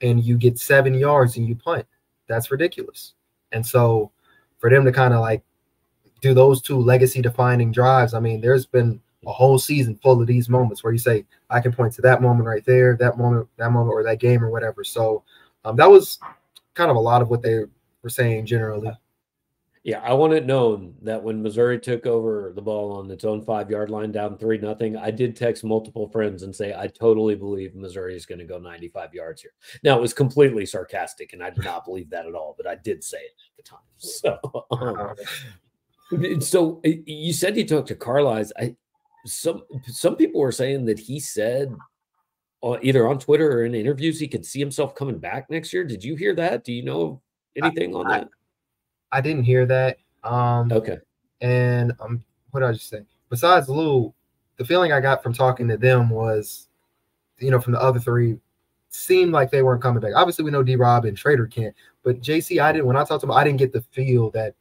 and 0.00 0.22
you 0.22 0.36
get 0.36 0.58
seven 0.58 0.94
yards 0.94 1.36
and 1.36 1.46
you 1.46 1.54
punt? 1.54 1.86
That's 2.28 2.50
ridiculous. 2.50 3.14
And 3.52 3.64
so 3.64 4.10
for 4.58 4.70
them 4.70 4.84
to 4.84 4.92
kind 4.92 5.14
of 5.14 5.20
like 5.20 5.42
do 6.20 6.34
those 6.34 6.60
two 6.60 6.78
legacy 6.78 7.22
defining 7.22 7.72
drives, 7.72 8.14
I 8.14 8.20
mean, 8.20 8.40
there's 8.40 8.66
been 8.66 9.00
a 9.26 9.32
whole 9.32 9.58
season 9.58 9.98
full 10.02 10.20
of 10.20 10.26
these 10.26 10.48
moments 10.48 10.82
where 10.82 10.92
you 10.92 10.98
say, 10.98 11.26
I 11.50 11.60
can 11.60 11.72
point 11.72 11.92
to 11.94 12.02
that 12.02 12.22
moment 12.22 12.46
right 12.46 12.64
there, 12.64 12.96
that 12.96 13.18
moment, 13.18 13.48
that 13.56 13.70
moment, 13.70 13.92
or 13.92 14.02
that 14.02 14.20
game 14.20 14.42
or 14.42 14.50
whatever. 14.50 14.82
So 14.84 15.24
um, 15.64 15.76
that 15.76 15.90
was 15.90 16.18
kind 16.74 16.90
of 16.90 16.96
a 16.96 17.00
lot 17.00 17.22
of 17.22 17.28
what 17.28 17.42
they 17.42 17.64
were 18.02 18.08
saying 18.08 18.46
generally. 18.46 18.90
Yeah, 19.82 20.00
I 20.00 20.12
want 20.12 20.34
it 20.34 20.44
known 20.44 20.94
that 21.02 21.22
when 21.22 21.42
Missouri 21.42 21.80
took 21.80 22.04
over 22.04 22.52
the 22.54 22.60
ball 22.60 22.92
on 22.92 23.10
its 23.10 23.24
own 23.24 23.42
five 23.42 23.70
yard 23.70 23.88
line 23.88 24.12
down 24.12 24.36
three 24.36 24.58
nothing, 24.58 24.94
I 24.94 25.10
did 25.10 25.34
text 25.34 25.64
multiple 25.64 26.06
friends 26.10 26.42
and 26.42 26.54
say 26.54 26.74
I 26.74 26.86
totally 26.86 27.34
believe 27.34 27.74
Missouri 27.74 28.14
is 28.14 28.26
going 28.26 28.40
to 28.40 28.44
go 28.44 28.58
95 28.58 29.14
yards 29.14 29.40
here. 29.40 29.52
Now 29.82 29.96
it 29.96 30.02
was 30.02 30.12
completely 30.12 30.66
sarcastic, 30.66 31.32
and 31.32 31.42
I 31.42 31.48
did 31.48 31.64
not 31.64 31.86
believe 31.86 32.10
that 32.10 32.26
at 32.26 32.34
all, 32.34 32.54
but 32.58 32.66
I 32.66 32.74
did 32.74 33.02
say 33.02 33.18
it 33.18 33.34
at 33.52 33.56
the 33.56 33.62
time. 33.62 33.80
So, 34.02 34.38
um, 34.70 35.14
so 36.40 36.80
you 36.84 37.32
said 37.34 37.56
you 37.56 37.66
talked 37.66 37.88
to 37.88 37.94
Carlies. 37.94 38.50
I 38.58 38.74
some 39.26 39.62
some 39.86 40.16
people 40.16 40.40
were 40.40 40.52
saying 40.52 40.84
that 40.86 40.98
he 40.98 41.20
said 41.20 41.74
uh, 42.62 42.76
either 42.82 43.08
on 43.08 43.18
Twitter 43.18 43.50
or 43.50 43.64
in 43.64 43.74
interviews 43.74 44.20
he 44.20 44.28
could 44.28 44.44
see 44.44 44.58
himself 44.58 44.94
coming 44.94 45.18
back 45.18 45.50
next 45.50 45.72
year. 45.72 45.84
Did 45.84 46.04
you 46.04 46.16
hear 46.16 46.34
that? 46.34 46.64
Do 46.64 46.72
you 46.72 46.82
know 46.82 47.20
anything 47.56 47.94
I, 47.94 47.98
on 47.98 48.08
that? 48.08 48.28
I 49.12 49.20
didn't 49.20 49.44
hear 49.44 49.66
that. 49.66 49.98
Um, 50.24 50.70
okay. 50.72 50.98
And 51.40 51.92
um, 52.00 52.22
what 52.50 52.60
did 52.60 52.68
I 52.68 52.72
just 52.72 52.88
say? 52.88 53.02
Besides 53.28 53.68
Lou, 53.68 54.12
the 54.56 54.64
feeling 54.64 54.92
I 54.92 55.00
got 55.00 55.22
from 55.22 55.32
talking 55.32 55.68
to 55.68 55.76
them 55.76 56.10
was, 56.10 56.68
you 57.38 57.50
know, 57.50 57.60
from 57.60 57.72
the 57.72 57.80
other 57.80 57.98
three 57.98 58.38
seemed 58.90 59.32
like 59.32 59.50
they 59.50 59.62
weren't 59.62 59.82
coming 59.82 60.00
back. 60.00 60.12
Obviously, 60.14 60.44
we 60.44 60.50
know 60.50 60.62
D 60.62 60.76
Rob 60.76 61.04
and 61.04 61.18
Schrader 61.18 61.46
can't, 61.46 61.74
but 62.02 62.20
JC, 62.20 62.60
I 62.60 62.72
didn't 62.72 62.86
when 62.86 62.96
I 62.96 63.04
talked 63.04 63.22
to 63.22 63.26
him, 63.26 63.32
I 63.32 63.44
didn't 63.44 63.58
get 63.58 63.72
the 63.72 63.80
feel 63.80 64.30
that 64.32 64.54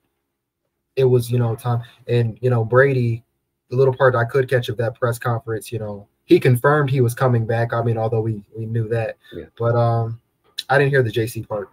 it 0.95 1.03
was, 1.03 1.31
you 1.31 1.40
know, 1.40 1.56
time. 1.56 1.84
And 2.07 2.38
you 2.41 2.49
know, 2.49 2.64
Brady, 2.64 3.23
the 3.69 3.77
little 3.77 3.95
part 3.95 4.15
I 4.15 4.25
could 4.25 4.49
catch 4.49 4.69
of 4.69 4.77
that 4.77 4.95
press 4.95 5.19
conference, 5.19 5.71
you 5.71 5.79
know, 5.79 6.07
he 6.25 6.39
confirmed 6.39 6.89
he 6.89 7.01
was 7.01 7.13
coming 7.13 7.45
back. 7.45 7.73
I 7.73 7.81
mean, 7.81 7.97
although 7.97 8.21
we 8.21 8.43
we 8.55 8.65
knew 8.65 8.87
that, 8.89 9.17
yeah. 9.33 9.45
but 9.57 9.75
um, 9.75 10.21
I 10.69 10.77
didn't 10.77 10.91
hear 10.91 11.03
the 11.03 11.11
JC 11.11 11.47
part. 11.47 11.69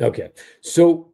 Okay, 0.00 0.30
so 0.60 1.12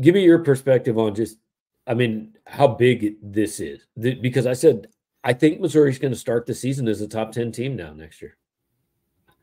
give 0.00 0.14
me 0.14 0.22
your 0.22 0.38
perspective 0.38 0.98
on 0.98 1.14
just, 1.14 1.38
I 1.86 1.94
mean, 1.94 2.36
how 2.46 2.68
big 2.68 3.16
this 3.22 3.60
is 3.60 3.86
because 3.96 4.46
I 4.46 4.52
said 4.52 4.88
I 5.22 5.32
think 5.32 5.60
Missouri's 5.60 5.98
going 5.98 6.12
to 6.12 6.18
start 6.18 6.46
the 6.46 6.54
season 6.54 6.88
as 6.88 7.00
a 7.00 7.08
top 7.08 7.32
ten 7.32 7.52
team 7.52 7.76
now 7.76 7.92
next 7.92 8.22
year. 8.22 8.36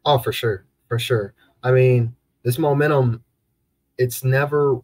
Oh, 0.05 0.17
for 0.17 0.31
sure, 0.31 0.65
for 0.87 0.97
sure. 0.97 1.33
I 1.63 1.71
mean, 1.71 2.15
this 2.43 2.57
momentum, 2.57 3.23
it's 3.97 4.23
never, 4.23 4.81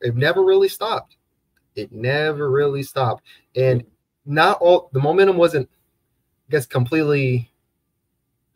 it 0.00 0.16
never 0.16 0.42
really 0.42 0.68
stopped. 0.68 1.16
It 1.76 1.92
never 1.92 2.50
really 2.50 2.82
stopped, 2.82 3.24
and 3.54 3.84
not 4.28 4.58
all 4.60 4.90
the 4.92 5.00
momentum 5.00 5.36
wasn't, 5.36 5.68
I 6.48 6.52
guess, 6.52 6.66
completely. 6.66 7.50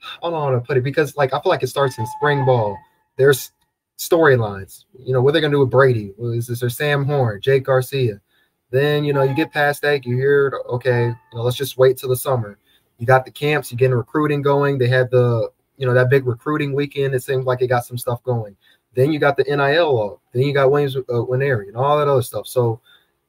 I 0.02 0.16
don't 0.22 0.32
know 0.32 0.40
how 0.40 0.50
to 0.50 0.60
put 0.60 0.76
it 0.76 0.84
because, 0.84 1.16
like, 1.16 1.32
I 1.32 1.40
feel 1.40 1.50
like 1.50 1.62
it 1.62 1.68
starts 1.68 1.98
in 1.98 2.06
spring 2.18 2.44
ball. 2.44 2.76
There's 3.16 3.52
storylines. 3.98 4.84
You 4.98 5.12
know, 5.12 5.22
what 5.22 5.32
they're 5.32 5.40
gonna 5.40 5.52
do 5.54 5.60
with 5.60 5.70
Brady? 5.70 6.12
Is 6.18 6.46
this 6.46 6.62
or 6.62 6.70
Sam 6.70 7.04
Horn, 7.04 7.40
Jake 7.40 7.64
Garcia? 7.64 8.20
Then 8.70 9.04
you 9.04 9.12
know 9.12 9.22
you 9.22 9.34
get 9.34 9.52
past 9.52 9.82
that, 9.82 10.04
you 10.06 10.16
hear 10.16 10.60
okay, 10.70 11.06
you 11.06 11.38
know, 11.38 11.42
let's 11.42 11.56
just 11.56 11.76
wait 11.76 11.98
till 11.98 12.08
the 12.08 12.16
summer. 12.16 12.58
You 12.98 13.06
got 13.06 13.24
the 13.24 13.30
camps, 13.30 13.70
you 13.70 13.78
getting 13.78 13.96
recruiting 13.96 14.42
going. 14.42 14.78
They 14.78 14.88
had 14.88 15.10
the 15.10 15.50
you 15.76 15.86
know 15.86 15.94
that 15.94 16.10
big 16.10 16.26
recruiting 16.26 16.72
weekend. 16.72 17.14
It 17.14 17.22
seems 17.22 17.44
like 17.44 17.62
it 17.62 17.68
got 17.68 17.84
some 17.84 17.98
stuff 17.98 18.22
going. 18.22 18.56
Then 18.94 19.12
you 19.12 19.18
got 19.18 19.36
the 19.36 19.44
NIL 19.44 20.20
Then 20.32 20.42
you 20.42 20.52
got 20.52 20.70
Williams 20.70 20.96
uh, 20.96 21.00
Nwaneri 21.08 21.68
and 21.68 21.76
all 21.76 21.98
that 21.98 22.08
other 22.08 22.22
stuff. 22.22 22.46
So 22.46 22.80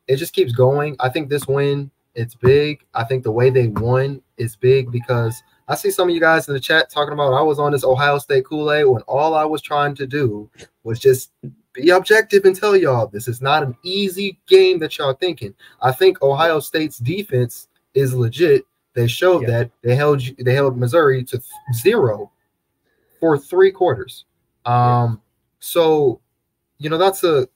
it 0.08 0.18
just 0.18 0.34
keeps 0.34 0.52
going. 0.52 0.96
I 1.00 1.10
think 1.10 1.30
this 1.30 1.48
win 1.48 1.90
it's 2.16 2.36
big. 2.36 2.86
I 2.94 3.04
think 3.04 3.24
the 3.24 3.32
way 3.32 3.50
they 3.50 3.68
won 3.68 4.22
is 4.38 4.56
big 4.56 4.92
because 4.92 5.42
I 5.68 5.76
see 5.76 5.92
some 5.92 6.10
of 6.10 6.14
you 6.14 6.22
guys 6.22 6.48
in 6.48 6.54
the 6.54 6.60
chat 6.60 6.90
talking 6.90 7.14
about 7.14 7.34
I 7.34 7.42
was 7.42 7.60
on 7.60 7.72
this 7.72 7.84
Ohio 7.84 8.18
State 8.20 8.46
Kool 8.46 8.72
Aid 8.72 8.88
when 8.88 9.02
all 9.04 9.34
I 9.34 9.46
was 9.46 9.62
trying 9.62 9.96
to 9.96 10.06
do 10.08 10.50
was 10.84 11.00
just 11.00 11.32
be 11.74 11.90
objective 11.90 12.46
and 12.46 12.56
tell 12.56 12.76
y'all 12.76 13.08
this 13.08 13.28
is 13.28 13.42
not 13.42 13.64
an 13.64 13.76
easy 13.84 14.38
game 14.48 14.80
that 14.80 14.98
y'all 14.98 15.14
thinking. 15.14 15.54
I 15.82 15.92
think 15.92 16.22
Ohio 16.22 16.60
State's 16.60 17.00
defense 17.00 17.68
is 17.94 18.14
legit. 18.14 18.66
They 18.94 19.08
showed 19.08 19.44
yeah. 19.44 19.50
that 19.50 19.72
they 19.82 19.96
held 19.96 20.22
they 20.38 20.54
held 20.54 20.78
Missouri 20.78 21.24
to 21.26 21.42
zero 21.74 22.32
for 23.20 23.38
three 23.38 23.72
quarters. 23.72 24.26
Um, 24.66 24.74
yeah. 24.74 25.16
so 25.60 26.22
you 26.78 26.90
know 26.90 26.98
that's 26.98 27.24
a 27.24 27.48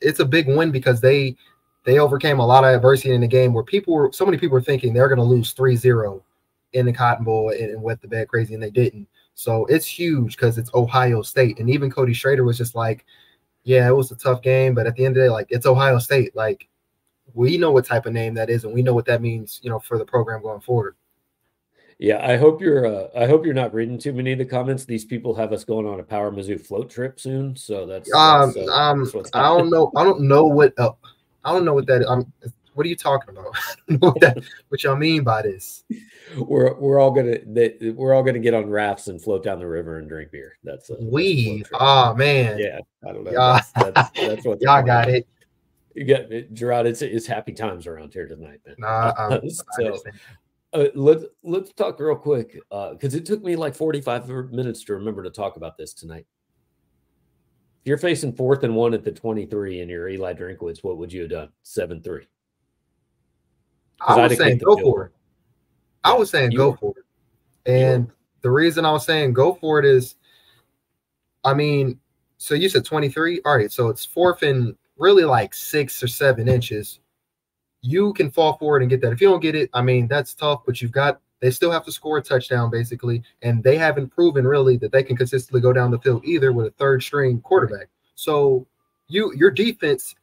it's 0.00 0.20
a 0.20 0.24
big 0.24 0.48
win 0.48 0.70
because 0.70 1.00
they 1.00 1.36
they 1.84 1.98
overcame 1.98 2.38
a 2.38 2.46
lot 2.46 2.64
of 2.64 2.74
adversity 2.74 3.14
in 3.14 3.20
the 3.20 3.28
game 3.28 3.52
where 3.52 3.64
people 3.64 3.94
were 3.94 4.10
so 4.12 4.24
many 4.24 4.38
people 4.38 4.54
were 4.54 4.62
thinking 4.62 4.92
they're 4.92 5.08
going 5.08 5.18
to 5.18 5.24
lose 5.24 5.54
3-0 5.54 6.22
in 6.72 6.86
the 6.86 6.92
Cotton 6.92 7.24
Bowl 7.24 7.50
and, 7.50 7.82
wet 7.82 8.00
the 8.00 8.08
bed 8.08 8.28
crazy, 8.28 8.54
and 8.54 8.62
they 8.62 8.70
didn't. 8.70 9.06
So 9.34 9.66
it's 9.66 9.86
huge 9.86 10.36
because 10.36 10.58
it's 10.58 10.72
Ohio 10.74 11.22
State, 11.22 11.58
and 11.58 11.68
even 11.70 11.90
Cody 11.90 12.12
Schrader 12.12 12.44
was 12.44 12.58
just 12.58 12.74
like, 12.74 13.04
"Yeah, 13.64 13.88
it 13.88 13.96
was 13.96 14.10
a 14.10 14.16
tough 14.16 14.42
game, 14.42 14.74
but 14.74 14.86
at 14.86 14.94
the 14.94 15.04
end 15.04 15.16
of 15.16 15.22
the 15.22 15.28
day, 15.28 15.32
like 15.32 15.46
it's 15.50 15.66
Ohio 15.66 15.98
State. 15.98 16.36
Like 16.36 16.68
we 17.34 17.56
know 17.56 17.72
what 17.72 17.86
type 17.86 18.06
of 18.06 18.12
name 18.12 18.34
that 18.34 18.50
is, 18.50 18.64
and 18.64 18.74
we 18.74 18.82
know 18.82 18.94
what 18.94 19.06
that 19.06 19.22
means, 19.22 19.60
you 19.62 19.70
know, 19.70 19.78
for 19.78 19.98
the 19.98 20.04
program 20.04 20.42
going 20.42 20.60
forward." 20.60 20.96
Yeah, 21.98 22.18
I 22.26 22.36
hope 22.36 22.60
you're. 22.60 22.84
Uh, 22.84 23.08
I 23.16 23.26
hope 23.26 23.44
you're 23.44 23.54
not 23.54 23.72
reading 23.72 23.96
too 23.96 24.12
many 24.12 24.32
of 24.32 24.38
the 24.38 24.44
comments. 24.44 24.84
These 24.84 25.04
people 25.04 25.34
have 25.34 25.52
us 25.52 25.64
going 25.64 25.86
on 25.86 26.00
a 26.00 26.02
Power 26.02 26.32
Mizzou 26.32 26.60
float 26.60 26.90
trip 26.90 27.20
soon, 27.20 27.54
so 27.56 27.86
that's. 27.86 28.12
Um, 28.12 28.52
that's, 28.52 28.68
uh, 28.68 28.72
um, 28.72 29.04
that's 29.04 29.30
I 29.32 29.42
don't 29.42 29.70
know. 29.70 29.92
I 29.96 30.04
don't 30.04 30.22
know 30.22 30.46
what. 30.46 30.76
Uh, 30.78 30.92
I 31.44 31.52
don't 31.52 31.64
know 31.64 31.74
what 31.74 31.86
that. 31.86 32.04
I'm. 32.08 32.32
What 32.74 32.86
are 32.86 32.88
you 32.88 32.96
talking 32.96 33.36
about? 33.36 33.54
what, 34.00 34.20
that, 34.20 34.42
what 34.68 34.82
y'all 34.82 34.96
mean 34.96 35.24
by 35.24 35.42
this? 35.42 35.84
We're 36.38 36.74
we're 36.74 36.98
all 36.98 37.10
gonna 37.10 37.38
they, 37.46 37.92
we're 37.94 38.14
all 38.14 38.22
gonna 38.22 38.38
get 38.38 38.54
on 38.54 38.70
rafts 38.70 39.08
and 39.08 39.20
float 39.20 39.44
down 39.44 39.58
the 39.58 39.66
river 39.66 39.98
and 39.98 40.08
drink 40.08 40.30
beer. 40.30 40.56
That's 40.64 40.88
a, 40.88 40.96
we. 40.98 41.64
Oh 41.74 42.14
man. 42.14 42.58
Yeah, 42.58 42.80
I 43.06 43.12
don't 43.12 43.24
know. 43.24 43.32
That's, 43.32 43.72
that's, 43.72 44.10
that's 44.18 44.46
what 44.46 44.60
y'all 44.62 44.82
got 44.82 45.08
it. 45.08 45.26
You 45.94 46.06
got 46.06 46.32
it, 46.32 46.54
Gerard. 46.54 46.86
It's 46.86 47.02
it's 47.02 47.26
happy 47.26 47.52
times 47.52 47.86
around 47.86 48.14
here 48.14 48.26
tonight, 48.26 48.60
man. 48.66 48.76
Nah, 48.78 49.40
so, 49.72 49.98
uh, 50.72 50.86
let's 50.94 51.24
let's 51.42 51.72
talk 51.72 52.00
real 52.00 52.16
quick 52.16 52.54
because 52.70 53.14
uh, 53.14 53.18
it 53.18 53.26
took 53.26 53.42
me 53.42 53.56
like 53.56 53.74
45 53.74 54.28
minutes 54.50 54.84
to 54.84 54.94
remember 54.94 55.22
to 55.22 55.30
talk 55.30 55.56
about 55.56 55.76
this 55.76 55.92
tonight. 55.92 56.26
If 57.82 57.88
you're 57.88 57.98
facing 57.98 58.32
fourth 58.32 58.62
and 58.62 58.76
one 58.76 58.94
at 58.94 59.02
the 59.02 59.10
23 59.10 59.80
and 59.80 59.90
you're 59.90 60.08
Eli 60.08 60.34
Drinkwitz, 60.34 60.84
what 60.84 60.98
would 60.98 61.12
you 61.12 61.22
have 61.22 61.30
done? 61.30 61.48
Seven 61.64 62.00
three. 62.00 62.28
I 64.00 64.28
was 64.28 64.38
saying 64.38 64.58
go 64.58 64.76
for 64.76 65.06
it. 65.06 65.12
I 66.04 66.12
was 66.12 66.30
saying 66.30 66.52
go 66.52 66.74
for 66.74 66.94
it. 66.96 67.04
And 67.68 68.08
the 68.42 68.52
reason 68.52 68.84
I 68.84 68.92
was 68.92 69.04
saying 69.04 69.32
go 69.32 69.54
for 69.54 69.80
it 69.80 69.84
is, 69.84 70.14
I 71.42 71.54
mean, 71.54 71.98
so 72.38 72.54
you 72.54 72.68
said 72.68 72.84
23. 72.84 73.40
All 73.44 73.56
right, 73.56 73.72
so 73.72 73.88
it's 73.88 74.04
fourth 74.04 74.44
and 74.44 74.76
really 74.96 75.24
like 75.24 75.52
six 75.52 76.04
or 76.04 76.08
seven 76.08 76.46
inches. 76.46 77.00
You 77.80 78.12
can 78.12 78.30
fall 78.30 78.58
forward 78.58 78.82
and 78.82 78.90
get 78.90 79.00
that. 79.00 79.12
If 79.12 79.20
you 79.20 79.28
don't 79.28 79.40
get 79.40 79.56
it, 79.56 79.70
I 79.74 79.82
mean, 79.82 80.06
that's 80.06 80.36
tough, 80.36 80.62
but 80.64 80.80
you've 80.80 80.92
got 80.92 81.20
they 81.42 81.50
still 81.50 81.72
have 81.72 81.84
to 81.84 81.92
score 81.92 82.18
a 82.18 82.22
touchdown 82.22 82.70
basically, 82.70 83.22
and 83.42 83.62
they 83.64 83.76
haven't 83.76 84.10
proven 84.10 84.46
really 84.46 84.76
that 84.78 84.92
they 84.92 85.02
can 85.02 85.16
consistently 85.16 85.60
go 85.60 85.72
down 85.72 85.90
the 85.90 85.98
field 85.98 86.24
either 86.24 86.52
with 86.52 86.66
a 86.66 86.70
third 86.70 87.02
string 87.02 87.40
quarterback. 87.40 87.88
So 88.14 88.66
you 89.08 89.34
your 89.34 89.50
defense, 89.50 90.14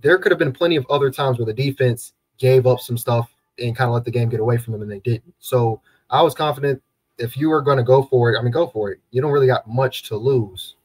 there 0.00 0.18
could 0.18 0.32
have 0.32 0.38
been 0.38 0.52
plenty 0.52 0.76
of 0.76 0.86
other 0.88 1.10
times 1.10 1.38
where 1.38 1.46
the 1.46 1.52
defense 1.52 2.14
gave 2.38 2.66
up 2.66 2.80
some 2.80 2.96
stuff 2.96 3.30
and 3.58 3.76
kind 3.76 3.88
of 3.88 3.94
let 3.94 4.04
the 4.04 4.10
game 4.10 4.30
get 4.30 4.40
away 4.40 4.56
from 4.56 4.72
them, 4.72 4.82
and 4.82 4.90
they 4.90 5.00
didn't. 5.00 5.34
So 5.38 5.82
I 6.08 6.22
was 6.22 6.34
confident 6.34 6.82
if 7.18 7.36
you 7.36 7.50
were 7.50 7.62
going 7.62 7.78
to 7.78 7.84
go 7.84 8.04
for 8.04 8.32
it, 8.32 8.38
I 8.38 8.42
mean, 8.42 8.52
go 8.52 8.66
for 8.66 8.90
it. 8.90 9.00
You 9.10 9.20
don't 9.20 9.32
really 9.32 9.46
got 9.46 9.68
much 9.68 10.04
to 10.08 10.16
lose, 10.16 10.76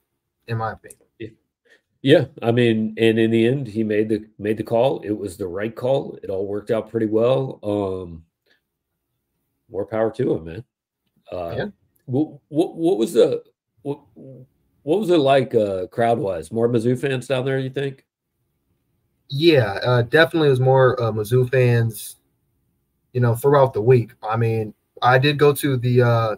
in 0.47 0.57
my 0.57 0.73
opinion. 0.73 1.01
Yeah, 2.03 2.25
I 2.41 2.51
mean, 2.51 2.95
and 2.97 3.19
in 3.19 3.29
the 3.29 3.45
end, 3.45 3.67
he 3.67 3.83
made 3.83 4.09
the 4.09 4.25
made 4.39 4.57
the 4.57 4.63
call. 4.63 5.01
It 5.01 5.11
was 5.11 5.37
the 5.37 5.47
right 5.47 5.75
call. 5.75 6.17
It 6.23 6.31
all 6.31 6.47
worked 6.47 6.71
out 6.71 6.89
pretty 6.89 7.05
well. 7.05 7.59
Um, 7.61 8.23
more 9.71 9.85
power 9.85 10.11
to 10.11 10.33
him, 10.33 10.43
man. 10.45 10.63
Uh, 11.31 11.53
yeah. 11.57 11.65
What, 12.05 12.39
what, 12.49 12.75
what 12.75 12.97
was 12.97 13.13
the 13.13 13.43
what 13.83 13.99
what 14.83 14.99
was 14.99 15.09
it 15.09 15.17
like 15.17 15.55
uh, 15.55 15.87
crowd 15.87 16.19
wise? 16.19 16.51
More 16.51 16.67
Mizzou 16.67 16.99
fans 16.99 17.27
down 17.27 17.45
there, 17.45 17.59
you 17.59 17.69
think? 17.69 18.05
Yeah, 19.29 19.79
uh, 19.83 20.01
definitely 20.03 20.49
was 20.49 20.59
more 20.59 21.01
uh, 21.01 21.11
Mizzou 21.11 21.49
fans. 21.49 22.17
You 23.13 23.21
know, 23.21 23.35
throughout 23.35 23.73
the 23.73 23.81
week. 23.81 24.11
I 24.23 24.37
mean, 24.37 24.73
I 25.01 25.17
did 25.17 25.37
go 25.37 25.53
to 25.53 25.77
the 25.77 26.01
uh, 26.01 26.35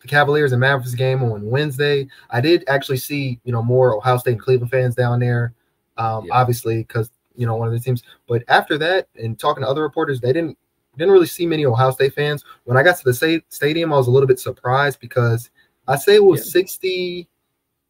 the 0.00 0.08
Cavaliers 0.08 0.52
and 0.52 0.60
Mavericks 0.60 0.94
game 0.94 1.22
on 1.22 1.48
Wednesday. 1.48 2.06
I 2.30 2.40
did 2.40 2.64
actually 2.68 2.98
see 2.98 3.40
you 3.44 3.52
know 3.52 3.62
more 3.62 3.96
Ohio 3.96 4.18
State 4.18 4.32
and 4.32 4.40
Cleveland 4.40 4.70
fans 4.70 4.94
down 4.94 5.18
there. 5.20 5.54
Um, 5.96 6.26
yeah. 6.26 6.34
Obviously, 6.34 6.78
because 6.78 7.10
you 7.34 7.46
know 7.46 7.56
one 7.56 7.68
of 7.68 7.74
the 7.74 7.80
teams. 7.80 8.02
But 8.28 8.44
after 8.48 8.78
that, 8.78 9.08
and 9.16 9.38
talking 9.38 9.62
to 9.62 9.68
other 9.68 9.82
reporters, 9.82 10.20
they 10.20 10.32
didn't 10.32 10.56
didn't 10.98 11.12
really 11.12 11.26
see 11.26 11.46
many 11.46 11.66
Ohio 11.66 11.90
State 11.90 12.14
fans. 12.14 12.44
When 12.64 12.76
I 12.76 12.82
got 12.82 12.96
to 12.98 13.04
the 13.04 13.42
stadium, 13.48 13.92
I 13.92 13.96
was 13.96 14.06
a 14.06 14.10
little 14.10 14.26
bit 14.26 14.40
surprised 14.40 15.00
because 15.00 15.50
I 15.86 15.96
say 15.96 16.16
it 16.16 16.24
was 16.24 16.46
yeah. 16.46 16.60
60 16.60 17.28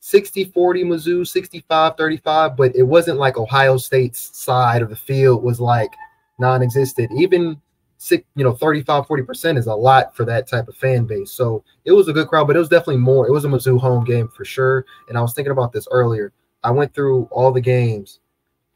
60 0.01 0.45
40 0.45 0.85
Mizzou, 0.85 1.27
65 1.27 1.97
35, 1.97 2.57
but 2.59 2.77
it 2.77 2.83
wasn't 2.83 3.19
like 3.19 3.39
Ohio 3.39 3.79
State's 3.79 4.37
side 4.37 4.83
of 4.83 4.91
the 4.91 4.97
field 4.97 5.43
was 5.43 5.61
like 5.61 5.91
non 6.39 6.63
existent. 6.63 7.11
Even 7.17 7.59
six, 7.97 8.23
you 8.37 8.45
know, 8.45 8.53
35 8.53 9.07
40% 9.07 9.57
is 9.57 9.67
a 9.67 9.75
lot 9.75 10.15
for 10.15 10.27
that 10.27 10.47
type 10.47 10.69
of 10.69 10.77
fan 10.77 11.07
base. 11.07 11.33
So 11.33 11.65
it 11.87 11.93
was 11.93 12.09
a 12.09 12.13
good 12.13 12.29
crowd, 12.29 12.47
but 12.47 12.57
it 12.57 12.59
was 12.59 12.69
definitely 12.69 12.99
more. 12.99 13.27
It 13.27 13.33
was 13.33 13.47
a 13.47 13.49
Mizzou 13.49 13.81
home 13.81 14.05
game 14.05 14.29
for 14.29 14.45
sure. 14.45 14.85
And 15.09 15.17
I 15.17 15.23
was 15.23 15.33
thinking 15.33 15.53
about 15.53 15.73
this 15.73 15.89
earlier. 15.91 16.33
I 16.63 16.71
went 16.71 16.93
through 16.93 17.29
all 17.31 17.51
the 17.51 17.63
games. 17.63 18.21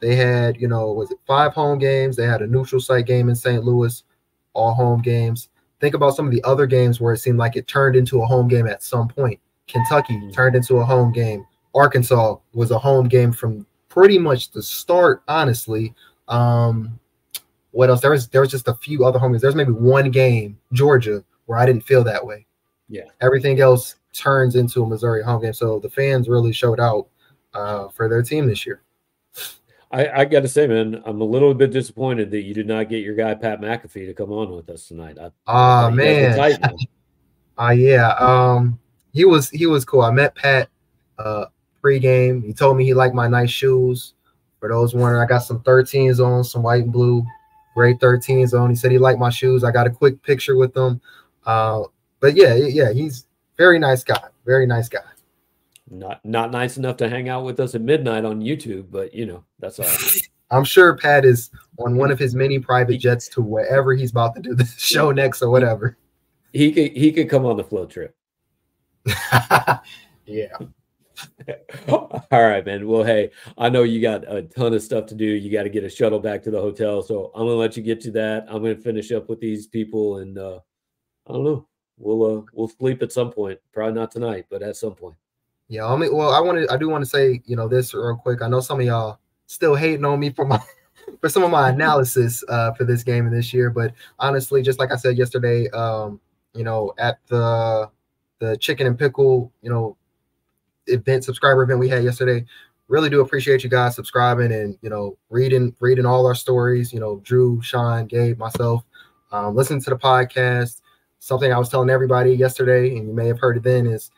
They 0.00 0.14
had, 0.14 0.58
you 0.58 0.68
know, 0.68 0.92
was 0.92 1.10
it 1.10 1.18
five 1.26 1.52
home 1.52 1.78
games? 1.78 2.16
They 2.16 2.26
had 2.26 2.40
a 2.40 2.46
neutral 2.46 2.80
site 2.80 3.06
game 3.06 3.28
in 3.28 3.34
St. 3.34 3.64
Louis, 3.64 4.02
all 4.58 4.74
home 4.74 5.00
games. 5.00 5.48
Think 5.80 5.94
about 5.94 6.16
some 6.16 6.26
of 6.26 6.32
the 6.32 6.42
other 6.44 6.66
games 6.66 7.00
where 7.00 7.14
it 7.14 7.18
seemed 7.18 7.38
like 7.38 7.56
it 7.56 7.68
turned 7.68 7.94
into 7.94 8.20
a 8.22 8.26
home 8.26 8.48
game 8.48 8.66
at 8.66 8.82
some 8.82 9.08
point. 9.08 9.38
Kentucky 9.68 10.14
mm-hmm. 10.14 10.30
turned 10.30 10.56
into 10.56 10.78
a 10.78 10.84
home 10.84 11.12
game. 11.12 11.46
Arkansas 11.74 12.36
was 12.52 12.70
a 12.70 12.78
home 12.78 13.08
game 13.08 13.32
from 13.32 13.64
pretty 13.88 14.18
much 14.18 14.50
the 14.50 14.62
start, 14.62 15.22
honestly. 15.28 15.94
Um, 16.26 16.98
what 17.70 17.90
else? 17.90 18.00
There 18.00 18.10
was 18.10 18.28
there 18.28 18.40
was 18.40 18.50
just 18.50 18.66
a 18.66 18.74
few 18.74 19.04
other 19.04 19.18
home 19.18 19.32
games. 19.32 19.42
There's 19.42 19.54
maybe 19.54 19.72
one 19.72 20.10
game, 20.10 20.58
Georgia, 20.72 21.22
where 21.46 21.58
I 21.58 21.66
didn't 21.66 21.84
feel 21.84 22.02
that 22.04 22.24
way. 22.24 22.46
Yeah. 22.88 23.04
Everything 23.20 23.60
else 23.60 23.96
turns 24.12 24.56
into 24.56 24.82
a 24.82 24.86
Missouri 24.86 25.22
home 25.22 25.42
game. 25.42 25.52
So 25.52 25.78
the 25.78 25.90
fans 25.90 26.28
really 26.28 26.52
showed 26.52 26.80
out 26.80 27.06
uh, 27.54 27.88
for 27.88 28.08
their 28.08 28.22
team 28.22 28.46
this 28.46 28.66
year. 28.66 28.82
I, 29.90 30.08
I 30.20 30.24
got 30.26 30.40
to 30.40 30.48
say, 30.48 30.66
man, 30.66 31.02
I'm 31.06 31.20
a 31.20 31.24
little 31.24 31.54
bit 31.54 31.70
disappointed 31.70 32.30
that 32.30 32.42
you 32.42 32.52
did 32.52 32.66
not 32.66 32.88
get 32.88 33.02
your 33.02 33.14
guy 33.14 33.34
Pat 33.34 33.60
McAfee 33.60 34.06
to 34.06 34.14
come 34.14 34.32
on 34.32 34.50
with 34.50 34.68
us 34.68 34.86
tonight. 34.88 35.16
Ah, 35.46 35.86
uh, 35.86 35.90
man. 35.90 36.38
Ah, 37.60 37.68
uh, 37.68 37.70
yeah. 37.70 38.12
Um, 38.20 38.78
he 39.12 39.24
was 39.24 39.50
he 39.50 39.66
was 39.66 39.84
cool. 39.84 40.02
I 40.02 40.12
met 40.12 40.36
Pat 40.36 40.68
uh 41.18 41.46
pregame. 41.82 42.44
He 42.44 42.52
told 42.52 42.76
me 42.76 42.84
he 42.84 42.94
liked 42.94 43.16
my 43.16 43.26
nice 43.26 43.50
shoes. 43.50 44.14
For 44.60 44.68
those 44.68 44.94
wondering, 44.94 45.20
I 45.20 45.26
got 45.26 45.40
some 45.40 45.60
13s 45.60 46.24
on, 46.24 46.44
some 46.44 46.62
white 46.62 46.84
and 46.84 46.92
blue, 46.92 47.24
gray 47.74 47.94
13s 47.94 48.58
on. 48.58 48.70
He 48.70 48.76
said 48.76 48.90
he 48.90 48.98
liked 48.98 49.18
my 49.18 49.30
shoes. 49.30 49.64
I 49.64 49.70
got 49.70 49.86
a 49.86 49.90
quick 49.90 50.22
picture 50.22 50.56
with 50.56 50.76
him. 50.76 51.00
Uh, 51.46 51.82
but 52.20 52.36
yeah, 52.36 52.54
yeah, 52.54 52.92
he's 52.92 53.26
very 53.56 53.78
nice 53.78 54.04
guy. 54.04 54.28
Very 54.44 54.66
nice 54.66 54.88
guy. 54.88 55.00
Not 55.90 56.24
not 56.24 56.50
nice 56.50 56.76
enough 56.76 56.96
to 56.98 57.08
hang 57.08 57.28
out 57.28 57.44
with 57.44 57.60
us 57.60 57.74
at 57.74 57.80
midnight 57.80 58.24
on 58.24 58.40
YouTube, 58.40 58.90
but 58.90 59.14
you 59.14 59.26
know 59.26 59.44
that's 59.58 59.78
all 59.78 59.86
right. 59.86 60.28
I'm 60.50 60.64
sure 60.64 60.96
Pat 60.96 61.24
is 61.24 61.50
on 61.78 61.96
one 61.96 62.10
of 62.10 62.18
his 62.18 62.34
many 62.34 62.58
private 62.58 62.98
jets 62.98 63.28
to 63.28 63.42
wherever 63.42 63.94
he's 63.94 64.10
about 64.10 64.34
to 64.36 64.40
do 64.40 64.54
the 64.54 64.64
show 64.64 65.12
next 65.12 65.42
or 65.42 65.50
whatever. 65.50 65.96
He 66.52 66.72
could 66.72 66.92
he 66.92 67.12
could 67.12 67.28
come 67.28 67.44
on 67.44 67.56
the 67.56 67.64
float 67.64 67.90
trip. 67.90 68.16
yeah. 70.26 70.56
All 71.88 72.22
right, 72.30 72.64
man. 72.64 72.86
Well, 72.86 73.02
hey, 73.02 73.30
I 73.56 73.68
know 73.68 73.82
you 73.82 74.00
got 74.00 74.30
a 74.32 74.42
ton 74.42 74.74
of 74.74 74.82
stuff 74.82 75.06
to 75.06 75.14
do. 75.14 75.24
You 75.24 75.50
got 75.50 75.64
to 75.64 75.68
get 75.68 75.84
a 75.84 75.90
shuttle 75.90 76.20
back 76.20 76.42
to 76.44 76.50
the 76.50 76.60
hotel, 76.60 77.02
so 77.02 77.30
I'm 77.34 77.46
gonna 77.46 77.54
let 77.54 77.76
you 77.76 77.82
get 77.82 78.00
to 78.02 78.10
that. 78.12 78.46
I'm 78.48 78.62
gonna 78.62 78.76
finish 78.76 79.10
up 79.12 79.28
with 79.28 79.40
these 79.40 79.66
people, 79.66 80.18
and 80.18 80.38
uh, 80.38 80.60
I 81.28 81.32
don't 81.32 81.44
know. 81.44 81.66
We'll 81.98 82.38
uh, 82.38 82.42
we'll 82.52 82.68
sleep 82.68 83.02
at 83.02 83.12
some 83.12 83.32
point. 83.32 83.58
Probably 83.72 83.94
not 83.94 84.12
tonight, 84.12 84.46
but 84.50 84.62
at 84.62 84.76
some 84.76 84.94
point. 84.94 85.16
Yeah, 85.68 85.86
I 85.86 85.96
mean, 85.96 86.14
well, 86.14 86.30
I 86.30 86.40
wanted, 86.40 86.68
I 86.70 86.78
do 86.78 86.88
want 86.88 87.04
to 87.04 87.10
say, 87.10 87.42
you 87.44 87.54
know, 87.54 87.68
this 87.68 87.92
real 87.92 88.16
quick. 88.16 88.40
I 88.40 88.48
know 88.48 88.60
some 88.60 88.80
of 88.80 88.86
y'all 88.86 89.18
still 89.46 89.74
hating 89.74 90.04
on 90.04 90.18
me 90.18 90.30
for 90.30 90.46
my 90.46 90.60
for 91.20 91.28
some 91.28 91.42
of 91.42 91.50
my 91.50 91.68
analysis 91.70 92.42
uh, 92.48 92.72
for 92.72 92.84
this 92.84 93.02
game 93.02 93.26
and 93.26 93.36
this 93.36 93.52
year, 93.52 93.70
but 93.70 93.92
honestly, 94.18 94.62
just 94.62 94.78
like 94.78 94.92
I 94.92 94.96
said 94.96 95.18
yesterday, 95.18 95.68
um, 95.70 96.20
you 96.54 96.64
know, 96.64 96.94
at 96.98 97.18
the 97.28 97.90
the 98.38 98.56
chicken 98.56 98.86
and 98.86 98.98
pickle, 98.98 99.52
you 99.62 99.70
know, 99.70 99.96
event 100.86 101.24
subscriber 101.24 101.62
event 101.62 101.80
we 101.80 101.88
had 101.88 102.04
yesterday. 102.04 102.44
Really 102.88 103.10
do 103.10 103.20
appreciate 103.20 103.62
you 103.62 103.68
guys 103.68 103.94
subscribing 103.94 104.50
and 104.52 104.78
you 104.80 104.88
know 104.88 105.18
reading 105.28 105.76
reading 105.80 106.06
all 106.06 106.26
our 106.26 106.34
stories. 106.34 106.92
You 106.92 107.00
know, 107.00 107.20
Drew, 107.24 107.60
Sean, 107.60 108.06
Gabe, 108.06 108.38
myself, 108.38 108.84
um, 109.32 109.54
listening 109.54 109.82
to 109.82 109.90
the 109.90 109.98
podcast. 109.98 110.80
Something 111.18 111.52
I 111.52 111.58
was 111.58 111.68
telling 111.68 111.90
everybody 111.90 112.32
yesterday, 112.32 112.96
and 112.96 113.08
you 113.08 113.12
may 113.12 113.26
have 113.26 113.40
heard 113.40 113.58
it 113.58 113.64
then, 113.64 113.86
is 113.86 114.10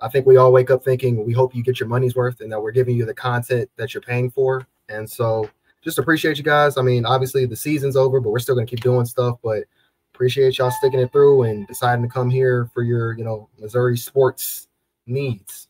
I 0.00 0.08
think 0.08 0.26
we 0.26 0.36
all 0.36 0.52
wake 0.52 0.70
up 0.70 0.84
thinking 0.84 1.24
we 1.24 1.32
hope 1.32 1.54
you 1.54 1.62
get 1.62 1.80
your 1.80 1.88
money's 1.88 2.14
worth 2.14 2.40
and 2.40 2.52
that 2.52 2.60
we're 2.60 2.72
giving 2.72 2.96
you 2.96 3.06
the 3.06 3.14
content 3.14 3.70
that 3.76 3.94
you're 3.94 4.02
paying 4.02 4.30
for. 4.30 4.66
And 4.88 5.08
so 5.08 5.48
just 5.82 5.98
appreciate 5.98 6.36
you 6.36 6.44
guys. 6.44 6.76
I 6.76 6.82
mean, 6.82 7.06
obviously 7.06 7.46
the 7.46 7.56
season's 7.56 7.96
over, 7.96 8.20
but 8.20 8.30
we're 8.30 8.38
still 8.38 8.54
gonna 8.54 8.66
keep 8.66 8.80
doing 8.80 9.06
stuff. 9.06 9.38
But 9.42 9.64
appreciate 10.14 10.58
y'all 10.58 10.70
sticking 10.70 11.00
it 11.00 11.12
through 11.12 11.44
and 11.44 11.66
deciding 11.66 12.02
to 12.02 12.10
come 12.10 12.28
here 12.28 12.68
for 12.74 12.82
your, 12.82 13.16
you 13.16 13.24
know, 13.24 13.48
Missouri 13.58 13.96
sports 13.96 14.68
needs. 15.06 15.68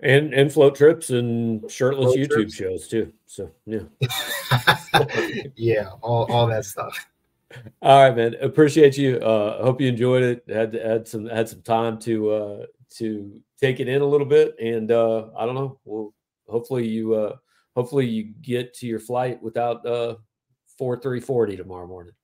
And 0.00 0.32
and 0.34 0.52
float 0.52 0.76
trips 0.76 1.10
and 1.10 1.70
shirtless 1.70 2.14
float 2.14 2.18
YouTube 2.18 2.50
trips. 2.50 2.54
shows 2.54 2.88
too. 2.88 3.12
So 3.26 3.50
yeah. 3.64 3.80
yeah, 5.56 5.88
all, 6.02 6.30
all 6.30 6.46
that 6.46 6.64
stuff. 6.64 7.06
All 7.80 8.02
right, 8.02 8.14
man. 8.14 8.34
Appreciate 8.40 8.98
you. 8.98 9.16
Uh 9.18 9.62
hope 9.62 9.80
you 9.80 9.88
enjoyed 9.88 10.22
it. 10.22 10.44
Had 10.48 10.74
had 10.74 11.08
some 11.08 11.26
had 11.26 11.48
some 11.48 11.62
time 11.62 11.98
to 12.00 12.30
uh 12.30 12.66
to 12.90 13.40
take 13.60 13.80
it 13.80 13.88
in 13.88 14.02
a 14.02 14.06
little 14.06 14.26
bit. 14.26 14.54
And 14.60 14.90
uh 14.90 15.28
I 15.36 15.46
don't 15.46 15.54
know. 15.54 15.78
Well 15.84 16.14
hopefully 16.48 16.86
you 16.86 17.14
uh 17.14 17.36
hopefully 17.74 18.06
you 18.06 18.32
get 18.42 18.74
to 18.74 18.86
your 18.86 19.00
flight 19.00 19.42
without 19.42 19.84
uh 19.86 20.16
four 20.78 20.98
three 20.98 21.20
forty 21.20 21.56
tomorrow 21.56 21.86
morning. 21.86 22.14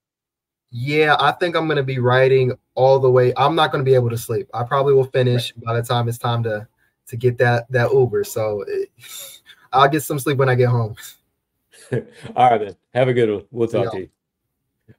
Yeah, 0.70 1.16
I 1.18 1.32
think 1.32 1.54
I'm 1.54 1.68
gonna 1.68 1.82
be 1.82 1.98
writing 1.98 2.52
all 2.74 2.98
the 2.98 3.10
way. 3.10 3.32
I'm 3.36 3.54
not 3.54 3.72
gonna 3.72 3.84
be 3.84 3.94
able 3.94 4.10
to 4.10 4.18
sleep. 4.18 4.48
I 4.54 4.64
probably 4.64 4.94
will 4.94 5.04
finish 5.04 5.52
right. 5.56 5.64
by 5.64 5.74
the 5.74 5.82
time 5.82 6.08
it's 6.08 6.18
time 6.18 6.42
to 6.44 6.66
to 7.08 7.16
get 7.16 7.38
that 7.38 7.70
that 7.70 7.92
Uber. 7.92 8.24
So 8.24 8.64
it, 8.66 8.90
I'll 9.72 9.88
get 9.88 10.02
some 10.02 10.18
sleep 10.18 10.38
when 10.38 10.48
I 10.48 10.54
get 10.54 10.68
home. 10.68 10.96
all 12.36 12.50
right, 12.50 12.60
man. 12.60 12.76
Have 12.94 13.08
a 13.08 13.12
good 13.12 13.30
one. 13.30 13.44
We'll 13.50 13.68
talk 13.68 13.84
yeah. 13.84 13.90
to 13.90 14.00
you. 14.00 14.08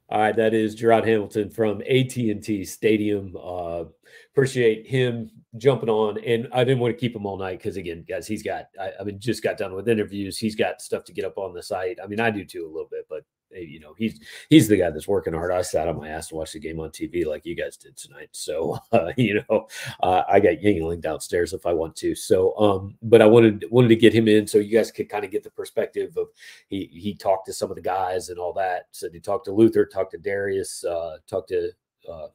All 0.08 0.20
right, 0.20 0.36
that 0.36 0.54
is 0.54 0.74
Gerard 0.74 1.04
Hamilton 1.04 1.50
from 1.50 1.82
AT&T 1.82 2.64
Stadium. 2.64 3.36
Uh, 3.40 3.84
appreciate 4.32 4.86
him 4.86 5.30
jumping 5.56 5.88
on, 5.88 6.18
and 6.24 6.48
I 6.52 6.64
didn't 6.64 6.80
want 6.80 6.94
to 6.94 7.00
keep 7.00 7.14
him 7.14 7.26
all 7.26 7.36
night 7.36 7.58
because, 7.58 7.76
again, 7.76 8.04
guys, 8.08 8.26
he's 8.26 8.42
got. 8.42 8.66
I, 8.80 8.92
I 9.00 9.04
mean, 9.04 9.18
just 9.18 9.42
got 9.42 9.58
done 9.58 9.74
with 9.74 9.88
interviews. 9.88 10.38
He's 10.38 10.54
got 10.56 10.82
stuff 10.82 11.04
to 11.04 11.12
get 11.12 11.24
up 11.24 11.38
on 11.38 11.54
the 11.54 11.62
site. 11.62 11.98
I 12.02 12.06
mean, 12.06 12.20
I 12.20 12.30
do 12.30 12.44
too 12.44 12.66
a 12.66 12.72
little 12.72 12.88
bit, 12.90 13.06
but 13.08 13.24
you 13.56 13.80
know 13.80 13.94
he's 13.96 14.20
he's 14.50 14.68
the 14.68 14.76
guy 14.76 14.90
that's 14.90 15.08
working 15.08 15.32
hard. 15.32 15.52
I 15.52 15.62
sat 15.62 15.88
on 15.88 15.96
my 15.96 16.08
ass 16.08 16.28
to 16.28 16.34
watch 16.34 16.52
the 16.52 16.58
game 16.58 16.80
on 16.80 16.90
TV 16.90 17.24
like 17.24 17.46
you 17.46 17.54
guys 17.54 17.76
did 17.76 17.96
tonight. 17.96 18.28
So 18.32 18.78
uh, 18.92 19.12
you 19.16 19.42
know 19.48 19.68
uh, 20.02 20.22
I 20.28 20.40
got 20.40 20.58
Yuengling 20.58 21.00
downstairs 21.00 21.52
if 21.52 21.66
I 21.66 21.72
want 21.72 21.96
to. 21.96 22.14
So 22.14 22.56
um, 22.58 22.96
but 23.02 23.22
I 23.22 23.26
wanted 23.26 23.64
wanted 23.70 23.88
to 23.88 23.96
get 23.96 24.14
him 24.14 24.28
in 24.28 24.46
so 24.46 24.58
you 24.58 24.76
guys 24.76 24.90
could 24.90 25.08
kind 25.08 25.24
of 25.24 25.30
get 25.30 25.44
the 25.44 25.50
perspective 25.50 26.16
of 26.16 26.28
he 26.68 26.90
he 26.92 27.14
talked 27.14 27.46
to 27.46 27.52
some 27.52 27.70
of 27.70 27.76
the 27.76 27.82
guys 27.82 28.28
and 28.28 28.38
all 28.38 28.52
that. 28.54 28.86
So 28.90 29.08
he 29.10 29.20
talked 29.20 29.46
to 29.46 29.52
Luther, 29.52 29.86
talked 29.86 30.12
to 30.12 30.18
Darius, 30.18 30.84
uh, 30.84 31.18
talked 31.28 31.48
to 31.50 31.70
uh, 32.10 32.28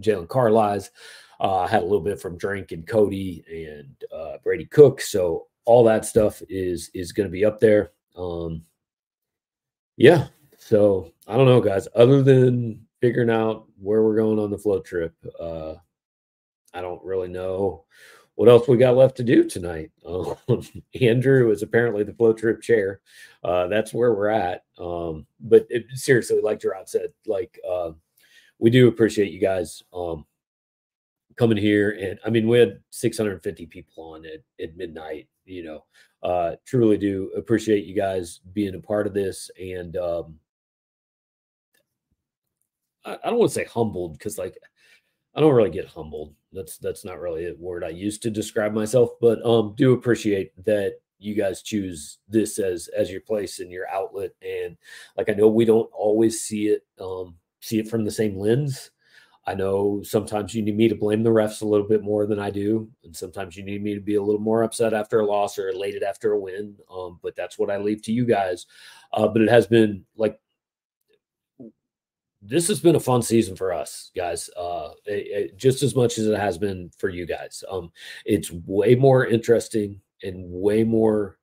Jaylon 0.00 0.26
Carlies. 0.26 0.90
Uh, 1.40 1.60
I 1.60 1.68
had 1.68 1.82
a 1.82 1.86
little 1.86 2.00
bit 2.00 2.20
from 2.20 2.36
Drink 2.36 2.72
and 2.72 2.86
Cody 2.86 3.44
and 3.48 3.94
uh, 4.12 4.36
Brady 4.44 4.66
Cook. 4.66 5.00
So 5.00 5.46
all 5.64 5.84
that 5.84 6.04
stuff 6.04 6.42
is 6.48 6.90
is 6.94 7.12
going 7.12 7.28
to 7.28 7.32
be 7.32 7.44
up 7.44 7.60
there. 7.60 7.92
Um, 8.16 8.64
yeah. 9.96 10.28
So 10.58 11.12
I 11.26 11.36
don't 11.36 11.46
know, 11.46 11.60
guys. 11.60 11.88
Other 11.94 12.22
than 12.22 12.86
figuring 13.00 13.30
out 13.30 13.66
where 13.78 14.02
we're 14.02 14.16
going 14.16 14.38
on 14.38 14.50
the 14.50 14.58
float 14.58 14.84
trip, 14.84 15.14
uh, 15.38 15.74
I 16.74 16.80
don't 16.80 17.02
really 17.04 17.28
know 17.28 17.84
what 18.34 18.48
else 18.48 18.66
we 18.66 18.76
got 18.76 18.96
left 18.96 19.16
to 19.18 19.24
do 19.24 19.48
tonight. 19.48 19.90
Um, 20.06 20.62
Andrew 21.00 21.50
is 21.52 21.62
apparently 21.62 22.02
the 22.02 22.14
float 22.14 22.38
trip 22.38 22.60
chair. 22.60 23.00
Uh, 23.44 23.68
that's 23.68 23.94
where 23.94 24.12
we're 24.12 24.28
at. 24.28 24.64
Um, 24.78 25.26
but 25.38 25.66
it, 25.70 25.86
seriously, 25.94 26.40
like 26.42 26.60
Gerard 26.60 26.88
said, 26.88 27.12
like 27.26 27.60
uh, 27.68 27.92
we 28.58 28.70
do 28.70 28.88
appreciate 28.88 29.30
you 29.30 29.40
guys 29.40 29.84
um, 29.92 30.24
coming 31.40 31.56
here. 31.56 31.92
And 31.98 32.18
I 32.22 32.28
mean, 32.28 32.46
we 32.46 32.58
had 32.58 32.80
650 32.90 33.64
people 33.64 34.12
on 34.12 34.26
at, 34.26 34.42
at 34.62 34.76
midnight, 34.76 35.26
you 35.46 35.64
know, 35.64 35.84
uh, 36.22 36.56
truly 36.66 36.98
do 36.98 37.32
appreciate 37.34 37.86
you 37.86 37.94
guys 37.94 38.40
being 38.52 38.74
a 38.74 38.78
part 38.78 39.06
of 39.06 39.14
this. 39.14 39.50
And 39.58 39.96
um, 39.96 40.34
I, 43.06 43.16
I 43.24 43.30
don't 43.30 43.38
want 43.38 43.52
to 43.52 43.54
say 43.54 43.64
humbled 43.64 44.18
because, 44.18 44.36
like, 44.36 44.58
I 45.34 45.40
don't 45.40 45.54
really 45.54 45.70
get 45.70 45.86
humbled. 45.86 46.34
That's 46.52 46.76
that's 46.76 47.06
not 47.06 47.20
really 47.20 47.46
a 47.46 47.54
word 47.54 47.84
I 47.84 47.88
use 47.88 48.18
to 48.18 48.30
describe 48.30 48.74
myself, 48.74 49.12
but 49.18 49.42
um, 49.46 49.72
do 49.78 49.94
appreciate 49.94 50.52
that 50.66 50.96
you 51.18 51.34
guys 51.34 51.62
choose 51.62 52.18
this 52.28 52.58
as 52.58 52.88
as 52.88 53.10
your 53.10 53.22
place 53.22 53.60
and 53.60 53.70
your 53.70 53.88
outlet. 53.88 54.32
And 54.42 54.76
like, 55.16 55.30
I 55.30 55.32
know 55.32 55.48
we 55.48 55.64
don't 55.64 55.88
always 55.94 56.42
see 56.42 56.68
it 56.68 56.84
um, 57.00 57.36
see 57.60 57.78
it 57.78 57.88
from 57.88 58.04
the 58.04 58.10
same 58.10 58.36
lens 58.36 58.90
I 59.50 59.54
know 59.54 60.00
sometimes 60.04 60.54
you 60.54 60.62
need 60.62 60.76
me 60.76 60.88
to 60.88 60.94
blame 60.94 61.24
the 61.24 61.30
refs 61.30 61.60
a 61.60 61.66
little 61.66 61.88
bit 61.88 62.04
more 62.04 62.24
than 62.24 62.38
I 62.38 62.50
do, 62.50 62.88
and 63.02 63.16
sometimes 63.16 63.56
you 63.56 63.64
need 63.64 63.82
me 63.82 63.94
to 63.94 64.00
be 64.00 64.14
a 64.14 64.22
little 64.22 64.40
more 64.40 64.62
upset 64.62 64.94
after 64.94 65.18
a 65.18 65.26
loss 65.26 65.58
or 65.58 65.70
elated 65.70 66.04
after 66.04 66.32
a 66.32 66.38
win. 66.38 66.76
Um, 66.88 67.18
but 67.20 67.34
that's 67.34 67.58
what 67.58 67.68
I 67.68 67.78
leave 67.78 68.00
to 68.02 68.12
you 68.12 68.24
guys. 68.24 68.66
Uh, 69.12 69.26
but 69.26 69.42
it 69.42 69.48
has 69.48 69.66
been 69.66 70.04
like 70.16 70.38
this 72.42 72.68
has 72.68 72.78
been 72.78 72.94
a 72.94 73.00
fun 73.00 73.22
season 73.22 73.56
for 73.56 73.72
us 73.72 74.10
guys 74.16 74.48
uh, 74.56 74.90
it, 75.04 75.26
it, 75.26 75.56
just 75.58 75.82
as 75.82 75.94
much 75.94 76.16
as 76.16 76.26
it 76.26 76.38
has 76.38 76.56
been 76.56 76.90
for 76.96 77.10
you 77.10 77.26
guys 77.26 77.62
um, 77.70 77.90
it's 78.24 78.50
way 78.66 78.94
more 78.94 79.26
interesting 79.26 80.00
and 80.22 80.44
way 80.50 80.82
more 80.82 81.36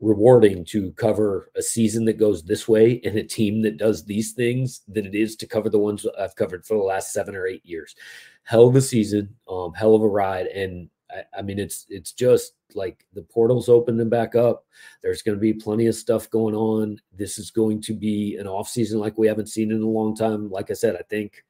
rewarding 0.00 0.64
to 0.64 0.92
cover 0.92 1.50
a 1.56 1.62
season 1.62 2.06
that 2.06 2.18
goes 2.18 2.42
this 2.42 2.66
way 2.66 3.00
and 3.04 3.16
a 3.16 3.22
team 3.22 3.62
that 3.62 3.76
does 3.76 4.04
these 4.04 4.32
things 4.32 4.80
than 4.88 5.06
it 5.06 5.14
is 5.14 5.36
to 5.36 5.46
cover 5.46 5.68
the 5.68 5.78
ones 5.78 6.06
I've 6.18 6.36
covered 6.36 6.64
for 6.64 6.74
the 6.74 6.82
last 6.82 7.12
seven 7.12 7.36
or 7.36 7.46
eight 7.46 7.64
years. 7.64 7.94
Hell 8.44 8.68
of 8.68 8.76
a 8.76 8.80
season, 8.80 9.34
um, 9.48 9.74
hell 9.74 9.94
of 9.94 10.02
a 10.02 10.08
ride, 10.08 10.46
and 10.46 10.88
I, 11.10 11.38
I 11.38 11.42
mean 11.42 11.58
it's 11.58 11.86
it's 11.88 12.12
just 12.12 12.54
like 12.74 13.04
the 13.12 13.22
portals 13.22 13.68
opening 13.68 14.08
back 14.08 14.34
up. 14.34 14.64
There's 15.02 15.22
going 15.22 15.36
to 15.36 15.40
be 15.40 15.52
plenty 15.52 15.86
of 15.86 15.94
stuff 15.94 16.30
going 16.30 16.54
on. 16.54 16.98
This 17.12 17.38
is 17.38 17.50
going 17.50 17.82
to 17.82 17.94
be 17.94 18.36
an 18.36 18.46
off 18.46 18.68
season 18.68 18.98
like 18.98 19.18
we 19.18 19.26
haven't 19.26 19.48
seen 19.48 19.70
in 19.70 19.82
a 19.82 19.86
long 19.86 20.16
time. 20.16 20.50
Like 20.50 20.70
I 20.70 20.74
said, 20.74 20.96
I 20.96 21.02
think 21.10 21.44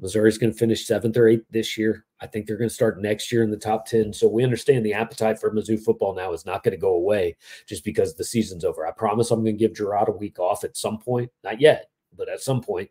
Missouri's 0.00 0.38
going 0.38 0.52
to 0.52 0.58
finish 0.58 0.86
seventh 0.86 1.16
or 1.16 1.28
eighth 1.28 1.46
this 1.50 1.78
year. 1.78 2.04
I 2.20 2.26
think 2.26 2.46
they're 2.46 2.56
going 2.56 2.68
to 2.68 2.74
start 2.74 3.00
next 3.00 3.32
year 3.32 3.42
in 3.42 3.50
the 3.50 3.56
top 3.56 3.86
10. 3.86 4.12
So 4.12 4.28
we 4.28 4.44
understand 4.44 4.84
the 4.84 4.92
appetite 4.92 5.38
for 5.38 5.50
Mizzou 5.50 5.82
football 5.82 6.14
now 6.14 6.32
is 6.32 6.46
not 6.46 6.62
going 6.62 6.72
to 6.72 6.78
go 6.78 6.94
away 6.94 7.36
just 7.66 7.84
because 7.84 8.14
the 8.14 8.24
season's 8.24 8.64
over. 8.64 8.86
I 8.86 8.90
promise 8.90 9.30
I'm 9.30 9.42
going 9.42 9.56
to 9.56 9.58
give 9.58 9.74
Gerard 9.74 10.08
a 10.08 10.12
week 10.12 10.38
off 10.38 10.64
at 10.64 10.76
some 10.76 10.98
point. 10.98 11.30
Not 11.44 11.60
yet, 11.60 11.90
but 12.16 12.28
at 12.28 12.40
some 12.40 12.60
point. 12.60 12.90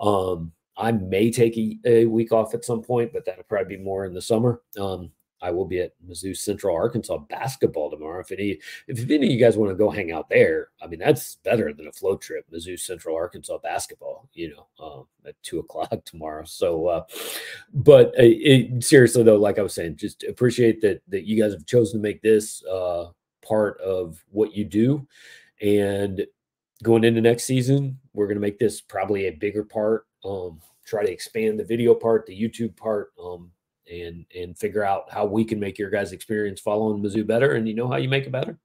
Um, 0.00 0.52
I 0.76 0.92
may 0.92 1.30
take 1.30 1.56
a, 1.56 1.78
a, 1.84 2.04
week 2.06 2.32
off 2.32 2.54
at 2.54 2.64
some 2.64 2.82
point, 2.82 3.12
but 3.12 3.24
that'll 3.24 3.44
probably 3.44 3.76
be 3.76 3.82
more 3.82 4.06
in 4.06 4.14
the 4.14 4.22
summer. 4.22 4.62
Um, 4.78 5.10
I 5.42 5.50
will 5.50 5.64
be 5.64 5.80
at 5.80 5.92
Mizzou 6.08 6.36
Central 6.36 6.74
Arkansas 6.74 7.18
basketball 7.28 7.90
tomorrow. 7.90 8.20
If 8.20 8.30
any, 8.30 8.60
if 8.86 9.10
any 9.10 9.26
of 9.26 9.32
you 9.32 9.38
guys 9.38 9.56
want 9.56 9.70
to 9.70 9.76
go 9.76 9.90
hang 9.90 10.12
out 10.12 10.30
there, 10.30 10.68
I 10.80 10.86
mean 10.86 11.00
that's 11.00 11.34
better 11.36 11.72
than 11.72 11.88
a 11.88 11.92
float 11.92 12.22
trip. 12.22 12.46
Mizzou 12.50 12.78
Central 12.78 13.16
Arkansas 13.16 13.58
basketball, 13.58 14.28
you 14.32 14.54
know, 14.54 14.84
um, 14.84 15.06
at 15.26 15.34
two 15.42 15.58
o'clock 15.60 16.04
tomorrow. 16.04 16.44
So, 16.44 16.86
uh, 16.86 17.04
but 17.74 18.08
uh, 18.10 18.22
it, 18.22 18.84
seriously 18.84 19.24
though, 19.24 19.36
like 19.36 19.58
I 19.58 19.62
was 19.62 19.74
saying, 19.74 19.96
just 19.96 20.22
appreciate 20.24 20.80
that 20.82 21.02
that 21.08 21.24
you 21.24 21.42
guys 21.42 21.52
have 21.52 21.66
chosen 21.66 21.98
to 21.98 22.02
make 22.02 22.22
this 22.22 22.64
uh, 22.64 23.10
part 23.44 23.80
of 23.80 24.24
what 24.30 24.54
you 24.54 24.64
do, 24.64 25.06
and 25.60 26.24
going 26.82 27.04
into 27.04 27.20
next 27.20 27.44
season, 27.44 27.98
we're 28.12 28.26
going 28.26 28.36
to 28.36 28.40
make 28.40 28.58
this 28.58 28.80
probably 28.80 29.26
a 29.26 29.32
bigger 29.32 29.64
part. 29.64 30.06
Um, 30.24 30.60
try 30.84 31.04
to 31.04 31.12
expand 31.12 31.58
the 31.58 31.64
video 31.64 31.94
part, 31.94 32.26
the 32.26 32.40
YouTube 32.40 32.76
part, 32.76 33.12
um, 33.22 33.50
and 33.92 34.24
and 34.34 34.58
figure 34.58 34.84
out 34.84 35.12
how 35.12 35.24
we 35.24 35.44
can 35.44 35.60
make 35.60 35.78
your 35.78 35.90
guys' 35.90 36.12
experience 36.12 36.60
following 36.60 37.02
Mizzou 37.02 37.26
better. 37.26 37.52
And 37.52 37.68
you 37.68 37.74
know 37.74 37.88
how 37.88 37.96
you 37.96 38.08
make 38.08 38.24
it 38.24 38.32
better? 38.32 38.58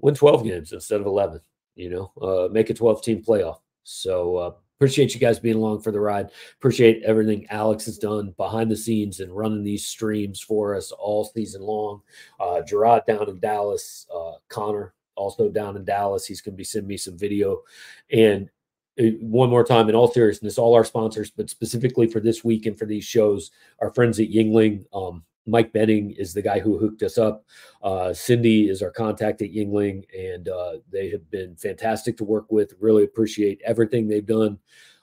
Win 0.00 0.14
12 0.14 0.44
games 0.44 0.72
instead 0.72 1.00
of 1.00 1.06
11. 1.06 1.40
You 1.74 1.90
know, 1.90 2.12
uh, 2.20 2.48
make 2.52 2.70
a 2.70 2.74
12 2.74 3.02
team 3.02 3.22
playoff. 3.22 3.58
So 3.84 4.36
uh, 4.36 4.52
appreciate 4.78 5.14
you 5.14 5.20
guys 5.20 5.38
being 5.38 5.56
along 5.56 5.82
for 5.82 5.92
the 5.92 6.00
ride. 6.00 6.30
Appreciate 6.56 7.02
everything 7.04 7.46
Alex 7.50 7.84
has 7.86 7.98
done 7.98 8.34
behind 8.36 8.70
the 8.70 8.76
scenes 8.76 9.20
and 9.20 9.34
running 9.34 9.62
these 9.62 9.86
streams 9.86 10.40
for 10.40 10.74
us 10.74 10.92
all 10.92 11.24
season 11.24 11.62
long. 11.62 12.02
Uh, 12.40 12.62
Gerard 12.62 13.04
down 13.06 13.28
in 13.28 13.38
Dallas, 13.38 14.06
uh, 14.14 14.32
Connor 14.48 14.94
also 15.14 15.48
down 15.48 15.76
in 15.76 15.84
Dallas. 15.84 16.26
He's 16.26 16.40
going 16.40 16.54
to 16.54 16.58
be 16.58 16.64
sending 16.64 16.88
me 16.88 16.96
some 16.96 17.16
video. 17.16 17.62
And 18.10 18.50
one 18.98 19.50
more 19.50 19.64
time, 19.64 19.88
in 19.88 19.94
all 19.94 20.12
seriousness, 20.12 20.58
all 20.58 20.74
our 20.74 20.84
sponsors, 20.84 21.30
but 21.30 21.50
specifically 21.50 22.06
for 22.06 22.20
this 22.20 22.44
week 22.44 22.66
and 22.66 22.78
for 22.78 22.86
these 22.86 23.04
shows, 23.04 23.50
our 23.80 23.92
friends 23.94 24.20
at 24.20 24.28
Yuengling. 24.28 24.84
Um, 24.92 25.24
Mike 25.44 25.72
Benning 25.72 26.12
is 26.12 26.32
the 26.32 26.42
guy 26.42 26.60
who 26.60 26.78
hooked 26.78 27.02
us 27.02 27.18
up. 27.18 27.44
Uh, 27.82 28.12
Cindy 28.12 28.68
is 28.68 28.80
our 28.80 28.92
contact 28.92 29.42
at 29.42 29.50
Yuengling, 29.50 30.04
and 30.16 30.48
uh, 30.48 30.74
they 30.90 31.10
have 31.10 31.28
been 31.30 31.56
fantastic 31.56 32.16
to 32.18 32.24
work 32.24 32.52
with. 32.52 32.74
Really 32.78 33.04
appreciate 33.04 33.60
everything 33.64 34.06
they've 34.06 34.24
done 34.24 34.58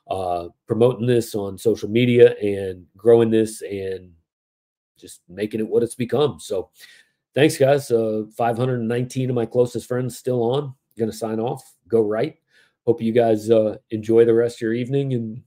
uh, 0.10 0.48
promoting 0.68 1.06
this 1.06 1.36
on 1.36 1.58
social 1.58 1.90
media 1.90 2.36
and 2.38 2.86
growing 2.98 3.30
this 3.30 3.62
and 3.62 4.12
just 4.98 5.22
making 5.30 5.60
it 5.60 5.68
what 5.68 5.84
it's 5.84 5.96
become. 5.96 6.40
So, 6.40 6.70
thanks, 7.36 7.58
guys. 7.58 7.92
Uh, 7.92 8.24
519 8.36 9.30
of 9.30 9.36
my 9.36 9.46
closest 9.46 9.88
friends 9.88 10.18
still 10.18 10.42
on. 10.44 10.74
Going 10.98 11.12
to 11.12 11.16
sign 11.16 11.40
off. 11.40 11.76
Go 11.88 12.02
right. 12.02 12.38
Hope 12.90 13.04
you 13.04 13.12
guys 13.12 13.52
uh, 13.52 13.78
enjoy 13.92 14.26
the 14.26 14.34
rest 14.34 14.58
of 14.58 14.62
your 14.62 14.74
evening 14.74 15.14
and 15.14 15.44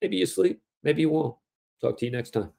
maybe 0.00 0.16
you 0.16 0.24
sleep, 0.24 0.62
maybe 0.82 1.02
you 1.02 1.10
won't. 1.10 1.36
Talk 1.82 1.98
to 1.98 2.06
you 2.06 2.10
next 2.10 2.30
time. 2.30 2.50